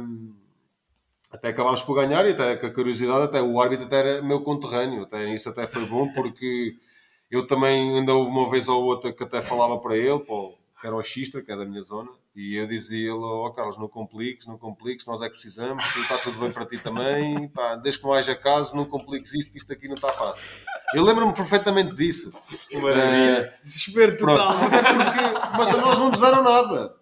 até 1.31 1.49
acabámos 1.49 1.83
por 1.83 1.95
ganhar 1.97 2.25
e 2.27 2.33
até 2.33 2.57
com 2.57 2.67
a 2.67 2.71
curiosidade, 2.73 3.25
até 3.25 3.43
o 3.43 3.61
árbitro 3.61 3.87
até 3.87 3.97
era 3.99 4.23
meu 4.23 4.43
conterrâneo, 4.43 5.03
até 5.03 5.25
isso 5.35 5.49
até 5.49 5.67
foi 5.67 5.85
bom 5.87 6.13
porque 6.13 6.77
eu 7.31 7.47
também 7.47 7.97
ainda 7.99 8.15
houve 8.15 8.31
uma 8.31 8.49
vez 8.49 8.69
ou 8.69 8.85
outra 8.85 9.13
que 9.13 9.25
até 9.25 9.43
falava 9.43 9.79
para 9.79 9.97
ele, 9.97 10.21
pô, 10.21 10.57
que 10.85 10.89
era 10.89 10.97
o 10.97 11.03
Xistra, 11.03 11.41
que 11.41 11.51
é 11.51 11.57
da 11.57 11.65
minha 11.65 11.83
zona, 11.83 12.11
e 12.37 12.57
eu 12.57 12.67
dizia-lhe, 12.67 13.09
ó 13.09 13.49
Carlos, 13.49 13.79
não 13.79 13.89
compliques, 13.89 14.47
não 14.47 14.59
compliques, 14.59 15.07
nós 15.07 15.23
é 15.23 15.29
que 15.29 15.31
precisamos, 15.31 15.83
que 15.91 16.01
está 16.01 16.19
tudo 16.19 16.39
bem 16.39 16.53
para 16.53 16.67
ti 16.67 16.77
também, 16.77 17.49
pá, 17.49 17.75
desde 17.77 17.99
que 18.03 18.07
não 18.07 18.13
haja 18.13 18.35
caso, 18.35 18.77
não 18.77 18.85
compliques 18.85 19.33
isto, 19.33 19.51
que 19.51 19.57
isto 19.57 19.73
aqui 19.73 19.89
não 19.89 19.95
está 19.95 20.13
fácil. 20.13 20.45
Eu 20.93 21.03
lembro-me 21.03 21.33
perfeitamente 21.33 21.95
disso. 21.95 22.39
Eh, 22.71 23.51
Desespero 23.65 24.15
Pronto. 24.19 24.37
total. 24.43 24.67
Até 24.67 24.83
porque, 24.83 25.57
mas 25.57 25.73
a 25.73 25.77
nós 25.79 25.99
não 25.99 26.11
nos 26.11 26.21
deram 26.21 26.43
nada. 26.43 26.95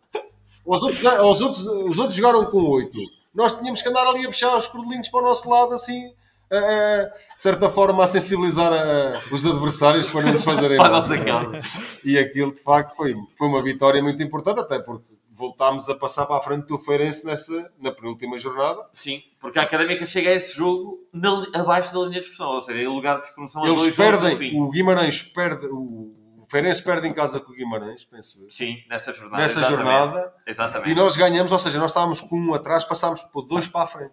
Os 0.65 0.81
outros, 0.81 1.03
os 1.03 1.41
outros, 1.41 1.67
os 1.67 1.99
outros 1.99 2.15
jogaram 2.15 2.45
com 2.45 2.63
8. 2.63 2.97
Nós 3.35 3.59
tínhamos 3.59 3.83
que 3.83 3.89
andar 3.89 4.07
ali 4.07 4.25
a 4.25 4.29
puxar 4.29 4.57
os 4.57 4.69
cordelinhos 4.69 5.09
para 5.09 5.23
o 5.23 5.25
nosso 5.25 5.51
lado, 5.51 5.75
assim, 5.75 6.15
de 6.61 7.43
certa 7.43 7.71
forma, 7.71 8.05
a 8.05 8.07
sensibilizar 8.07 8.73
a- 8.73 9.15
os 9.31 9.45
adversários 9.47 10.11
para 10.11 10.23
não 10.23 10.33
nos 10.33 10.45
fazerem 10.45 10.77
Para 10.77 10.91
nossa 10.91 11.17
causa. 11.19 11.61
E 12.05 12.19
aquilo, 12.19 12.53
de 12.55 12.63
facto, 12.63 12.95
foi, 12.95 13.15
foi 13.37 13.49
uma 13.49 13.63
vitória 13.63 14.03
muito 14.03 14.23
importante, 14.23 14.61
até 14.61 14.79
porque 14.79 15.05
voltámos 15.35 15.89
a 15.89 15.95
passar 15.95 16.27
para 16.27 16.37
a 16.37 16.41
frente 16.41 16.67
do 16.67 16.79
Feirense 16.79 17.25
nessa, 17.27 17.71
na 17.81 17.91
penúltima 17.91 18.39
jornada. 18.39 18.85
Sim, 18.93 19.23
porque 19.41 19.59
a 19.59 19.63
Académica 19.63 20.07
chega 20.07 20.31
a 20.31 20.35
esse 20.35 20.57
jogo 20.57 21.01
na 21.13 21.47
abaixo 21.55 21.93
da 21.93 22.01
linha 22.01 22.13
de 22.21 22.27
expressão, 22.27 22.49
ou 22.49 22.61
seja, 22.61 22.79
em 22.81 22.87
lugar 22.87 23.21
de 23.23 23.33
promoção 23.33 23.65
a 23.65 23.69
Eles 23.69 23.81
dois 23.83 23.97
perdem, 23.97 24.61
o 24.61 24.71
Guimarães 24.71 25.23
perde, 25.23 25.67
o 25.67 26.13
Feirense 26.49 26.85
perde 26.85 27.09
em 27.09 27.13
casa 27.15 27.41
com 27.41 27.51
o 27.51 27.55
Guimarães, 27.57 28.05
penso 28.05 28.41
eu. 28.45 28.51
Sim, 28.51 28.77
nessa 28.89 29.11
jornada. 29.13 29.43
Nessa 29.43 29.61
exatamente. 29.61 29.85
jornada, 29.85 30.35
Exatamente. 30.47 30.91
E 30.91 30.95
nós 30.95 31.17
ganhamos, 31.17 31.51
ou 31.51 31.59
seja, 31.59 31.79
nós 31.79 31.91
estávamos 31.91 32.21
com 32.21 32.37
um 32.39 32.55
atrás, 32.55 32.85
passámos 32.85 33.23
por 33.23 33.43
dois 33.49 33.67
para 33.67 33.83
a 33.83 33.87
frente. 33.87 34.13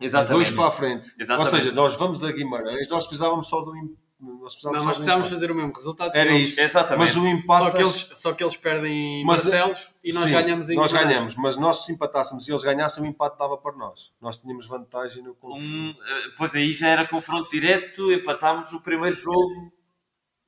Exatamente. 0.00 0.34
Dois 0.34 0.50
para 0.50 0.68
a 0.68 0.70
frente. 0.70 1.12
Exatamente. 1.18 1.54
Ou 1.54 1.60
seja, 1.60 1.72
nós 1.74 1.94
vamos 1.96 2.22
a 2.24 2.30
Guimarães, 2.32 2.88
nós 2.88 3.06
precisávamos 3.06 3.48
só 3.48 3.60
do. 3.62 3.72
Nós 4.20 4.54
precisávamos 4.54 4.82
Não, 4.82 4.88
nós 4.88 4.96
precisávamos 4.96 5.28
fazer 5.28 5.50
o 5.50 5.54
mesmo 5.54 5.72
resultado. 5.72 6.10
que 6.10 6.18
Era 6.18 6.30
eles. 6.30 6.48
isso. 6.48 6.60
Exatamente. 6.60 6.98
Mas 7.06 7.16
o 7.16 7.24
empate. 7.26 7.64
Só 7.64 7.70
que, 7.70 7.82
eles, 7.82 8.10
só 8.16 8.32
que 8.32 8.42
eles 8.44 8.56
perdem 8.56 9.20
em 9.22 9.24
Mas- 9.24 9.44
Barcelos 9.44 9.90
e 10.02 10.12
nós 10.12 10.24
Sim, 10.24 10.32
ganhamos 10.32 10.70
em 10.70 10.74
Nós 10.76 10.90
Guimarães. 10.90 11.12
ganhamos, 11.14 11.36
mas 11.36 11.56
nós 11.56 11.84
se 11.84 11.92
empatássemos 11.92 12.48
e 12.48 12.50
eles 12.50 12.62
ganhassem, 12.64 13.02
o 13.04 13.06
empate 13.06 13.38
dava 13.38 13.56
para 13.56 13.76
nós. 13.76 14.12
Nós 14.20 14.36
tínhamos 14.36 14.66
vantagem 14.66 15.22
no 15.22 15.34
confronto. 15.36 15.62
Um, 15.64 15.90
eh, 15.90 16.22
pois 16.36 16.52
aí 16.56 16.72
já 16.74 16.88
era 16.88 17.06
confronto 17.06 17.48
direto, 17.50 18.10
empatámos 18.12 18.72
o 18.72 18.80
primeiro 18.80 19.14
jogo. 19.16 19.72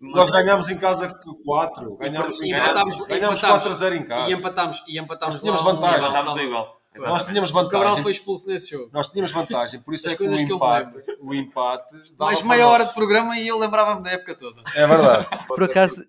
Nós 0.01 0.31
ganhámos 0.31 0.69
em 0.69 0.77
casa 0.79 1.09
4. 1.45 1.95
Ganhámos, 1.97 2.41
E 2.41 2.47
em 2.47 2.51
empatámos- 2.57 2.97
casa, 2.97 3.09
ganhámos 3.09 3.39
empatámos. 3.39 3.41
4 3.41 3.71
a 3.71 3.75
0 3.75 3.95
em 3.95 4.05
casa. 4.05 4.31
E 4.31 4.33
empatámos, 4.33 4.85
e 4.89 4.99
empatámos 4.99 5.35
Nós 5.37 5.43
tínhamos 5.43 5.65
lá 5.65 5.73
vantagem. 5.75 6.09
Empatámos 6.09 6.41
um- 6.43 6.80
igual. 6.95 7.11
Nós 7.11 7.23
Exatamente. 7.23 7.27
tínhamos 7.27 7.51
O 7.51 7.55
Cabral 7.55 7.83
vantagem. 7.83 8.03
foi 8.03 8.13
expulso 8.13 8.47
nesse 8.49 8.71
jogo. 8.71 8.91
Nós 8.93 9.09
tínhamos 9.09 9.31
vantagem, 9.33 9.81
por 9.81 9.95
isso 9.95 10.05
Das 10.05 10.13
é 10.13 10.17
que 10.17 10.23
o 10.25 10.37
que 10.37 10.43
empate, 10.55 11.05
o 11.21 11.35
empate 11.35 11.95
Mais 12.19 12.43
meia 12.43 12.67
hora 12.67 12.85
de 12.85 12.95
programa 12.95 13.39
e 13.39 13.47
eu 13.49 13.59
lembrava-me 13.59 14.03
da 14.03 14.11
época 14.11 14.35
toda. 14.35 14.63
É 14.75 14.87
verdade. 14.87 15.27
Por 15.49 15.63
acaso, 15.65 16.03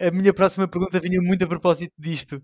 a, 0.00 0.04
a- 0.04 0.08
a 0.08 0.10
minha 0.10 0.32
próxima 0.32 0.66
pergunta 0.68 1.00
vinha 1.00 1.20
muito 1.20 1.44
a 1.44 1.46
propósito 1.48 1.92
disto, 1.98 2.40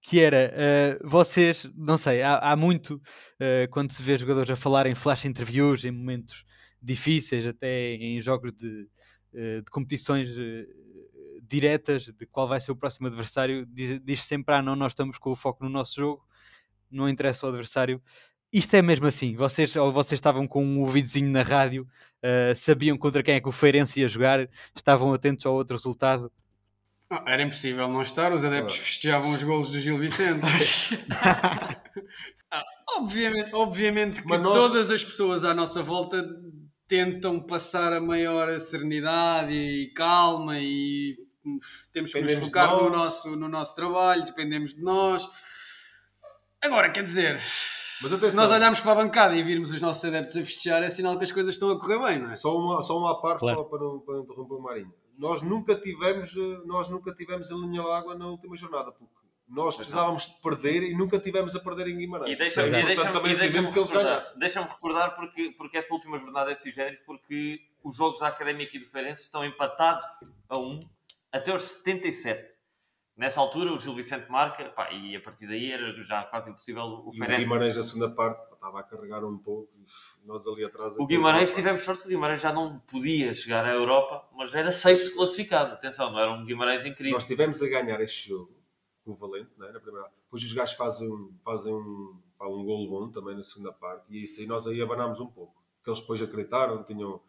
que 0.00 0.20
era, 0.20 0.52
eh, 0.54 0.98
vocês, 1.04 1.68
não 1.74 1.98
sei, 1.98 2.22
há, 2.22 2.38
há 2.38 2.56
muito, 2.56 3.00
eh, 3.40 3.66
quando 3.70 3.90
se 3.92 4.02
vê 4.02 4.16
jogadores 4.16 4.48
a 4.50 4.56
falar 4.56 4.86
em 4.86 4.94
flash 4.94 5.24
interviews, 5.24 5.84
em 5.84 5.90
momentos 5.90 6.44
difíceis, 6.80 7.46
até 7.46 7.94
em 7.94 8.20
jogos 8.22 8.52
de, 8.52 8.86
eh, 9.34 9.60
de 9.60 9.70
competições 9.70 10.30
diretas, 11.42 12.04
de 12.04 12.26
qual 12.26 12.46
vai 12.46 12.60
ser 12.60 12.72
o 12.72 12.76
próximo 12.76 13.06
adversário, 13.06 13.66
diz, 13.66 14.00
diz 14.04 14.22
sempre, 14.22 14.54
ah 14.54 14.62
não, 14.62 14.76
nós 14.76 14.92
estamos 14.92 15.18
com 15.18 15.30
o 15.30 15.36
foco 15.36 15.64
no 15.64 15.70
nosso 15.70 15.96
jogo, 15.96 16.22
não 16.90 17.08
interessa 17.08 17.46
o 17.46 17.48
adversário. 17.48 18.00
Isto 18.52 18.74
é 18.76 18.82
mesmo 18.82 19.06
assim, 19.06 19.34
vocês, 19.36 19.76
ou 19.76 19.92
vocês 19.92 20.16
estavam 20.18 20.46
com 20.46 20.64
um 20.64 20.80
ouvidozinho 20.80 21.30
na 21.30 21.42
rádio, 21.42 21.86
eh, 22.22 22.54
sabiam 22.56 22.96
contra 22.96 23.22
quem 23.22 23.34
é 23.34 23.40
que 23.40 23.48
o 23.48 23.52
Feirense 23.52 24.00
ia 24.00 24.08
jogar, 24.08 24.48
estavam 24.74 25.12
atentos 25.12 25.44
ao 25.44 25.52
outro 25.54 25.76
resultado. 25.76 26.32
Não, 27.10 27.26
era 27.28 27.42
impossível 27.42 27.88
não 27.88 28.02
estar, 28.02 28.32
os 28.32 28.44
adeptos 28.44 28.76
festejavam 28.76 29.32
os 29.32 29.42
golos 29.42 29.70
do 29.70 29.80
Gil 29.80 29.98
Vicente. 29.98 30.40
Ah, 32.50 32.64
obviamente, 32.96 33.54
obviamente 33.54 34.22
que 34.22 34.28
Mas 34.28 34.40
nós- 34.40 34.56
todas 34.56 34.90
as 34.90 35.04
pessoas 35.04 35.44
à 35.44 35.52
nossa 35.52 35.82
volta 35.82 36.24
tentam 36.86 37.38
passar 37.40 37.92
a 37.92 38.00
maior 38.00 38.58
serenidade 38.58 39.52
e 39.52 39.92
calma 39.92 40.58
e 40.58 41.14
hum, 41.44 41.58
temos 41.92 42.10
que 42.10 42.20
nos 42.22 42.30
Dependemos 42.32 42.38
de 42.38 42.46
focar 42.46 42.74
no 42.82 42.88
nosso, 42.88 43.36
no 43.36 43.48
nosso 43.50 43.74
trabalho, 43.74 44.24
dependemos 44.24 44.74
de 44.74 44.80
nós. 44.80 45.28
Agora, 46.62 46.90
quer 46.90 47.04
dizer, 47.04 47.34
Mas 48.02 48.12
se 48.12 48.36
nós 48.36 48.50
olharmos 48.50 48.80
para 48.80 48.92
a 48.92 48.94
bancada 48.96 49.34
e 49.36 49.42
virmos 49.42 49.72
os 49.72 49.80
nossos 49.80 50.04
adeptos 50.04 50.36
a 50.36 50.40
festejar, 50.44 50.82
é 50.82 50.88
sinal 50.88 51.16
que 51.16 51.24
as 51.24 51.32
coisas 51.32 51.54
estão 51.54 51.70
a 51.70 51.78
correr 51.80 51.98
bem, 51.98 52.18
não 52.20 52.30
é? 52.30 52.34
Só 52.34 52.56
uma, 52.56 52.82
só 52.82 52.98
uma 52.98 53.20
parte 53.20 53.40
Claro. 53.40 53.64
para, 53.64 53.78
para, 53.78 53.86
não- 53.88 54.00
para 54.00 54.14
não 54.14 54.22
interromper 54.22 54.54
o 54.54 54.60
Marinho. 54.62 54.94
Nós 55.16 55.42
nunca 55.42 55.74
tivemos, 55.74 56.34
eh, 56.36 56.60
nós 56.64 56.88
nunca 56.88 57.12
tivemos 57.14 57.50
em 57.50 57.60
linha 57.60 57.82
d'água 57.82 58.16
na 58.16 58.26
última 58.26 58.54
jornada, 58.56 58.92
porque 58.92 59.12
nós 59.48 59.76
precisávamos 59.76 60.26
de 60.28 60.42
perder 60.42 60.82
e 60.82 60.94
nunca 60.94 61.18
tivemos 61.18 61.56
a 61.56 61.60
perder 61.60 61.88
em 61.88 61.96
Guimarães. 61.96 62.34
E 62.34 62.36
deixa-me 62.36 62.70
fizemos 63.38 63.72
que 63.72 63.78
eles 63.78 63.90
recordar, 63.90 64.22
deixa-me 64.36 64.68
recordar 64.68 65.16
porque, 65.16 65.50
porque 65.56 65.78
essa 65.78 65.94
última 65.94 66.18
jornada 66.18 66.50
é 66.52 66.54
sui 66.54 66.72
porque 67.06 67.58
os 67.82 67.96
jogos 67.96 68.20
da 68.20 68.28
Académica 68.28 68.76
e 68.76 68.80
do 68.80 68.86
Feirense 68.86 69.22
estão 69.22 69.44
empatados 69.44 70.04
a 70.48 70.58
1 70.58 70.80
até 71.32 71.54
os 71.54 71.62
77. 71.64 72.57
Nessa 73.18 73.40
altura 73.40 73.72
o 73.72 73.78
Gil 73.80 73.94
Vicente 73.96 74.30
marca 74.30 74.64
pá, 74.70 74.92
e 74.92 75.16
a 75.16 75.20
partir 75.20 75.48
daí 75.48 75.72
era 75.72 75.92
já 76.04 76.22
quase 76.22 76.50
impossível 76.50 76.84
o 76.84 77.06
E 77.06 77.08
o 77.08 77.12
Feirense. 77.18 77.46
Guimarães, 77.46 77.76
a 77.76 77.82
segunda 77.82 78.08
parte, 78.10 78.40
estava 78.54 78.78
a 78.78 78.82
carregar 78.84 79.24
um 79.24 79.36
pouco. 79.36 79.68
Nós 80.24 80.46
ali 80.46 80.64
atrás. 80.64 80.96
O 80.98 81.04
Guimarães, 81.04 81.50
tivemos 81.50 81.82
sorte 81.82 82.02
que 82.02 82.06
o 82.06 82.10
Guimarães 82.10 82.40
já 82.40 82.52
não 82.52 82.78
podia 82.78 83.34
chegar 83.34 83.64
à 83.64 83.72
Europa, 83.74 84.24
mas 84.32 84.54
era 84.54 84.70
sexto 84.70 85.14
classificado. 85.16 85.72
Atenção, 85.72 86.12
não 86.12 86.18
era 86.20 86.30
um 86.32 86.44
Guimarães 86.44 86.84
incrível. 86.84 87.14
Nós 87.14 87.24
tivemos 87.24 87.60
a 87.60 87.68
ganhar 87.68 88.00
este 88.00 88.28
jogo 88.28 88.56
com 89.04 89.10
o 89.10 89.16
Valente, 89.16 89.50
não 89.58 89.66
é? 89.66 89.72
na 89.72 89.80
primeira. 89.80 90.08
Depois 90.24 90.44
os 90.44 90.52
gajos 90.52 90.76
fazem, 90.76 91.10
um- 91.10 91.34
fazem 91.44 91.74
um, 91.74 92.20
pá, 92.38 92.46
um 92.46 92.62
golo 92.64 92.88
bom 92.88 93.10
também 93.10 93.34
na 93.36 93.42
segunda 93.42 93.72
parte 93.72 94.04
e 94.10 94.22
isso 94.22 94.40
aí 94.40 94.46
nós 94.46 94.64
aí 94.68 94.80
abanámos 94.80 95.18
um 95.18 95.26
pouco. 95.26 95.60
Que 95.82 95.90
eles 95.90 96.00
depois 96.00 96.22
acreditaram, 96.22 96.84
tinham, 96.84 97.20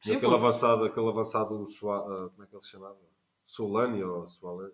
Sim, 0.00 0.12
aquele, 0.12 0.20
porque- 0.20 0.34
avançado, 0.36 0.84
aquele 0.84 1.08
avançado, 1.08 1.54
ah, 1.56 2.30
como 2.30 2.44
é 2.44 2.46
que 2.46 2.54
ele 2.54 2.62
se 2.62 2.70
chamava? 2.70 2.98
Solani 3.46 4.04
ou 4.04 4.28
Soalani? 4.28 4.72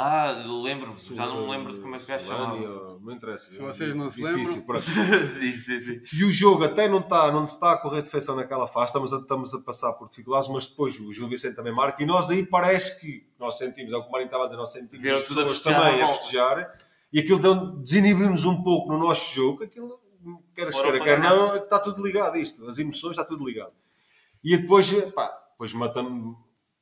Ah, 0.00 0.30
lembro-me, 0.46 0.96
já 0.96 1.26
não 1.26 1.42
me 1.42 1.50
lembro 1.50 1.72
de 1.74 1.80
como 1.80 1.96
é 1.96 1.98
que 1.98 2.04
o 2.04 2.06
gajo 2.06 2.24
Solani, 2.24 2.62
chamava. 2.62 2.80
ou- 2.92 3.00
Não 3.00 3.12
interessa. 3.12 3.50
Se 3.50 3.60
vocês 3.60 3.94
não 3.96 4.08
se 4.08 4.22
Difícil, 4.22 4.60
lembram. 4.60 4.78
sim, 4.78 5.52
sim, 5.56 5.78
sim. 5.80 6.00
E 6.16 6.24
o 6.24 6.30
jogo 6.30 6.62
até 6.62 6.86
não 6.88 7.00
está, 7.00 7.32
não 7.32 7.44
está 7.44 7.72
a 7.72 7.76
correr 7.76 8.02
de 8.02 8.08
feição 8.08 8.36
naquela 8.36 8.68
fase, 8.68 8.86
estamos 8.86 9.12
a, 9.12 9.16
estamos 9.18 9.52
a 9.54 9.60
passar 9.60 9.92
por 9.94 10.06
dificuldades, 10.06 10.48
mas 10.50 10.68
depois 10.68 11.00
o 11.00 11.12
Gil 11.12 11.26
Vicente 11.28 11.56
também 11.56 11.74
marca 11.74 12.00
e 12.00 12.06
nós 12.06 12.30
aí 12.30 12.46
parece 12.46 13.00
que 13.00 13.26
nós 13.40 13.58
sentimos, 13.58 13.92
é 13.92 13.96
o 13.96 14.02
que 14.04 14.08
o 14.08 14.12
Marinho 14.12 14.26
estava 14.28 14.44
a 14.44 14.46
dizer, 14.46 14.56
nós 14.56 14.70
sentimos 14.70 15.02
Viram 15.02 15.16
as 15.16 15.24
tudo 15.24 15.40
a 15.40 15.44
pessoas 15.46 15.58
festejar 15.58 15.82
também 15.90 16.02
a 16.04 16.08
festejar 16.08 16.78
e 17.12 17.18
aquilo 17.18 17.76
desinibimos 17.82 18.44
um 18.44 18.62
pouco 18.62 18.92
no 18.92 19.00
nosso 19.00 19.34
jogo, 19.34 19.64
aquilo, 19.64 19.98
quer 20.54 20.70
queira, 20.70 20.90
para 20.92 21.04
quer 21.04 21.18
não, 21.18 21.56
está 21.56 21.80
tudo 21.80 22.06
ligado 22.06 22.36
isto, 22.36 22.64
as 22.68 22.78
emoções 22.78 23.12
está 23.12 23.24
tudo 23.24 23.44
ligado. 23.44 23.72
E 24.44 24.56
depois, 24.56 24.92
pá, 25.12 25.28
depois 25.50 25.72
matamos 25.72 26.36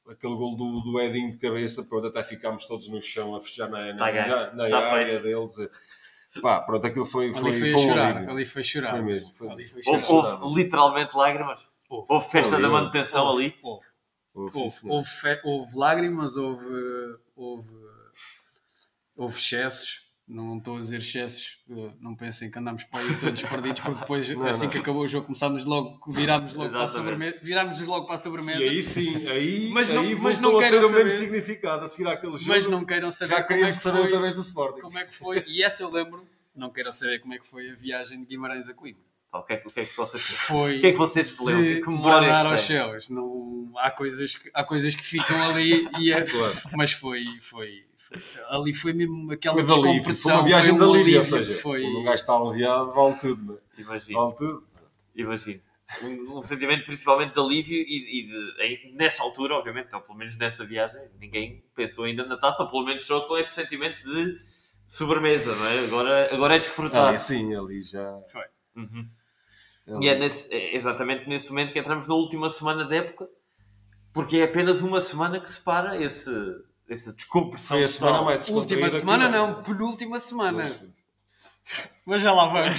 aquele 0.09 0.35
gol 0.35 0.57
do, 0.57 0.81
do 0.81 1.01
Edinho 1.01 1.33
de 1.33 1.39
cabeça, 1.39 1.83
pronto, 1.85 2.07
até 2.07 2.23
ficámos 2.25 2.67
todos 2.67 2.89
no 2.89 3.01
chão 3.03 3.35
a 3.35 3.41
festejar 3.41 3.69
na, 3.71 3.93
na, 3.93 3.99
Tá 3.99 4.13
já- 4.25 4.53
na 4.53 4.69
Tá 4.71 4.79
área 4.93 5.21
feito. 5.21 5.23
deles. 5.23 5.71
Pá, 6.43 6.61
pronto, 6.61 6.87
aquilo 6.87 7.07
foi, 7.07 7.33
foi, 7.33 7.51
Ali 7.51 7.59
foi, 7.61 7.71
foi 7.73 7.81
um 7.81 7.89
chorar, 7.89 8.17
alívio. 8.17 8.31
ali 8.31 8.45
foi 8.45 8.65
chorar. 8.65 8.91
Foi 8.91 9.01
mesmo. 9.03 9.33
Foi, 9.35 9.49
Ali 9.51 9.67
foi 9.67 9.83
chorar. 9.83 10.05
Houve, 10.11 10.43
houve 10.45 10.63
literalmente 10.63 11.17
lágrimas. 11.17 11.61
Houve. 11.89 12.07
Houve 12.11 12.29
festa 12.31 12.55
Ali, 12.57 12.63
da 12.63 12.69
manutenção 12.69 13.27
Houve, 13.27 13.45
ali. 13.45 13.55
houve. 13.63 13.87
Houve, 14.35 14.71
sim, 14.71 14.91
Houve, 14.91 15.09
houve 15.45 15.77
lágrimas, 15.79 16.37
houve, 16.37 16.67
houve, 17.35 17.71
houve 19.17 19.37
excessos. 19.39 20.06
Não 20.29 20.59
estou 20.59 20.79
a 20.79 20.81
dizer 20.81 20.97
excessos, 20.99 21.59
não 22.01 22.17
pensem 22.17 22.51
que 22.51 22.59
andamos 22.59 22.83
para 22.83 22.99
aí 22.99 23.17
todos 23.21 23.41
perdidos, 23.43 23.81
porque 23.81 24.01
depois, 24.01 24.29
Não, 24.37 24.47
assim 24.49 24.65
não. 24.65 24.71
que 24.73 24.79
acabou 24.79 25.03
o 25.05 25.07
jogo, 25.09 25.27
começámos 25.27 25.65
logo, 25.65 26.01
virámos 26.13 26.53
logo 26.55 26.71
para 26.71 26.83
a 26.83 26.89
sobremesa. 26.89 27.37
Virámos 27.43 27.81
logo 27.83 28.07
para 28.07 28.15
a 28.17 28.19
sobremesa. 28.19 28.59
E 28.65 28.69
aí 28.69 28.83
sim, 28.83 29.29
aí, 29.29 29.71
Mas 29.73 29.89
não- 29.89 30.03
aí 30.03 30.17
mas 30.17 30.39
não 30.41 30.59
a 30.59 30.63
ter 30.69 30.75
o 30.79 30.81
mesmo 30.91 30.91
saber. 30.99 31.11
significado 31.13 31.85
a 31.85 31.89
seguir 31.89 32.09
àquele 32.09 32.37
jogo. 32.37 32.49
mas 32.49 32.67
não 32.67 32.85
queiram 32.85 33.09
saber 33.13 33.37
já 33.37 33.43
como 33.45 33.65
é 33.65 33.67
que 33.69 33.73
saber 33.75 33.97
foi, 33.99 34.07
outra 34.07 34.21
vez 34.21 34.35
do 34.35 34.41
Sporting. 34.41 34.81
como 34.81 34.99
é 34.99 35.05
que 35.07 35.15
foi. 35.15 35.45
E 35.47 35.63
essa 35.63 35.85
eu 35.85 35.91
lembro, 35.93 36.27
não 36.57 36.71
queiram 36.71 36.93
saber 36.93 37.21
como 37.21 37.33
é 37.35 37.39
que 37.39 37.47
foi 37.47 37.71
a 37.71 37.75
viagem 37.77 38.19
de 38.19 38.27
Guimarães 38.27 38.69
a 38.69 38.75
Coimbra. 38.75 39.03
Pá, 39.31 39.39
O 39.39 39.43
que, 39.45 39.53
é, 39.53 39.57
que- 39.59 39.69
o 39.69 39.71
que 39.71 39.79
é 39.81 39.85
que 39.85 39.97
vocês 39.97 40.23
Foi 40.25 40.79
O 40.79 40.81
que 40.81 40.87
é 40.89 40.93
que 40.93 40.99
vocês 40.99 41.27
se 41.29 41.45
lembram? 41.45 41.63
de 41.63 41.81
Que 41.83 41.91
bradar 42.03 42.47
que 42.47 42.51
aos 42.53 42.61
céus. 42.63 43.11
Não, 43.11 43.71
há, 43.77 43.93
coisas 43.93 44.35
que, 44.37 44.51
há 44.53 44.65
coisas 44.65 44.93
que 44.97 45.05
ficam 45.05 45.51
ali, 45.51 45.89
e 46.01 46.11
é, 46.13 46.23
Claro. 46.27 46.55
mas 46.77 46.91
foi, 46.91 47.25
foi- 47.41 47.86
Ali 48.49 48.73
foi 48.75 48.93
mesmo 48.93 49.31
aquela 49.33 49.55
Foi 49.55 49.65
de 49.65 49.73
alívio, 49.73 50.15
foi 50.15 50.33
uma 50.33 50.43
viagem 50.45 50.71
foi 50.71 50.79
de 50.79 50.85
um 50.85 50.93
alívio, 50.95 51.19
ou 51.19 51.25
seja, 51.25 51.55
foi, 51.61 51.83
quando 51.83 51.99
um 51.99 52.05
gajo 52.05 52.15
está 52.17 52.37
aliviado, 52.37 52.93
vale 52.93 53.15
tudo, 53.21 53.53
né? 53.53 53.59
Imagino, 53.79 54.21
vale 54.21 54.35
tudo. 54.37 54.65
imagino. 55.15 55.61
Um, 56.03 56.39
um 56.39 56.43
sentimento 56.43 56.85
principalmente 56.85 57.33
de 57.35 57.41
alívio 57.41 57.77
e, 57.77 58.21
e 58.21 58.27
de, 58.89 58.93
nessa 58.97 59.23
altura, 59.23 59.55
obviamente, 59.55 59.87
então, 59.87 60.01
pelo 60.01 60.19
menos 60.19 60.37
nessa 60.37 60.65
viagem, 60.65 61.01
ninguém 61.21 61.63
pensou 61.75 62.05
ainda 62.05 62.25
na 62.27 62.37
taça, 62.37 62.67
pelo 62.67 62.85
menos 62.85 63.05
só 63.05 63.21
com 63.21 63.37
esse 63.39 63.55
sentimento 63.55 63.95
de 64.05 64.41
sobremesa, 64.89 65.55
não 65.55 65.67
é? 65.67 65.79
Agora, 65.85 66.35
agora 66.35 66.57
é 66.57 66.59
desfrutar. 66.59 67.09
Ali 67.09 67.19
sim, 67.19 67.55
ali 67.55 67.83
já. 67.83 68.19
Uhum. 68.77 69.09
ali- 69.89 70.07
E 70.07 70.09
é, 70.09 70.19
nesse- 70.19 70.53
é 70.53 70.75
exatamente 70.75 71.29
nesse 71.29 71.51
momento 71.51 71.73
que 71.73 71.79
entramos 71.79 72.09
na 72.09 72.15
última 72.15 72.51
semana 72.51 72.85
da 72.85 72.97
época, 72.97 73.29
porque 74.13 74.39
é 74.39 74.45
apenas 74.45 74.83
uma 74.83 75.01
semana 75.01 75.41
que 75.41 75.49
separa 75.49 76.01
esse, 76.03 76.31
essa 76.89 77.13
descompressão. 77.15 77.77
Foi 77.77 77.85
a 77.85 77.89
semana 77.89 78.23
mais 78.23 78.39
descontraída 78.41 78.85
Última 78.87 79.01
semana 79.01 79.27
tivemos. 79.27 79.57
não, 79.57 79.63
penúltima 79.63 80.19
semana. 80.21 80.59
Mas- 80.59 80.97
Mas 82.05 82.23
já 82.23 82.33
lá 82.33 82.47
vamos. 82.47 82.77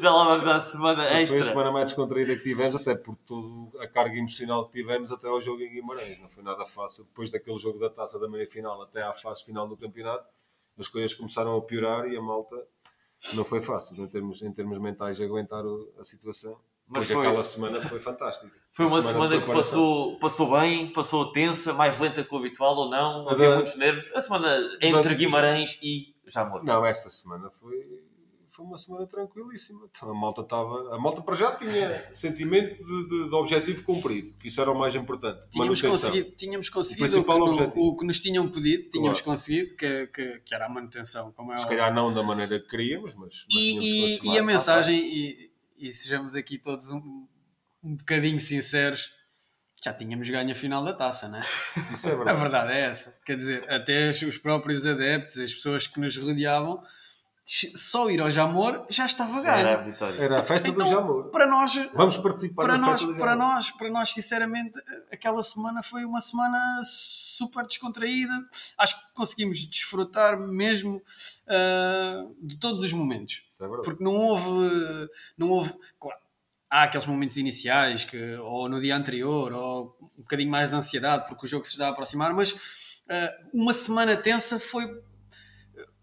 Já 0.00 0.12
lá 0.12 0.24
vamos 0.24 0.46
à 0.46 0.60
semana 0.60 1.02
Mas 1.02 1.10
foi 1.10 1.18
a 1.18 1.22
extra. 1.40 1.42
semana 1.42 1.72
mais 1.72 1.86
descontraída 1.86 2.36
que 2.36 2.42
tivemos, 2.44 2.76
até 2.76 2.94
por 2.94 3.16
toda 3.26 3.82
a 3.82 3.88
carga 3.88 4.16
emocional 4.16 4.66
que 4.68 4.78
tivemos 4.80 5.10
até 5.10 5.26
ao 5.26 5.40
jogo 5.40 5.62
em 5.62 5.68
Guimarães. 5.70 6.20
Não 6.20 6.28
foi 6.28 6.44
nada 6.44 6.64
fácil. 6.64 7.04
Depois 7.04 7.30
daquele 7.30 7.58
jogo 7.58 7.80
da 7.80 7.90
taça 7.90 8.18
da 8.20 8.28
meia-final 8.28 8.80
até 8.82 9.02
à 9.02 9.12
fase 9.12 9.44
final 9.44 9.66
do 9.66 9.76
campeonato, 9.76 10.24
as 10.78 10.86
coisas 10.86 11.12
começaram 11.14 11.56
a 11.56 11.60
piorar 11.62 12.06
e 12.08 12.16
a 12.16 12.22
malta 12.22 12.56
não 13.34 13.44
foi 13.44 13.60
fácil 13.60 13.96
em 14.00 14.06
termos, 14.06 14.40
em 14.42 14.52
termos 14.52 14.78
mentais 14.78 15.16
de 15.16 15.24
aguentar 15.24 15.64
a 15.98 16.04
situação. 16.04 16.56
Mas 16.88 17.10
foi- 17.10 17.26
aquela 17.26 17.42
semana 17.42 17.80
foi 17.82 17.98
fantástica. 17.98 18.52
Foi 18.76 18.84
uma 18.86 19.00
de 19.00 19.06
semana 19.06 19.40
que 19.40 19.46
passou, 19.46 20.18
passou 20.18 20.50
bem, 20.50 20.92
passou 20.92 21.32
tensa, 21.32 21.72
mais 21.72 21.98
lenta 21.98 22.22
que 22.22 22.34
o 22.34 22.36
habitual 22.36 22.76
ou 22.76 22.90
não, 22.90 23.26
havia 23.26 23.48
da- 23.48 23.56
muitos 23.56 23.74
nervos. 23.76 24.04
A 24.14 24.20
semana 24.20 24.54
entre 24.82 25.08
da- 25.10 25.14
Guimarães 25.14 25.78
e 25.82 26.14
Jamor. 26.26 26.62
Não, 26.62 26.84
essa 26.84 27.08
semana 27.08 27.50
foi, 27.58 27.74
foi 28.50 28.66
uma 28.66 28.76
semana 28.76 29.06
tranquilíssima. 29.06 29.88
Então, 29.96 30.10
a 30.10 30.14
malta 30.14 30.42
estava. 30.42 30.94
A 30.94 30.98
malta 30.98 31.22
para 31.22 31.34
já 31.34 31.52
tinha 31.56 32.06
sentimento 32.12 32.76
de, 32.76 33.08
de- 33.08 33.28
de 33.30 33.34
objetivo 33.34 33.82
cumprido, 33.82 34.34
que 34.38 34.48
isso 34.48 34.60
era 34.60 34.70
o 34.70 34.78
mais 34.78 34.94
importante. 34.94 35.40
Tínhamos 35.50 35.80
manutenção. 35.80 36.10
conseguido, 36.10 36.36
tínhamos 36.36 36.68
conseguido 36.68 37.20
o, 37.20 37.70
que, 37.72 37.78
o 37.78 37.96
que 37.96 38.04
nos 38.06 38.20
tinham 38.20 38.46
pedido, 38.50 38.90
tínhamos 38.90 39.22
Claro. 39.22 39.38
conseguido, 39.38 39.74
que, 39.74 40.06
que, 40.08 40.40
que 40.44 40.54
era 40.54 40.66
a 40.66 40.68
manutenção, 40.68 41.32
como 41.32 41.50
é 41.50 41.56
Se 41.56 41.66
calhar 41.66 41.94
não 41.94 42.12
da 42.12 42.22
maneira 42.22 42.60
que 42.60 42.68
queríamos, 42.68 43.14
mas. 43.14 43.46
mas 43.50 43.58
E, 43.58 44.18
e, 44.22 44.34
e 44.34 44.38
a 44.38 44.42
mensagem, 44.42 44.98
e, 44.98 45.50
e 45.78 45.92
sejamos 45.92 46.34
aqui 46.34 46.58
todos 46.58 46.90
um, 46.90 47.26
um 47.82 47.96
bocadinho 47.96 48.40
sinceros, 48.40 49.12
já 49.84 49.92
tínhamos 49.92 50.28
ganho 50.28 50.50
a 50.50 50.54
final 50.54 50.84
da 50.84 50.92
taça, 50.92 51.28
não 51.28 51.38
é? 51.38 51.42
Isso 51.92 52.08
é 52.08 52.12
A 52.12 52.16
verdade. 52.16 52.40
verdade 52.40 52.72
é 52.72 52.80
essa. 52.80 53.18
Quer 53.24 53.36
dizer, 53.36 53.70
até 53.70 54.10
os- 54.10 54.22
os 54.22 54.38
próprios 54.38 54.84
adeptos, 54.86 55.38
as 55.38 55.52
pessoas 55.54 55.86
que 55.86 56.00
nos 56.00 56.16
rodeavam, 56.16 56.82
só 57.46 58.10
ir 58.10 58.20
ao 58.20 58.28
Jamor 58.30 58.84
já 58.88 59.06
estava 59.06 59.40
Já 59.40 59.56
era 59.56 59.72
a 59.72 59.76
ganho. 59.76 59.92
vitória. 59.92 60.20
Era 60.20 60.36
a 60.36 60.42
festa 60.42 60.66
do 60.72 60.74
Então, 60.74 60.86
Jamor. 60.86 61.30
para 61.30 61.46
nós, 61.46 61.74
Vamos 61.94 62.16
participar 62.16 62.64
para 62.64 62.76
nós, 62.76 63.00
festa 63.00 63.06
do 63.06 63.18
para 63.18 63.36
nós, 63.36 63.70
para 63.70 63.88
nós, 63.88 64.12
sinceramente, 64.12 64.80
aquela 65.12 65.42
semana 65.44 65.80
foi 65.82 66.04
uma 66.04 66.20
semana 66.20 66.80
super 66.84 67.64
descontraída. 67.64 68.32
Acho 68.76 68.98
que 68.98 69.14
conseguimos 69.14 69.64
desfrutar 69.64 70.36
mesmo 70.38 71.00
ah, 71.46 72.26
de 72.42 72.56
todos 72.58 72.82
os 72.82 72.92
momentos. 72.92 73.44
Isso 73.48 73.62
é 73.62 73.68
verdade. 73.68 73.88
Porque 73.88 74.02
não 74.02 74.14
houve, 74.14 75.08
não 75.38 75.50
houve, 75.50 75.72
claro, 76.00 76.18
há 76.68 76.82
aqueles 76.82 77.06
momentos 77.06 77.36
iniciais 77.36 78.04
que 78.04 78.34
ou 78.38 78.68
no 78.68 78.80
dia 78.80 78.96
anterior 78.96 79.52
ou 79.52 79.96
um 80.18 80.22
bocadinho 80.22 80.50
mais 80.50 80.70
de 80.70 80.76
ansiedade 80.76 81.26
porque 81.28 81.46
o 81.46 81.48
jogo 81.48 81.64
se 81.64 81.72
está 81.72 81.86
a 81.86 81.90
aproximar, 81.90 82.34
mas 82.34 82.56
ah, 83.08 83.32
uma 83.54 83.72
semana 83.72 84.16
tensa 84.16 84.58
foi 84.58 85.00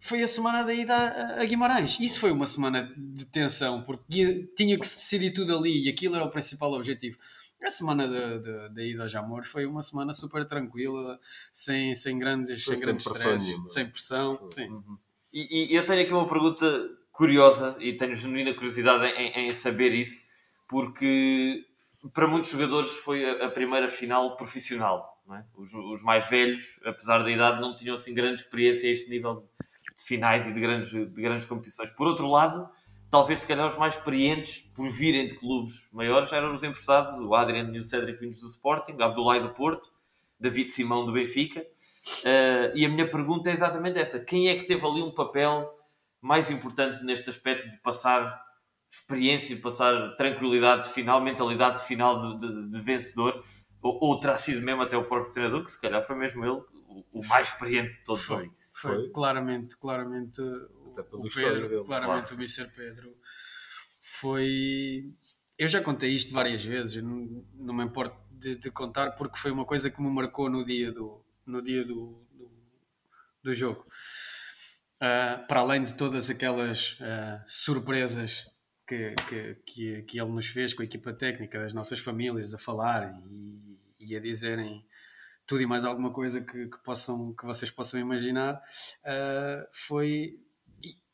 foi 0.05 0.21
a 0.21 0.27
semana 0.27 0.63
da 0.63 0.73
ida 0.73 0.93
a- 0.95 1.41
a 1.41 1.45
Guimarães. 1.45 1.97
Isso 1.99 2.19
foi 2.19 2.31
uma 2.31 2.45
semana 2.45 2.93
de 2.97 3.25
tensão, 3.25 3.81
porque 3.83 4.49
tinha 4.55 4.77
que 4.77 4.85
se 4.87 4.95
decidir 4.97 5.31
tudo 5.31 5.57
ali 5.57 5.85
e 5.85 5.89
aquilo 5.89 6.15
era 6.15 6.25
o 6.25 6.29
principal 6.31 6.71
objetivo. 6.73 7.17
A 7.63 7.71
semana 7.71 8.07
da- 8.07 8.37
da 8.39 8.67
da 8.67 8.83
ida 8.83 9.03
ao 9.03 9.09
Jamor 9.09 9.45
foi 9.45 9.65
uma 9.65 9.81
semana 9.81 10.13
super 10.13 10.45
tranquila, 10.45 11.17
sem, 11.51 11.95
sem 11.95 12.19
grandes, 12.19 12.61
Foi 12.63 12.75
sem 12.75 12.77
sem 12.77 12.85
grandes 12.87 13.03
pressão 13.05 13.35
stress, 13.37 13.73
sem 13.73 13.89
pressão. 13.89 14.49
Sim. 14.51 14.83
E, 15.31 15.71
e 15.71 15.75
eu 15.75 15.85
tenho 15.85 16.01
aqui 16.01 16.11
uma 16.13 16.27
pergunta 16.27 16.65
curiosa 17.11 17.77
e 17.79 17.93
tenho 17.93 18.15
genuína 18.17 18.53
curiosidade 18.53 19.05
em, 19.17 19.47
em 19.47 19.53
saber 19.53 19.93
isso, 19.93 20.21
porque 20.67 21.65
para 22.13 22.27
muitos 22.27 22.51
jogadores 22.51 22.91
foi 22.91 23.23
a, 23.23 23.45
a 23.45 23.49
primeira 23.49 23.89
final 23.89 24.35
profissional. 24.35 25.21
não 25.25 25.35
é? 25.37 25.45
Os, 25.55 25.73
os 25.73 26.03
mais 26.03 26.27
velhos, 26.27 26.79
apesar 26.83 27.23
da 27.23 27.31
idade, 27.31 27.61
não 27.61 27.75
tinham 27.77 27.95
assim 27.95 28.13
grande 28.13 28.41
experiência 28.41 28.89
a 28.89 28.93
este 28.93 29.09
nível 29.09 29.35
de, 29.35 29.43
de 30.03 30.07
finais 30.07 30.49
e 30.49 30.53
de 30.53 30.59
grandes, 30.59 30.89
de 30.91 31.21
grandes 31.21 31.45
competições. 31.45 31.89
Por 31.91 32.07
outro 32.07 32.27
lado, 32.27 32.69
talvez 33.09 33.39
se 33.39 33.47
calhar 33.47 33.67
os 33.67 33.77
mais 33.77 33.95
experientes, 33.95 34.59
por 34.75 34.89
virem 34.89 35.27
de 35.27 35.35
clubes 35.35 35.81
maiores, 35.91 36.31
eram 36.33 36.53
os 36.53 36.61
emprestados, 36.63 37.13
o 37.19 37.33
Adrian 37.33 37.71
e 37.73 37.79
o 37.79 37.83
Cédric 37.83 38.19
vindos 38.19 38.41
do 38.41 38.47
Sporting, 38.47 38.93
o 38.93 39.03
Abdullah 39.03 39.39
do 39.39 39.49
Porto, 39.49 39.89
David 40.39 40.69
Simão 40.69 41.05
do 41.05 41.13
Benfica. 41.13 41.61
Uh, 41.61 42.75
e 42.75 42.85
a 42.85 42.89
minha 42.89 43.09
pergunta 43.09 43.49
é 43.49 43.53
exatamente 43.53 43.97
essa: 43.97 44.23
quem 44.25 44.49
é 44.49 44.55
que 44.57 44.65
teve 44.65 44.85
ali 44.85 45.01
um 45.01 45.11
papel 45.11 45.69
mais 46.21 46.51
importante 46.51 47.03
neste 47.05 47.29
aspecto 47.29 47.69
de 47.69 47.77
passar 47.77 48.41
experiência, 48.91 49.55
passar 49.57 50.15
tranquilidade 50.17 50.83
de 50.83 50.93
final, 50.93 51.21
mentalidade 51.21 51.77
de 51.81 51.85
final 51.87 52.19
de, 52.19 52.39
de- 52.39 52.71
de 52.71 52.81
vencedor? 52.81 53.43
Ou, 53.81 53.97
ou 54.01 54.19
terá 54.19 54.37
sido 54.37 54.61
mesmo 54.61 54.81
até 54.81 54.97
o 54.97 55.05
próprio 55.05 55.31
treinador, 55.31 55.63
que 55.63 55.71
se 55.71 55.79
calhar 55.79 56.05
foi 56.05 56.15
mesmo 56.15 56.43
ele 56.43 56.61
o, 56.89 57.03
o 57.21 57.25
mais 57.27 57.47
experiente 57.49 57.93
de 57.97 58.03
todos 58.03 58.23
Foi. 58.25 58.37
ali? 58.37 58.51
Foi, 58.83 58.95
Foi. 58.95 59.09
claramente, 59.11 59.77
claramente 59.77 60.41
o, 60.41 61.27
Pedro, 61.33 61.69
dele, 61.69 61.85
claramente 61.85 62.33
o 62.33 62.35
Mr. 62.35 62.67
Pedro 62.75 63.15
foi. 64.01 65.09
Eu 65.57 65.67
já 65.69 65.81
contei 65.81 66.11
isto 66.11 66.33
várias 66.33 66.65
vezes, 66.65 67.01
não, 67.01 67.45
não 67.55 67.73
me 67.73 67.83
importo 67.85 68.17
de, 68.31 68.55
de 68.57 68.69
contar 68.69 69.11
porque 69.11 69.37
foi 69.37 69.51
uma 69.51 69.63
coisa 69.63 69.89
que 69.89 70.01
me 70.01 70.09
marcou 70.09 70.49
no 70.49 70.65
dia 70.65 70.91
do, 70.91 71.23
no 71.45 71.61
dia 71.61 71.85
do, 71.85 72.21
do, 72.33 72.51
do 73.41 73.53
jogo. 73.53 73.85
Ah, 74.99 75.45
para 75.47 75.61
além 75.61 75.85
de 75.85 75.95
todas 75.95 76.29
aquelas 76.29 76.97
ah, 76.99 77.41
surpresas 77.47 78.45
que, 78.85 79.15
que, 79.29 79.55
que, 79.65 80.01
que 80.01 80.19
ele 80.19 80.31
nos 80.31 80.47
fez 80.47 80.73
com 80.73 80.81
a 80.81 80.85
equipa 80.85 81.13
técnica, 81.13 81.59
das 81.59 81.73
nossas 81.73 81.99
famílias 81.99 82.53
a 82.53 82.57
falarem 82.57 83.23
e, 83.97 84.11
e 84.11 84.15
a 84.17 84.19
dizerem 84.19 84.85
tudo 85.45 85.61
e 85.61 85.65
mais 85.65 85.83
alguma 85.85 86.11
coisa 86.11 86.41
que, 86.41 86.67
que, 86.67 86.77
possam, 86.83 87.33
que 87.33 87.45
vocês 87.45 87.69
possam 87.69 87.99
imaginar, 87.99 88.61
ah, 89.05 89.67
foi. 89.71 90.39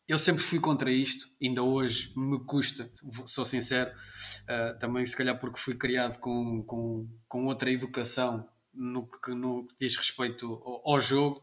Eu 0.07 0.17
sempre 0.17 0.41
fui 0.41 0.59
contra 0.59 0.91
isto, 0.91 1.29
ainda 1.39 1.61
hoje 1.61 2.11
me 2.17 2.43
custa, 2.43 2.91
sou 3.27 3.45
sincero, 3.45 3.91
ah, 4.47 4.75
também 4.79 5.05
se 5.05 5.15
calhar 5.15 5.39
porque 5.39 5.59
fui 5.59 5.75
criado 5.75 6.19
com, 6.19 6.63
com, 6.63 7.07
com 7.27 7.45
outra 7.45 7.71
educação 7.71 8.47
no 8.73 9.07
que, 9.07 9.31
no 9.31 9.67
diz 9.79 9.95
respeito 9.95 10.61
ao, 10.63 10.93
ao 10.93 10.99
jogo 10.99 11.41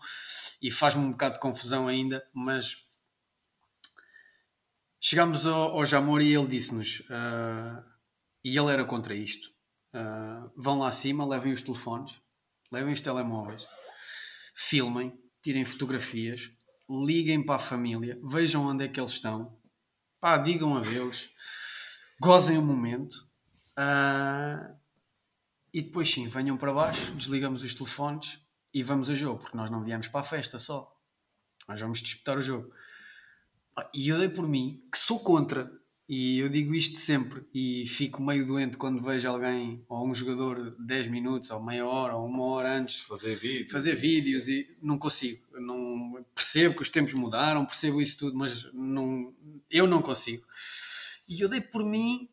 e 0.61 0.71
faz-me 0.71 1.05
um 1.05 1.13
bocado 1.13 1.35
de 1.35 1.41
confusão 1.41 1.87
ainda, 1.87 2.27
mas 2.33 2.85
chegámos 5.01 5.47
ao, 5.47 5.79
ao 5.79 5.87
Jamor 5.87 6.21
e 6.21 6.35
ele 6.35 6.49
disse-nos, 6.49 7.05
ah, 7.11 7.85
e 8.45 8.57
ele 8.57 8.73
era 8.73 8.85
contra 8.85 9.15
isto, 9.15 9.51
vão 10.57 10.81
lá 10.81 10.89
acima, 10.89 11.27
levem 11.27 11.53
os 11.53 11.63
telefones, 11.63 12.21
levem 12.73 12.93
os 12.93 13.01
telemóveis, 13.01 13.65
filmem, 14.55 15.19
tirem 15.43 15.65
fotografias, 15.65 16.51
liguem 16.89 17.45
para 17.45 17.57
a 17.57 17.61
família, 17.61 18.19
vejam 18.25 18.67
onde 18.67 18.85
é 18.85 18.89
que 18.89 19.01
eles 19.01 19.13
estão, 19.13 19.59
pá, 20.21 20.39
digam 20.39 20.77
adeus, 20.77 21.29
gozem 22.21 22.59
o 22.59 22.63
momento 22.63 23.27
ah, 23.77 24.75
e 25.73 25.83
depois 25.83 26.11
sim, 26.11 26.27
venham 26.29 26.57
para 26.57 26.73
baixo, 26.73 27.15
desligamos 27.15 27.63
os 27.63 27.75
telefones 27.75 28.41
e 28.73 28.83
vamos 28.83 29.11
a 29.11 29.15
jogo, 29.15 29.41
porque 29.41 29.57
nós 29.57 29.71
não 29.71 29.85
viemos 29.85 30.09
para 30.09 30.21
a 30.21 30.25
festa 30.25 30.59
só, 30.59 30.91
nós 31.69 31.81
vamos 31.81 32.01
disputar 32.01 32.39
o 32.39 32.43
jogo. 32.43 32.73
Ah, 33.77 33.91
E 33.93 34.09
eu 34.09 34.19
dei 34.19 34.29
por 34.29 34.49
mim 34.49 34.87
que 34.91 34.99
sou 34.99 35.23
contra, 35.23 35.71
e 36.09 36.39
eu 36.39 36.49
digo 36.49 36.73
isto 36.75 36.99
sempre, 36.99 37.45
e 37.53 37.85
fico 37.87 38.23
meio 38.23 38.47
doente 38.47 38.77
quando 38.77 39.03
vejo 39.03 39.29
alguém, 39.29 39.85
ou 39.89 40.07
um 40.09 40.15
jogador 40.15 40.77
10 40.79 41.09
minutos, 41.09 41.51
ou 41.51 41.61
meia 41.63 41.85
hora, 41.85 42.15
ou 42.17 42.27
uma 42.27 42.45
hora 42.45 42.79
antes, 42.79 43.01
Fazer 43.01 43.35
vídeo. 43.35 43.71
fazer 43.71 43.95
vídeos 43.97 44.47
e 44.47 44.77
não 44.81 44.99
consigo. 44.99 45.45
Não, 45.61 46.25
percebo 46.35 46.77
que 46.77 46.83
os 46.83 46.89
tempos 46.91 47.13
mudaram, 47.15 47.67
percebo 47.67 48.01
isso 48.01 48.17
tudo, 48.19 48.37
mas 48.39 48.73
não, 48.73 49.35
eu 49.71 49.87
não 49.87 50.01
consigo. 50.01 50.47
E 51.29 51.41
eu 51.41 51.49
dei 51.49 51.61
por 51.61 51.85
mim 51.85 52.29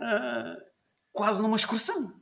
ah, 0.00 0.56
quase 1.12 1.40
numa 1.40 1.56
excursão. 1.56 2.12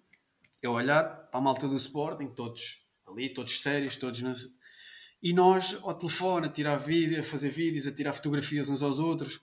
Eu 0.61 0.73
olhar 0.73 1.05
para 1.31 1.41
a 1.41 1.43
malta 1.43 1.67
do 1.67 1.77
Sporting, 1.77 2.29
todos 2.29 2.79
ali, 3.09 3.33
todos 3.33 3.61
sérios, 3.63 3.97
todos. 3.97 4.21
nas- 4.21 4.47
E 5.23 5.33
nós, 5.33 5.75
ao 5.83 5.95
telefone, 5.95 6.47
a 6.47 6.51
tirar 6.51 6.77
vídeo, 6.77 7.19
a 7.19 7.25
fazer 7.25 7.49
vídeos, 7.49 7.87
a 7.87 7.93
tirar 7.93 8.13
fotografias 8.13 8.69
uns 8.69 8.83
aos 8.83 8.99
outros, 8.99 9.41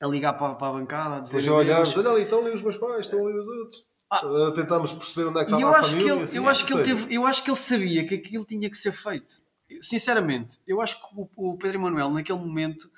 a 0.00 0.06
ligar 0.06 0.32
para, 0.34 0.54
para 0.54 0.68
a 0.68 0.72
bancada, 0.72 1.16
a 1.16 1.20
dizer. 1.20 1.40
Já 1.40 1.52
olharmos, 1.52 1.90
adeus. 1.90 2.06
olha 2.06 2.14
ali, 2.14 2.22
estão 2.24 2.40
ali 2.40 2.54
os 2.54 2.62
meus 2.62 2.76
pais, 2.76 3.06
estão 3.06 3.26
ali 3.26 3.38
os 3.38 3.46
outros. 3.46 3.88
Ah. 4.10 4.26
Uh, 4.26 4.54
tentámos 4.54 4.92
perceber 4.92 5.28
onde 5.28 5.40
é 5.40 5.44
que 5.44 5.50
estava 5.50 5.62
eu 5.62 5.68
a 5.68 5.78
acho, 5.78 5.88
que 5.88 5.94
família. 5.94 6.12
ele, 6.12 6.22
assim, 6.22 6.36
eu, 6.36 6.48
acho 6.48 6.66
que 6.66 6.72
ele 6.72 6.82
teve, 6.82 7.14
eu 7.14 7.26
acho 7.26 7.44
que 7.44 7.50
ele 7.50 7.56
sabia 7.56 8.06
que 8.06 8.14
aquilo 8.14 8.44
tinha 8.44 8.70
que 8.70 8.78
ser 8.78 8.92
feito. 8.92 9.42
Sinceramente, 9.82 10.58
eu 10.66 10.80
acho 10.80 10.96
que 10.98 11.06
o, 11.14 11.28
o 11.36 11.58
Pedro 11.58 11.78
Emanuel, 11.78 12.10
naquele 12.10 12.38
momento, 12.38 12.90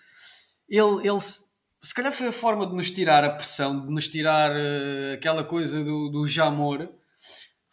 ele, 0.68 1.08
ele 1.08 1.20
se, 1.20 1.94
calhar 1.94 2.12
foi 2.12 2.28
a 2.28 2.32
forma 2.32 2.64
de 2.64 2.74
nos 2.74 2.90
tirar 2.92 3.24
a 3.24 3.30
pressão, 3.30 3.80
de 3.80 3.92
nos 3.92 4.08
tirar 4.08 4.52
eh, 4.54 5.14
aquela 5.14 5.42
coisa 5.42 5.82
do, 5.82 6.10
do 6.10 6.28
jamor. 6.28 6.88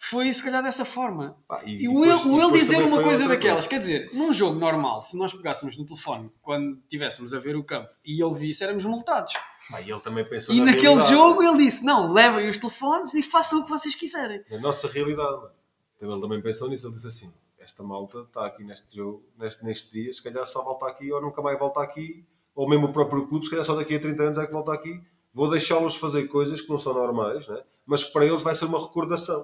Foi 0.09 0.31
se 0.31 0.43
calhar 0.43 0.61
dessa 0.63 0.85
forma. 0.85 1.37
pá, 1.47 1.61
e, 1.65 1.83
E 1.83 1.87
o 1.87 1.91
depois- 1.91 2.25
ele, 2.25 2.29
o 2.35 2.41
ele 2.41 2.59
dizer 2.59 2.83
uma 2.83 3.01
coisa 3.03 3.27
daquelas, 3.27 3.67
quer 3.67 3.79
dizer, 3.79 4.09
num 4.13 4.33
jogo 4.33 4.59
normal, 4.59 5.01
se 5.01 5.17
nós 5.17 5.33
pegássemos 5.33 5.77
no 5.77 5.85
telefone 5.85 6.31
quando 6.41 6.77
estivéssemos 6.83 7.33
a 7.33 7.39
ver 7.39 7.55
o 7.55 7.63
campo 7.63 7.89
e 8.05 8.23
ele 8.23 8.33
visse, 8.35 8.63
éramos 8.63 8.85
multados. 8.85 9.33
Pá, 9.69 9.81
e 9.81 9.91
ele 9.91 9.99
também 10.01 10.23
pensou 10.23 10.53
E 10.55 10.59
na 10.59 10.65
naquele 10.65 10.83
realidade, 10.87 11.11
jogo 11.11 11.43
ele 11.43 11.57
disse: 11.57 11.83
Não, 11.83 12.11
levem 12.13 12.49
os 12.49 12.57
telefones 12.57 13.13
e 13.13 13.21
façam 13.23 13.59
o 13.59 13.63
que 13.63 13.69
vocês 13.69 13.95
quiserem. 13.95 14.43
na 14.49 14.59
nossa 14.59 14.87
realidade. 14.87 15.29
mano. 15.37 15.51
Então 15.97 16.11
ele 16.11 16.21
também 16.21 16.41
pensou 16.41 16.69
nisso, 16.69 16.87
ele 16.87 16.95
disse 16.95 17.07
assim, 17.07 17.33
esta 17.59 17.81
malta 17.83 18.19
está 18.19 18.45
aqui 18.45 18.63
neste 18.63 18.95
jogo, 18.95 19.23
neste, 19.37 19.65
neste 19.65 19.91
dia, 19.91 20.13
se 20.13 20.21
calhar 20.23 20.45
só 20.45 20.63
volta 20.63 20.87
aqui 20.87 21.11
ou 21.11 21.19
nunca 21.21 21.41
mais 21.41 21.57
volta 21.57 21.81
aqui, 21.81 22.23
ou 22.55 22.69
mesmo 22.69 22.85
o 22.87 22.93
próprio 22.93 23.27
clube, 23.27 23.43
se 23.45 23.49
calhar 23.49 23.65
só 23.65 23.75
daqui 23.75 23.95
a 23.95 23.99
30 23.99 24.23
anos 24.23 24.37
é 24.37 24.45
que 24.45 24.53
volta 24.53 24.71
aqui, 24.71 25.01
vou 25.33 25.49
deixá-los 25.49 25.95
fazer 25.95 26.27
coisas 26.27 26.61
que 26.61 26.69
não 26.69 26.77
são 26.77 26.93
normais, 26.93 27.47
né? 27.47 27.61
mas 27.85 28.03
que 28.03 28.13
para 28.13 28.25
eles 28.25 28.41
vai 28.43 28.53
ser 28.53 28.65
uma 28.65 28.79
recordação. 28.79 29.43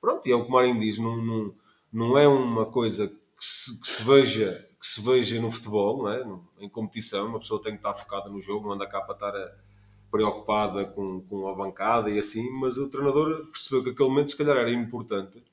Pronto, 0.00 0.26
e 0.26 0.32
é 0.32 0.34
o 0.34 0.42
que 0.44 0.48
o 0.48 0.52
Marinho 0.52 0.80
diz, 0.80 0.98
não, 0.98 1.16
não, 1.16 1.54
não 1.92 2.18
é 2.18 2.26
uma 2.26 2.66
coisa 2.66 3.08
que 3.08 3.14
se, 3.40 3.80
que 3.80 3.88
se 3.88 4.02
veja 4.02 4.66
que 4.80 4.86
se 4.86 5.02
veja 5.02 5.38
no 5.42 5.50
futebol, 5.50 6.08
é? 6.10 6.24
em 6.58 6.66
competição, 6.66 7.26
uma 7.26 7.38
pessoa 7.38 7.60
tem 7.60 7.72
que 7.72 7.80
estar 7.80 7.92
focada 7.92 8.30
no 8.30 8.40
jogo, 8.40 8.66
não 8.66 8.72
anda 8.76 8.86
cá 8.86 9.02
para 9.02 9.12
estar 9.12 9.36
a- 9.36 9.52
preocupada 10.10 10.86
com, 10.86 11.20
com 11.20 11.46
a 11.48 11.54
bancada 11.54 12.08
e 12.08 12.18
assim, 12.18 12.50
mas 12.58 12.78
o 12.78 12.88
treinador 12.88 13.44
percebeu 13.52 13.84
que 13.84 13.90
aquele 13.90 14.08
momento 14.08 14.30
se 14.30 14.38
calhar 14.38 14.56
era 14.56 14.72
importante, 14.72 15.38
de 15.38 15.44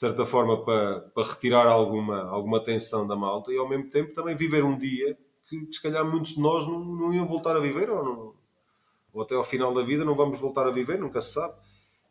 certa 0.00 0.26
forma, 0.26 0.62
para, 0.62 1.00
para 1.00 1.26
retirar 1.26 1.66
alguma, 1.66 2.22
alguma 2.28 2.62
tensão 2.62 3.06
da 3.06 3.16
malta 3.16 3.50
e 3.50 3.56
ao 3.56 3.66
mesmo 3.68 3.88
tempo 3.90 4.12
também 4.14 4.36
viver 4.36 4.62
um 4.62 4.78
dia 4.78 5.16
que, 5.48 5.64
que 5.66 5.74
se 5.74 5.82
calhar 5.82 6.04
muitos 6.04 6.34
de 6.34 6.40
nós 6.40 6.66
não, 6.66 6.78
não 6.84 7.14
iam 7.14 7.26
voltar 7.26 7.56
a 7.56 7.60
viver 7.60 7.88
ou, 7.90 8.04
não, 8.04 8.34
ou 9.12 9.22
até 9.22 9.34
ao 9.34 9.44
final 9.44 9.72
da 9.74 9.82
vida 9.82 10.04
não 10.04 10.14
vamos 10.14 10.38
voltar 10.38 10.66
a 10.66 10.70
viver, 10.70 10.98
nunca 10.98 11.20
se 11.20 11.32
sabe. 11.34 11.54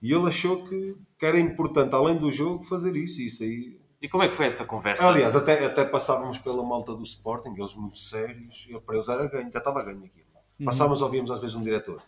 E 0.01 0.11
ele 0.13 0.27
achou 0.27 0.65
que, 0.67 0.95
que 1.19 1.25
era 1.25 1.39
importante, 1.39 1.93
além 1.95 2.17
do 2.17 2.31
jogo, 2.31 2.63
fazer 2.63 2.95
isso. 2.95 3.21
E 3.21 3.25
isso 3.27 3.43
aí 3.43 3.79
E 4.01 4.07
como 4.09 4.23
é 4.23 4.27
que 4.29 4.35
foi 4.35 4.45
essa 4.45 4.65
conversa? 4.65 5.07
Aliás, 5.07 5.35
até, 5.35 5.65
até 5.65 5.83
passávamos 5.85 6.37
pela 6.37 6.63
malta 6.63 6.93
do 6.93 7.03
Sporting, 7.03 7.53
eles 7.57 7.73
muito 7.75 7.97
sérios, 7.97 8.67
e 8.69 8.79
para 8.79 8.95
eles 8.95 9.07
era 9.09 9.25
ganho, 9.27 9.51
já 9.51 9.59
estava 9.59 9.83
ganho 9.83 10.03
aquilo. 10.05 10.25
Passávamos, 10.63 11.01
ouvíamos 11.01 11.31
às 11.31 11.39
vezes 11.39 11.55
um 11.55 11.63
diretor. 11.63 12.01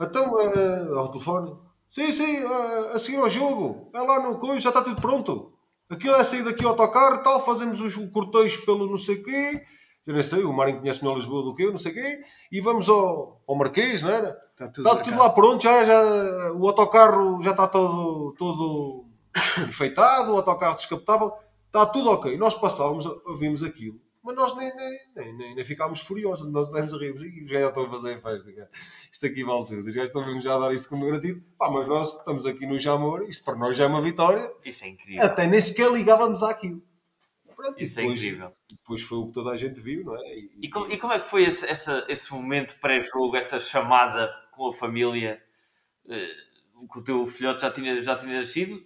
Então, 0.00 0.40
eh, 0.40 0.88
ao 0.96 1.08
telefone, 1.08 1.54
sim, 1.88 2.10
sim, 2.12 2.36
eh, 2.36 2.92
a 2.94 2.98
seguir 2.98 3.18
ao 3.18 3.28
jogo, 3.28 3.90
é 3.94 4.00
lá 4.00 4.20
no 4.28 4.38
coisa, 4.38 4.60
já 4.60 4.70
está 4.70 4.82
tudo 4.82 5.00
pronto. 5.00 5.52
Aquilo 5.88 6.14
é 6.14 6.24
sair 6.24 6.42
daqui 6.42 6.64
ao 6.64 6.70
autocarro, 6.70 7.22
tal, 7.22 7.44
fazemos 7.44 7.80
os- 7.80 7.96
o 7.96 8.10
cortejo 8.10 8.64
pelo 8.64 8.86
não 8.88 8.96
sei 8.96 9.22
quê, 9.22 9.62
eu 10.10 10.14
nem 10.14 10.22
sei, 10.22 10.44
o 10.44 10.52
Marinho 10.52 10.80
conhece 10.80 11.02
melhor 11.02 11.16
Lisboa 11.16 11.42
do 11.42 11.54
que 11.54 11.62
eu, 11.62 11.70
não 11.70 11.78
sei 11.78 11.92
quê, 11.92 12.22
e 12.50 12.60
vamos 12.60 12.88
ao, 12.88 13.40
ao 13.46 13.54
Marquês, 13.54 14.02
não 14.02 14.10
era? 14.10 14.36
Está 14.50 14.68
tudo, 14.68 14.88
Está 14.88 15.02
tudo 15.02 15.18
lá 15.18 15.30
pronto, 15.30 15.62
já, 15.62 15.84
já, 15.84 16.52
o 16.52 16.66
autocarro 16.66 17.42
já 17.42 17.52
está 17.52 17.68
todo, 17.68 18.34
todo 18.36 19.04
enfeitado, 19.68 20.32
o 20.32 20.36
autocarro 20.36 20.74
descapotável, 20.74 21.32
está 21.66 21.86
tudo 21.86 22.10
ok. 22.10 22.36
Nós 22.36 22.54
passávamos, 22.54 23.06
ouvimos 23.24 23.62
aquilo, 23.62 24.00
mas 24.22 24.34
nós 24.34 24.56
nem, 24.56 24.74
nem, 24.74 24.98
nem, 25.14 25.36
nem, 25.36 25.54
nem 25.54 25.64
ficámos 25.64 26.00
furiosos, 26.00 26.50
nós 26.52 26.72
nem 26.72 26.82
nos 26.82 27.00
rimos, 27.00 27.22
e 27.22 27.42
os 27.42 27.50
gajos 27.50 27.60
já 27.62 27.68
estão 27.68 27.84
a 27.84 27.90
fazer 27.90 28.20
festa. 28.20 28.52
cara. 28.52 28.70
Isto 29.12 29.26
aqui 29.26 29.44
vale 29.44 29.64
tudo, 29.64 29.86
os 29.86 29.94
gajos 29.94 30.10
estão 30.10 30.40
já 30.40 30.56
a 30.56 30.58
dar 30.58 30.74
isto 30.74 30.88
como 30.88 31.06
garantido. 31.06 31.42
Pá, 31.56 31.70
mas 31.70 31.86
nós 31.86 32.18
estamos 32.18 32.44
aqui 32.46 32.66
no 32.66 32.78
Jamor, 32.78 33.22
isto 33.28 33.44
para 33.44 33.56
nós 33.56 33.76
já 33.76 33.84
é 33.84 33.86
uma 33.86 34.02
vitória, 34.02 34.52
Isso 34.64 34.84
é 34.84 34.88
incrível. 34.88 35.24
até 35.24 35.46
nem 35.46 35.60
sequer 35.60 35.90
ligávamos 35.92 36.42
àquilo. 36.42 36.82
Pronto, 37.60 37.80
e 37.80 37.84
Isso 37.84 38.00
é 38.00 38.02
depois, 38.02 38.20
incrível. 38.20 38.56
depois 38.70 39.02
foi 39.02 39.18
o 39.18 39.26
que 39.26 39.32
toda 39.32 39.50
a 39.50 39.56
gente 39.56 39.80
viu, 39.80 40.04
não 40.04 40.16
é? 40.16 40.34
E 40.62 40.68
como, 40.68 40.86
e 40.92 40.98
como 40.98 41.12
é 41.12 41.20
que 41.20 41.28
foi 41.28 41.44
esse, 41.44 41.66
essa- 41.66 42.04
esse 42.08 42.32
momento 42.32 42.78
pré-jogo, 42.80 43.36
essa 43.36 43.60
chamada 43.60 44.28
com 44.52 44.68
a 44.68 44.72
família? 44.72 45.42
eh, 46.08 46.34
que 46.92 46.98
o 46.98 47.04
teu 47.04 47.26
filhote 47.26 47.62
já 47.62 47.70
tinha, 47.72 48.02
já 48.02 48.16
tinha 48.16 48.40
nascido? 48.40 48.82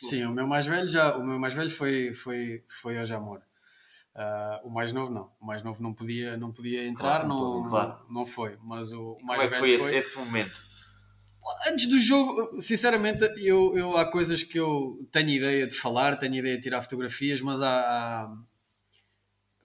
Sim, 0.00 0.24
o 0.26 0.32
meu 0.32 0.46
mais 0.46 0.66
velho 0.66 0.86
já, 0.86 1.16
o 1.16 1.24
meu 1.24 1.38
mais 1.38 1.54
velho 1.54 1.70
foi 1.70 2.12
foi 2.12 2.62
foi 2.68 2.98
ao 2.98 3.06
Jamor. 3.06 3.40
Ah, 4.14 4.60
o 4.64 4.70
mais 4.70 4.92
novo 4.92 5.12
não, 5.12 5.32
o 5.40 5.46
mais 5.46 5.62
novo 5.62 5.82
não 5.82 5.94
podia 5.94 6.36
não 6.36 6.52
podia 6.52 6.86
entrar, 6.86 7.20
Claro, 7.20 7.28
não 7.28 7.62
não, 7.62 7.70
claro. 7.70 8.06
não 8.10 8.26
foi, 8.26 8.58
mas 8.62 8.92
o, 8.92 9.12
o 9.14 9.24
Como 9.26 9.26
mais 9.26 9.42
é 9.42 9.48
que 9.48 9.54
velho 9.54 9.60
foi 9.60 9.70
esse, 9.70 9.92
foi. 9.92 9.96
esse 9.96 10.16
momento? 10.18 10.73
Antes 11.66 11.86
do 11.88 11.98
jogo, 11.98 12.60
sinceramente, 12.60 13.22
eu, 13.36 13.76
eu 13.76 13.96
há 13.96 14.10
coisas 14.10 14.42
que 14.42 14.58
eu 14.58 15.06
tenho 15.12 15.28
ideia 15.30 15.66
de 15.66 15.74
falar, 15.76 16.16
tenho 16.16 16.36
ideia 16.36 16.56
de 16.56 16.62
tirar 16.62 16.80
fotografias, 16.82 17.40
mas 17.40 17.60
há, 17.62 17.68
há- 17.70 18.36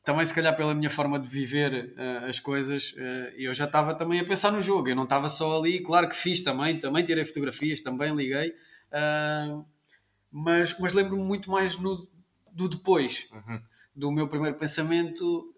também 0.04 0.26
se 0.26 0.34
calhar 0.34 0.56
pela 0.56 0.74
minha 0.74 0.90
forma 0.90 1.20
de 1.20 1.28
viver 1.28 1.94
eh, 1.98 2.30
as 2.30 2.40
coisas, 2.40 2.94
eh, 2.98 3.34
eu 3.38 3.54
já 3.54 3.66
estava 3.66 3.94
também 3.94 4.20
a 4.20 4.26
pensar 4.26 4.52
no 4.52 4.62
jogo. 4.62 4.90
Eu 4.90 4.96
não 4.96 5.04
estava 5.04 5.30
só 5.30 5.60
ali, 5.60 5.82
claro 5.82 6.10
que 6.10 6.16
fiz 6.16 6.42
também, 6.42 6.80
também 6.80 7.04
tirei 7.04 7.26
fotografias, 7.26 7.82
também 7.82 8.16
liguei, 8.16 8.54
ah, 8.92 9.62
mas, 10.32 10.78
mas 10.80 10.94
lembro-me 10.94 11.24
muito 11.24 11.52
mais 11.52 11.78
no, 11.78 12.08
do 12.52 12.70
depois, 12.70 13.28
do 13.96 14.12
meu 14.12 14.28
primeiro 14.28 14.58
pensamento, 14.58 15.54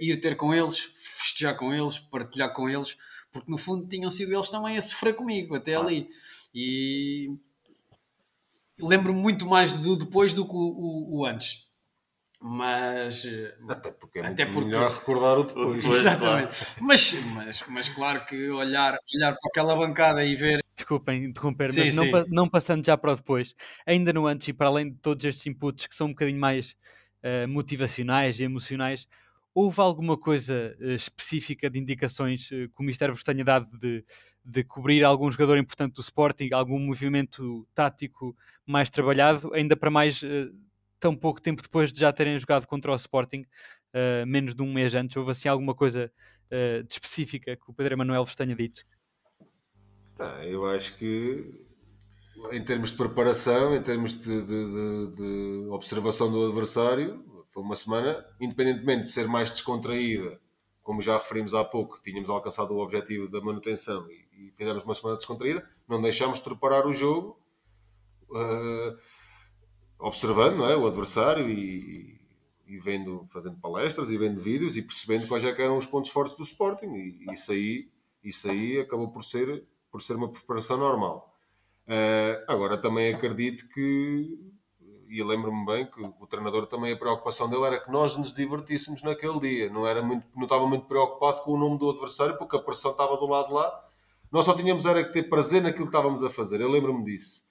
ir 0.00 0.20
ter 0.20 0.36
com 0.36 0.54
eles, 0.54 0.78
festejar 0.98 1.56
com 1.56 1.72
eles, 1.74 1.98
partilhar 1.98 2.52
com 2.52 2.68
eles, 2.68 2.96
porque 3.32 3.50
no 3.50 3.58
fundo 3.58 3.88
tinham 3.88 4.10
sido 4.10 4.32
eles 4.34 4.50
também 4.50 4.76
a 4.76 4.82
sofrer 4.82 5.14
comigo 5.14 5.54
até 5.56 5.74
ali. 5.74 6.08
E 6.54 7.30
lembro-me 8.78 9.18
muito 9.20 9.46
mais 9.46 9.72
do 9.72 9.96
depois 9.96 10.32
do 10.32 10.44
que 10.44 10.54
o, 10.54 10.58
o- 10.58 11.18
o 11.20 11.26
antes. 11.26 11.66
Mas 12.44 13.24
eh, 13.24 13.54
Até 13.68 13.92
porque 13.92 14.18
é 14.18 14.26
Até 14.26 14.44
muito 14.44 14.54
porque- 14.54 14.66
melhor 14.76 14.90
recordar 14.90 15.38
o 15.38 15.44
depois. 15.44 15.74
Depois. 15.76 15.98
exatamente. 16.00 16.56
Mas, 16.80 17.14
mas, 17.34 17.64
mas 17.68 17.88
claro 17.88 18.24
que 18.26 18.50
olhar, 18.50 18.98
olhar 19.14 19.32
para 19.32 19.48
aquela 19.48 19.76
bancada 19.76 20.24
e 20.24 20.34
ver 20.34 20.60
Desculpem 20.74 21.24
interromper, 21.24 21.70
Sim, 21.70 21.92
mas 21.92 21.94
não, 21.94 22.24
não 22.30 22.48
passando 22.48 22.84
já 22.84 22.96
para 22.96 23.12
o 23.12 23.16
depois, 23.16 23.54
ainda 23.86 24.12
no 24.12 24.26
antes 24.26 24.48
e 24.48 24.52
para 24.52 24.66
além 24.68 24.90
de 24.90 24.96
todos 24.96 25.24
estes 25.24 25.46
inputs 25.46 25.86
que 25.86 25.94
são 25.94 26.08
um 26.08 26.10
bocadinho 26.10 26.40
mais 26.40 26.74
eh, 27.22 27.46
motivacionais 27.46 28.40
e 28.40 28.44
emocionais, 28.44 29.06
houve 29.54 29.80
alguma 29.80 30.16
coisa 30.16 30.76
eh, 30.80 30.94
específica 30.94 31.68
de 31.70 31.78
indicações 31.78 32.50
eh, 32.52 32.68
que 32.68 32.80
o 32.80 32.82
Mister 32.82 33.10
vos 33.12 33.22
tenha 33.22 33.44
dado 33.44 33.76
de, 33.78 34.04
de 34.44 34.64
cobrir 34.64 35.04
algum 35.04 35.30
jogador 35.30 35.58
importante 35.58 35.94
do 35.94 36.00
Sporting, 36.00 36.50
algum 36.52 36.78
movimento 36.78 37.66
tático 37.74 38.36
mais 38.66 38.88
trabalhado, 38.90 39.52
ainda 39.54 39.76
para 39.76 39.90
mais 39.90 40.22
eh, 40.22 40.48
tão 40.98 41.14
pouco 41.16 41.40
tempo 41.40 41.62
depois 41.62 41.92
de 41.92 42.00
já 42.00 42.12
terem 42.12 42.38
jogado 42.38 42.66
contra 42.66 42.92
o 42.92 42.96
Sporting, 42.96 43.44
menos 44.26 44.54
de 44.54 44.62
um 44.62 44.72
mês 44.72 44.94
antes, 44.94 45.16
houve 45.16 45.32
assim 45.32 45.48
alguma 45.48 45.74
coisa 45.74 46.10
de 46.50 46.92
específica 46.94 47.56
que 47.56 47.70
o 47.70 47.74
Pedro 47.74 47.94
Emanuel 47.94 48.24
vos 48.24 48.36
tenha 48.36 48.54
dito? 48.54 48.82
Ah, 50.18 50.44
eu 50.46 50.64
acho 50.70 50.96
que 50.96 51.66
em 52.52 52.64
termos 52.64 52.90
de 52.90 52.96
preparação, 52.96 53.74
em 53.74 53.82
termos 53.82 54.14
de, 54.20 54.42
de- 54.42 54.46
de- 54.46 55.14
de 55.16 55.68
observação 55.70 56.30
do 56.30 56.46
adversário, 56.46 57.24
foi 57.52 57.62
uma 57.62 57.76
semana, 57.76 58.24
independentemente 58.40 59.02
de 59.02 59.08
ser 59.08 59.28
mais 59.28 59.50
descontraída, 59.50 60.40
como 60.82 61.00
já 61.00 61.14
referimos 61.16 61.54
há 61.54 61.62
pouco, 61.62 62.00
tínhamos 62.02 62.28
alcançado 62.28 62.74
o 62.74 62.82
objetivo 62.82 63.28
da 63.28 63.40
manutenção 63.40 64.10
e, 64.10 64.46
e 64.46 64.52
fizemos 64.56 64.82
uma 64.82 64.94
semana 64.94 65.16
descontraída, 65.16 65.68
não 65.86 66.02
deixámos 66.02 66.38
de 66.38 66.44
preparar 66.44 66.86
o 66.86 66.92
jogo 66.92 67.38
ah, 68.34 68.96
observando 69.98 70.56
não 70.56 70.68
é, 70.68 70.76
o 70.76 70.86
adversário 70.86 71.48
e, 71.48 72.18
e 72.66 72.78
vendo, 72.78 73.26
fazendo 73.28 73.56
palestras 73.58 74.10
e 74.10 74.18
vendo 74.18 74.40
vídeos 74.40 74.76
e 74.76 74.82
percebendo 74.82 75.28
quais 75.28 75.44
é 75.44 75.50
eram 75.50 75.76
os 75.76 75.86
pontos 75.86 76.10
fortes 76.10 76.36
do 76.36 76.42
Sporting 76.42 76.92
e 76.94 77.32
isso 77.32 77.52
aí, 77.52 77.88
isso 78.24 78.50
aí 78.50 78.80
acabou 78.80 79.08
por 79.08 79.22
ser, 79.22 79.64
por 79.90 80.02
ser 80.02 80.16
uma 80.16 80.30
preparação 80.30 80.76
normal. 80.76 81.32
Eh, 81.86 82.44
agora 82.48 82.78
também 82.78 83.14
acredito 83.14 83.68
que, 83.68 84.51
e 85.12 85.22
lembro-me 85.22 85.66
bem 85.66 85.84
que 85.84 86.00
o 86.00 86.26
treinador 86.26 86.66
também 86.66 86.94
a 86.94 86.96
preocupação 86.96 87.46
dele 87.46 87.64
era 87.64 87.78
que 87.78 87.92
nós 87.92 88.16
nos 88.16 88.32
divertíssemos 88.32 89.02
naquele 89.02 89.38
dia, 89.40 89.68
não, 89.68 89.86
era 89.86 90.00
muito, 90.00 90.26
não 90.34 90.44
estava 90.44 90.66
muito 90.66 90.86
preocupado 90.86 91.42
com 91.42 91.52
o 91.52 91.58
nome 91.58 91.76
do 91.78 91.90
adversário 91.90 92.38
porque 92.38 92.56
a 92.56 92.58
pressão 92.58 92.92
estava 92.92 93.14
do 93.18 93.26
lado 93.26 93.48
de 93.48 93.52
lá. 93.52 93.84
Nós 94.30 94.46
só 94.46 94.54
tínhamos 94.54 94.86
era 94.86 95.04
que 95.04 95.12
ter 95.12 95.24
prazer 95.24 95.62
naquilo 95.62 95.84
que 95.84 95.90
estávamos 95.90 96.24
a 96.24 96.30
fazer, 96.30 96.62
eu 96.62 96.70
lembro-me 96.70 97.04
disso. 97.04 97.42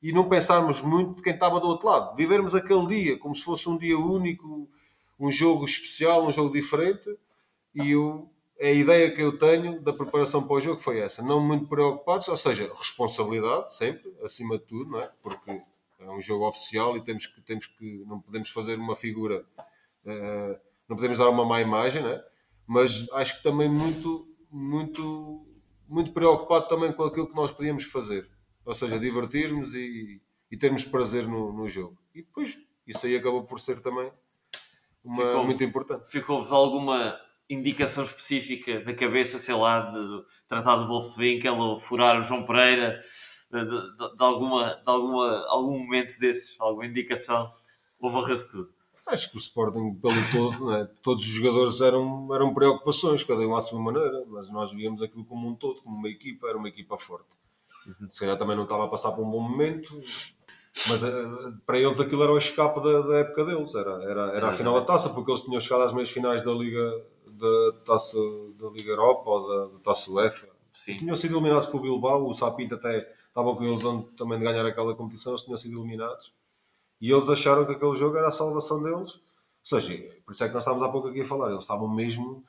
E 0.00 0.12
não 0.12 0.28
pensarmos 0.28 0.80
muito 0.80 1.16
de 1.16 1.22
quem 1.22 1.34
estava 1.34 1.58
do 1.58 1.66
outro 1.66 1.88
lado, 1.88 2.14
vivermos 2.14 2.54
aquele 2.54 2.86
dia 2.86 3.18
como 3.18 3.34
se 3.34 3.42
fosse 3.42 3.68
um 3.68 3.76
dia 3.76 3.98
único, 3.98 4.70
um 5.18 5.28
jogo 5.28 5.64
especial, 5.64 6.24
um 6.24 6.30
jogo 6.30 6.52
diferente. 6.52 7.10
E 7.74 7.90
eu, 7.90 8.30
a 8.60 8.70
ideia 8.70 9.12
que 9.12 9.20
eu 9.20 9.36
tenho 9.36 9.82
da 9.82 9.92
preparação 9.92 10.44
para 10.44 10.54
o 10.54 10.60
jogo 10.60 10.80
foi 10.80 11.00
essa. 11.00 11.20
Não 11.20 11.40
muito 11.40 11.66
preocupados, 11.66 12.28
ou 12.28 12.36
seja, 12.36 12.72
responsabilidade, 12.78 13.74
sempre, 13.74 14.14
acima 14.22 14.56
de 14.56 14.64
tudo, 14.66 14.92
não 14.92 15.00
é? 15.00 15.10
Porque 15.20 15.60
é 15.98 16.10
um 16.10 16.20
jogo 16.20 16.46
oficial 16.46 16.96
e 16.96 17.02
temos 17.02 17.26
que, 17.26 17.40
temos 17.40 17.66
que 17.66 18.04
não 18.06 18.20
podemos 18.20 18.50
fazer 18.50 18.76
uma 18.78 18.94
figura, 18.96 19.44
uh, 20.04 20.60
não 20.88 20.96
podemos 20.96 21.18
dar 21.18 21.28
uma 21.28 21.44
má 21.44 21.60
imagem, 21.60 22.02
né? 22.02 22.22
mas 22.66 23.10
acho 23.12 23.38
que 23.38 23.42
também 23.42 23.68
muito, 23.68 24.28
muito, 24.50 25.46
muito 25.88 26.12
preocupado 26.12 26.68
também 26.68 26.92
com 26.92 27.02
aquilo 27.02 27.26
que 27.28 27.34
nós 27.34 27.50
podíamos 27.52 27.84
fazer, 27.84 28.28
ou 28.64 28.74
seja, 28.74 28.98
divertirmos 28.98 29.74
e, 29.74 30.20
e 30.50 30.56
termos 30.56 30.84
prazer 30.84 31.26
no, 31.26 31.52
no 31.52 31.68
jogo. 31.68 31.98
E 32.14 32.22
depois 32.22 32.58
isso 32.86 33.06
aí 33.06 33.16
acabou 33.16 33.44
por 33.44 33.58
ser 33.58 33.80
também 33.80 34.12
uma, 35.02 35.24
Ficou- 35.24 35.44
muito 35.44 35.64
importante. 35.64 36.10
Ficou-vos 36.10 36.52
alguma 36.52 37.18
indicação 37.48 38.04
específica 38.04 38.80
da 38.80 38.94
cabeça, 38.94 39.38
sei 39.38 39.54
lá, 39.54 39.90
de 39.90 40.24
tratar 40.46 40.76
do 40.76 40.86
Wolfswinkel 40.86 41.56
ou 41.56 41.80
furar 41.80 42.20
o 42.20 42.24
João 42.24 42.44
Pereira, 42.44 43.00
de, 43.50 43.64
de- 43.64 44.16
de 44.16 44.22
alguma, 44.24 44.74
de 44.74 44.82
alguma, 44.90 45.46
algum 45.48 45.78
momento 45.78 46.18
desses, 46.18 46.56
alguma 46.58 46.86
indicação? 46.86 47.50
Ou 48.00 48.10
varreu-se 48.10 48.50
tudo? 48.50 48.70
Acho 49.06 49.30
que 49.30 49.36
o 49.36 49.40
Sporting, 49.40 49.94
pelo 49.94 50.14
todo, 50.30 50.66
né, 50.70 50.86
todos 51.02 51.24
os 51.24 51.30
jogadores 51.30 51.80
eram, 51.80 52.28
eram 52.34 52.52
preocupações, 52.52 53.24
cada 53.24 53.40
um 53.40 53.56
à 53.56 53.60
sua 53.60 53.80
maneira, 53.80 54.22
mas 54.28 54.50
nós 54.50 54.70
víamos 54.70 55.00
aquilo 55.02 55.24
como 55.24 55.48
um 55.48 55.54
todo, 55.54 55.80
como 55.80 55.96
uma 55.96 56.08
equipa, 56.10 56.46
era 56.46 56.58
uma 56.58 56.68
equipa 56.68 56.96
forte. 56.98 57.26
Se 58.10 58.20
calhar 58.20 58.36
também 58.36 58.54
não 58.54 58.64
estava 58.64 58.84
a 58.84 58.88
passar 58.88 59.12
por 59.12 59.24
um 59.24 59.30
bom 59.30 59.40
momento, 59.40 59.94
mas 60.88 61.02
eh, 61.02 61.08
para 61.66 61.78
eles 61.78 61.98
aquilo 61.98 62.22
era 62.22 62.32
o 62.32 62.36
escape 62.38 62.80
da, 62.82 63.00
da 63.00 63.16
época 63.20 63.44
deles, 63.46 63.74
era, 63.74 64.02
era, 64.04 64.22
era 64.36 64.48
a 64.48 64.52
final 64.52 64.74
da 64.74 64.82
taça, 64.84 65.08
porque 65.08 65.30
eles 65.30 65.40
tinham 65.42 65.60
chegado 65.60 65.84
às 65.84 65.92
meias 65.94 66.10
finais 66.10 66.44
da 66.44 66.52
Liga, 66.52 67.02
da 67.26 67.72
taça 67.86 68.18
da 68.60 68.68
Liga 68.68 68.90
Europa 68.90 69.22
ou 69.30 69.48
da, 69.48 69.66
da 69.72 69.78
taça 69.80 70.10
UEFA. 70.10 70.48
Sim. 70.72 70.98
Tinham 70.98 71.16
sido 71.16 71.34
eliminados 71.34 71.66
pelo 71.66 71.82
Bilbao, 71.82 72.28
o 72.28 72.34
Sapinto 72.34 72.74
até 72.74 73.10
estava 73.38 73.54
com 73.54 73.64
eles 73.64 73.84
onde 73.84 74.06
também 74.16 74.38
de 74.38 74.44
ganhar 74.44 74.66
aquela 74.66 74.94
competição, 74.94 75.32
eles 75.32 75.44
tinham 75.44 75.58
sido 75.58 75.78
eliminados. 75.78 76.32
E 77.00 77.10
eles 77.10 77.28
acharam 77.28 77.64
que 77.64 77.72
aquele 77.72 77.94
jogo 77.94 78.16
era 78.16 78.28
a 78.28 78.32
salvação 78.32 78.82
deles. 78.82 79.14
Ou 79.14 79.80
seja, 79.80 79.96
por 80.26 80.32
isso 80.32 80.42
é 80.42 80.48
que 80.48 80.54
nós 80.54 80.62
estávamos 80.62 80.86
há 80.86 80.90
pouco 80.90 81.08
aqui 81.08 81.20
a 81.20 81.24
falar, 81.24 81.50
eles 81.50 81.62
estavam 81.62 81.88
mesmo 81.88 82.42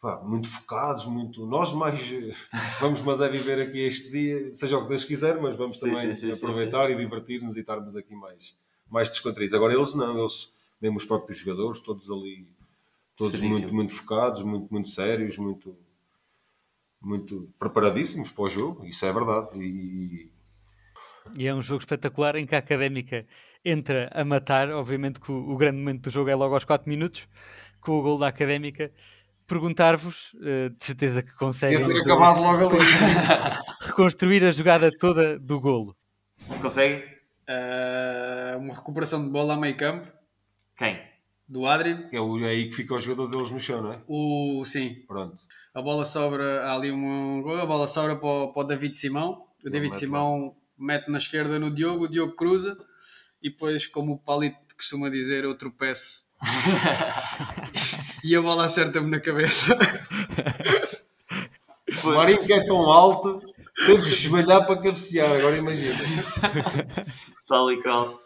pá, 0.00 0.20
muito 0.22 0.48
focados, 0.48 1.06
muito. 1.06 1.46
Nós 1.46 1.72
mais 1.72 1.98
vamos, 2.80 3.00
mas 3.00 3.20
é 3.20 3.28
viver 3.28 3.60
aqui 3.60 3.80
este 3.80 4.10
dia, 4.10 4.52
seja 4.52 4.76
o 4.76 4.82
que 4.82 4.88
Deus 4.90 5.04
quiser, 5.04 5.40
mas 5.40 5.56
vamos 5.56 5.78
Sim, 5.78 5.88
também 5.88 6.14
sim, 6.14 6.32
sim, 6.32 6.32
aproveitar 6.32 6.90
e 6.90 6.96
divertir-nos 6.96 7.56
e 7.56 7.60
estarmos 7.60 7.96
aqui 7.96 8.14
mais, 8.14 8.56
mais 8.90 9.08
descontraídos. 9.08 9.54
Agora 9.54 9.74
eles 9.74 9.94
não, 9.94 10.18
eles, 10.18 10.52
mesmo 10.80 10.98
os 10.98 11.04
próprios 11.04 11.38
jogadores, 11.38 11.80
todos 11.80 12.10
ali, 12.10 12.46
todos 13.16 13.38
Seríssimo. 13.38 13.60
muito, 13.60 13.74
muito 13.74 13.94
focados, 13.94 14.42
muito, 14.42 14.70
muito 14.70 14.88
sérios, 14.90 15.38
muito, 15.38 15.74
muito 17.06 17.48
preparadíssimos 17.58 18.30
para 18.32 18.44
o 18.44 18.48
jogo, 18.50 18.84
isso 18.84 19.04
é 19.06 19.12
verdade. 19.12 19.48
E, 19.58 20.30
E 21.36 21.46
é 21.46 21.54
um 21.54 21.62
jogo 21.62 21.80
espetacular 21.80 22.36
em 22.36 22.46
que 22.46 22.54
a 22.54 22.58
Académica 22.58 23.26
entra 23.64 24.10
a 24.12 24.24
matar. 24.24 24.70
Obviamente 24.70 25.20
que 25.20 25.30
o, 25.30 25.50
o 25.50 25.56
grande 25.56 25.78
momento 25.78 26.02
do 26.04 26.10
jogo 26.10 26.30
é 26.30 26.34
logo 26.34 26.54
aos 26.54 26.64
4 26.64 26.88
minutos, 26.88 27.28
com 27.80 27.92
o 27.98 28.02
gol 28.02 28.18
da 28.18 28.28
Académica. 28.28 28.92
Perguntar-vos, 29.46 30.34
eh, 30.42 30.70
de 30.70 30.84
certeza 30.84 31.22
que 31.22 31.32
conseguem 31.36 31.78
Eu 31.78 31.86
os 31.86 31.92
ter 31.92 32.02
dois, 32.02 32.06
acabado 32.06 32.40
logo 32.40 32.68
ali. 32.70 32.78
reconstruir 33.86 34.44
a 34.44 34.50
jogada 34.50 34.90
toda 34.98 35.38
do 35.38 35.60
golo. 35.60 35.96
Conseguem? 36.60 37.04
Ah, 37.48 38.56
uma 38.58 38.74
recuperação 38.74 39.24
de 39.24 39.30
bola 39.30 39.54
a 39.54 39.56
meio 39.56 39.76
campo 39.76 40.08
Quem? 40.76 41.00
do 41.48 41.64
Adrian. 41.64 42.08
É 42.12 42.20
o- 42.20 42.40
é 42.44 42.48
aí 42.48 42.68
que 42.68 42.74
fica 42.74 42.94
o 42.94 43.00
jogador 43.00 43.28
deles 43.28 43.52
no 43.52 43.60
chão, 43.60 43.82
não 43.82 43.92
é? 43.92 44.00
O, 44.08 44.64
sim, 44.64 45.04
Pronto. 45.06 45.36
A 45.76 45.82
bola 45.82 46.06
sobra, 46.06 46.62
há 46.62 46.74
ali 46.74 46.90
um 46.90 47.42
gol, 47.42 47.60
a 47.60 47.66
bola 47.66 47.86
sobra 47.86 48.16
para 48.16 48.26
o, 48.26 48.50
para 48.50 48.62
o 48.62 48.66
David 48.66 48.96
Simão. 48.96 49.46
O 49.62 49.68
David 49.68 49.90
mete 49.90 50.00
Simão 50.00 50.56
mete 50.78 51.10
na 51.10 51.18
esquerda 51.18 51.58
no 51.58 51.70
Diogo, 51.70 52.04
o 52.04 52.08
Diogo 52.08 52.32
cruza 52.32 52.78
e 53.42 53.50
depois, 53.50 53.86
como 53.86 54.14
o 54.14 54.18
Palito 54.18 54.74
costuma 54.74 55.10
dizer, 55.10 55.44
eu 55.44 55.56
tropeço. 55.58 56.24
e 58.24 58.34
a 58.34 58.40
bola 58.40 58.64
acerta-me 58.64 59.10
na 59.10 59.20
cabeça. 59.20 59.76
O 62.02 62.08
Marinho 62.08 62.46
que 62.46 62.54
é 62.54 62.64
tão 62.64 62.90
alto, 62.90 63.42
teve 63.84 64.00
de 64.00 64.08
esmalhar 64.08 64.66
para 64.66 64.80
cabecear, 64.80 65.30
agora 65.30 65.58
imagina. 65.58 65.94
Tal 67.46 67.70
e 67.70 67.82
qual. 67.82 68.18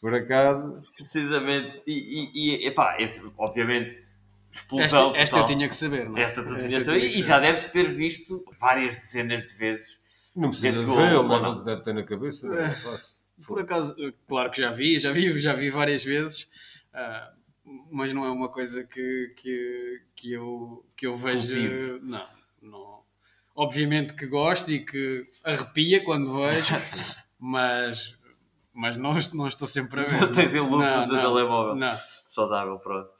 Por 0.00 0.14
acaso, 0.14 0.82
Precisamente. 0.96 1.82
E, 1.86 1.92
e, 1.92 2.62
e 2.62 2.66
epá, 2.66 2.96
esse, 2.98 3.22
obviamente, 3.36 4.08
explosão 4.52 5.14
esta 5.14 5.36
eu 5.36 5.42
total. 5.42 5.56
tinha 5.56 5.68
que 5.68 5.76
saber, 5.76 6.08
não 6.08 6.16
é? 6.16 6.22
Esta 6.22 6.40
eu 6.40 6.44
de 6.44 6.50
saber. 6.50 6.68
tinha 6.68 7.00
que 7.00 7.18
E 7.18 7.22
já 7.22 7.38
deves 7.38 7.66
ter 7.66 7.94
visto 7.94 8.44
várias 8.58 8.96
dezenas 8.96 9.46
de 9.46 9.54
vezes. 9.54 9.98
não 10.34 10.50
precisa 10.50 10.86
ver, 10.86 11.06
ele 11.06 11.14
ou 11.16 11.28
deve, 11.28 11.42
não? 11.42 11.64
deve 11.64 11.82
ter 11.82 11.92
na 11.94 12.02
cabeça. 12.02 12.52
É 12.54 12.74
fácil. 12.74 13.18
Por 13.46 13.60
acaso, 13.60 13.94
eh, 13.98 14.12
claro 14.26 14.50
que 14.50 14.60
já 14.60 14.72
vi, 14.72 14.98
já 14.98 15.12
vi, 15.12 15.40
já 15.40 15.54
vi 15.54 15.70
várias 15.70 16.02
vezes, 16.02 16.48
ah, 16.92 17.32
mas 17.90 18.12
não 18.12 18.24
é 18.24 18.30
uma 18.30 18.48
coisa 18.48 18.82
que, 18.84 19.32
que, 19.36 20.02
que, 20.16 20.32
eu, 20.32 20.84
que 20.96 21.06
eu 21.06 21.16
vejo. 21.16 21.52
Cultivo. 21.52 22.00
Não, 22.02 22.26
não. 22.60 22.98
Obviamente 23.54 24.14
que 24.14 24.26
gosto 24.26 24.70
e 24.72 24.84
que 24.84 25.26
arrepia 25.44 26.04
quando 26.04 26.32
vejo, 26.32 26.74
mas, 27.38 28.16
mas 28.72 28.96
não, 28.96 29.14
não 29.34 29.46
estou 29.46 29.68
sempre 29.68 30.00
a 30.00 30.04
ver. 30.04 30.20
Não 30.20 30.32
tens 30.32 30.54
em 30.54 30.60
loop 30.60 30.82
não, 30.82 31.08
telemóvel. 31.08 31.74
Não. 31.76 31.96
Saudável, 32.26 32.78
pronto. 32.78 33.10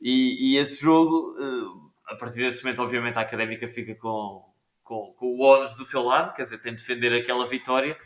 E, 0.00 0.52
e 0.52 0.56
esse 0.58 0.80
jogo, 0.80 1.34
eh, 1.38 2.12
a 2.12 2.16
partir 2.16 2.38
desse 2.38 2.62
momento, 2.64 2.82
obviamente, 2.82 3.18
a 3.18 3.22
académica 3.22 3.68
fica 3.68 3.94
com, 3.94 4.44
com, 4.82 5.14
com 5.18 5.26
o 5.26 5.42
ónus 5.42 5.74
do 5.74 5.84
seu 5.84 6.02
lado, 6.02 6.34
quer 6.34 6.44
dizer, 6.44 6.58
tem 6.58 6.72
de 6.72 6.78
defender 6.78 7.12
aquela 7.12 7.46
vitória. 7.46 7.96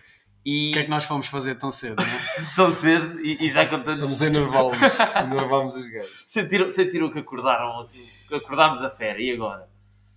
E 0.44 0.70
O 0.70 0.72
que 0.72 0.78
é 0.80 0.84
que 0.84 0.90
nós 0.90 1.04
fomos 1.04 1.28
fazer 1.28 1.54
tão 1.54 1.70
cedo? 1.70 2.02
Não 2.02 2.04
é? 2.04 2.46
tão 2.56 2.70
cedo, 2.72 3.20
e, 3.20 3.46
e 3.46 3.50
já 3.50 3.64
com 3.66 3.78
tantos. 3.78 4.10
Estamos 4.10 4.22
a 4.22 4.26
enervá-los. 4.26 4.78
Enervámos 5.16 5.76
os 5.76 5.88
gajos. 5.88 6.24
Sentiram, 6.26 6.70
sentiram 6.70 7.10
que 7.10 7.20
acordaram 7.20 7.78
assim, 7.78 8.04
que 8.26 8.34
acordámos 8.34 8.82
a 8.82 8.90
fera, 8.90 9.20
e 9.20 9.30
agora? 9.30 9.68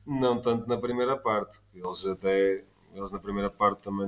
Não 0.05 0.41
tanto 0.41 0.67
na 0.67 0.77
primeira 0.77 1.15
parte. 1.17 1.59
Eles 1.73 2.05
até. 2.05 2.63
Eles 2.93 3.11
na 3.11 3.19
primeira 3.19 3.49
parte 3.49 3.81
também. 3.81 4.07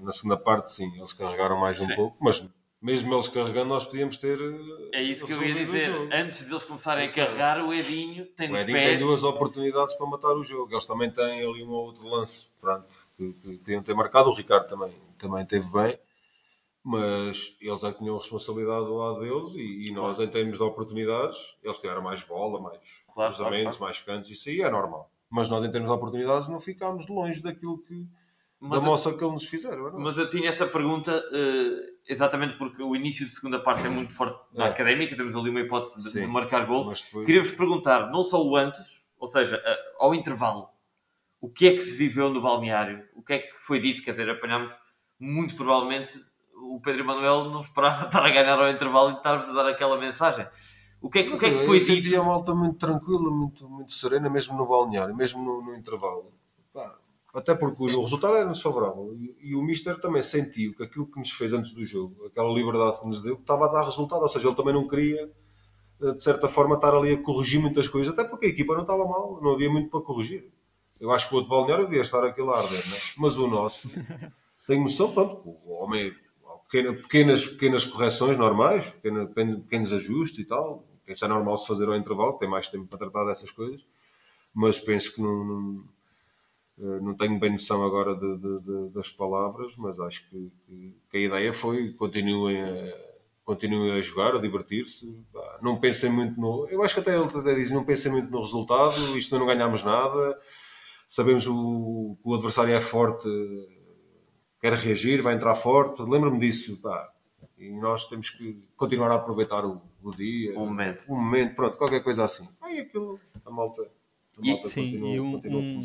Na 0.00 0.10
segunda 0.10 0.36
parte, 0.36 0.72
sim. 0.72 0.90
Eles 0.96 1.12
carregaram 1.12 1.58
mais 1.60 1.78
um 1.78 1.86
Sim. 1.86 1.94
pouco. 1.94 2.16
Mas 2.20 2.44
mesmo 2.82 3.14
eles 3.14 3.28
carregando, 3.28 3.68
nós 3.68 3.86
podíamos 3.86 4.18
ter. 4.18 4.38
eh, 4.40 4.98
É 4.98 5.02
isso 5.02 5.26
que 5.26 5.32
eu 5.32 5.42
ia 5.42 5.54
dizer. 5.54 5.90
Antes 6.12 6.44
deles 6.46 6.64
começarem 6.64 7.06
a 7.06 7.12
carregar, 7.12 7.64
o 7.64 7.72
Edinho 7.72 8.26
tem 8.26 8.50
O 8.52 8.56
Edinho 8.56 8.76
tem 8.78 8.98
duas 8.98 9.22
oportunidades 9.22 9.94
para 9.94 10.06
matar 10.06 10.32
o 10.32 10.42
jogo. 10.42 10.72
Eles 10.74 10.84
também 10.86 11.10
têm 11.10 11.40
ali 11.40 11.62
um 11.64 11.70
ou 11.70 11.86
outro 11.86 12.06
lance 12.08 12.50
pronto, 12.60 12.90
que, 13.16 13.32
que 13.32 13.56
podiam 13.58 13.82
ter 13.82 13.94
marcado. 13.94 14.28
O 14.30 14.34
Ricardo 14.34 14.68
também, 14.68 14.92
também 15.18 15.46
teve 15.46 15.66
bem, 15.70 15.98
mas 16.84 17.56
eles 17.60 17.84
é 17.84 17.92
que 17.92 17.98
tinham 17.98 18.16
a 18.16 18.18
responsabilidade 18.18 18.86
do 18.86 18.96
lado 18.96 19.20
deles 19.20 19.52
e, 19.54 19.88
e 19.88 19.92
nós, 19.92 20.18
em 20.18 20.26
termos 20.28 20.58
de 20.58 20.62
oportunidades, 20.64 21.54
eles 21.62 21.78
tiveram 21.78 22.02
mais 22.02 22.24
bola, 22.24 22.60
mais 22.60 22.78
Claro, 23.14 23.32
cruzamentos, 23.32 23.76
claro, 23.76 23.84
mais 23.84 24.00
cantos. 24.00 24.30
Isso 24.30 24.48
aí 24.48 24.60
é 24.60 24.70
normal. 24.70 25.08
Mas 25.30 25.48
nós, 25.48 25.64
em 25.64 25.70
termos 25.70 25.88
de 25.88 25.96
oportunidades, 25.96 26.48
não 26.48 26.60
ficámos 26.60 27.06
longe 27.08 27.40
daquilo 27.40 27.78
que. 27.78 28.06
Mas 28.64 28.80
da 28.80 28.86
eu- 28.86 28.90
moça 28.92 29.12
que 29.12 29.22
eles 29.24 29.32
nos 29.32 29.44
fizeram. 29.46 29.88
é 29.88 29.90
não? 29.92 29.98
Mas 30.00 30.16
eu 30.16 30.28
tinha 30.28 30.48
essa 30.48 30.66
pergunta 30.66 31.10
eh, 31.32 31.92
exatamente 32.08 32.56
porque 32.56 32.82
o 32.82 32.94
início 32.94 33.26
de 33.26 33.32
segunda 33.32 33.58
parte 33.58 33.86
é 33.86 33.90
muito 33.90 34.14
forte 34.14 34.38
na 34.54 34.66
É. 34.66 34.68
académica, 34.68 35.16
temos 35.16 35.34
ali 35.34 35.50
uma 35.50 35.60
hipótese 35.60 36.12
de, 36.12 36.20
de 36.20 36.26
marcar 36.28 36.64
gol. 36.66 36.80
Depois- 36.92 37.26
Queria-vos 37.26 37.52
perguntar, 37.52 38.10
não 38.10 38.22
só 38.22 38.40
o 38.42 38.56
antes, 38.56 39.02
ou 39.18 39.26
seja, 39.26 39.60
eh, 39.64 39.78
ao 39.98 40.14
intervalo, 40.14 40.68
o 41.40 41.48
que 41.50 41.66
é 41.66 41.72
que 41.72 41.80
se 41.80 41.94
viveu 41.96 42.30
no 42.30 42.40
balneário? 42.40 43.04
O 43.16 43.22
que 43.22 43.32
é 43.32 43.38
que 43.40 43.54
foi 43.56 43.80
dito? 43.80 44.02
Quer 44.02 44.10
dizer, 44.12 44.30
apanhámos 44.30 44.72
muito 45.18 45.56
provavelmente 45.56 46.12
o 46.54 46.80
Pedro 46.80 47.00
Emanuel 47.02 47.44
não 47.50 47.60
esperava 47.62 48.06
estar 48.06 48.24
a 48.24 48.30
ganhar 48.30 48.58
ao 48.60 48.70
intervalo 48.70 49.10
e 49.10 49.14
estarmos 49.14 49.48
a 49.50 49.52
dar 49.52 49.68
aquela 49.68 49.98
mensagem. 49.98 50.46
O 51.00 51.10
que 51.10 51.18
é, 51.18 51.22
o 51.22 51.36
que, 51.36 51.46
é 51.46 51.50
que 51.50 51.56
eu 51.56 51.66
foi 51.66 51.80
dito? 51.80 52.20
a 52.20 52.22
malta 52.22 52.54
muito 52.54 52.76
tranquila, 52.78 53.28
muito, 53.28 53.68
muito 53.68 53.90
serena, 53.90 54.30
mesmo 54.30 54.56
no 54.56 54.64
balneário, 54.68 55.16
mesmo 55.16 55.42
no, 55.42 55.60
no 55.60 55.74
intervalo. 55.76 56.32
Até 57.32 57.54
porque 57.54 57.82
o 57.82 58.02
resultado 58.02 58.36
era 58.36 58.50
desfavorável. 58.50 59.14
E, 59.14 59.50
e 59.50 59.54
o 59.56 59.62
Mister 59.62 59.98
também 59.98 60.22
sentiu 60.22 60.74
que 60.74 60.82
aquilo 60.82 61.06
que 61.10 61.18
nos 61.18 61.30
fez 61.30 61.52
antes 61.52 61.72
do 61.72 61.82
jogo, 61.84 62.26
aquela 62.26 62.52
liberdade 62.52 63.00
que 63.00 63.06
nos 63.06 63.22
deu, 63.22 63.34
estava 63.36 63.66
a 63.66 63.72
dar 63.72 63.84
resultado. 63.84 64.22
Ou 64.22 64.28
seja, 64.28 64.48
ele 64.48 64.56
também 64.56 64.74
não 64.74 64.86
queria, 64.86 65.30
eh, 66.02 66.12
de 66.12 66.22
certa 66.22 66.48
forma, 66.48 66.74
estar 66.76 66.94
ali 66.94 67.14
a 67.14 67.22
corrigir 67.22 67.60
muitas 67.60 67.88
coisas, 67.88 68.12
até 68.12 68.24
porque 68.24 68.46
a 68.46 68.48
equipa 68.50 68.74
não 68.74 68.82
estava 68.82 69.04
mal, 69.06 69.40
não 69.42 69.52
havia 69.54 69.70
muito 69.70 69.88
para 69.90 70.00
corrigir. 70.02 70.50
Eu 71.00 71.10
acho 71.10 71.28
que 71.28 71.34
o 71.34 71.38
outro 71.38 71.50
balneário 71.50 71.86
devia 71.86 72.02
estar 72.02 72.22
aquilo 72.24 72.50
a 72.52 72.58
arder, 72.58 72.78
né? 72.88 72.96
mas 73.18 73.36
o 73.36 73.46
nosso 73.48 73.88
tem 74.66 74.80
noção, 74.80 75.12
pronto, 75.12 75.40
o 75.44 75.72
homem, 75.82 76.12
pequena- 76.70 76.92
pequenas, 76.94 77.46
pequenas 77.46 77.84
correções 77.84 78.36
normais, 78.36 78.90
pequena- 78.90 79.26
pequenos 79.26 79.92
ajustes 79.92 80.38
e 80.40 80.44
tal, 80.44 80.84
que 81.06 81.12
isso 81.12 81.24
é 81.24 81.28
normal 81.28 81.58
se 81.58 81.66
fazer 81.66 81.88
ao 81.88 81.96
intervalo, 81.96 82.34
tem 82.34 82.48
mais 82.48 82.68
tempo 82.68 82.86
para 82.86 82.98
tratar 82.98 83.24
dessas 83.24 83.50
coisas, 83.50 83.84
mas 84.54 84.78
penso 84.78 85.14
que 85.14 85.20
não, 85.22 85.82
não, 86.78 86.94
eh, 86.96 87.00
não 87.00 87.14
tenho 87.14 87.38
bem 87.38 87.50
noção 87.52 87.84
agora 87.84 88.14
de- 88.14 88.36
de- 88.38 88.62
de- 88.62 88.88
das 88.90 89.10
palavras, 89.10 89.76
mas 89.76 89.98
acho 90.00 90.28
que, 90.28 90.50
que- 90.66 90.96
que 91.10 91.16
a 91.16 91.20
ideia 91.20 91.52
foi 91.52 91.92
continuem 91.92 92.62
a, 92.62 93.12
continuem 93.44 93.92
a 93.92 94.00
jogar, 94.00 94.34
a 94.36 94.38
divertir-se, 94.40 95.14
não 95.60 95.78
pensem 95.80 96.10
muito 96.10 96.40
no. 96.40 96.66
Eu 96.68 96.82
acho 96.82 96.94
que 96.94 97.00
até 97.00 97.14
ele 97.16 97.24
até 97.24 97.54
diz: 97.54 97.70
não 97.70 97.84
pensem 97.84 98.10
muito 98.12 98.30
no 98.30 98.40
resultado, 98.40 99.16
isto 99.18 99.36
não 99.38 99.46
ganhamos 99.46 99.82
nada, 99.84 100.38
sabemos 101.08 101.46
o, 101.46 102.16
que 102.22 102.28
o 102.28 102.34
adversário 102.34 102.74
é 102.74 102.80
forte, 102.80 103.28
quer 104.60 104.72
reagir, 104.74 105.22
vai 105.22 105.34
entrar 105.34 105.54
forte. 105.54 106.02
Lembro-me 106.02 106.38
disso, 106.38 106.76
pá. 106.78 107.10
E 107.58 107.70
nós 107.70 108.06
temos 108.08 108.30
que 108.30 108.58
continuar 108.76 109.10
a 109.12 109.16
aproveitar 109.16 109.64
o, 109.64 109.80
o 110.02 110.10
dia, 110.10 110.58
Um 110.58 110.66
momento. 110.66 111.04
um 111.08 111.14
momento, 111.16 111.54
pronto, 111.54 111.76
qualquer 111.78 112.02
coisa 112.02 112.24
assim. 112.24 112.48
Aí 112.60 112.80
aquilo, 112.80 113.18
a 113.44 113.50
malta, 113.50 113.82
a 113.82 113.86
E- 114.42 114.48
malta 114.50 114.68
sim, 114.68 114.82
continua, 114.84 115.08
e 115.10 115.20
um- 115.20 115.32
continua 115.32 115.60
um-. 115.60 115.82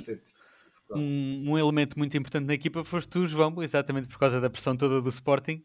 Um, 0.92 1.52
um 1.52 1.58
elemento 1.58 1.98
muito 1.98 2.16
importante 2.18 2.46
na 2.46 2.54
equipa 2.54 2.84
foste 2.84 3.10
tu, 3.10 3.26
João, 3.28 3.54
exatamente 3.62 4.08
por 4.08 4.18
causa 4.20 4.40
da 4.40 4.50
pressão 4.50 4.76
toda 4.76 5.02
do 5.02 5.10
Sporting. 5.10 5.64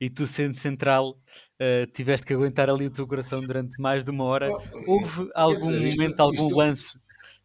E 0.00 0.10
tu, 0.10 0.26
sendo 0.26 0.54
central, 0.56 1.16
eh, 1.58 1.86
tiveste 1.86 2.26
que 2.26 2.32
aguentar 2.34 2.68
ali 2.68 2.86
o 2.86 2.90
teu 2.90 3.06
coração 3.06 3.40
durante 3.40 3.80
mais 3.80 4.02
de 4.04 4.10
uma 4.10 4.24
hora. 4.24 4.50
Houve 4.86 5.30
algum 5.34 5.58
dizer, 5.70 5.82
isto- 5.86 6.00
momento, 6.00 6.20
algum 6.20 6.46
isto- 6.46 6.56
lance 6.58 6.98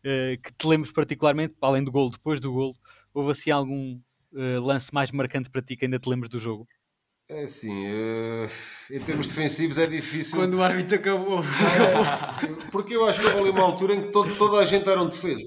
eh, 0.04 0.38
que 0.42 0.52
te 0.54 0.66
lembres 0.68 0.92
particularmente, 0.92 1.54
além 1.62 1.84
do 1.84 1.92
golo, 1.92 2.10
depois 2.10 2.40
do 2.40 2.52
golo, 2.52 2.74
houve 3.14 3.32
assim 3.32 3.52
algum 3.52 4.00
eh, 4.36 4.58
lance 4.60 4.94
mais 4.94 5.12
marcante 5.12 5.50
para 5.50 5.62
ti 5.62 5.76
que 5.76 5.86
ainda 5.86 6.00
te 6.00 6.10
lembres 6.10 6.30
do 6.30 6.40
jogo? 6.40 6.68
É 7.30 7.44
assim, 7.44 7.86
eh, 7.86 8.48
em 8.90 9.00
termos 9.02 9.28
defensivos 9.28 9.78
é 9.78 9.86
difícil. 9.86 10.38
Quando 10.40 10.56
o 10.56 10.64
árbitro 10.64 10.96
acabou. 10.98 11.40
É, 11.42 11.44
porque 12.72 12.96
eu 12.96 13.06
acho 13.06 13.20
que 13.20 13.28
houve 13.28 13.40
ali 13.40 13.50
uma 13.50 13.62
altura 13.64 13.94
em 13.96 14.04
que 14.04 14.12
todo- 14.12 14.34
toda 14.36 14.58
a 14.58 14.66
gente 14.66 14.88
era 14.90 15.02
um 15.02 15.10
defesa. 15.10 15.44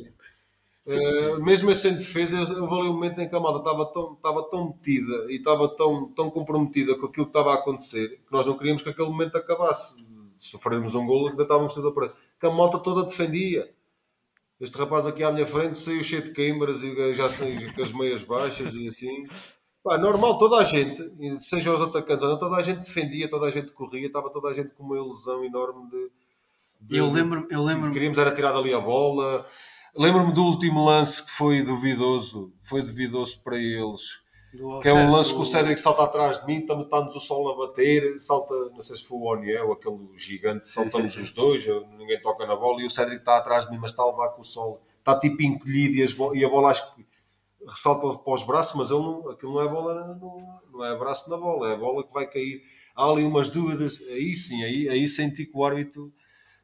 Eh, 0.86 1.36
mesmo 1.39 1.70
eu 1.70 1.77
sendo 1.77 1.98
defesa, 1.98 2.36
eu- 2.39 2.44
ali 2.74 2.89
um 2.89 2.94
momento 2.94 3.20
em 3.20 3.28
que 3.28 3.36
a 3.36 3.40
malta 3.40 3.59
estava 3.59 3.86
tão, 3.93 4.15
estava 4.15 4.43
tão 4.51 4.69
metida 4.69 5.31
e 5.31 5.36
estava 5.36 5.69
tão, 5.77 6.09
tão 6.12 6.31
comprometida 6.31 6.97
com 6.97 7.07
aquilo 7.07 7.27
que 7.27 7.31
estava 7.31 7.52
a 7.52 7.55
acontecer 7.57 8.09
que 8.27 8.32
nós 8.32 8.47
não 8.47 8.57
queríamos 8.57 8.82
que 8.82 8.89
aquele 8.89 9.09
momento 9.09 9.36
acabasse. 9.36 9.97
Se 10.39 10.48
sofrermos 10.48 10.94
um 10.94 11.07
golo, 11.07 11.28
ainda 11.28 11.43
estávamos 11.43 11.74
toda 11.74 11.93
para 11.93 12.09
que 12.39 12.47
a 12.47 12.51
malta 12.51 12.78
toda 12.78 13.05
defendia. 13.07 13.70
Este 14.61 14.77
rapaz 14.78 15.07
aqui 15.07 15.23
à 15.23 15.31
minha 15.32 15.47
frente 15.47 15.78
saiu 15.78 16.02
cheio 16.05 16.23
de 16.23 16.32
queimbras 16.32 16.82
e 16.82 17.15
já 17.15 17.28
saiu 17.28 17.73
com 17.74 17.82
as 17.82 17.93
meias 17.93 18.23
baixas 18.23 18.74
e 18.74 18.89
assim. 18.89 19.27
Pá, 19.82 19.97
normal, 19.98 20.39
toda 20.39 20.57
a 20.59 20.65
gente, 20.65 21.11
seja 21.43 21.73
os 21.73 21.81
atacantes 21.82 22.23
ou 22.24 22.31
não, 22.31 22.39
toda 22.39 22.57
a 22.57 22.62
gente 22.62 22.81
defendia, 22.81 23.28
toda 23.28 23.47
a 23.47 23.51
gente 23.51 23.70
corria, 23.73 24.07
estava 24.07 24.31
toda 24.31 24.48
a 24.48 24.52
gente 24.52 24.70
com 24.74 24.82
uma 24.85 24.97
ilusão 24.97 25.44
enorme 25.44 25.89
de. 25.90 26.11
de- 26.81 26.97
Eu 26.98 27.11
lembro, 27.11 27.47
eu 27.51 27.62
lembro. 27.65 27.90
Queríamos 27.93 28.19
era 28.19 28.35
tirar 28.35 28.52
dali 28.52 28.73
a 28.74 28.81
bola. 28.81 29.47
Lembro-me 29.97 30.33
do 30.33 30.45
último 30.45 30.85
lance 30.85 31.25
que 31.25 31.31
foi 31.31 31.62
duvidoso, 31.62 32.53
foi 32.62 32.83
duvidoso 32.83 33.41
para 33.43 33.57
eles. 33.59 34.21
do 34.53 34.81
Que 34.81 34.89
é 34.89 34.93
um 34.95 35.12
lance 35.12 35.33
que 35.33 35.41
o 35.41 35.45
Cédric 35.45 35.79
salta 35.81 36.03
atrás 36.05 36.41
de 36.41 36.47
mim, 36.47 36.59
estamos- 36.59 36.85
está-nos 36.87 37.15
o 37.15 37.21
sol 37.21 37.53
a 37.53 37.57
bater, 37.57 38.19
salta, 38.21 38.53
não 38.71 38.81
sei 38.81 38.97
se 38.97 39.05
foi 39.05 39.19
o 39.19 39.33
Oniel, 39.33 39.71
aquele 39.73 39.99
gigante, 40.17 40.69
saltamos 40.69 41.17
os 41.17 41.33
dois, 41.33 41.65
ninguém 41.97 42.21
toca 42.21 42.45
na 42.47 42.57
bola 42.57 42.83
e 42.83 42.87
o 42.87 42.91
Cédric 42.91 43.21
está 43.21 43.37
atrás 43.37 43.67
de 43.67 43.73
mim, 43.73 43.79
mas 43.81 43.93
está 43.93 44.03
a 44.03 44.07
levar 44.11 44.31
com 44.31 44.41
o 44.41 44.45
sol. 44.45 44.83
Está 44.99 45.19
tipo 45.19 45.41
encolhido 45.43 45.95
e, 45.95 46.39
e 46.41 46.45
a 46.45 46.49
bola 46.49 46.71
acho 46.71 46.95
que 46.95 47.07
ressalta 47.67 48.19
para 48.19 48.35
os 48.35 48.43
braços, 48.43 48.75
mas 48.77 48.91
ele 48.91 49.01
não, 49.03 49.31
aquilo 49.31 49.55
não 49.55 49.62
é 49.62 49.69
bola, 49.69 50.19
não, 50.21 50.61
não 50.73 50.85
é 50.85 50.99
braço 50.99 51.31
na 51.31 51.37
bola, 51.37 51.71
é 51.71 51.75
a 51.75 51.79
bola 51.79 52.03
que 52.05 52.12
vai 52.12 52.27
cair. 52.27 52.62
Há 52.97 53.05
ali 53.09 53.23
umas 53.25 53.51
dúvidas, 53.51 54.01
aí 54.09 54.35
sim, 54.35 54.65
aí, 54.65 54.89
aí 54.89 55.07
senti 55.09 55.47
que 55.47 55.57
o 55.57 55.65
árbitro 55.65 56.12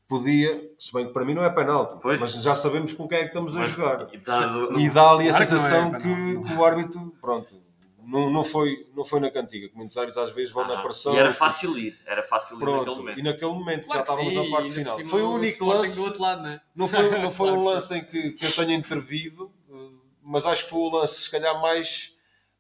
podia, 0.09 0.71
se 0.79 0.93
bem 0.93 1.07
que 1.07 1.13
para 1.13 1.25
mim 1.25 1.35
não 1.35 1.45
é 1.45 1.51
penalti, 1.51 1.97
Pois. 2.01 2.19
mas 2.21 2.33
já 2.43 2.55
sabemos 2.55 2.93
com 2.93 3.09
quem 3.09 3.19
é 3.19 3.21
que 3.23 3.29
estamos 3.29 3.57
a 3.57 3.65
jogar. 3.65 4.09
E 4.13 4.19
dado- 4.19 4.79
E 4.81 4.91
dá 4.91 5.11
ali 5.11 5.29
a 5.29 5.33
Claro 5.33 5.45
que 5.47 5.51
não 5.53 5.57
é 5.59 5.61
sensação 5.61 5.91
penal, 5.91 6.01
que, 6.01 6.09
não. 6.35 6.43
que 6.45 6.53
o 6.55 6.65
árbitro, 6.65 7.15
pronto, 7.21 7.67
não, 8.07 8.31
não, 8.31 8.45
foi, 8.45 8.87
não 8.95 9.05
foi 9.05 9.19
na 9.19 9.31
cantiga, 9.33 9.69
que 9.69 9.77
muitos 9.77 9.97
árbitros 9.97 10.23
às 10.29 10.31
vezes 10.35 10.53
vão 10.53 10.67
na 10.69 10.79
Ah, 10.79 10.83
pressão. 10.83 11.13
E 11.13 11.19
era 11.19 11.33
fácil 11.33 11.77
ir, 11.77 11.99
era 12.07 12.23
fácil 12.23 12.57
ir 12.57 12.61
naquele 12.61 12.85
Pronto, 12.85 12.99
momento. 12.99 13.19
e 13.19 13.23
naquele 13.23 13.53
momento 13.53 13.85
Claro 13.87 13.99
já 13.99 14.03
estávamos 14.03 14.33
sim, 14.33 14.45
na 14.51 14.57
parte 14.57 14.73
final. 14.73 14.97
cima 14.97 15.09
Foi 15.09 15.23
o 15.23 15.31
único 15.33 15.65
lance, 15.65 15.97
do 15.97 16.05
outro 16.05 16.23
lado, 16.23 16.43
né? 16.43 16.61
não 16.77 16.87
foi, 16.89 17.11
não 17.19 17.31
foi 17.33 17.49
Claro 17.51 17.61
um 17.61 17.65
que 17.65 17.69
lance 17.75 17.95
em 17.97 18.05
que, 18.05 18.31
que 18.33 18.47
eu 18.47 18.53
tenha 18.53 18.75
intervido, 18.75 19.51
eh, 19.69 19.75
mas 20.23 20.47
acho 20.47 20.65
que 20.65 20.71
foi 20.71 20.79
o 20.79 20.89
lance, 20.91 21.23
se 21.23 21.31
calhar, 21.33 21.61
mais, 21.61 22.13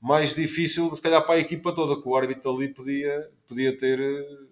mais 0.03 0.35
difícil, 0.35 0.91
se 0.97 1.01
calhar, 1.01 1.25
para 1.25 1.37
a 1.37 1.39
equipa 1.39 1.73
toda, 1.73 2.01
que 2.03 2.09
o 2.09 2.17
árbitro 2.17 2.51
ali 2.51 2.69
podia, 2.75 3.31
podia 3.47 3.77
ter, 3.79 4.01
eh, 4.01 4.46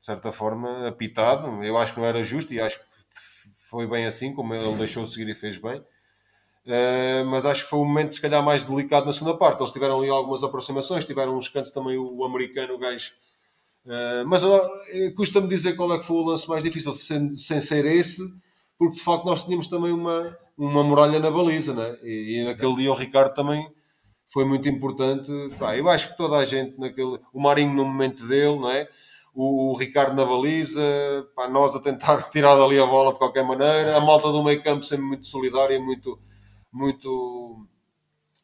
de 0.00 0.06
certa 0.06 0.32
forma, 0.32 0.88
apitado. 0.88 1.62
Eu 1.62 1.76
acho 1.76 1.92
que 1.92 2.00
não 2.00 2.06
era 2.06 2.24
justo 2.24 2.52
e 2.52 2.60
acho 2.60 2.78
que 2.78 2.84
foi 3.68 3.86
bem 3.86 4.06
assim, 4.06 4.34
como 4.34 4.54
ele 4.54 4.76
deixou 4.76 5.06
seguir 5.06 5.30
e 5.30 5.34
fez 5.34 5.58
bem. 5.58 5.80
Uh, 6.66 7.24
mas 7.26 7.46
acho 7.46 7.64
que 7.64 7.70
foi 7.70 7.78
o 7.78 7.84
momento, 7.84 8.14
se 8.14 8.20
calhar, 8.20 8.42
mais 8.42 8.64
delicado 8.64 9.06
na 9.06 9.12
segunda 9.12 9.36
parte. 9.36 9.60
Eles 9.60 9.72
tiveram 9.72 10.00
ali 10.00 10.08
algumas 10.08 10.42
aproximações, 10.42 11.04
tiveram 11.04 11.36
uns 11.36 11.48
cantos 11.48 11.70
também, 11.70 11.96
o, 11.96 12.24
americano, 12.24 12.74
o 12.74 12.78
gajo. 12.78 13.12
Uh, 13.84 14.26
mas 14.26 14.42
uh, 14.42 14.60
custa-me 15.16 15.48
dizer 15.48 15.74
qual 15.74 15.92
é 15.94 15.98
que 15.98 16.06
foi 16.06 16.16
o 16.16 16.22
lance 16.22 16.48
mais 16.48 16.64
difícil, 16.64 16.92
sem, 16.92 17.36
sem 17.36 17.60
ser 17.60 17.86
esse, 17.86 18.22
porque 18.78 18.96
de 18.96 19.02
facto 19.02 19.24
nós 19.24 19.44
tínhamos 19.44 19.68
também 19.68 19.92
uma, 19.92 20.36
uma 20.56 20.84
muralha 20.84 21.18
na 21.18 21.30
baliza, 21.30 21.74
né? 21.74 21.96
e, 22.02 22.40
e 22.40 22.44
naquele 22.44 22.76
dia 22.76 22.90
o 22.90 22.94
Ricardo 22.94 23.34
também 23.34 23.66
foi 24.32 24.44
muito 24.44 24.68
importante. 24.68 25.30
Pá, 25.58 25.76
eu 25.76 25.88
acho 25.88 26.10
que 26.10 26.16
toda 26.16 26.36
a 26.36 26.44
gente, 26.44 26.78
naquele, 26.78 27.18
o 27.32 27.40
Marinho 27.40 27.74
no 27.74 27.84
momento 27.84 28.26
dele, 28.26 28.56
não 28.56 28.70
é? 28.70 28.88
O, 29.34 29.76
Ricardo 29.76 30.14
na 30.14 30.24
baliza, 30.24 30.82
pá, 31.34 31.48
nós 31.48 31.74
a 31.74 31.80
tentar 31.80 32.22
tirar 32.30 32.56
dali 32.56 32.78
a 32.78 32.86
bola 32.86 33.12
de 33.12 33.18
qualquer 33.18 33.44
maneira, 33.44 33.96
a 33.96 34.00
malta 34.00 34.30
do 34.30 34.42
meio 34.42 34.62
campo 34.62 34.84
sempre 34.84 35.06
muito 35.06 35.26
solidária, 35.26 35.80
muito 35.80 36.18
muito, 36.72 37.66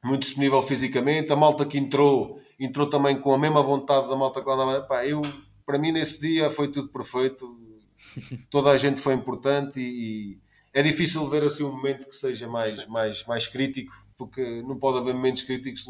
muito 0.03 0.23
disponível 0.23 0.63
fisicamente. 0.63 1.33
A 1.33 1.37
malta 1.37 1.65
que 1.65 1.79
entrou, 1.79 2.41
entrou 2.59 2.89
também 2.89 3.21
com 3.21 3.33
a 3.33 3.39
mesma 3.39 3.63
vontade 3.63 4.09
da 4.09 4.17
malta 4.17 4.41
que 4.41 4.49
lá 4.49 4.55
andava. 4.55 4.83
Pá, 4.83 5.07
eu, 5.07 5.23
para 5.65 5.79
mim, 5.79 5.93
nesse 5.93 6.21
dia 6.21 6.51
foi 6.51 6.71
tudo 6.71 6.89
perfeito. 6.89 7.57
Toda 8.51 8.71
a 8.71 8.77
gente 8.77 9.01
foi 9.01 9.15
importante 9.15 9.81
e, 9.81 10.33
e 10.33 10.41
é 10.73 10.83
difícil 10.83 11.27
ver 11.29 11.45
assim 11.45 11.65
um 11.65 11.73
momento 11.73 12.09
que 12.09 12.17
seja 12.17 12.47
mais, 12.47 12.87
mais, 12.87 13.25
mais 13.25 13.47
crítico, 13.47 13.93
porque 14.19 14.63
não 14.63 14.79
pode 14.79 14.99
haver 14.99 15.15
momentos 15.15 15.43
críticos 15.43 15.87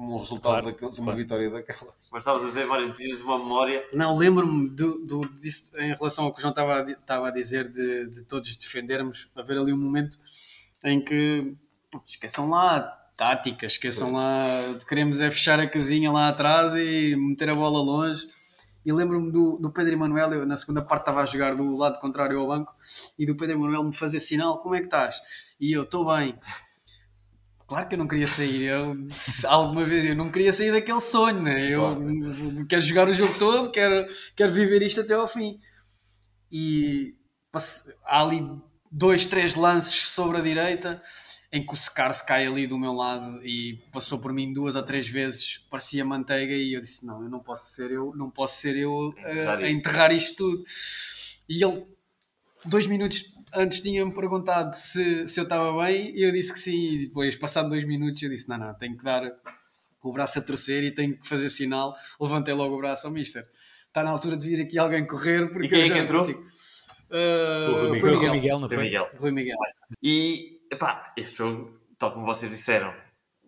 como 0.00 0.14
o 0.14 0.18
resultado 0.18 0.52
Claro, 0.52 0.66
daqueles, 0.66 0.98
uma 0.98 1.04
claro. 1.12 1.18
vitória 1.18 1.50
daquelas. 1.50 2.08
Mas 2.10 2.22
estavas 2.22 2.44
a 2.44 2.48
dizer, 2.48 2.66
Mário, 2.66 2.90
tinhas 2.94 3.20
uma 3.20 3.38
memória. 3.38 3.84
Não, 3.92 4.16
lembro-me 4.16 4.70
do, 4.70 5.04
do, 5.04 5.28
disso, 5.38 5.70
em 5.76 5.92
relação 5.92 6.24
ao 6.24 6.32
que 6.32 6.38
o 6.38 6.40
João 6.40 6.52
estava 6.52 6.80
a, 6.80 6.90
estava 6.90 7.28
a 7.28 7.30
dizer 7.30 7.70
de, 7.70 8.08
de 8.08 8.24
todos 8.24 8.56
defendermos, 8.56 9.28
haver 9.36 9.58
ali 9.58 9.74
um 9.74 9.76
momento 9.76 10.16
em 10.82 11.04
que 11.04 11.54
esqueçam 12.08 12.48
lá 12.48 12.80
tática, 13.14 13.66
esqueçam 13.66 14.12
lá, 14.14 14.42
queremos 14.88 15.20
é 15.20 15.30
fechar 15.30 15.60
a 15.60 15.68
casinha 15.68 16.10
lá 16.10 16.28
atrás 16.28 16.74
e 16.74 17.14
meter 17.14 17.50
a 17.50 17.54
bola 17.54 17.82
longe. 17.82 18.26
E 18.86 18.90
lembro-me 18.90 19.30
do, 19.30 19.58
do 19.58 19.70
Pedro 19.70 19.92
Emanuel, 19.92 20.32
eu 20.32 20.46
na 20.46 20.56
segunda 20.56 20.80
parte 20.80 21.02
estava 21.02 21.20
a 21.20 21.26
jogar 21.26 21.54
do 21.54 21.76
lado 21.76 22.00
contrário 22.00 22.40
ao 22.40 22.46
banco, 22.46 22.74
e 23.18 23.26
do 23.26 23.36
Pedro 23.36 23.56
Emanuel 23.56 23.84
me 23.84 23.94
fazer 23.94 24.20
sinal, 24.20 24.62
como 24.62 24.74
é 24.74 24.78
que 24.78 24.86
estás? 24.86 25.20
E 25.60 25.70
eu, 25.76 25.82
estou 25.82 26.06
bem. 26.06 26.38
Claro 27.70 27.86
que 27.86 27.94
eu 27.94 27.98
não 28.00 28.08
queria 28.08 28.26
sair, 28.26 28.64
eu, 28.64 28.96
alguma 29.46 29.84
vez 29.84 30.04
eu 30.04 30.16
não 30.16 30.28
queria 30.28 30.52
sair 30.52 30.72
daquele 30.72 31.00
sonho, 31.00 31.40
né? 31.40 31.68
eu 31.70 32.66
quero 32.68 32.82
jogar 32.82 33.08
o 33.08 33.12
jogo 33.12 33.38
todo, 33.38 33.70
quero, 33.70 34.12
quero 34.34 34.52
viver 34.52 34.82
isto 34.82 35.02
até 35.02 35.14
ao 35.14 35.28
fim. 35.28 35.60
E 36.50 37.14
há 38.04 38.22
ali 38.22 38.44
dois, 38.90 39.24
três 39.24 39.54
lances 39.54 40.08
sobre 40.08 40.38
a 40.38 40.40
direita 40.40 41.00
em 41.52 41.64
que 41.64 41.72
o 41.72 41.76
Secar 41.76 42.12
se 42.12 42.26
cai 42.26 42.44
ali 42.44 42.66
do 42.66 42.76
meu 42.76 42.92
lado 42.92 43.40
e 43.46 43.76
passou 43.92 44.18
por 44.18 44.32
mim 44.32 44.52
duas 44.52 44.74
ou 44.74 44.82
três 44.82 45.06
vezes, 45.06 45.58
parecia 45.70 46.04
manteiga 46.04 46.56
e 46.56 46.74
eu 46.74 46.80
disse, 46.80 47.06
não, 47.06 47.22
eu 47.22 47.30
não 47.30 47.38
posso 47.38 47.72
ser 47.72 47.92
eu, 47.92 48.12
não 48.16 48.28
posso 48.32 48.56
ser 48.60 48.76
eu 48.76 49.14
a, 49.16 49.30
Enterrar 49.30 49.58
a 49.58 49.62
isto. 49.62 49.78
enterrar 49.78 50.12
isto 50.12 50.36
tudo. 50.36 50.64
E 51.48 51.62
ele, 51.62 51.86
dois 52.64 52.88
minutos 52.88 53.32
antes, 53.54 53.80
tinha-me 53.80 54.12
perguntado 54.12 54.74
se, 54.76 55.26
se 55.28 55.38
eu 55.40 55.44
estava 55.44 55.72
bem 55.84 56.14
e 56.16 56.22
eu 56.26 56.32
disse 56.32 56.52
que 56.52 56.58
sim. 56.58 56.94
E 56.94 57.06
depois, 57.06 57.36
passado 57.36 57.68
dois 57.68 57.86
minutos, 57.86 58.22
eu 58.22 58.30
disse, 58.30 58.48
não, 58.48 58.58
não, 58.58 58.74
tenho 58.74 58.96
que 58.96 59.04
dar 59.04 59.22
o 60.02 60.12
braço 60.12 60.38
a 60.38 60.42
torcer 60.42 60.82
e 60.84 60.90
tenho 60.90 61.18
que 61.18 61.28
fazer 61.28 61.48
sinal. 61.48 61.94
Levantei 62.20 62.54
logo 62.54 62.74
o 62.74 62.78
braço 62.78 63.06
ao 63.06 63.12
mister. 63.12 63.46
Está 63.86 64.02
na 64.04 64.10
altura 64.10 64.36
de 64.36 64.48
vir 64.48 64.62
aqui 64.62 64.78
alguém 64.78 65.06
correr 65.06 65.48
porque 65.52 65.66
E 65.66 65.68
quem 65.68 65.78
eu 65.80 65.84
é 65.84 65.86
já 65.86 65.94
que 65.94 65.98
não 65.98 66.04
entrou? 66.04 66.20
consigo. 66.20 66.44
Ah, 67.12 67.70
O 67.70 67.88
Rui 67.88 68.00
Foi 68.00 68.10
Miguel. 68.12 68.12
Miguel, 68.12 68.32
Miguel, 68.32 68.60
não 68.60 68.68
Foi 68.68 68.76
foi? 68.76 68.84
Miguel. 68.84 69.08
Rui 69.18 69.30
Miguel. 69.32 69.56
E, 70.02 70.60
epá, 70.70 71.12
este 71.16 71.38
jogo, 71.38 71.78
tal 71.98 72.12
como 72.12 72.24
vocês 72.24 72.50
disseram, 72.50 72.94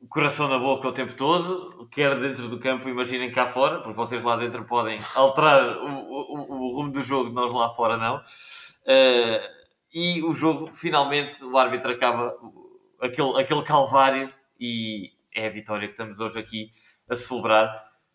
coração 0.09 0.49
na 0.49 0.59
boca 0.59 0.89
o 0.89 0.93
tempo 0.93 1.15
todo, 1.15 1.89
quer 1.93 2.19
dentro 2.21 2.49
do 2.49 2.59
campo, 2.59 2.89
imaginem 2.89 3.31
cá 3.31 3.53
fora, 3.53 3.79
porque 3.79 3.95
vocês 3.97 4.23
lá 4.25 4.37
dentro 4.37 4.65
podem 4.65 4.99
alterar 5.15 5.77
o, 5.79 5.87
o, 5.87 6.73
o 6.73 6.77
rumo 6.77 6.91
do 6.91 7.03
jogo, 7.05 7.31
nós 7.31 7.53
lá 7.53 7.71
fora 7.71 7.97
não. 7.97 8.21
Eh, 8.85 9.51
e 9.93 10.23
o 10.23 10.33
jogo, 10.35 10.73
finalmente, 10.75 11.43
o 11.45 11.57
árbitro 11.57 11.91
acaba 11.93 12.35
aquele, 13.01 13.41
aquele 13.41 13.63
calvário 13.63 14.33
e 14.59 15.11
é 15.35 15.47
a 15.47 15.51
vitória 15.51 15.87
que 15.89 15.95
estamos 15.95 16.21
hoje 16.21 16.39
aqui 16.39 16.71
a 17.09 17.17
celebrar. 17.17 17.69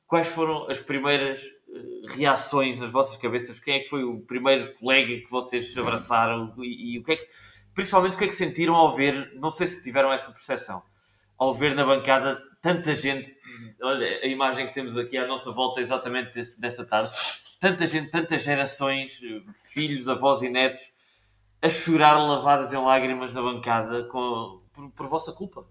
Quais 0.08 0.28
foram 0.28 0.70
as 0.70 0.80
primeiras 0.80 1.42
eh, 1.42 2.14
reações 2.16 2.80
nas 2.80 2.90
vossas 2.90 3.18
cabeças? 3.18 3.60
Quem 3.60 3.76
é 3.76 3.80
que 3.82 3.90
foi 3.90 4.04
o 4.04 4.22
primeiro 4.22 4.74
colega 4.76 5.16
que 5.20 5.30
vocês 5.30 5.76
abraçaram 5.78 6.54
e, 6.60 6.96
e 6.96 7.00
o 7.00 7.04
que 7.04 7.12
é 7.12 7.16
que, 7.18 7.28
principalmente 7.76 8.16
o 8.16 8.18
que 8.18 8.24
é 8.24 8.28
que 8.28 8.36
sentiram 8.36 8.76
ao 8.76 8.96
ver, 8.96 9.34
não 9.36 9.52
sei 9.52 9.68
se 9.68 9.84
tiveram 9.84 10.12
essa 10.12 10.32
percepção, 10.32 10.82
ao 11.38 11.54
ver 11.54 11.76
na 11.76 11.86
bancada 11.86 12.42
tanta 12.62 12.96
gente, 12.96 13.36
olha, 13.82 14.20
a 14.24 14.26
imagem 14.26 14.68
que 14.68 14.74
temos 14.74 14.98
aqui 14.98 15.18
à 15.18 15.28
nossa 15.28 15.52
volta 15.52 15.80
é 15.80 15.84
exatamente 15.84 16.34
desse- 16.34 16.60
dessa 16.60 16.86
tarde, 16.86 17.12
tanta 17.60 17.88
gente, 17.88 18.10
tantas 18.10 18.44
gerações, 18.44 19.20
eh, 19.24 19.42
filhos, 19.70 20.08
avós 20.10 20.42
e 20.42 20.50
netos, 20.50 20.90
a 21.62 21.70
chorar 21.70 22.18
lavadas 22.18 22.74
em 22.74 22.78
lágrimas 22.78 23.34
na 23.34 23.42
bancada 23.42 24.04
com, 24.06 24.62
por, 24.74 24.90
por 24.92 25.08
vossa 25.08 25.32
culpa. 25.32 25.66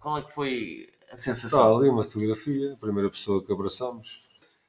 Qual 0.00 0.18
é 0.18 0.22
que 0.22 0.32
foi 0.32 0.88
a 1.10 1.14
Está 1.14 1.16
sensação? 1.16 1.78
ali 1.78 1.88
uma 1.88 2.04
fotografia, 2.04 2.72
a 2.72 2.76
primeira 2.76 3.10
pessoa 3.10 3.44
que 3.44 3.52
abraçámos. 3.52 4.24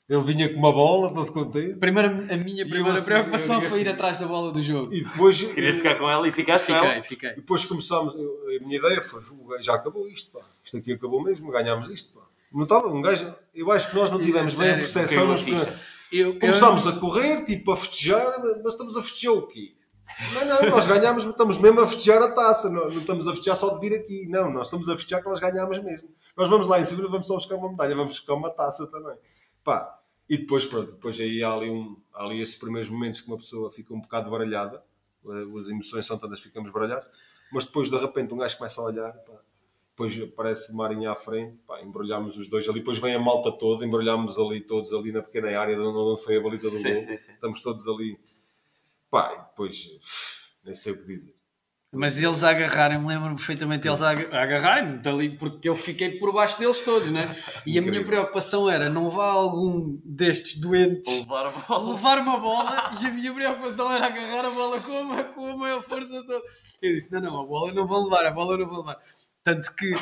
Ele 0.10 0.22
vinha 0.22 0.48
com 0.54 0.58
uma 0.58 0.72
bola, 0.72 1.14
todo 1.14 1.34
contente. 1.34 1.76
Primeira, 1.80 2.08
a 2.10 2.38
minha 2.38 2.66
primeira 2.66 2.94
assim, 2.98 3.06
preocupação 3.08 3.60
digo 3.60 3.70
foi 3.70 3.80
ir 3.80 3.82
assim- 3.82 3.90
atrás 3.92 4.18
da 4.18 4.26
bola 4.26 4.54
do 4.54 4.64
jogo. 4.64 4.94
E 4.94 5.04
depois, 5.04 5.42
Querias 5.54 5.76
ficar 5.78 5.96
com 5.96 6.10
ela 6.10 6.26
e 6.28 6.32
ficaste 6.32 6.68
com 6.68 6.74
Fiquei, 6.76 6.90
ela? 6.92 7.04
fiquei. 7.04 7.34
depois 7.36 7.66
começámos. 7.66 8.16
eu- 8.16 8.38
A 8.62 8.66
minha 8.66 8.78
ideia 8.80 9.02
foi: 9.02 9.22
"O 9.38 9.46
gajo 9.48 9.64
já 9.64 9.76
acabou 9.76 10.08
isto, 10.08 10.32
pá. 10.32 10.40
Isto 10.64 10.78
aqui 10.78 10.94
acabou 10.94 11.22
mesmo, 11.22 11.52
ganhámos 11.52 11.90
isto, 11.90 12.14
pá. 12.14 12.22
Não 12.54 12.64
estava? 12.64 12.88
Um 12.88 13.02
gajo. 13.02 13.36
Eu 13.54 13.70
acho 13.70 13.90
que 13.90 13.96
nós 13.98 14.10
não 14.10 14.22
tivemos 14.22 14.58
bem 14.58 14.72
a 14.72 14.76
percepção. 14.76 15.28
Nos 15.28 15.44
primeiros- 15.44 15.74
Eu, 16.10 16.28
eu- 16.36 16.40
Começámos 16.40 16.88
a 16.88 16.94
correr, 16.94 17.44
tipo, 17.44 17.70
a 17.74 17.76
festejar, 17.78 18.40
mas 18.64 18.74
estamos 18.74 18.96
a 18.96 19.02
festejar 19.02 19.34
o 19.34 19.46
quê? 19.48 19.74
Não, 20.34 20.46
não, 20.46 20.70
nós 20.72 20.88
ganhámos, 20.88 21.26
estamos 21.26 21.58
mesmo 21.58 21.82
a 21.82 21.88
festejar 21.88 22.22
a 22.22 22.32
taça, 22.32 22.70
não, 22.70 22.86
não 22.86 22.98
estamos 22.98 23.28
a 23.28 23.32
festejar 23.32 23.56
só 23.56 23.78
de 23.78 23.80
vir 23.80 23.96
aqui, 23.96 24.28
não, 24.28 24.52
nós 24.52 24.68
estamos 24.68 24.90
a 24.90 24.96
festejar 24.96 25.22
que 25.22 25.30
nós 25.30 25.40
ganhámos 25.40 25.80
mesmo. 25.84 26.10
Nós 26.36 26.50
vamos 26.50 26.68
lá 26.68 26.80
em 26.80 26.84
cima 26.84 27.04
e 27.04 27.08
vamos 27.08 27.28
só 27.28 27.36
buscar 27.36 27.56
uma 27.56 27.70
medalha, 27.70 27.96
vamos 27.96 28.14
buscar 28.14 28.34
uma 28.34 28.50
taça 28.50 28.88
também. 28.88 29.18
Pá, 29.64 30.00
e 30.30 30.38
depois, 30.38 30.66
pronto, 30.66 30.92
depois 30.92 31.20
aí 31.20 31.44
há 31.44 31.54
ali, 31.54 31.70
um, 31.70 31.98
há 32.14 32.24
ali 32.24 32.42
esses 32.42 32.56
primeiros 32.56 32.90
momentos 32.90 33.22
que 33.22 33.28
uma 33.28 33.38
pessoa 33.38 33.72
fica 33.72 33.94
um 33.94 34.02
bocado 34.02 34.30
baralhada, 34.30 34.84
eh, 35.26 35.58
as 35.58 35.70
emoções 35.70 36.06
são 36.06 36.18
tantas, 36.18 36.40
ficamos 36.40 36.72
baralhados, 36.72 37.08
mas 37.52 37.66
depois 37.66 37.90
de 37.90 37.98
repente 37.98 38.34
um 38.34 38.38
gajo 38.38 38.58
começa 38.58 38.82
a 38.82 38.84
olhar, 38.84 39.14
pá, 39.14 39.34
depois 39.90 40.22
aparece 40.22 40.72
o 40.72 40.76
Marinho 40.76 41.10
à 41.10 41.16
frente, 41.16 41.60
pá, 41.66 41.82
embrulhámos 41.82 42.38
os 42.38 42.50
dois 42.50 42.68
ali, 42.70 42.80
depois 42.80 43.00
vem 43.00 43.16
a 43.16 43.20
malta 43.20 43.52
toda, 43.52 43.86
embrulhámos 43.86 44.38
ali 44.38 44.62
todos 44.62 44.94
ali 44.94 45.12
na 45.12 45.22
pequena 45.22 45.60
área 45.60 45.76
de 45.76 45.82
onde 45.82 46.22
foi 46.22 46.38
a 46.38 46.42
baliza 46.42 46.70
do 46.70 46.78
Sim, 46.78 46.94
gol, 46.94 47.04
sim, 47.04 47.18
sim. 47.18 47.32
estamos 47.32 47.62
todos 47.62 47.88
ali, 47.88 48.20
pá, 49.10 49.34
e 49.34 49.38
depois 49.50 49.76
nem 50.64 50.76
sei 50.76 50.94
o 50.94 50.98
que 51.02 51.08
dizer. 51.08 51.36
Mas 51.94 52.22
eles 52.22 52.44
a 52.44 52.50
agarrarem-me, 52.50 53.08
lembro-me 53.08 53.38
perfeitamente 53.38 53.88
eles 53.88 54.02
a 54.02 54.10
ag- 54.10 54.30
a 54.30 54.44
agarrarem-me 54.44 54.98
dali, 54.98 55.38
porque 55.38 55.70
eu 55.70 55.76
fiquei 55.76 56.20
por 56.20 56.34
baixo 56.34 56.60
deles 56.60 56.82
todos, 56.82 57.10
né? 57.10 57.34
E 57.66 57.80
a 57.80 57.82
minha 57.82 58.04
preocupação 58.04 58.70
era: 58.70 58.90
não 58.90 59.10
vá 59.10 59.28
algum 59.28 59.98
destes 60.04 60.60
doentes 60.60 61.12
levar 61.22 61.50
bola. 61.50 61.92
levar 61.94 62.18
uma 62.20 62.40
bola 62.40 62.92
e 63.02 63.06
a 63.06 63.12
minha 63.12 63.34
preocupação 63.34 63.90
era 63.92 64.06
agarrar 64.08 64.46
a 64.46 64.52
bola 64.52 64.82
com 64.82 65.14
a, 65.14 65.24
com 65.24 65.48
a 65.48 65.58
maior 65.58 65.82
força 65.82 66.22
toda. 66.26 66.44
Eu 66.82 66.94
disse: 66.94 67.10
não, 67.12 67.22
não, 67.22 67.40
a 67.42 67.46
bola 67.46 67.74
não 67.74 67.88
vou 67.88 68.04
levar, 68.04 68.26
a 68.26 68.32
bola 68.32 68.58
não 68.58 68.68
vou 68.68 68.80
levar. 68.80 68.98
Tanto 69.42 69.74
que 69.74 69.96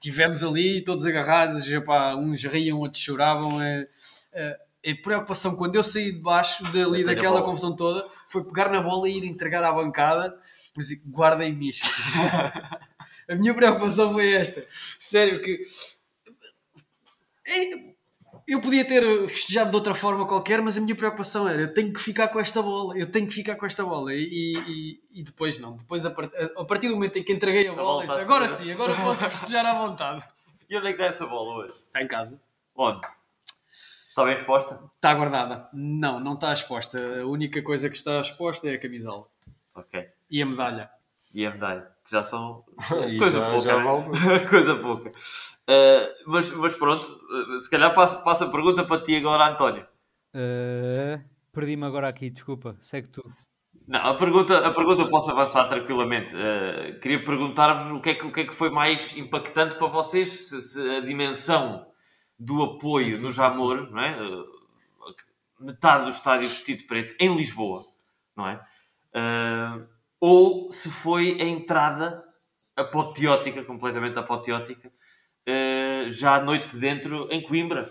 tivemos 0.00 0.42
ali 0.42 0.82
todos 0.82 1.04
agarrados, 1.04 1.70
epá, 1.70 2.14
uns 2.16 2.42
riam, 2.44 2.78
outros 2.78 3.02
choravam. 3.02 3.60
É, 3.60 3.86
é, 4.32 4.58
a 4.86 5.02
preocupação 5.02 5.56
quando 5.56 5.74
eu 5.74 5.82
saí 5.82 6.12
de 6.12 6.20
baixo 6.20 6.62
dali 6.72 7.02
a 7.02 7.06
daquela 7.06 7.42
confusão 7.42 7.74
toda 7.74 8.08
foi 8.28 8.44
pegar 8.44 8.70
na 8.70 8.80
bola 8.80 9.08
e 9.08 9.18
ir 9.18 9.24
entregar 9.24 9.62
à 9.64 9.72
bancada 9.72 10.38
dizer, 10.76 11.00
guardem-me 11.08 11.68
isto. 11.70 11.86
a 13.28 13.34
minha 13.34 13.52
preocupação 13.54 14.12
foi 14.12 14.32
esta. 14.32 14.64
Sério 14.70 15.42
que 15.42 15.60
é- 17.46 17.88
eu 18.46 18.60
podia 18.62 18.82
ter 18.84 19.02
festejado 19.28 19.68
de 19.70 19.76
outra 19.76 19.94
forma 19.94 20.26
qualquer, 20.26 20.62
mas 20.62 20.78
a 20.78 20.80
minha 20.80 20.94
preocupação 20.96 21.46
era 21.46 21.60
eu 21.62 21.74
tenho 21.74 21.92
que 21.92 22.00
ficar 22.00 22.28
com 22.28 22.40
esta 22.40 22.62
bola, 22.62 22.96
eu 22.96 23.06
tenho 23.10 23.26
que 23.26 23.34
ficar 23.34 23.56
com 23.56 23.66
esta 23.66 23.84
bola. 23.84 24.14
E, 24.14 24.22
e- 24.22 25.00
e 25.20 25.22
depois 25.22 25.58
não, 25.58 25.76
depois 25.76 26.06
a, 26.06 26.10
part- 26.10 26.32
a 26.56 26.64
partir 26.64 26.88
do 26.88 26.94
momento 26.94 27.18
em 27.18 27.22
que 27.24 27.32
entreguei 27.32 27.68
a 27.68 27.74
bola, 27.74 28.06
bola 28.06 28.16
disse, 28.18 28.30
agora 28.30 28.48
segura." 28.48 28.64
sim, 28.64 28.72
agora 28.72 28.94
posso 28.94 29.24
festejar 29.28 29.66
à 29.66 29.74
vontade. 29.74 30.24
E 30.70 30.76
onde 30.76 30.86
é 30.86 30.92
que 30.92 30.96
está 31.02 31.06
essa 31.06 31.26
bola 31.26 31.64
hoje? 31.64 31.74
Está 31.86 32.02
em 32.02 32.08
casa. 32.08 32.40
Onde? 32.74 33.00
Está 34.18 34.24
bem 34.26 34.34
exposta? 34.34 34.80
Está 34.96 35.14
guardada. 35.14 35.68
Não, 35.72 36.18
não 36.18 36.34
está 36.34 36.52
exposta. 36.52 36.98
A 37.20 37.24
única 37.24 37.62
coisa 37.62 37.88
que 37.88 37.94
está 37.94 38.20
exposta 38.20 38.68
é 38.68 38.74
a 38.74 38.78
camisola 38.80 39.28
Ok. 39.76 40.04
e 40.28 40.42
a 40.42 40.46
medalha. 40.46 40.90
E 41.32 41.46
a 41.46 41.52
medalha, 41.52 41.88
que 42.04 42.10
já 42.10 42.24
são 42.24 42.64
coisa 43.16 43.38
já- 43.38 43.50
pouca. 43.52 43.60
já 43.60 43.76
né? 43.78 43.84
vale 43.84 44.46
coisa 44.50 44.74
pouca. 44.74 45.10
Uh, 45.10 46.08
mas, 46.26 46.50
mas 46.50 46.74
pronto, 46.74 47.04
uh, 47.06 47.60
se 47.60 47.70
calhar 47.70 47.94
passo, 47.94 48.24
passo 48.24 48.42
a 48.42 48.50
pergunta 48.50 48.84
para 48.84 49.00
ti 49.02 49.14
agora, 49.14 49.46
António. 49.46 49.86
Eh, 50.34 51.20
Perdi-me 51.52 51.84
agora 51.84 52.08
aqui, 52.08 52.28
desculpa. 52.28 52.76
Segue 52.80 53.08
tu. 53.10 53.22
Não, 53.86 54.00
a 54.04 54.14
pergunta, 54.16 54.66
a 54.66 54.72
pergunta 54.72 55.02
eu 55.02 55.08
posso 55.08 55.30
avançar 55.30 55.68
tranquilamente. 55.68 56.34
Uh, 56.34 56.98
queria 57.00 57.22
perguntar-vos 57.22 57.88
o 57.92 58.00
que, 58.00 58.10
é 58.10 58.14
que, 58.14 58.26
o 58.26 58.32
que 58.32 58.40
é 58.40 58.44
que 58.46 58.54
foi 58.54 58.68
mais 58.68 59.16
impactante 59.16 59.76
para 59.76 59.86
vocês, 59.86 60.48
se, 60.48 60.60
se 60.60 60.96
a 60.96 61.00
dimensão 61.02 61.86
do 62.38 62.62
apoio 62.62 63.20
no 63.20 63.32
Jamor, 63.32 63.90
não 63.90 64.00
é? 64.00 64.22
Uh, 64.22 64.58
metade 65.58 66.04
do 66.04 66.10
estádio 66.10 66.48
vestido 66.48 66.84
preto, 66.84 67.16
em 67.18 67.34
Lisboa, 67.36 67.84
não 68.36 68.46
é? 68.46 68.60
Uh, 69.14 69.88
ou 70.20 70.70
se 70.70 70.90
foi 70.90 71.40
a 71.40 71.44
entrada 71.44 72.24
apoteótica, 72.76 73.64
completamente 73.64 74.18
apoteótica, 74.18 74.88
uh, 74.88 76.12
já 76.12 76.36
à 76.36 76.42
noite 76.42 76.76
dentro 76.76 77.28
em 77.32 77.42
Coimbra. 77.42 77.90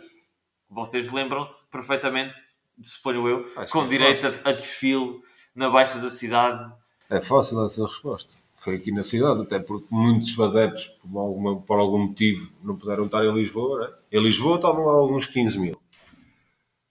Vocês 0.69 1.11
lembram-se 1.11 1.65
perfeitamente, 1.69 2.37
suponho 2.83 3.27
eu, 3.27 3.51
Acho 3.55 3.71
com 3.71 3.83
é 3.83 3.87
direito 3.87 4.27
a, 4.27 4.49
a 4.49 4.53
desfile 4.53 5.21
na 5.53 5.69
baixa 5.69 5.99
da 5.99 6.09
cidade. 6.09 6.71
É 7.09 7.19
fácil 7.19 7.65
essa 7.65 7.85
resposta. 7.85 8.33
Foi 8.67 8.75
aqui 8.75 8.91
na 8.91 9.01
cidade, 9.01 9.43
até 9.43 9.59
porque 9.59 9.87
muitos 9.89 10.37
adeptos, 10.37 10.87
por, 10.87 11.17
alguma, 11.17 11.61
por 11.61 11.79
algum 11.79 11.99
motivo, 11.99 12.51
não 12.61 12.75
puderam 12.75 13.05
estar 13.05 13.23
em 13.23 13.33
Lisboa. 13.33 13.87
Né? 13.87 13.95
Em 14.11 14.21
Lisboa 14.21 14.57
estavam 14.57 14.83
lá 14.83 14.91
alguns 14.91 15.25
15 15.25 15.57
mil. 15.57 15.81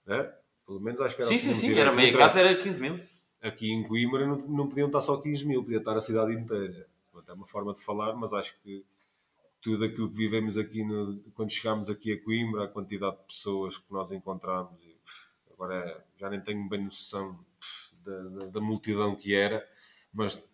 Né? 0.07 0.33
Pelo 0.67 0.81
menos 0.81 0.99
acho 1.03 1.15
que 1.15 1.21
era 1.21 1.29
Sim, 1.31 1.39
sim, 1.39 1.53
sim, 1.53 1.79
era 1.79 1.93
meia 1.93 2.11
casa, 2.17 2.41
era 2.41 2.57
15 2.57 2.81
mil. 2.81 2.99
Aqui 3.43 3.71
em 3.71 3.87
Coimbra 3.87 4.27
não, 4.27 4.39
não 4.39 4.69
podiam 4.71 4.87
estar 4.87 5.03
só 5.03 5.19
15 5.19 5.45
mil, 5.45 5.63
podia 5.63 5.77
estar 5.77 5.95
a 5.95 6.01
cidade 6.01 6.33
inteira. 6.33 6.87
Portanto, 7.13 7.29
É 7.29 7.35
uma 7.35 7.47
forma 7.47 7.75
de 7.75 7.81
falar, 7.83 8.15
mas 8.15 8.33
acho 8.33 8.55
que 8.63 8.83
tudo 9.61 9.85
aquilo 9.85 10.09
que 10.09 10.17
vivemos 10.17 10.57
aqui, 10.57 10.83
no- 10.83 11.21
quando 11.35 11.53
chegámos 11.53 11.91
aqui 11.91 12.11
a 12.11 12.25
Coimbra, 12.25 12.65
a 12.65 12.69
quantidade 12.69 13.19
de 13.19 13.25
pessoas 13.25 13.77
que 13.77 13.93
nós 13.93 14.11
encontramos, 14.11 14.81
agora 15.53 16.03
já 16.19 16.31
nem 16.31 16.41
tenho 16.41 16.67
bem 16.71 16.83
noção 16.83 17.39
da, 18.03 18.19
da- 18.23 18.47
da 18.47 18.61
multidão 18.63 19.15
que 19.15 19.35
era, 19.35 19.63
mas 20.11 20.49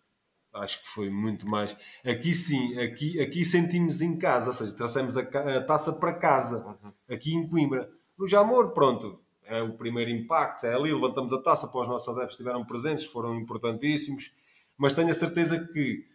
acho 0.53 0.81
que 0.81 0.87
foi 0.87 1.09
muito 1.09 1.49
mais. 1.49 1.75
Aqui 2.05 2.33
sim, 2.33 2.77
aqui, 2.79 3.19
aqui 3.21 3.43
sentimos 3.43 4.01
em 4.01 4.17
casa, 4.17 4.49
ou 4.49 4.53
seja, 4.53 4.73
trouxemos 4.73 5.17
a, 5.17 5.21
a 5.21 5.61
taça 5.63 5.93
para 5.93 6.13
casa, 6.13 6.77
aqui 7.09 7.33
em 7.33 7.47
Coimbra. 7.47 7.89
No 8.17 8.27
Jamor, 8.27 8.71
pronto, 8.71 9.19
é 9.45 9.61
o 9.61 9.73
primeiro 9.73 10.11
impacto, 10.11 10.65
é 10.65 10.73
ali, 10.75 10.93
levantamos 10.93 11.33
a 11.33 11.41
taça 11.41 11.67
para 11.67 11.81
os 11.81 11.87
nossos 11.87 12.07
adeptos 12.09 12.35
que 12.37 12.41
estiveram 12.43 12.63
presentes, 12.65 13.05
foram 13.05 13.35
importantíssimos, 13.35 14.31
mas 14.77 14.93
tenho 14.93 15.09
a 15.09 15.13
certeza 15.13 15.59
que 15.73 16.05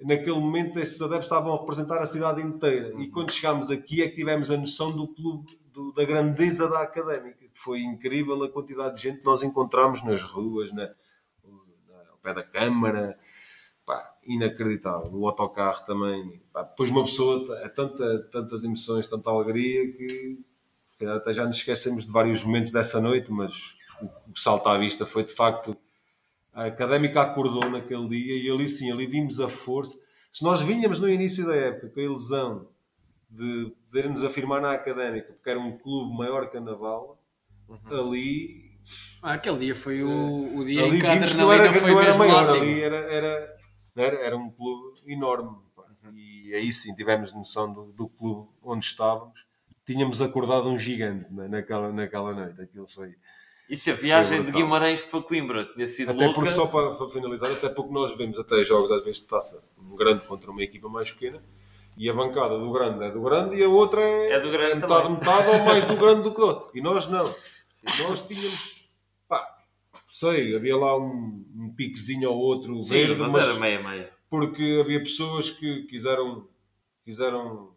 naquele 0.00 0.38
momento 0.38 0.78
esses 0.78 1.00
adeptos 1.00 1.26
estavam 1.26 1.54
a 1.54 1.58
representar 1.58 2.00
a 2.02 2.06
cidade 2.06 2.42
inteira. 2.42 2.92
E 3.00 3.08
quando 3.08 3.32
chegámos 3.32 3.70
aqui 3.70 4.02
é 4.02 4.08
que 4.08 4.14
tivemos 4.16 4.50
a 4.50 4.56
noção 4.56 4.92
do 4.92 5.08
clube, 5.08 5.58
do- 5.72 5.92
da 5.92 6.04
grandeza 6.04 6.68
da 6.68 6.82
académica. 6.82 7.44
Foi 7.54 7.80
incrível 7.80 8.42
a 8.44 8.50
quantidade 8.50 8.96
de 8.96 9.02
gente 9.02 9.18
que 9.20 9.24
nós 9.24 9.42
encontramos 9.42 10.02
nas 10.04 10.22
ruas, 10.22 10.70
na, 10.72 10.84
na- 10.84 12.10
ao 12.10 12.18
pé 12.22 12.34
da 12.34 12.42
Câmara. 12.42 13.18
Inacreditável. 14.26 15.10
O 15.12 15.26
autocarro 15.28 15.84
também. 15.84 16.40
Pá, 16.52 16.62
depois 16.62 16.90
uma 16.90 17.04
pessoa, 17.04 17.58
é 17.60 17.68
tanta, 17.68 18.18
tantas 18.30 18.64
emoções, 18.64 19.08
tanta 19.08 19.30
alegria 19.30 19.92
que 19.92 20.38
calhar 20.98 21.16
até 21.16 21.32
já 21.32 21.44
nos 21.44 21.58
esquecemos 21.58 22.06
de 22.06 22.10
vários 22.10 22.42
momentos 22.44 22.72
dessa 22.72 23.00
noite, 23.00 23.30
mas 23.30 23.76
o, 24.00 24.06
o 24.28 24.32
que 24.32 24.40
salta 24.40 24.70
à 24.70 24.78
vista 24.78 25.04
foi 25.04 25.24
de 25.24 25.32
facto 25.32 25.76
a 26.56 26.64
académica 26.64 27.20
acordou 27.20 27.68
naquele 27.68 28.08
dia 28.08 28.34
e 28.34 28.50
ali 28.50 28.66
sim, 28.66 28.90
ali 28.90 29.06
vimos 29.06 29.38
a 29.40 29.48
força. 29.48 29.94
Se 30.32 30.42
nós 30.42 30.62
vinhamos 30.62 30.98
no 30.98 31.06
início 31.06 31.44
da 31.46 31.54
época 31.54 31.90
com 31.90 32.00
a 32.00 32.02
ilusão 32.02 32.68
de 33.28 33.74
poder 33.86 34.08
nos 34.08 34.24
afirmar 34.24 34.62
na 34.62 34.72
académica, 34.72 35.34
porque 35.34 35.50
era 35.50 35.60
um 35.60 35.76
clube 35.76 36.16
maior 36.16 36.48
que 36.50 36.56
a 36.56 36.60
Naval, 36.60 37.20
ali, 37.90 38.78
Ah, 39.22 39.34
aquele 39.34 39.58
dia 39.58 39.74
foi 39.74 40.02
o, 40.02 40.56
o 40.58 40.64
dia 40.64 40.82
ali 40.82 40.96
em 40.96 41.00
que 41.00 41.06
a 41.06 41.12
adrenalina 41.12 41.72
foi 41.74 41.90
não 41.90 42.00
era 42.00 42.16
maior, 42.16 42.36
máxima. 42.36 42.62
ali 42.62 42.80
era, 42.80 42.96
era, 42.96 43.55
era, 43.96 44.16
era 44.16 44.36
um 44.36 44.50
clube 44.50 45.00
enorme. 45.06 45.56
pá. 45.74 45.84
E 46.14 46.54
aí 46.54 46.72
sim 46.72 46.94
tivemos 46.94 47.32
noção 47.32 47.72
do, 47.72 47.84
do 47.92 48.08
clube 48.08 48.48
onde 48.62 48.84
estávamos. 48.84 49.46
Tínhamos 49.84 50.20
acordado 50.20 50.68
um 50.68 50.78
gigante 50.78 51.32
né, 51.32 51.48
naquela, 51.48 51.92
naquela 51.92 52.34
noite. 52.34 52.60
Aquilo 52.60 52.88
foi. 52.88 53.14
E 53.68 53.76
se 53.76 53.90
a 53.90 53.94
viagem 53.94 54.44
de. 54.44 54.52
Guimarães 54.52 55.02
para 55.02 55.20
Coimbra 55.22 55.64
tinha 55.74 55.86
sido 55.86 56.10
Até 56.12 56.24
louca, 56.26 56.34
porque, 56.40 56.52
só 56.52 56.66
para, 56.66 56.94
para 56.94 57.08
finalizar, 57.08 57.50
até 57.50 57.68
porque 57.68 57.92
nós 57.92 58.16
vemos 58.16 58.38
até 58.38 58.62
jogos 58.62 58.90
às 58.92 59.02
vezes 59.04 59.22
de 59.22 59.26
taça, 59.26 59.62
um 59.78 59.96
grande 59.96 60.24
contra 60.24 60.50
uma 60.50 60.62
equipa 60.62 60.88
mais 60.88 61.10
pequena, 61.10 61.42
e 61.96 62.08
a 62.08 62.14
bancada 62.14 62.58
do 62.58 62.70
grande 62.70 63.04
é 63.04 63.10
do 63.10 63.20
grande 63.22 63.56
e 63.56 63.64
a 63.64 63.68
outra 63.68 64.00
é, 64.00 64.32
É 64.34 64.40
do 64.40 64.50
grande 64.50 64.76
metade, 64.76 65.02
também. 65.02 65.18
metade 65.18 65.48
ou 65.50 65.64
mais 65.64 65.84
do 65.84 65.96
grande 65.98 66.22
do 66.22 66.30
que 66.30 66.36
do 66.40 66.46
outro. 66.46 66.70
E 66.74 66.80
nós 66.80 67.06
não. 67.08 67.24
Nós 68.08 68.26
tínhamos, 68.26 68.75
sei, 70.18 70.54
havia 70.56 70.76
lá 70.76 70.96
um, 70.98 71.44
um 71.54 71.72
piquezinho 71.76 72.30
ou 72.30 72.38
outro 72.38 72.82
sim, 72.82 72.90
verde, 72.90 73.20
mas, 73.20 73.32
mas, 73.32 73.48
era 73.48 73.60
meia-meia. 73.60 74.10
porque 74.30 74.80
havia 74.82 75.00
pessoas 75.00 75.50
que 75.50 75.82
quiseram, 75.84 76.48
quiseram 77.04 77.70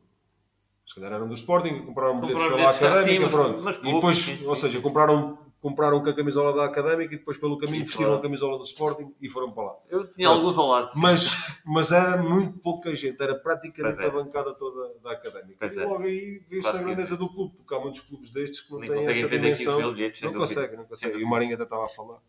se 0.85 0.95
calhar 0.95 1.13
eram 1.13 1.27
do 1.27 1.35
Sporting, 1.35 1.85
compraram 1.85 2.19
bilhetes 2.19 2.41
Compraram 2.41 2.57
pela 2.57 2.73
bilhetes, 2.73 3.03
sim, 3.03 3.15
Académica, 3.17 3.25
mas- 3.25 3.31
pronto. 3.31 3.61
mas 3.63 3.77
e 3.77 3.93
depois, 3.93 4.17
sim, 4.17 4.45
ou 4.47 4.55
sim. 4.55 4.61
seja, 4.61 4.81
compraram 4.81 5.37
compraram 5.61 6.01
com 6.01 6.09
a 6.09 6.13
camisola 6.13 6.53
da 6.53 6.65
Académica 6.65 7.13
e 7.13 7.17
depois 7.17 7.37
pelo 7.37 7.57
caminho 7.57 7.85
vestiram 7.85 8.13
a 8.13 8.21
camisola 8.21 8.57
do 8.57 8.63
Sporting 8.63 9.13
e 9.21 9.27
foram 9.27 9.51
para 9.51 9.63
lá. 9.63 9.75
Eu 9.89 10.07
tinha 10.13 10.27
alguns 10.29 10.57
ao 10.57 10.67
lado. 10.67 10.87
sim. 10.91 10.99
Mas, 11.01 11.31
mas 11.65 11.91
era 11.91 12.21
muito 12.21 12.57
pouca 12.59 12.93
gente, 12.95 13.21
era 13.21 13.35
praticamente 13.35 14.01
é. 14.01 14.05
a 14.05 14.09
bancada 14.09 14.53
toda 14.53 14.93
da 15.03 15.11
Académica. 15.11 15.65
E 15.65 15.79
é. 15.79 15.85
logo 15.85 16.03
aí 16.03 16.41
Claro 16.61 16.77
a 16.77 16.81
grandeza 16.81 17.17
do 17.17 17.29
clube, 17.29 17.55
porque 17.57 17.75
há 17.75 17.79
muitos 17.79 18.01
clubes 18.01 18.31
destes 18.31 18.61
que 18.61 18.71
não 18.71 18.79
Nem 18.79 18.89
têm 18.89 18.99
essa 18.99 19.27
vender 19.27 19.49
15 19.49 19.63
dimensão. 19.63 19.93
bilhetes, 19.93 20.21
Não 20.21 20.31
dúvida. 20.31 20.47
conseguem, 20.47 20.77
não 20.77 20.85
conseguem. 20.85 21.19
E 21.19 21.23
o 21.23 21.27
Marinho 21.29 21.55
até 21.55 21.63
estava 21.63 21.83
a 21.83 21.89
falar. 21.89 22.19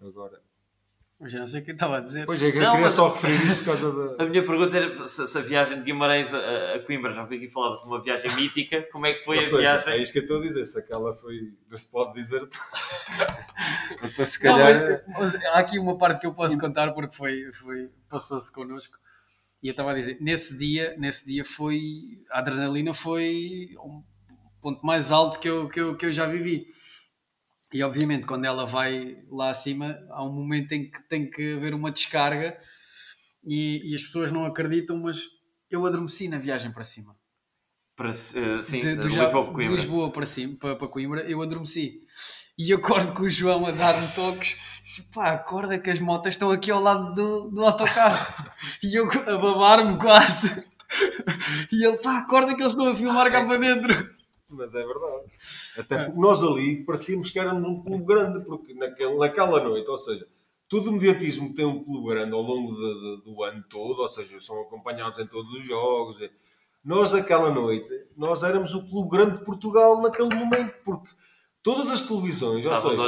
Agora. 0.00 0.40
Mas 1.20 1.32
já 1.32 1.40
não 1.40 1.46
sei 1.48 1.60
o 1.60 1.64
que 1.64 1.70
eu 1.70 1.74
estava 1.74 1.96
a 1.96 2.00
dizer. 2.00 2.26
Pois 2.26 2.40
é, 2.40 2.46
eu 2.46 2.54
Não, 2.54 2.70
queria 2.70 2.80
mas- 2.84 2.92
só 2.92 3.08
referir 3.08 3.44
isto 3.44 3.58
por 3.58 3.64
causa 3.64 3.92
da. 4.16 4.22
A 4.22 4.26
minha 4.28 4.44
pergunta 4.44 4.76
era 4.76 5.04
se, 5.06 5.26
se 5.26 5.36
a 5.38 5.40
viagem 5.40 5.78
de 5.78 5.82
Guimarães 5.84 6.32
a, 6.32 6.74
a 6.76 6.78
Coimbra, 6.86 7.12
já 7.12 7.26
foi 7.26 7.38
aqui 7.38 7.48
falado 7.50 7.80
como 7.80 7.94
uma 7.96 8.02
viagem 8.02 8.32
mítica, 8.36 8.82
como 8.92 9.04
é 9.06 9.14
que 9.14 9.24
foi 9.24 9.36
Ou 9.36 9.42
a 9.42 9.44
seja, 9.44 9.58
viagem? 9.58 9.92
é 9.94 9.98
isto 10.02 10.12
que 10.12 10.18
eu 10.20 10.22
estou 10.22 10.38
a 10.38 10.42
dizer. 10.42 10.64
Se 10.64 10.78
aquela 10.78 11.12
foi. 11.14 11.52
Não 11.68 11.76
se 11.76 11.90
pode 11.90 12.14
dizer. 12.14 12.46
Então, 14.02 14.24
se 14.26 14.44
Não, 14.44 14.56
calhar. 14.56 15.02
mas- 15.08 15.32
mas 15.32 15.44
há 15.46 15.58
aqui 15.58 15.78
uma 15.78 15.96
parte 15.96 16.20
que 16.20 16.26
eu 16.26 16.34
posso 16.34 16.58
contar 16.58 16.92
porque 16.92 17.16
foi, 17.16 17.50
foi, 17.54 17.88
passou-se 18.08 18.52
connosco. 18.52 18.96
E 19.62 19.68
eu 19.68 19.72
estava 19.72 19.90
a 19.90 19.94
dizer, 19.94 20.18
nesse 20.20 20.56
dia, 20.56 20.94
nesse 20.98 21.26
dia 21.26 21.44
foi. 21.44 21.80
A 22.30 22.38
adrenalina 22.38 22.94
foi 22.94 23.70
um 23.82 24.02
ponto 24.60 24.84
mais 24.86 25.10
alto 25.10 25.40
que 25.40 25.48
eu, 25.48 25.68
que 25.68 25.80
eu, 25.80 25.96
que 25.96 26.06
eu 26.06 26.12
já 26.12 26.26
vivi. 26.26 26.66
E 27.72 27.82
obviamente, 27.82 28.26
quando 28.26 28.44
ela 28.46 28.64
vai 28.66 29.18
lá 29.30 29.50
acima, 29.50 29.98
há 30.10 30.24
um 30.24 30.32
momento 30.32 30.72
em 30.72 30.90
que 30.90 31.00
tem 31.08 31.30
que 31.30 31.54
haver 31.54 31.74
uma 31.74 31.90
descarga 31.90 32.58
e, 33.44 33.90
e 33.90 33.94
as 33.94 34.02
pessoas 34.02 34.32
não 34.32 34.44
acreditam, 34.44 34.96
mas 34.98 35.20
eu 35.70 35.84
adormeci 35.84 36.28
na 36.28 36.38
viagem 36.38 36.72
para 36.72 36.84
cima. 36.84 37.14
Para, 37.94 38.14
se- 38.14 38.38
eh, 38.38 38.62
sim, 38.62 38.80
de, 38.80 38.94
de, 38.94 39.00
do 39.02 39.08
Ja- 39.10 39.24
Lisboa 39.24 39.42
para 39.44 39.48
de 39.50 39.54
Coimbra. 39.54 39.76
Lisboa 39.76 40.12
para 40.12 40.26
cima, 40.26 40.56
para, 40.58 40.76
para 40.76 40.88
Coimbra, 40.88 41.20
eu 41.30 41.42
adormeci. 41.42 42.00
E 42.56 42.72
acordo 42.72 43.12
com 43.12 43.22
o 43.22 43.28
João 43.28 43.66
a 43.66 43.70
dar-me 43.70 44.06
toques. 44.14 44.80
Disse, 44.82 45.02
pá, 45.12 45.32
acorda 45.32 45.78
que 45.78 45.90
as 45.90 46.00
motas 46.00 46.34
estão 46.34 46.50
aqui 46.50 46.70
ao 46.70 46.80
lado 46.80 47.14
do, 47.14 47.50
do 47.50 47.64
autocarro. 47.64 48.34
e 48.82 48.94
eu 48.98 49.06
a 49.10 49.36
babar-me 49.38 49.98
quase. 49.98 50.64
e 51.70 51.84
ele, 51.86 51.98
pá, 51.98 52.18
acorda 52.18 52.54
que 52.54 52.62
eles 52.62 52.72
estão 52.72 52.88
a 52.88 52.96
filmar 52.96 53.30
cá 53.30 53.44
para 53.44 53.58
dentro. 53.58 54.16
Mas 54.48 54.74
é 54.74 54.84
verdade. 54.84 55.24
Até 55.78 56.04
porque 56.06 56.20
nós 56.20 56.42
ali 56.42 56.84
parecíamos 56.84 57.30
que 57.30 57.38
éramos 57.38 57.68
um 57.68 57.82
clube 57.82 58.04
grande, 58.04 58.44
porque 58.44 58.72
naquele, 58.74 59.16
naquela 59.18 59.62
noite, 59.62 59.88
ou 59.88 59.98
seja, 59.98 60.26
todo 60.68 60.88
o 60.88 60.92
mediatismo 60.92 61.50
que 61.50 61.56
tem 61.56 61.66
um 61.66 61.84
clube 61.84 62.08
grande 62.08 62.32
ao 62.32 62.40
longo 62.42 62.72
de- 62.74 62.78
de- 62.94 63.24
do 63.24 63.42
ano 63.42 63.62
todo, 63.68 64.00
ou 64.00 64.08
seja, 64.08 64.40
são 64.40 64.60
acompanhados 64.62 65.18
em 65.18 65.26
todos 65.26 65.52
os 65.54 65.64
jogos. 65.64 66.20
e- 66.20 66.30
Nós, 66.84 67.12
naquela 67.12 67.50
noite, 67.50 67.88
nós 68.16 68.42
éramos 68.42 68.72
o 68.74 68.88
clube 68.88 69.10
grande 69.10 69.38
de 69.38 69.44
Portugal 69.44 70.00
naquele 70.00 70.34
momento, 70.34 70.74
porque 70.84 71.10
todas 71.62 71.90
as 71.90 72.02
televisões, 72.02 72.64
ou 72.64 72.72
Estavam 72.72 72.90
seja, 72.96 73.02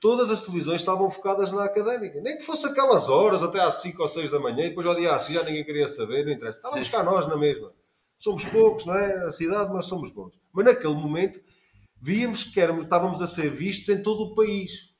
todas 0.00 0.30
as 0.30 0.42
televisões 0.44 0.80
estavam 0.80 1.10
focadas 1.10 1.52
na 1.52 1.64
académica. 1.64 2.20
Nem 2.22 2.36
que 2.36 2.42
fosse 2.44 2.64
aquelas 2.66 3.10
horas, 3.10 3.42
até 3.42 3.60
às 3.60 3.82
5 3.82 4.00
ou 4.00 4.08
6 4.08 4.30
da 4.30 4.38
manhã, 4.40 4.64
e 4.64 4.68
depois 4.70 4.86
ao 4.86 4.94
dia 4.94 5.14
a 5.14 5.18
seguir 5.18 5.38
já 5.40 5.44
ninguém 5.44 5.64
queria 5.64 5.88
saber, 5.88 6.24
não 6.24 6.32
interessa. 6.32 6.58
Estávamos 6.58 6.88
cá 6.88 7.02
nós 7.02 7.26
na 7.26 7.36
mesma. 7.36 7.72
Somos 8.22 8.44
poucos, 8.44 8.86
não 8.86 8.94
é? 8.94 9.26
A 9.26 9.32
cidade, 9.32 9.72
mas 9.72 9.86
somos 9.86 10.12
bons. 10.12 10.38
Mas 10.52 10.64
naquele 10.64 10.94
momento 10.94 11.40
víamos 12.00 12.44
que 12.44 12.60
éramos, 12.60 12.84
estávamos 12.84 13.20
a 13.20 13.26
ser 13.26 13.50
vistos 13.50 13.88
em 13.88 14.00
todo 14.00 14.22
o 14.22 14.34
país. 14.36 14.94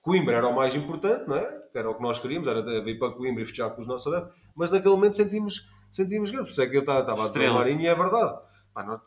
Coimbra 0.00 0.36
era 0.36 0.46
o 0.46 0.54
mais 0.54 0.76
importante, 0.76 1.26
não 1.26 1.34
é? 1.34 1.64
Era 1.74 1.90
o 1.90 1.96
que 1.96 2.02
nós 2.02 2.20
queríamos, 2.20 2.46
era 2.46 2.62
vir 2.80 2.96
para 2.96 3.12
Coimbra 3.12 3.42
e 3.42 3.46
fechar 3.46 3.70
com 3.70 3.80
os 3.80 3.88
nossos 3.88 4.12
adeptos. 4.12 4.40
Mas 4.54 4.70
naquele 4.70 4.94
momento 4.94 5.16
sentimos, 5.16 5.68
sentimos 5.90 6.30
grande. 6.30 6.46
Por 6.46 6.52
isso 6.52 6.62
é 6.62 6.68
que 6.68 6.76
eu 6.76 6.80
estava, 6.82 7.00
estava 7.00 7.24
a 7.24 7.28
dizer 7.28 7.48
ao. 7.48 7.54
Marinho 7.54 7.80
e 7.80 7.86
é 7.88 7.94
verdade. 7.94 8.40
Pá, 8.72 8.84
nós, 8.84 9.00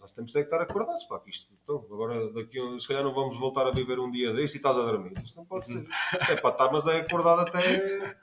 nós 0.00 0.12
temos 0.12 0.34
é 0.34 0.40
que 0.40 0.46
estar 0.46 0.62
acordados. 0.62 1.04
Pá, 1.04 1.20
que 1.20 1.28
isto, 1.28 1.52
então, 1.62 1.84
agora 1.92 2.32
daqui 2.32 2.58
se 2.80 2.88
calhar 2.88 3.04
não 3.04 3.12
vamos 3.12 3.38
voltar 3.38 3.66
a 3.66 3.70
viver 3.70 3.98
um 3.98 4.10
dia 4.10 4.32
deste 4.32 4.54
e 4.54 4.56
estás 4.56 4.78
a 4.78 4.82
dormir. 4.82 5.12
Isto 5.22 5.36
não 5.36 5.44
pode 5.44 5.66
ser. 5.66 5.86
É 6.30 6.36
pá, 6.36 6.52
tá, 6.52 6.70
mas 6.72 6.86
é 6.86 7.00
acordado 7.00 7.40
até, 7.40 8.16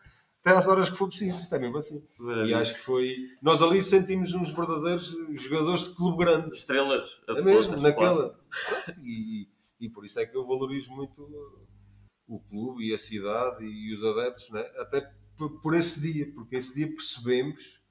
até 0.45 0.57
às 0.57 0.67
horas 0.67 0.89
que 0.89 0.95
for 0.97 1.07
preciso. 1.07 1.41
Isto 1.41 1.55
é 1.55 1.59
mesmo 1.59 1.77
assim. 1.77 2.07
E 2.19 2.23
Maravilha. 2.23 2.57
acho 2.59 2.75
que 2.75 2.81
foi. 2.81 3.15
Nós 3.41 3.61
ali 3.61 3.81
sentimos 3.81 4.33
uns 4.35 4.51
verdadeiros 4.51 5.15
jogadores 5.33 5.89
de 5.89 5.95
clube 5.95 6.17
grande. 6.23 6.55
Estrelas 6.55 7.09
É 7.27 7.33
mesmo, 7.41 7.73
claro. 7.73 7.81
naquela. 7.81 8.39
E, 9.03 9.47
e 9.79 9.89
por 9.89 10.05
isso 10.05 10.19
é 10.19 10.25
que 10.25 10.37
eu 10.37 10.45
valorizo 10.45 10.91
muito 10.93 11.67
o 12.27 12.39
clube 12.39 12.87
e 12.89 12.93
a 12.93 12.97
cidade 12.97 13.65
e 13.65 13.93
os 13.93 14.03
adeptos, 14.03 14.49
né? 14.51 14.61
até 14.77 15.11
por, 15.61 15.75
esse 15.75 16.01
dia, 16.01 16.31
porque 16.33 16.55
esse 16.55 16.75
dia 16.75 16.87
percebemos 16.87 17.81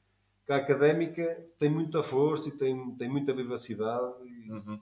que 0.47 0.53
a 0.53 0.57
académica 0.57 1.47
tem 1.59 1.71
muita 1.71 2.03
força 2.03 2.49
e 2.49 2.53
tem, 2.53 2.95
tem 2.97 3.09
muita 3.09 3.33
vivacidade 3.33 4.15
e, 4.27 4.51
Uhum. 4.51 4.81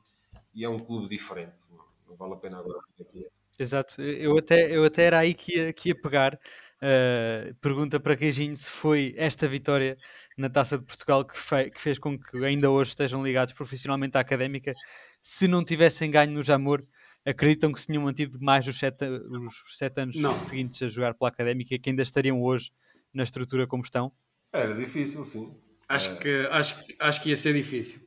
e 0.55 0.65
é 0.65 0.69
um 0.69 0.79
clube 0.79 1.09
diferente. 1.09 1.55
Não, 1.71 2.17
vale 2.17 2.35
a 2.35 2.37
pena 2.37 2.59
agora 2.59 2.81
é. 3.15 3.29
Exato, 3.61 4.01
eu 4.01 4.37
até, 4.39 4.75
eu 4.75 4.85
até 4.85 5.05
era 5.05 5.19
aí 5.19 5.35
que 5.35 5.57
ia, 5.57 5.73
que 5.73 5.89
ia 5.91 5.95
pegar. 5.95 6.39
Uh, 6.83 7.55
pergunta 7.61 8.01
para 8.01 8.17
Queijinho 8.17 8.57
se 8.57 8.67
foi 8.69 9.15
esta 9.17 9.47
vitória 9.47 9.97
na 10.37 10.51
Taça 10.51 10.77
de 10.77 10.85
Portugal 10.85 11.25
que, 11.25 11.39
fe- 11.39 11.71
que 11.71 11.81
fez 11.81 11.97
com 11.97 12.19
que 12.19 12.45
ainda 12.45 12.69
hoje 12.69 12.89
estejam 12.91 13.23
ligados 13.23 13.55
profissionalmente 13.55 14.17
à 14.17 14.21
académica. 14.21 14.75
Se 15.23 15.47
não 15.47 15.65
tivessem 15.65 16.11
ganho 16.11 16.33
no 16.33 16.43
Jamor, 16.43 16.85
acreditam 17.25 17.73
que 17.73 17.79
se 17.81 17.87
tinham 17.87 18.03
mantido 18.03 18.37
mais 18.41 18.67
os 18.67 18.77
sete, 18.77 19.05
os 19.07 19.79
sete 19.79 20.01
anos 20.01 20.17
Não. 20.17 20.37
seguintes 20.41 20.83
a 20.83 20.89
jogar 20.89 21.15
pela 21.15 21.29
académica, 21.29 21.79
que 21.79 21.89
ainda 21.91 22.03
estariam 22.03 22.43
hoje 22.43 22.73
na 23.15 23.23
estrutura 23.23 23.65
como 23.65 23.85
estão? 23.85 24.11
Era 24.53 24.75
difícil, 24.75 25.25
sim. 25.25 25.55
Acho 25.89 26.19
que, 26.19 26.49
acho, 26.51 26.85
que- 26.85 26.97
acho 26.99 27.23
que 27.23 27.29
ia 27.29 27.37
ser 27.37 27.55
difícil. 27.55 28.01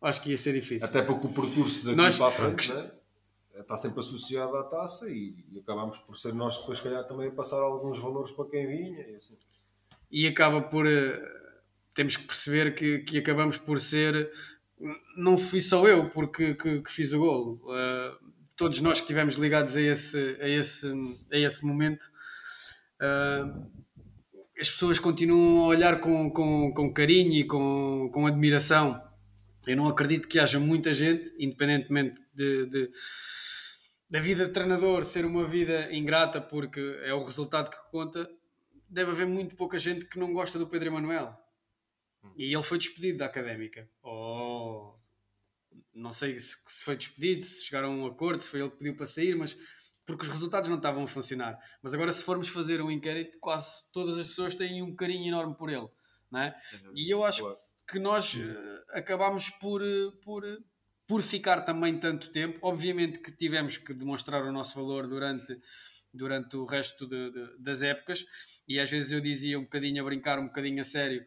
Acho 0.00 0.22
que 0.22 0.30
ia 0.30 0.38
ser 0.38 0.54
difícil. 0.54 0.86
Até 0.86 1.02
porque 1.02 1.26
o 1.26 1.30
percurso 1.30 1.84
daqui 1.84 1.96
Nós- 1.96 2.16
para 2.16 2.28
a 2.28 2.30
frente 2.30 2.72
né? 2.72 2.90
Está 3.60 3.76
sempre 3.76 4.00
associado 4.00 4.56
à 4.56 4.64
taça 4.64 5.08
e, 5.10 5.44
e 5.50 5.58
acabámos 5.58 5.98
por 5.98 6.16
ser 6.16 6.34
nós 6.34 6.58
depois, 6.58 6.78
se 6.78 6.84
calhar, 6.84 7.06
também 7.06 7.28
a 7.28 7.32
passar 7.32 7.58
alguns 7.58 7.98
valores 7.98 8.30
para 8.32 8.48
quem 8.50 8.66
vinha. 8.66 9.00
E 9.08 9.16
assim. 9.16 9.36
e 10.10 10.26
acaba 10.26 10.62
por 10.62 10.86
eh, 10.86 11.20
temos 11.94 12.16
que 12.16 12.24
perceber 12.24 12.74
que, 12.74 12.98
que 12.98 13.18
acabamos 13.18 13.56
por 13.58 13.80
ser 13.80 14.30
não 15.16 15.38
fui 15.38 15.60
só 15.60 15.86
eu 15.88 16.10
porque 16.10 16.54
que, 16.54 16.82
que 16.82 16.92
fiz 16.92 17.12
o 17.12 17.18
golo 17.18 17.60
Eh, 17.74 18.12
todos 18.56 18.80
nós 18.80 18.98
que 18.98 19.04
estivemos 19.04 19.36
ligados 19.36 19.76
a 19.76 19.80
esse 19.80 20.36
a 20.40 20.48
esse 20.48 20.86
a 21.32 21.38
esse 21.38 21.64
momento 21.64 22.04
eh, 23.00 23.44
as 24.60 24.70
pessoas 24.70 24.98
continuam 24.98 25.64
a 25.64 25.66
olhar 25.66 26.00
com, 26.00 26.30
com, 26.30 26.72
com 26.72 26.92
carinho 26.92 27.32
e 27.32 27.44
com, 27.44 28.10
com 28.12 28.26
admiração 28.26 29.02
eu 29.66 29.76
não 29.76 29.88
acredito 29.88 30.28
que 30.28 30.38
haja 30.38 30.60
muita 30.60 30.94
gente 30.94 31.34
independentemente 31.38 32.20
de, 32.34 32.66
de 32.66 32.90
da 34.08 34.20
vida 34.20 34.46
de 34.46 34.52
treinador 34.52 35.04
ser 35.04 35.24
uma 35.24 35.44
vida 35.44 35.92
ingrata 35.92 36.40
porque 36.40 36.80
é 37.02 37.12
o 37.12 37.22
resultado 37.22 37.70
que 37.70 37.90
conta 37.90 38.28
deve 38.88 39.10
haver 39.10 39.26
muito 39.26 39.56
pouca 39.56 39.78
gente 39.78 40.06
que 40.06 40.18
não 40.18 40.32
gosta 40.32 40.58
do 40.58 40.68
Pedro 40.68 40.88
Emanuel. 40.88 41.36
E 42.36 42.54
ele 42.54 42.62
foi 42.62 42.78
despedido 42.78 43.18
da 43.18 43.26
académica. 43.26 43.88
Oh, 44.02 44.94
não 45.94 46.12
sei 46.12 46.38
se, 46.38 46.56
se 46.66 46.84
foi 46.84 46.96
despedido, 46.96 47.44
se 47.44 47.64
chegaram 47.64 47.92
a 47.92 47.96
um 47.96 48.06
acordo, 48.06 48.42
se 48.42 48.50
foi 48.50 48.60
ele 48.60 48.70
que 48.70 48.78
pediu 48.78 48.96
para 48.96 49.06
sair, 49.06 49.36
mas 49.36 49.56
porque 50.04 50.22
os 50.22 50.28
resultados 50.28 50.68
não 50.68 50.76
estavam 50.76 51.04
a 51.04 51.08
funcionar. 51.08 51.58
Mas 51.82 51.94
agora, 51.94 52.12
se 52.12 52.22
formos 52.22 52.48
fazer 52.48 52.80
um 52.80 52.90
inquérito, 52.90 53.38
quase 53.40 53.82
todas 53.92 54.16
as 54.18 54.28
pessoas 54.28 54.54
têm 54.54 54.82
um 54.82 54.94
carinho 54.94 55.28
enorme 55.28 55.56
por 55.56 55.68
ele. 55.68 55.88
Não 56.30 56.40
é? 56.40 56.54
E 56.94 57.12
eu 57.12 57.24
acho 57.24 57.56
que 57.88 57.98
nós 57.98 58.36
acabámos 58.90 59.50
por, 59.50 59.82
eh, 59.82 60.10
por, 60.22 60.44
eh, 60.44 60.58
por 61.06 61.22
ficar 61.22 61.62
também 61.62 61.98
tanto 61.98 62.30
tempo. 62.32 62.58
Obviamente 62.62 63.20
que 63.20 63.30
tivemos 63.32 63.76
que 63.76 63.94
demonstrar 63.94 64.42
o 64.44 64.52
nosso 64.52 64.74
valor 64.74 65.06
durante, 65.06 65.58
durante 66.12 66.56
o 66.56 66.64
resto 66.64 67.06
de- 67.06 67.30
de- 67.30 67.58
das 67.58 67.82
épocas, 67.82 68.24
e 68.68 68.80
às 68.80 68.90
vezes 68.90 69.12
eu 69.12 69.20
dizia 69.20 69.58
um 69.58 69.62
bocadinho 69.64 70.02
a 70.02 70.04
brincar, 70.04 70.38
um 70.38 70.46
bocadinho 70.46 70.80
a 70.80 70.84
sério, 70.84 71.24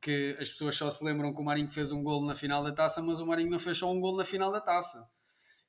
que 0.00 0.36
as 0.40 0.48
pessoas 0.50 0.74
só 0.76 0.90
se 0.90 1.04
lembram 1.04 1.32
que 1.34 1.40
o 1.40 1.44
Marinho 1.44 1.70
fez 1.70 1.92
um 1.92 2.02
golo 2.02 2.26
na 2.26 2.34
final 2.34 2.64
da 2.64 2.72
taça, 2.72 3.00
mas 3.02 3.20
o 3.20 3.26
Marinho 3.26 3.50
não 3.50 3.58
fez 3.58 3.78
só 3.78 3.90
um 3.92 4.00
golo 4.00 4.16
na 4.16 4.24
final 4.24 4.50
da 4.50 4.60
taça. 4.60 5.06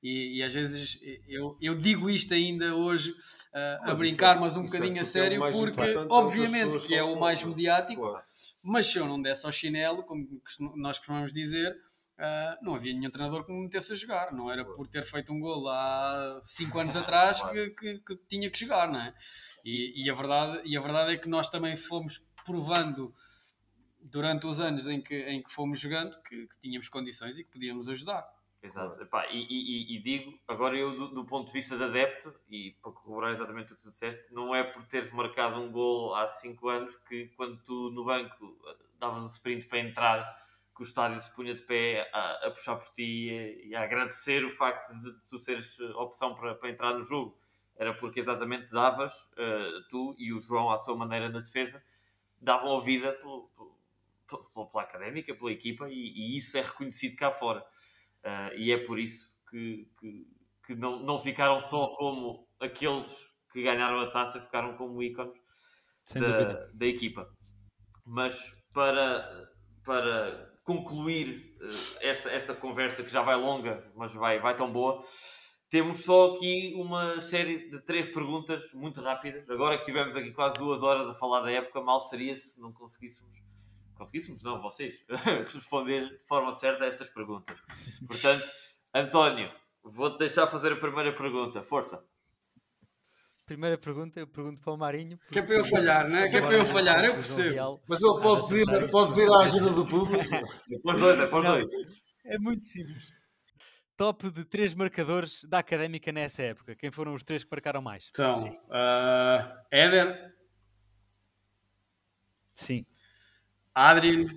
E, 0.01 0.37
e 0.39 0.43
às 0.43 0.53
vezes 0.53 0.99
eu, 1.27 1.57
eu 1.61 1.75
digo 1.75 2.09
isto 2.09 2.33
ainda 2.33 2.75
hoje 2.75 3.15
ah, 3.53 3.79
a 3.91 3.95
brincar, 3.95 4.35
é- 4.35 4.39
mas 4.39 4.57
um 4.57 4.61
é 4.61 4.65
bocadinho 4.65 4.91
a 4.91 4.95
porque 4.95 4.99
é 4.99 5.01
o 5.01 5.05
sério, 5.05 5.39
porque 5.39 5.57
é 5.57 5.59
o 5.59 5.71
que 5.71 6.03
as 6.03 6.11
obviamente 6.11 6.87
que 6.87 6.95
é 6.95 7.03
o 7.03 7.17
mais 7.19 7.41
mediático, 7.43 8.01
Claro. 8.01 8.23
mas 8.63 8.87
se 8.87 8.97
eu 8.97 9.05
não 9.05 9.21
desse 9.21 9.45
ao 9.45 9.51
chinelo, 9.51 10.03
como 10.03 10.27
nós 10.75 10.97
costumamos 10.97 11.31
dizer, 11.31 11.73
ah, 12.17 12.57
não 12.61 12.75
havia 12.75 12.93
nenhum 12.93 13.09
treinador 13.11 13.45
que 13.45 13.51
me 13.51 13.63
metesse 13.63 13.93
a 13.93 13.95
jogar. 13.95 14.31
Não 14.33 14.51
era 14.51 14.63
por 14.65 14.87
ter 14.87 15.03
feito 15.03 15.31
um 15.33 15.39
golo 15.39 15.67
há 15.69 16.39
5 16.41 16.79
anos 16.79 16.95
atrás 16.97 17.41
que, 17.41 17.69
que- 17.71 17.99
que 17.99 18.15
tinha 18.27 18.49
que 18.49 18.59
jogar, 18.59 18.87
não 18.91 18.99
é? 19.01 19.13
E, 19.65 20.03
e 20.05 20.09
a 20.09 20.13
verdade, 20.13 20.61
e 20.65 20.77
a 20.77 20.81
verdade 20.81 21.13
é 21.13 21.17
que 21.17 21.29
nós 21.29 21.49
também 21.49 21.75
fomos 21.75 22.25
provando 22.45 23.13
durante 24.01 24.45
os 24.45 24.59
anos 24.59 24.87
em 24.87 25.01
que, 25.01 25.15
em 25.15 25.41
que 25.41 25.51
fomos 25.51 25.79
jogando 25.79 26.21
que, 26.23 26.47
que 26.47 26.59
tínhamos 26.59 26.89
condições 26.89 27.39
e 27.39 27.43
que 27.43 27.51
podíamos 27.51 27.87
ajudar. 27.87 28.27
Exato. 28.61 29.01
Epá, 29.01 29.27
e, 29.27 29.39
e- 29.49 29.97
e- 29.97 30.01
digo, 30.01 30.39
agora 30.47 30.77
eu 30.77 30.95
do, 30.95 31.07
do 31.09 31.25
ponto 31.25 31.47
de 31.47 31.53
vista 31.53 31.77
de 31.77 31.83
adepto, 31.83 32.33
e 32.49 32.71
para 32.81 32.91
corroborar 32.93 33.31
exatamente 33.33 33.73
o 33.73 33.75
que 33.75 33.81
tu 33.81 33.89
disseste, 33.89 34.33
não 34.33 34.55
é 34.55 34.63
por 34.63 34.85
teres 34.85 35.11
marcado 35.11 35.59
um 35.59 35.69
gol 35.71 36.15
há 36.15 36.27
5 36.27 36.69
anos 36.69 36.95
que 37.07 37.27
quando 37.35 37.61
tu 37.63 37.91
no 37.91 38.05
banco 38.05 38.57
eh, 38.69 38.85
davas 38.99 39.23
o 39.23 39.27
sprint 39.27 39.65
para 39.67 39.79
entrar 39.79 40.42
que 40.83 40.87
o 40.87 40.89
estádio 40.89 41.19
se 41.21 41.33
punha 41.33 41.53
de 41.55 41.61
pé 41.63 42.09
a, 42.13 42.47
a 42.47 42.51
puxar 42.51 42.75
por 42.77 42.89
ti 42.93 43.29
e, 43.29 43.69
e 43.69 43.75
a 43.75 43.83
agradecer 43.83 44.45
o 44.45 44.49
facto 44.51 44.93
de 45.01 45.13
tu 45.29 45.39
seres 45.39 45.79
eh, 45.79 45.85
opção 45.95 46.35
para, 46.35 46.55
para 46.55 46.69
entrar 46.69 46.93
no 46.93 47.03
jogo. 47.03 47.37
Era 47.75 47.93
porque 47.93 48.19
exatamente 48.19 48.69
davas, 48.69 49.13
eh, 49.37 49.71
tu 49.89 50.15
e 50.17 50.33
o 50.33 50.39
João, 50.39 50.71
à 50.71 50.77
sua 50.77 50.95
maneira 50.95 51.29
na 51.29 51.39
defesa, 51.39 51.83
davam 52.41 52.77
a 52.77 52.81
vida 52.81 53.13
pelo- 53.13 53.49
pelo- 53.49 53.79
pela, 54.53 54.67
pela 54.67 54.83
académica, 54.83 55.33
pela 55.35 55.51
equipa, 55.51 55.89
e, 55.89 55.93
e 55.93 56.37
isso 56.37 56.57
é 56.57 56.61
reconhecido 56.61 57.15
cá 57.17 57.31
fora. 57.31 57.65
Eh, 58.23 58.55
e 58.57 58.71
é 58.71 58.77
por 58.77 58.99
isso 58.99 59.35
que, 59.49 59.89
que, 59.99 60.27
que 60.67 60.75
não, 60.75 60.99
não 60.99 61.19
ficaram 61.19 61.59
só 61.59 61.87
como 61.95 62.47
aqueles 62.59 63.31
que 63.51 63.63
ganharam 63.63 63.99
a 64.01 64.11
taça, 64.11 64.41
ficaram 64.41 64.75
como 64.77 65.01
ícones 65.03 65.39
da, 66.13 66.67
da 66.73 66.85
equipa. 66.85 67.29
Mas 68.05 68.51
para, 68.73 69.49
para 69.83 70.52
concluir 70.63 71.55
eh, 71.61 72.09
esta, 72.09 72.29
esta 72.31 72.53
conversa 72.55 73.03
que 73.03 73.11
já 73.11 73.21
vai 73.21 73.35
longa, 73.35 73.91
mas 73.95 74.13
vai, 74.13 74.39
vai 74.39 74.55
tão 74.55 74.71
boa, 74.71 75.03
temos 75.69 76.05
só 76.05 76.35
aqui 76.35 76.73
uma 76.75 77.19
série 77.19 77.69
de 77.69 77.79
três 77.81 78.07
perguntas 78.07 78.71
muito 78.73 79.01
rápidas. 79.01 79.49
Agora 79.49 79.77
que 79.77 79.83
tivemos 79.83 80.15
aqui 80.15 80.31
quase 80.31 80.55
duas 80.55 80.83
horas 80.83 81.09
a 81.09 81.15
falar 81.15 81.41
da 81.41 81.51
época, 81.51 81.81
mal 81.81 81.99
seria 81.99 82.35
se 82.37 82.61
não 82.61 82.71
conseguíssemos. 82.71 83.33
Conseguíssemos, 83.95 84.43
não, 84.43 84.61
vocês, 84.61 84.93
responder 85.53 86.09
de 86.09 86.27
forma 86.27 86.53
certa 86.53 86.83
a 86.83 86.87
estas 86.87 87.09
perguntas. 87.09 87.57
Portanto, 88.07 88.43
António, 88.93 89.51
vou-te 89.83 90.19
deixar 90.19 90.45
fazer 90.45 90.73
a 90.73 90.75
primeira 90.75 91.11
pergunta. 91.11 91.63
Força. 91.63 92.07
Primeira 93.45 93.77
pergunta, 93.77 94.19
eu 94.19 94.27
pergunto 94.27 94.61
para 94.61 94.73
o 94.73 94.77
Marinho. 94.77 95.19
Que 95.29 95.39
é 95.39 95.41
para 95.41 95.55
eu 95.55 95.65
falhar, 95.65 96.09
não 96.09 96.17
é? 96.17 96.29
Que 96.29 96.37
é 96.37 96.41
para 96.41 96.53
eu 96.53 96.65
falhar, 96.65 97.03
eu 97.03 97.15
percebo. 97.15 97.81
Mas 97.87 98.01
ele 98.01 98.21
pode 98.21 98.47
pedir, 98.47 98.89
pode 98.89 99.13
pedir 99.13 99.29
a 99.31 99.43
ajuda 99.43 99.69
do 99.69 99.85
público. 99.85 100.23
Depois 100.67 100.99
dois, 100.99 101.19
depois 101.19 101.45
dois. 101.45 101.67
É 102.25 102.39
muito 102.39 102.63
simples. 102.63 103.11
Top 103.97 104.29
de 104.31 104.45
três 104.45 104.73
marcadores 104.73 105.43
da 105.43 105.59
académica 105.59 106.11
nessa 106.11 106.41
época. 106.41 106.75
Quem 106.75 106.89
foram 106.89 107.13
os 107.13 107.23
três 107.23 107.43
que 107.43 107.49
marcaram 107.51 107.81
mais? 107.81 108.09
Então, 108.11 108.57
ah, 108.71 109.61
Éder, 109.69 110.33
Sim. 112.53 112.85
Adrian, 113.75 114.27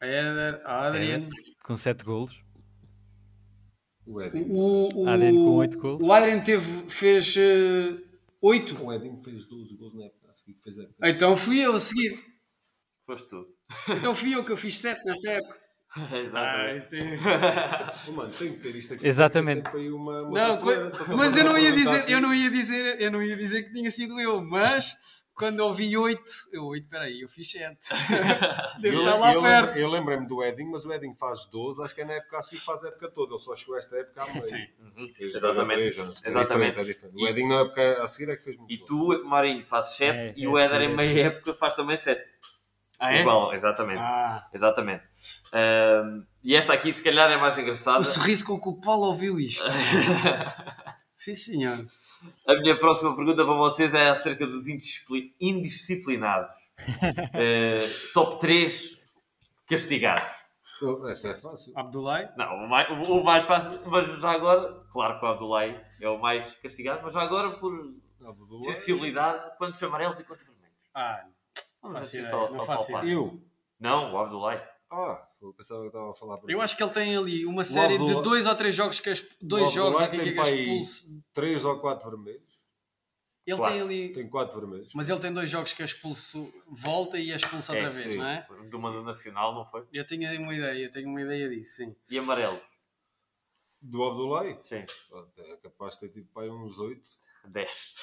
Éder, 0.00 0.62
Adrian. 0.64 1.28
Com 1.62 1.76
sete 1.76 2.04
golos. 2.04 2.45
O 4.06 4.20
Edinho. 4.22 4.46
O, 4.52 5.02
o, 5.04 5.08
Adrian 5.08 5.32
com 5.32 5.56
oito 5.56 5.78
golos. 5.78 6.02
O 6.02 6.12
Adrian 6.12 6.40
teve, 6.40 6.88
fez 6.88 7.34
eh, 7.36 7.96
oito. 8.40 8.82
O 8.84 8.92
Edinho 8.92 9.20
fez 9.22 9.46
12 9.46 9.76
gols 9.76 9.94
na 9.94 10.04
época 10.04 10.28
a 10.28 10.32
seguir 10.32 10.54
que 10.54 10.62
fez 10.62 10.78
a 10.78 10.82
época. 10.84 11.08
Então 11.08 11.36
fui 11.36 11.58
eu 11.58 11.74
a 11.74 11.80
seguir. 11.80 12.18
Foste 13.04 13.28
tu. 13.28 13.46
Então 13.90 14.14
fui 14.14 14.34
eu 14.34 14.44
que 14.44 14.52
eu 14.52 14.56
fiz 14.56 14.78
sete 14.78 15.04
nessa 15.04 15.30
época. 15.30 15.58
Exatamente. 16.12 16.96
Mano, 18.14 18.30
tem 18.30 18.52
que 18.52 18.58
ter 18.60 18.76
isto 18.76 18.94
aqui. 18.94 19.06
Exatamente. 19.06 19.68
Uma, 19.76 20.22
uma 20.22 20.30
Não, 20.30 20.60
para- 20.60 20.90
mas 21.16 21.32
para- 21.32 21.40
eu 21.40 21.44
não 21.44 21.58
ia 21.58 21.72
para- 21.72 21.76
dizer, 21.76 22.10
eu 22.12 22.20
não 22.20 22.34
ia 22.34 22.50
dizer, 22.50 23.00
eu 23.00 23.10
não 23.10 23.22
ia 23.22 23.36
dizer 23.36 23.62
que 23.64 23.72
tinha 23.72 23.90
sido 23.90 24.20
eu, 24.20 24.40
mas 24.44 24.92
quando 25.36 25.60
ouvi 25.60 25.94
oito, 25.98 26.32
eu 26.50 26.64
oito, 26.64 26.88
peraí, 26.88 27.20
eu 27.20 27.28
fiz 27.28 27.50
sete. 27.50 27.90
Devo 28.80 28.96
Eu, 28.96 29.00
estar 29.04 29.18
lá 29.18 29.34
eu 29.34 29.42
perto. 29.42 29.76
eu 29.76 29.88
lembrei-me 29.88 30.26
do 30.26 30.42
Edinho, 30.42 30.70
mas 30.72 30.86
o 30.86 30.92
Edinho 30.92 31.14
faz 31.14 31.44
12, 31.46 31.82
acho 31.84 31.94
que 31.94 32.00
é 32.00 32.04
na 32.06 32.14
época 32.14 32.38
assim 32.38 32.56
que 32.56 32.64
faz 32.64 32.82
a 32.82 32.88
época 32.88 33.10
toda. 33.10 33.34
Ele 33.34 33.42
só 33.42 33.54
chegou 33.54 33.74
a 33.74 33.78
esta 33.78 33.96
época 33.96 34.22
à 34.22 34.26
meia. 34.32 34.46
Sim. 34.46 34.66
Fez 35.14 35.34
Exatamente. 35.34 35.80
É 36.00 36.28
Exatamente. 36.28 36.46
diferente, 36.46 36.80
é 36.80 36.84
diferente. 36.84 37.14
O 37.22 37.28
Edinho 37.28 37.48
na 37.50 37.60
época 37.60 38.02
a 38.02 38.08
seguir 38.08 38.32
é 38.32 38.36
que 38.36 38.44
fez 38.44 38.56
muito 38.56 38.72
E 38.72 38.78
tu, 38.78 39.24
Marinho, 39.26 39.64
fazes 39.66 39.94
7 39.96 40.28
É, 40.28 40.34
e 40.38 40.44
é, 40.46 40.48
o 40.48 40.56
Éder 40.58 40.80
em 40.80 40.92
é, 40.92 40.96
meia 40.96 41.26
época 41.26 41.52
faz 41.52 41.74
também 41.74 41.98
7. 41.98 42.24
Ah, 42.98 43.14
é? 43.14 43.20
Igual, 43.20 43.52
exatamente. 43.52 44.00
Ah, 44.00 44.48
Exatamente. 44.54 45.04
Ahm, 45.52 46.22
e 46.42 46.56
esta 46.56 46.72
aqui, 46.72 46.90
se 46.90 47.04
calhar, 47.04 47.30
é 47.30 47.36
mais 47.36 47.58
engraçada. 47.58 47.98
o 48.00 48.04
sorriso 48.04 48.46
com 48.46 48.58
que 48.58 48.68
o 48.70 48.80
Paulo 48.80 49.08
ouviu 49.08 49.38
isto. 49.38 49.64
Sim, 51.14 51.34
senhor. 51.34 51.76
A 52.46 52.54
minha 52.60 52.76
próxima 52.76 53.14
pergunta 53.14 53.44
para 53.44 53.54
vocês 53.54 53.92
é 53.94 54.10
acerca 54.10 54.46
dos 54.46 54.66
indiscipli- 54.68 55.34
indisciplinados. 55.40 56.52
Eh, 57.34 57.78
top 58.14 58.38
3 58.40 58.98
castigados. 59.68 60.46
Oh, 60.82 61.06
Essa 61.08 61.28
é 61.30 61.34
fácil. 61.34 61.72
Abdullah. 61.76 62.32
Não, 62.36 62.64
o 62.64 62.68
mais, 62.68 63.08
o 63.08 63.22
mais 63.24 63.44
fácil, 63.46 63.80
mas 63.86 64.06
já 64.20 64.30
agora, 64.32 64.82
claro 64.92 65.18
que 65.18 65.24
o 65.24 65.28
Abdullah 65.28 65.64
é 66.02 66.08
o 66.08 66.18
mais 66.18 66.54
castigado, 66.56 67.00
mas 67.02 67.14
já 67.14 67.22
agora 67.22 67.50
por 67.58 67.72
Abdullah. 68.24 68.64
sensibilidade, 68.74 69.56
quantos 69.56 69.82
amarelos 69.82 70.20
e 70.20 70.24
quantos 70.24 70.44
vermelhos? 70.44 70.76
Ah, 70.94 71.24
não 71.82 71.90
Vamos 71.92 71.98
faço 72.00 72.06
assim 72.06 72.18
ideia, 72.18 72.30
só, 72.30 72.40
não 72.42 72.48
só 72.50 72.64
faço 72.64 72.92
ideia. 72.92 73.12
Eu? 73.14 73.42
Não, 73.80 74.12
o 74.12 74.18
Abdullah. 74.18 74.62
Ah, 74.90 75.25
eu 75.40 75.52
pensava 75.54 75.80
que 75.82 75.86
estava 75.88 76.10
a 76.10 76.14
falar 76.14 76.36
Eu 76.48 76.60
acho 76.60 76.76
que 76.76 76.82
ele 76.82 76.92
tem 76.92 77.16
ali 77.16 77.44
uma 77.46 77.62
série 77.64 77.94
Abdullah- 77.94 78.14
de 78.16 78.22
dois 78.22 78.46
ou 78.46 78.54
três 78.54 78.74
jogos 78.74 79.00
que 79.00 79.08
é 79.08 79.12
exp- 79.12 79.32
dois 79.40 79.72
jogos 79.72 80.00
que 80.08 80.16
tem 80.18 80.20
é 80.38 80.42
expulso. 80.42 81.22
3 81.34 81.64
ou 81.64 81.78
4 81.80 82.10
vermelhos. 82.10 82.56
Ele 83.46 83.56
Quatro. 83.58 83.74
tem 83.74 83.82
ali. 83.84 84.12
Tem 84.12 84.28
4 84.28 84.60
vermelhos. 84.60 84.92
Mas 84.92 85.08
ele 85.08 85.20
tem 85.20 85.32
dois 85.32 85.48
jogos 85.48 85.72
que 85.72 85.80
é 85.80 85.84
expulso, 85.84 86.52
volta 86.66 87.16
e 87.18 87.30
é 87.30 87.36
expulso 87.36 87.70
É, 87.72 87.74
outra 87.76 87.90
vez, 87.90 88.12
sim. 88.12 88.18
não 88.18 88.26
é? 88.26 88.46
De 88.68 88.74
uma 88.74 88.90
do 88.90 89.02
Nacional, 89.04 89.54
não 89.54 89.64
foi? 89.64 89.86
Eu 89.92 90.04
tenho 90.04 90.28
aí 90.28 90.36
uma 90.38 90.52
ideia, 90.52 90.84
eu 90.86 90.90
tenho 90.90 91.08
uma 91.08 91.20
ideia 91.22 91.48
disso, 91.48 91.76
sim. 91.76 91.94
E 92.10 92.18
amarelo? 92.18 92.60
Do 93.80 94.02
Abdullah? 94.02 94.58
Sim, 94.58 94.84
É 95.38 95.56
capaz 95.62 95.94
de 95.94 96.00
ter 96.00 96.08
tido 96.08 96.28
para 96.32 96.42
aí 96.42 96.50
uns 96.50 96.76
8. 96.78 97.08
10. 97.48 97.94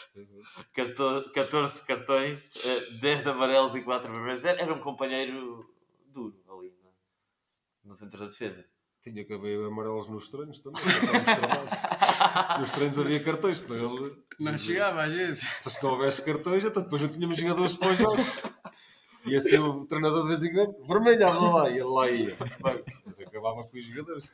14, 0.74 1.30
14 1.34 1.86
cartões, 1.86 2.40
eh, 2.66 2.92
10 3.02 3.28
amarelos 3.28 3.76
e 3.76 3.82
4 3.82 4.10
vermelhos. 4.10 4.46
Era 4.46 4.62
era 4.62 4.74
um 4.74 4.80
companheiro 4.80 5.70
duro 6.08 6.42
ali 6.58 6.72
no, 7.84 7.96
centro 7.96 8.20
da 8.20 8.28
defesa. 8.28 8.66
Tinha 9.02 9.26
que 9.26 9.34
haver 9.34 9.66
amarelos 9.66 10.08
nos 10.08 10.30
treinos 10.30 10.60
também. 10.60 10.82
já 10.82 10.98
estávamos 11.00 11.26
travados. 11.72 12.60
nos 12.60 12.72
treinos 12.72 13.00
havia 13.00 13.24
cartões, 13.24 13.60
senão 13.60 13.98
ele. 13.98 14.16
Não 14.40 14.58
chegava 14.58 15.04
às 15.04 15.14
vezes. 15.14 15.44
Se 15.60 15.84
não 15.84 15.92
houvesse 15.92 16.24
cartões, 16.24 16.64
então 16.64 16.84
depois 16.84 17.02
não 17.02 17.10
tínhamos 17.10 17.38
jogadores 17.38 17.74
para 17.76 17.92
os 17.92 17.98
jogos. 17.98 18.26
Ia 19.26 19.40
ser 19.40 19.60
o 19.60 19.86
treinador 19.86 20.24
de 20.24 20.28
vez 20.30 20.44
em 20.44 20.54
quando, 20.54 20.86
vermelho, 20.86 21.54
lá, 21.54 21.70
e 21.70 21.74
ele 21.76 21.84
lá 21.84 22.10
ia. 22.10 22.38
Mas 23.06 23.20
acabava 23.22 23.64
com 23.64 23.78
os 23.78 23.84
jogadores. 23.86 24.32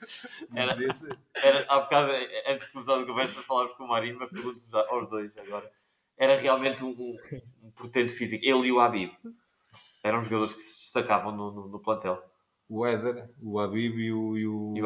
Não 0.50 0.58
Era- 0.62 0.74
podia 0.74 0.94
ser. 0.94 1.20
Era, 1.36 1.66
há 1.70 1.80
bocado, 1.82 2.12
antes 2.48 2.68
de 2.68 2.74
começar 2.74 3.00
a 3.00 3.06
conversa, 3.06 3.42
falámos 3.44 3.74
com 3.74 3.84
o 3.84 3.88
Marinho, 3.88 4.18
mas 4.20 4.30
pergunto 4.32 4.60
aos 4.90 5.10
dois 5.10 5.36
agora. 5.38 5.72
Era 6.18 6.36
realmente 6.38 6.84
um, 6.84 6.90
um, 6.90 7.18
um 7.64 7.72
portento 7.72 8.12
físico. 8.12 8.44
Ele 8.44 8.68
e 8.68 8.72
o 8.72 8.80
Habib 8.80 9.12
eram 10.04 10.22
jogadores 10.24 10.54
que 10.56 10.62
se 10.62 10.80
destacavam 10.80 11.32
no, 11.36 11.52
no, 11.52 11.68
no 11.68 11.80
plantel. 11.80 12.22
O 12.70 12.86
Éder, 12.86 13.30
o 13.42 13.60
Habib 13.60 13.98
e 13.98 14.14
o, 14.14 14.38
e 14.38 14.48
o, 14.48 14.74
E 14.78 14.82
o. 14.84 14.86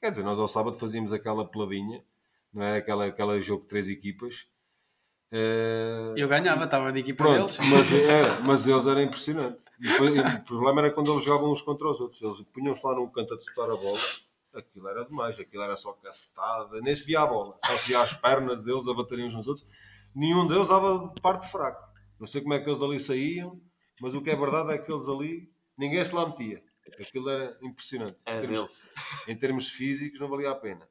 Quer 0.00 0.10
dizer, 0.10 0.22
nós 0.24 0.38
ao 0.38 0.48
sábado 0.48 0.76
fazíamos 0.78 1.12
aquela 1.12 1.44
peladinha, 1.46 2.02
não 2.52 2.62
é? 2.62 2.78
Aquela, 2.78 3.06
aquela 3.06 3.40
jogo 3.40 3.62
de 3.62 3.68
três 3.68 3.88
equipas. 3.88 4.48
Eh, 5.30 6.14
Eu 6.16 6.28
ganhava, 6.28 6.64
estava 6.64 6.92
de 6.92 7.00
equipa 7.00 7.24
Pronto, 7.24 7.56
deles. 7.56 7.70
mas, 7.70 7.92
é, 7.92 8.38
mas 8.40 8.66
eles 8.66 8.86
eram 8.86 9.02
impressionantes. 9.02 9.64
Depois- 9.78 10.12
o 10.18 10.44
problema 10.44 10.80
era 10.82 10.90
quando 10.90 11.10
eles 11.12 11.22
jogavam 11.24 11.50
uns 11.52 11.62
contra 11.62 11.88
os 11.88 12.00
outros. 12.00 12.20
Eles 12.22 12.40
punham-se 12.52 12.84
lá 12.86 12.94
num 12.94 13.08
canto 13.08 13.34
a 13.34 13.36
disputar 13.38 13.70
a 13.70 13.76
bola. 13.76 13.98
Aquilo 14.54 14.88
era 14.88 15.04
demais, 15.06 15.40
aquilo 15.40 15.62
era 15.62 15.76
só 15.76 15.92
cacetada, 15.94 16.78
nem 16.82 16.94
se 16.94 17.06
via 17.06 17.20
a 17.22 17.26
bola, 17.26 17.56
só 17.64 17.74
se 17.78 17.88
via 17.88 18.00
as 18.02 18.12
pernas 18.12 18.62
deles 18.62 18.86
a 18.86 18.92
baterem 18.92 19.24
uns 19.26 19.34
nos 19.34 19.46
outros. 19.46 19.66
Nenhum 20.14 20.46
deles 20.46 20.68
dava 20.68 21.08
parte 21.22 21.50
fraco. 21.50 21.82
Não 22.20 22.26
sei 22.26 22.42
como 22.42 22.52
é 22.52 22.60
que 22.60 22.68
eles 22.68 22.82
ali 22.82 23.00
saíam, 23.00 23.58
mas 23.98 24.12
o 24.14 24.20
que 24.20 24.28
é 24.28 24.36
verdade 24.36 24.72
é 24.72 24.78
que 24.78 24.92
eles 24.92 25.08
ali, 25.08 25.50
ninguém 25.76 26.04
se 26.04 26.14
lá 26.14 26.26
metia. 26.28 26.62
Aquilo 27.00 27.28
era 27.30 27.56
impressionante. 27.62 28.18
Era 28.26 28.38
em, 28.38 28.40
termos, 28.40 28.76
em 29.28 29.36
termos 29.38 29.68
físicos, 29.68 30.18
não 30.20 30.28
valia 30.28 30.50
a 30.50 30.54
pena. 30.54 30.88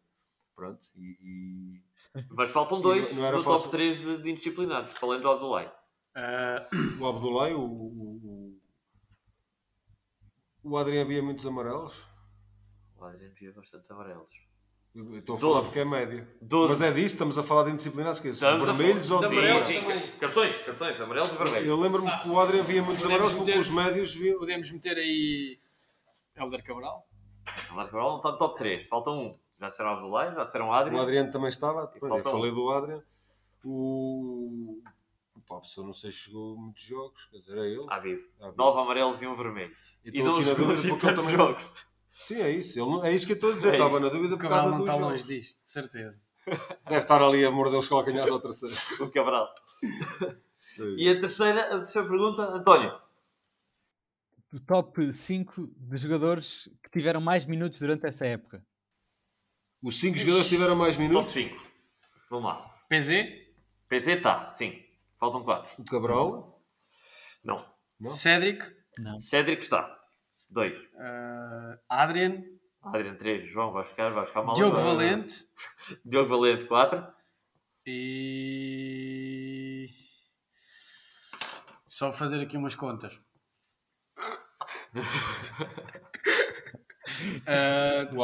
Pronto, 0.55 0.83
e, 0.95 1.81
e- 2.15 2.23
Mas 2.29 2.51
faltam 2.51 2.79
dois 2.81 3.13
Não 3.15 3.25
era 3.25 3.37
no 3.37 3.43
fácil. 3.43 3.59
top 3.59 3.71
3 3.71 3.97
de, 3.99 4.21
de 4.23 4.29
indisciplinados, 4.31 4.93
para 4.93 5.07
além 5.07 5.21
do 5.21 5.29
Abdullah. 5.29 5.73
Ah, 6.15 6.67
o 6.99 7.07
Abdoulaye, 7.07 7.53
o, 7.53 7.61
o, 7.61 8.59
o, 10.63 10.71
o 10.71 10.77
Adriano 10.77 11.01
havia 11.09 11.23
muitos 11.23 11.45
amarelos. 11.45 11.95
O 12.97 13.03
Adriano 13.05 13.33
via 13.35 13.51
bastantes 13.53 13.89
amarelos. 13.91 14.29
Eu 14.93 15.17
Estou 15.19 15.37
a 15.37 15.39
falar 15.39 15.53
Doze. 15.59 15.65
porque 15.67 15.79
é 15.79 15.85
médio. 15.85 16.27
Doze. 16.41 16.73
Mas 16.73 16.81
é 16.81 16.87
disso, 16.93 17.13
estamos 17.15 17.37
a 17.37 17.43
falar 17.43 17.63
de 17.63 17.71
indisciplinados, 17.71 18.19
que 18.19 18.27
é 18.27 18.31
isso? 18.31 18.43
Estamos 18.45 18.67
a 18.67 18.73
vermelhos 18.73 19.07
falar- 19.07 19.21
ou 19.21 19.27
Sim, 19.29 19.37
amarelos? 19.37 19.63
sim, 19.65 19.79
também. 19.81 20.11
Cartões, 20.17 20.57
cartões, 20.59 21.01
amarelos 21.01 21.31
e 21.31 21.37
vermelhos. 21.37 21.67
Eu 21.67 21.79
lembro-me 21.79 22.11
que 22.21 22.29
o 22.29 22.39
Adriano 22.39 22.67
via 22.67 22.83
muitos 22.83 23.03
Podemos 23.03 23.21
amarelos 23.31 23.33
porque 23.37 23.51
meter- 23.57 23.59
os 23.61 23.69
médios 23.69 24.13
viam. 24.13 24.37
podemos 24.37 24.69
meter 24.71 24.97
aí 24.97 25.59
Helder 26.35 26.63
Cabral? 26.63 27.07
O 27.71 27.73
Marco 27.73 27.91
Cabral 27.91 28.09
não 28.09 28.17
está 28.17 28.31
no 28.31 28.37
top 28.37 28.57
3, 28.57 28.85
falta 28.87 29.09
um. 29.11 29.37
Já 29.59 29.69
disseram 29.69 29.91
Abdullah, 29.91 30.31
já 30.33 30.43
disseram 30.43 30.73
Adriano. 30.73 30.97
O 30.99 31.01
Adriano 31.01 31.31
também 31.31 31.49
estava. 31.49 31.87
Pois, 31.87 32.01
eu 32.03 32.09
falta 32.09 32.29
um. 32.29 32.31
falei 32.31 32.51
do 32.51 32.69
Adriano. 32.71 33.03
O. 33.63 34.81
Pá, 35.47 35.57
a 35.57 35.61
pessoa 35.61 35.85
não 35.87 35.93
sei 35.93 36.11
se 36.11 36.17
chegou 36.17 36.55
a 36.57 36.59
muitos 36.61 36.83
jogos, 36.83 37.25
quer 37.31 37.37
dizer, 37.39 37.51
era 37.53 37.65
ele. 37.67 37.85
Habib. 37.89 38.19
Ah, 38.39 38.47
viu. 38.47 38.53
9 38.57 38.79
amarelos 38.79 39.21
e 39.21 39.27
um 39.27 39.35
vermelho. 39.35 39.71
E 40.03 40.09
E 40.09 40.17
estou 40.17 40.37
aqui 40.37 40.45
na 40.49 40.53
12 40.53 40.55
dúvida 40.55 40.65
gols 40.65 40.83
e 40.85 40.89
porque 40.89 41.07
tantos 41.07 41.23
também. 41.25 41.37
jogos. 41.37 41.65
Sim, 42.13 42.41
é 42.41 42.49
isso. 42.51 42.79
Ele 42.79 42.89
não- 42.89 43.03
É 43.05 43.13
isso 43.13 43.25
que 43.25 43.31
eu 43.33 43.35
estou 43.35 43.51
a 43.51 43.53
dizer. 43.55 43.69
É 43.69 43.71
Estava 43.73 43.91
isso. 43.91 43.99
na 44.01 44.09
dúvida 44.09 44.35
O 44.35 44.37
por 44.37 44.41
Cabral 44.43 44.59
causa 44.59 44.71
não 44.71 44.77
dos 44.79 44.87
está 44.89 44.99
jogos. 45.01 45.21
longe 45.21 45.27
disto, 45.39 45.65
de 45.65 45.71
certeza. 45.71 46.21
Deve 46.85 46.97
estar 46.97 47.21
ali 47.21 47.45
a 47.45 47.51
morder 47.51 47.79
os 47.79 47.87
calcanhares 47.87 48.31
ao 48.31 48.39
terceiro. 48.39 48.75
O 49.01 49.09
Cabral. 49.11 49.53
E 50.97 51.09
a 51.09 51.19
terceira, 51.19 51.75
a 51.75 51.77
terceira 51.79 52.07
pergunta, 52.07 52.43
António. 52.43 52.99
o 54.53 54.59
top 54.59 55.13
5 55.13 55.67
de 55.77 55.97
jogadores 55.97 56.69
que 56.83 56.89
tiveram 56.89 57.21
mais 57.21 57.45
minutos 57.45 57.79
durante 57.79 58.05
essa 58.05 58.25
época. 58.25 58.65
Os 59.81 59.99
5 59.99 60.17
jogadores 60.17 60.47
tiveram 60.47 60.75
mais 60.75 60.95
Top 60.95 61.07
minutos. 61.07 61.31
5. 61.33 61.63
Vamos 62.29 62.45
lá. 62.45 62.75
PZ, 62.89 63.11
PC 63.87 64.13
está, 64.13 64.47
sim. 64.49 64.83
Faltam 65.19 65.43
4. 65.43 65.71
O 65.81 65.85
Cabral. 65.85 66.61
Não. 67.43 67.63
Não? 67.99 68.11
Cedric, 68.11 68.63
Cédric 69.19 69.63
está. 69.63 70.00
2. 70.51 70.79
uh, 70.79 71.79
Adrian, 71.89 72.43
Adriano 72.83 73.17
3. 73.17 73.49
João 73.49 73.71
vai 73.71 73.85
ficar, 73.85 74.09
vai 74.09 74.25
ficar 74.25 74.43
mal. 74.43 74.55
Diogo 74.55 74.77
agora. 74.77 74.95
Valente 74.95 75.45
Diogo 76.05 76.29
Valente 76.29 76.65
4. 76.65 77.07
e. 77.85 79.87
Só 81.87 82.11
fazer 82.11 82.41
aqui 82.41 82.57
umas 82.57 82.75
contas. 82.75 83.13
Uh, 87.45 88.11
O 88.15 88.23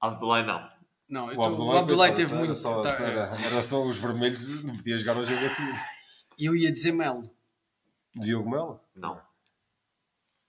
Abdullah 0.00 0.42
não. 0.42 0.74
Não, 1.08 1.30
eu 1.30 1.38
O 1.38 1.42
o 1.42 1.44
Abdullah 1.44 1.84
coitado, 2.08 2.16
teve 2.16 2.34
era 2.34 2.38
muito. 2.38 2.54
Só, 2.54 2.82
tá, 2.82 2.90
era, 2.90 3.40
era 3.40 3.62
só 3.62 3.82
os 3.82 3.98
vermelhos, 3.98 4.64
não 4.64 4.74
podia 4.74 4.98
jogar 4.98 5.18
o 5.18 5.24
jogo 5.24 5.44
assim. 5.44 5.62
Eu 6.38 6.56
ia 6.56 6.72
dizer 6.72 6.92
Melo. 6.92 7.30
Diogo 8.14 8.50
Melo. 8.50 8.80
Não. 8.94 9.20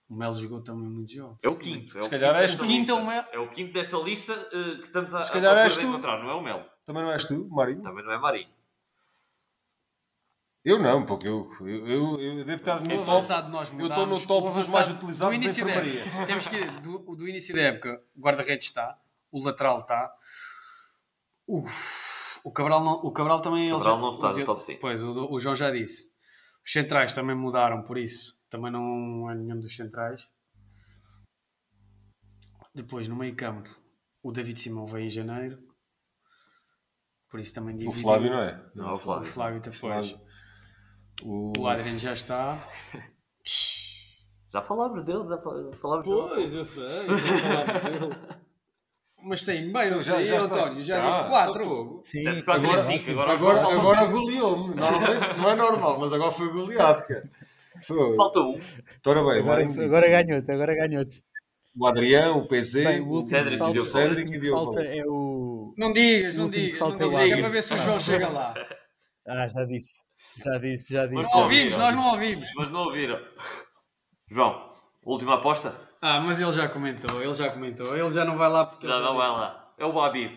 O 0.08 0.14
Melo 0.14 0.34
jogou 0.36 0.60
também 0.62 0.88
muito 0.88 1.12
jogo. 1.12 1.38
É 1.42 1.48
o 1.48 1.56
quinto. 1.56 1.98
É 1.98 2.02
Se 2.02 2.06
o 2.06 2.10
calhar 2.10 2.30
quinto 2.30 2.42
és 2.42 2.50
desta 2.52 2.62
tu. 2.62 2.68
Quinto 2.68 2.90
é 2.90 2.94
o 2.94 2.98
lista. 2.98 3.10
Melo. 3.12 3.26
É 3.32 3.38
o 3.40 3.50
quinto 3.50 3.72
desta 3.72 3.96
lista 3.98 4.32
eh, 4.52 4.74
que 4.76 4.82
estamos 4.84 5.14
a, 5.14 5.22
Se 5.24 5.30
a 5.30 5.32
calhar 5.32 5.72
tu. 5.72 5.80
encontrar. 5.80 6.22
Não 6.22 6.30
é 6.30 6.34
o 6.34 6.42
Melo. 6.42 6.64
Também 6.84 7.02
não 7.02 7.10
és 7.10 7.24
tu, 7.24 7.48
Marinho? 7.50 7.82
Também 7.82 8.04
não 8.04 8.12
é 8.12 8.18
Marinho. 8.18 8.48
Eu 10.64 10.80
não, 10.80 11.04
porque 11.06 11.28
eu, 11.28 11.48
eu, 11.60 11.86
eu, 11.86 12.20
eu 12.20 12.44
devo 12.44 12.52
estar 12.60 12.80
no 12.80 13.02
O 13.02 13.04
top. 13.04 13.50
nós 13.50 13.72
eu 13.72 13.86
estou 13.86 14.06
no 14.06 14.26
top 14.26 14.48
O 14.48 14.52
dos 14.52 14.68
mais 14.68 14.90
utilizados 14.90 15.36
do 15.38 15.40
da 15.40 15.44
início 15.46 15.64
da 15.64 15.70
enfermaria. 15.70 16.02
época. 16.04 16.26
Temos 16.26 16.46
que 16.48 16.64
do, 16.80 16.98
do 17.16 17.28
início 17.28 17.54
da 17.54 17.60
época, 17.62 18.02
o 18.16 18.20
guarda-redes 18.20 18.66
está, 18.66 18.98
o 19.30 19.44
lateral 19.44 19.78
está. 19.78 20.12
Uf, 21.46 22.40
o 22.42 22.50
Cabral, 22.50 22.82
não, 22.82 22.94
o 22.94 23.12
Cabral 23.12 23.40
também. 23.40 23.70
Cabral 23.70 23.94
ele 23.94 23.96
já- 23.96 24.00
não 24.02 24.10
está 24.10 24.32
no 24.40 24.44
top 24.44 24.64
cinco. 24.64 24.80
Pois, 24.80 25.00
o, 25.00 25.32
o 25.32 25.38
João 25.38 25.54
já 25.54 25.70
disse. 25.70 26.12
Os 26.64 26.72
centrais 26.72 27.12
também 27.12 27.36
mudaram, 27.36 27.82
por 27.82 27.96
isso 27.96 28.36
também 28.56 28.72
não 28.72 29.30
é 29.30 29.34
nenhum 29.34 29.60
dos 29.60 29.74
centrais. 29.74 30.26
Depois, 32.74 33.08
no 33.08 33.16
meio 33.16 33.34
campo, 33.34 33.68
o 34.22 34.32
David 34.32 34.60
Simão 34.60 34.86
veio 34.86 35.06
em 35.06 35.10
janeiro. 35.10 35.58
Por 37.30 37.40
isso 37.40 37.52
também 37.54 37.74
O 37.74 37.78
dividiu. 37.78 38.02
Flávio 38.02 38.30
não 38.30 38.40
é? 38.40 38.70
Não 38.74 38.88
é 38.88 38.90
o 38.92 38.94
O 38.94 38.98
Flávio. 38.98 39.26
Flávio 39.32 39.60
depois. 39.60 39.78
Flávio. 39.78 40.20
O... 41.22 41.52
O 41.58 41.66
Adriano 41.68 41.98
já 41.98 42.12
está. 42.12 42.58
Já 44.52 44.62
falámos 44.62 45.04
dele, 45.04 45.26
já 45.26 45.36
fal- 45.38 45.72
falámos 45.74 46.06
dele. 46.06 46.28
Pois, 46.28 46.54
eu 46.54 46.64
sei. 46.64 46.84
já 46.86 47.66
falámos 47.66 47.82
dele. 48.00 48.36
Mas 49.22 49.44
sei 49.44 49.70
bem, 49.72 49.88
eu 49.88 50.00
sei, 50.00 50.22
está. 50.22 50.44
António, 50.46 50.84
já, 50.84 50.96
Já, 50.96 51.06
disse 51.08 51.18
está 51.22 51.28
4. 51.28 51.64
fogo. 51.64 52.02
Sim, 52.04 52.18
Disseste 52.20 52.44
4 52.44 52.62
e 52.62 52.66
Agora- 52.66 52.82
5. 52.82 53.10
Agora, 53.10 53.32
Agora, 53.32 53.60
agora 53.76 54.06
goleou-me. 54.06 54.74
Não 54.76 55.50
é 55.50 55.56
normal, 55.56 55.98
mas 55.98 56.12
agora 56.12 56.30
foi 56.30 56.48
goleado, 56.50 57.04
cara. 57.06 57.30
Falta 58.16 58.40
um. 58.40 58.58
Ora 59.06 59.20
bem, 59.24 59.38
agora, 59.40 59.64
Marinho 59.64 59.84
agora 59.84 60.08
disse. 60.08 60.24
ganhou-te, 60.24 60.52
agora 60.52 60.74
ganhou-te. 60.74 61.24
O 61.78 61.86
Adrião, 61.86 62.38
o 62.38 62.48
PZ, 62.48 62.74
Bem, 62.84 63.00
o 63.02 63.10
o 63.10 63.20
Cédric 63.20 63.56
e 63.56 63.58
falta, 63.58 63.80
o 63.80 63.84
Cédric 63.84 64.28
e 64.28 64.32
que 64.32 64.38
Diogo 64.40 64.78
é 64.80 65.02
o. 65.06 65.74
Não 65.76 65.92
digas, 65.92 66.34
O 66.36 66.38
não 66.38 66.50
digas, 66.50 66.80
não 66.80 66.86
é 66.88 66.94
o 66.94 66.98
digas, 66.98 67.22
é 67.22 67.36
para 67.40 67.48
ver 67.50 67.62
se 67.62 67.74
o 67.74 67.78
João 67.78 68.00
chega 68.00 68.28
lá. 68.28 68.54
Ah, 69.28 69.48
já 69.48 69.64
disse. 69.64 70.00
Já 70.44 70.56
disse, 70.58 70.92
já 70.94 71.04
disse. 71.04 71.16
Mas 71.20 71.32
Não 71.32 71.40
ouvimos, 71.40 71.74
nós 71.76 71.96
não 71.96 72.10
ouvimos. 72.12 72.48
Mas 72.54 72.70
não 72.70 72.80
ouviram. 72.84 73.20
João, 74.30 74.72
última 75.04 75.34
aposta? 75.34 75.74
Ah, 76.00 76.20
mas 76.20 76.40
ele 76.40 76.52
já 76.52 76.68
comentou, 76.68 77.20
ele 77.20 77.34
já 77.34 77.50
comentou. 77.50 77.96
Ele 77.96 78.10
já 78.12 78.24
não 78.24 78.38
vai 78.38 78.48
lá 78.48 78.66
porque 78.66 78.86
Já 78.86 79.00
não 79.00 79.16
vai 79.16 79.28
lá. 79.28 79.74
É 79.76 79.84
o 79.84 80.00
Habib. 80.00 80.30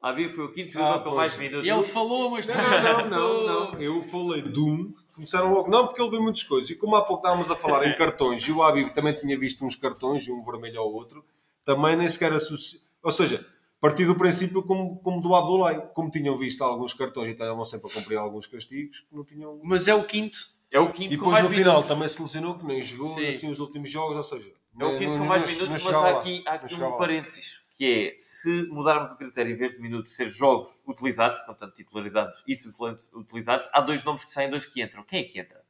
Habib 0.00 0.30
foi 0.30 0.44
o 0.44 0.52
quinto 0.52 0.72
jogador 0.72 0.94
Ah, 1.00 1.02
com 1.02 1.16
mais 1.16 1.36
minutos. 1.36 1.68
Ele 1.68 1.82
falou, 1.82 2.30
mas 2.30 2.46
Não, 2.46 2.54
não, 2.54 2.62
não, 2.62 3.10
não, 3.10 3.72
não. 3.72 3.80
Eu 3.80 4.00
falei 4.04 4.42
de 4.42 4.60
um. 4.60 4.92
Começaram 5.14 5.52
logo, 5.52 5.70
não, 5.70 5.86
porque 5.86 6.00
ele 6.00 6.10
viu 6.10 6.22
muitas 6.22 6.42
coisas. 6.42 6.70
E 6.70 6.74
como 6.74 6.96
há 6.96 7.02
pouco 7.02 7.22
estávamos 7.26 7.50
a 7.50 7.56
falar 7.56 7.86
em 7.86 7.94
cartões, 7.96 8.42
e 8.48 8.52
o 8.52 8.62
Habib 8.62 8.90
também 8.92 9.12
tinha 9.14 9.38
visto 9.38 9.64
uns 9.64 9.76
cartões, 9.76 10.26
um 10.28 10.42
vermelho 10.42 10.80
ao 10.80 10.90
outro, 10.92 11.24
também 11.64 11.96
nem 11.96 12.08
sequer 12.08 12.32
associa. 12.32 12.80
Ou 13.02 13.10
seja, 13.10 13.46
parti 13.80 14.04
do 14.04 14.14
princípio 14.14 14.62
como, 14.62 14.96
como 14.98 15.20
do 15.20 15.34
Abdullah, 15.34 15.74
como 15.80 16.10
tinham 16.10 16.36
visto 16.38 16.62
alguns 16.64 16.94
cartões 16.94 17.28
e 17.28 17.32
estavam 17.32 17.64
sempre 17.64 17.90
a 17.90 17.94
cumprir 17.94 18.16
alguns 18.16 18.46
castigos, 18.46 19.04
não 19.12 19.24
tinham. 19.24 19.60
Mas 19.62 19.86
é 19.88 19.94
o 19.94 20.04
quinto. 20.04 20.38
É 20.70 20.80
o 20.80 20.90
quinto 20.90 21.12
E 21.12 21.16
depois 21.18 21.38
no 21.42 21.50
final 21.50 21.72
minutos. 21.74 21.88
também 21.88 22.08
se 22.08 22.22
lesionou, 22.22 22.58
que 22.58 22.64
nem 22.64 22.80
jogou 22.80 23.14
Sim. 23.14 23.26
assim 23.28 23.50
os 23.50 23.58
últimos 23.58 23.90
jogos, 23.90 24.16
ou 24.16 24.24
seja, 24.24 24.50
É 24.80 24.84
o 24.86 24.96
quinto 24.98 25.10
não- 25.16 25.18
com 25.18 25.28
mais 25.28 25.42
não- 25.42 25.48
não 25.50 25.64
minutos, 25.66 25.84
mas 25.84 25.94
há 25.94 26.00
lá. 26.00 26.18
aqui, 26.18 26.42
há 26.46 26.52
aqui 26.54 26.74
um 26.76 26.88
lá. 26.90 26.96
parênteses, 26.96 27.60
que 27.82 28.12
é, 28.14 28.16
se 28.16 28.62
mudarmos 28.68 29.10
o 29.10 29.16
critério, 29.16 29.52
em 29.52 29.56
vez 29.56 29.74
de 29.74 29.80
minutos 29.80 30.14
ser 30.14 30.30
jogos 30.30 30.80
utilizados, 30.86 31.40
portanto 31.40 31.74
titularizados 31.74 32.40
e 32.46 32.54
suplentes 32.54 33.12
utilizados, 33.12 33.68
há 33.72 33.80
dois 33.80 34.04
nomes 34.04 34.24
que 34.24 34.30
saem, 34.30 34.48
dois 34.48 34.64
que 34.64 34.80
entram. 34.80 35.02
Quem 35.02 35.18
é 35.18 35.24
que 35.24 35.40
entra? 35.40 35.60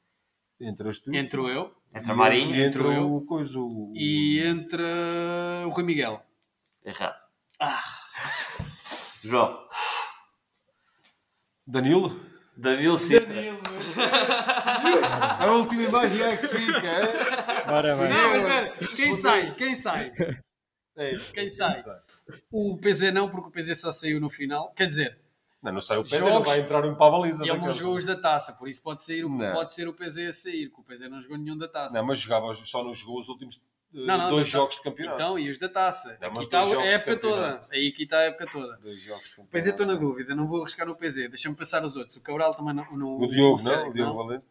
Entras 0.61 0.99
tu. 0.99 1.15
Entro 1.15 1.51
eu 1.51 1.75
Entra 1.95 2.15
Marinho, 2.15 2.55
E 2.55 2.63
entra 2.65 2.83
eu. 2.89 3.15
o 3.15 3.25
coisa. 3.25 3.59
O... 3.59 3.95
e 3.97 4.39
entra 4.41 4.85
o 5.67 5.71
Rui 5.71 5.85
Miguel. 5.85 6.23
errado. 6.85 7.19
Ah, 7.59 7.83
João, 9.25 9.67
Danilo. 11.67 12.21
Danilo 12.55 12.99
Sintra. 12.99 13.25
A 15.41 15.47
última 15.51 15.85
imagem 15.85 16.21
é 16.21 16.37
que 16.37 16.47
fica, 16.47 16.87
é? 16.87 17.73
Ora 17.73 17.97
bem. 17.97 18.11
Não, 18.11 18.37
espera, 18.37 18.75
quem 18.95 19.15
sai? 19.15 19.55
Quem 19.55 19.75
sai? 19.77 20.13
É, 20.97 21.17
Quem 21.33 21.49
sai? 21.49 21.83
O 22.51 22.77
PZ 22.79 23.13
não, 23.13 23.29
porque 23.31 23.49
o 23.49 23.51
PZ 23.51 23.79
só 23.81 23.91
saiu 23.93 24.21
no 24.21 24.29
final. 24.29 24.71
Quer 24.77 24.87
dizer, 24.87 25.19
Não, 25.63 25.73
não 25.73 25.81
sai 25.81 25.97
o 25.99 26.03
PZ, 26.05 26.19
Jogos- 26.19 26.31
não 26.35 26.43
vai 26.45 26.61
entrar 26.61 26.85
um 26.85 26.95
para 26.95 27.07
a 27.07 27.11
baliza. 27.11 27.43
ele 27.43 27.49
não 27.53 27.57
daqueles. 27.57 27.77
jogou 27.77 27.97
os 27.97 28.05
da 28.05 28.17
taça, 28.17 28.53
por 28.53 28.69
isso 28.69 28.83
pode, 28.83 29.03
sair, 29.03 29.25
o- 29.25 29.29
Não. 29.29 29.53
pode 29.55 29.73
ser 29.73 29.89
o 29.89 29.93
PZ 29.95 30.19
a 30.29 30.33
sair, 30.33 30.69
que 30.71 30.81
o 30.81 30.83
PZ 30.85 31.09
não 31.09 31.21
jogou 31.21 31.39
nenhum 31.39 31.57
da 31.57 31.69
taça. 31.69 31.97
Não, 31.97 32.05
mas 32.05 32.19
jogava, 32.19 32.53
só 32.55 32.83
não 32.85 32.93
jogou 32.93 33.19
os 33.19 33.29
últimos 33.29 33.63
eh, 33.95 34.07
Não, 34.07 34.19
não, 34.19 34.29
dois 34.31 34.47
da- 34.47 34.53
jogos 34.59 34.77
de 34.77 34.83
campeonato. 34.83 35.21
Então, 35.23 35.39
e 35.39 35.51
os 35.51 35.59
da 35.59 35.69
taça? 35.69 36.17
Não, 36.21 36.29
aqui 36.29 36.39
está 36.41 36.63
a 36.63 36.85
época 36.87 37.17
toda. 37.17 37.61
Aí 37.71 37.89
aqui 37.89 38.03
está 38.05 38.19
a 38.19 38.23
época 38.23 38.47
toda. 38.51 38.77
Dois 38.79 39.01
jogos 39.03 39.35
de 39.39 39.43
PZ 39.47 39.67
estou 39.69 39.87
na 39.87 39.95
dúvida, 39.95 40.35
não 40.35 40.47
vou 40.47 40.61
arriscar 40.63 40.87
no 40.87 40.97
PZ. 40.97 41.29
Deixa-me 41.29 41.55
passar 41.57 41.85
os 41.85 41.97
outros. 41.97 42.17
O 42.17 42.21
Cabral 42.23 42.55
também 42.55 42.75
não. 42.75 42.85
não 42.97 43.19
O 43.19 43.27
Diogo, 43.29 43.63
não? 43.63 43.89
O 43.89 43.93
Diogo 43.95 44.15
Valente. 44.25 44.45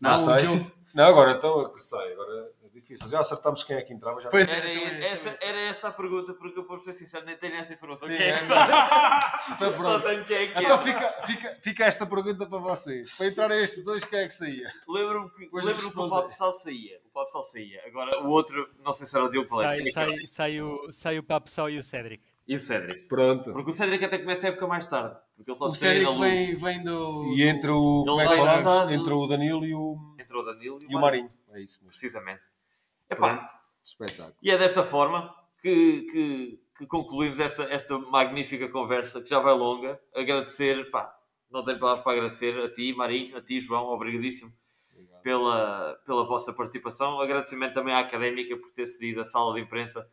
Não, 0.00 0.10
Ah, 0.10 0.36
o? 0.36 0.40
Diogo. 0.40 0.72
Não, 0.94 1.04
agora 1.04 1.32
então 1.32 1.66
é 1.66 1.68
que 1.70 1.80
sai. 1.80 2.12
Agora 2.12 2.50
é 2.84 2.94
difícil. 2.94 3.08
Já 3.08 3.20
acertámos 3.20 3.64
quem 3.64 3.76
é 3.76 3.82
que 3.82 3.92
entrava. 3.92 4.20
Já 4.20 4.28
Pois 4.28 4.48
Era, 4.48 4.72
Então 4.72 4.88
é, 4.88 5.12
essa, 5.12 5.28
é. 5.30 5.36
era 5.40 5.60
essa 5.60 5.88
a 5.88 5.92
pergunta, 5.92 6.34
porque 6.34 6.58
eu, 6.58 6.64
por 6.64 6.80
ser 6.80 6.92
sincero, 6.92 7.24
nem 7.24 7.36
tenho 7.36 7.54
essa 7.56 7.72
informação. 7.72 8.08
Sim, 8.08 8.16
Quem 8.16 8.26
é 8.26 8.32
que 8.34 8.40
é 8.40 8.46
sabe? 8.46 8.72
Então 9.54 9.70
Só 9.72 9.76
pronto. 9.76 10.02
tenho 10.04 10.24
quem 10.24 10.36
é 10.36 10.46
que 10.46 10.58
Então 10.62 10.76
entra. 10.76 10.78
fica, 10.78 11.22
fica, 11.26 11.56
fica 11.62 11.84
esta 11.84 12.06
pergunta 12.06 12.46
para 12.46 12.58
vocês. 12.58 13.16
Para 13.16 13.26
entrar 13.26 13.50
estes 13.52 13.84
dois, 13.84 14.04
quem 14.04 14.20
é 14.20 14.26
que 14.26 14.34
saía? 14.34 14.72
Lembro-me 14.88 15.30
que, 15.30 15.48
lembro 15.52 15.90
que 15.90 15.98
o. 15.98 16.08
Pablo 16.08 16.30
Sal 16.30 16.52
saía. 16.52 16.98
O 17.06 17.10
Pablo 17.10 17.30
Sal 17.30 17.42
saía. 17.42 17.82
Agora, 17.86 18.22
o 18.22 18.28
outro, 18.28 18.68
não 18.84 18.92
sei 18.92 19.06
se 19.06 19.16
era 19.16 19.26
o 19.26 19.30
Diogo 19.30 19.48
Valente. 19.54 19.92
Sai, 19.92 20.06
sai, 20.06 20.26
sai, 20.26 20.60
o, 20.60 20.92
sai 20.92 21.18
o 21.18 21.22
Papo 21.22 21.48
Sal 21.50 21.70
e 21.70 21.78
o 21.78 21.82
Cédric. 21.82 22.22
E 22.46 22.54
o 22.56 22.60
Cédric. 22.60 23.08
Pronto. 23.08 23.52
Porque 23.52 23.70
o 23.70 23.72
Cédric 23.72 24.04
até 24.04 24.18
começa 24.18 24.46
a 24.46 24.50
época 24.50 24.66
mais 24.66 24.86
tarde. 24.86 25.16
Porque 25.34 25.50
ele 25.50 25.58
só 25.58 25.64
O 25.66 25.74
Cédric 25.74 26.18
vem, 26.18 26.54
vem 26.56 26.82
do. 26.84 27.32
E 27.34 27.42
entre 27.42 27.70
o. 27.70 28.04
Como 28.06 28.20
é 28.20 28.28
que 28.28 28.36
falamos? 28.36 28.92
Entre 28.92 29.12
o 29.12 29.26
Danilo 29.26 29.64
e 29.64 29.74
o, 29.74 30.14
Entrou 30.18 30.42
o 30.42 30.44
Danilo 30.44 30.78
e 30.88 30.96
o 30.96 31.00
Marinho. 31.00 31.30
É 31.52 31.60
isso 31.60 31.78
mesmo. 31.80 31.90
Precisamente. 31.90 32.42
Epá, 33.10 33.36
Pronto. 33.36 33.52
Espetáculo. 33.84 34.36
e 34.42 34.50
é 34.50 34.56
desta 34.58 34.82
forma 34.82 35.34
que, 35.60 36.02
que, 36.10 36.60
que 36.78 36.86
concluímos 36.86 37.40
esta, 37.40 37.64
esta 37.64 37.98
magnífica 37.98 38.68
conversa, 38.68 39.20
que 39.20 39.28
já 39.28 39.38
vai 39.40 39.54
longa. 39.54 40.00
Agradecer, 40.14 40.90
pá, 40.90 41.14
não 41.50 41.62
tenho 41.62 41.78
palavras 41.78 42.04
para 42.04 42.12
agradecer 42.12 42.58
a 42.58 42.74
ti, 42.74 42.94
Marinho, 42.94 43.36
a 43.36 43.42
ti, 43.42 43.60
João, 43.60 43.84
obrigadíssimo 43.86 44.52
pela, 45.22 45.98
pela 46.04 46.24
vossa 46.26 46.52
participação. 46.52 47.20
Agradecimento 47.20 47.74
também 47.74 47.94
à 47.94 48.00
Académica 48.00 48.56
por 48.56 48.70
ter 48.72 48.86
cedido 48.86 49.20
a 49.20 49.24
sala 49.24 49.54
de 49.54 49.60
imprensa 49.60 50.08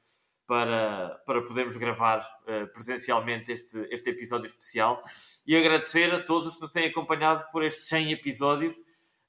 para, 0.47 1.21
para 1.25 1.41
podermos 1.43 1.75
gravar 1.75 2.25
eh, 2.47 2.65
presencialmente 2.67 3.51
este, 3.51 3.77
este 3.91 4.09
episódio 4.09 4.47
especial. 4.47 5.03
E 5.45 5.55
agradecer 5.55 6.13
a 6.13 6.23
todos 6.23 6.47
os 6.47 6.55
que 6.55 6.61
nos 6.61 6.71
têm 6.71 6.87
acompanhado 6.87 7.43
por 7.51 7.63
estes 7.63 7.87
100 7.87 8.11
episódios. 8.13 8.75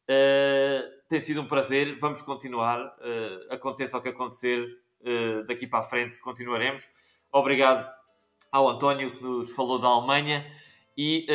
Eh, 0.09 0.83
tem 1.09 1.21
sido 1.21 1.41
um 1.41 1.47
prazer. 1.47 1.99
Vamos 1.99 2.23
continuar. 2.23 2.97
eh, 3.01 3.47
aconteça 3.51 3.99
o 3.99 4.03
que 4.03 4.09
acontecer, 4.09 4.67
eh, 5.05 5.43
daqui 5.47 5.67
para 5.67 5.81
a 5.81 5.83
frente 5.83 6.19
continuaremos. 6.21 6.87
Obrigado 7.33 7.89
ao 8.51 8.69
António 8.69 9.17
que 9.17 9.23
nos 9.23 9.51
falou 9.55 9.79
da 9.79 9.89
Alemanha. 9.89 10.45
E 10.97 11.27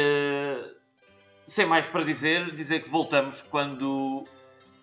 sem 1.48 1.66
mais 1.66 1.88
para 1.88 2.04
dizer, 2.04 2.54
dizer 2.54 2.84
que 2.84 2.90
voltamos 2.90 3.42
quando 3.42 4.24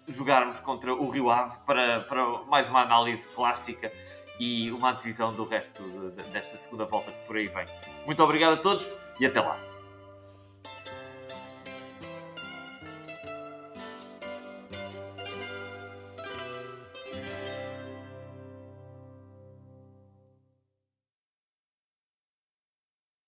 jogarmos 0.09 0.59
contra 0.61 0.93
o 0.93 1.09
Rio 1.09 1.31
Ave 1.31 1.59
para, 1.65 2.01
para 2.01 2.27
mais 2.44 2.69
uma 2.69 2.82
análise 2.82 3.28
clássica 3.28 3.93
e 4.40 4.70
uma 4.73 4.90
antevisão 4.90 5.32
do 5.32 5.44
resto 5.44 5.82
de- 6.11 6.23
desta 6.31 6.56
segunda 6.56 6.85
volta 6.86 7.12
que 7.12 7.27
por 7.27 7.36
aí 7.36 7.47
vem. 7.47 7.66
Muito 8.05 8.20
obrigado 8.23 8.55
a 8.55 8.56
todos 8.56 8.90
e 9.20 9.27
até 9.27 9.40
lá. 9.40 9.56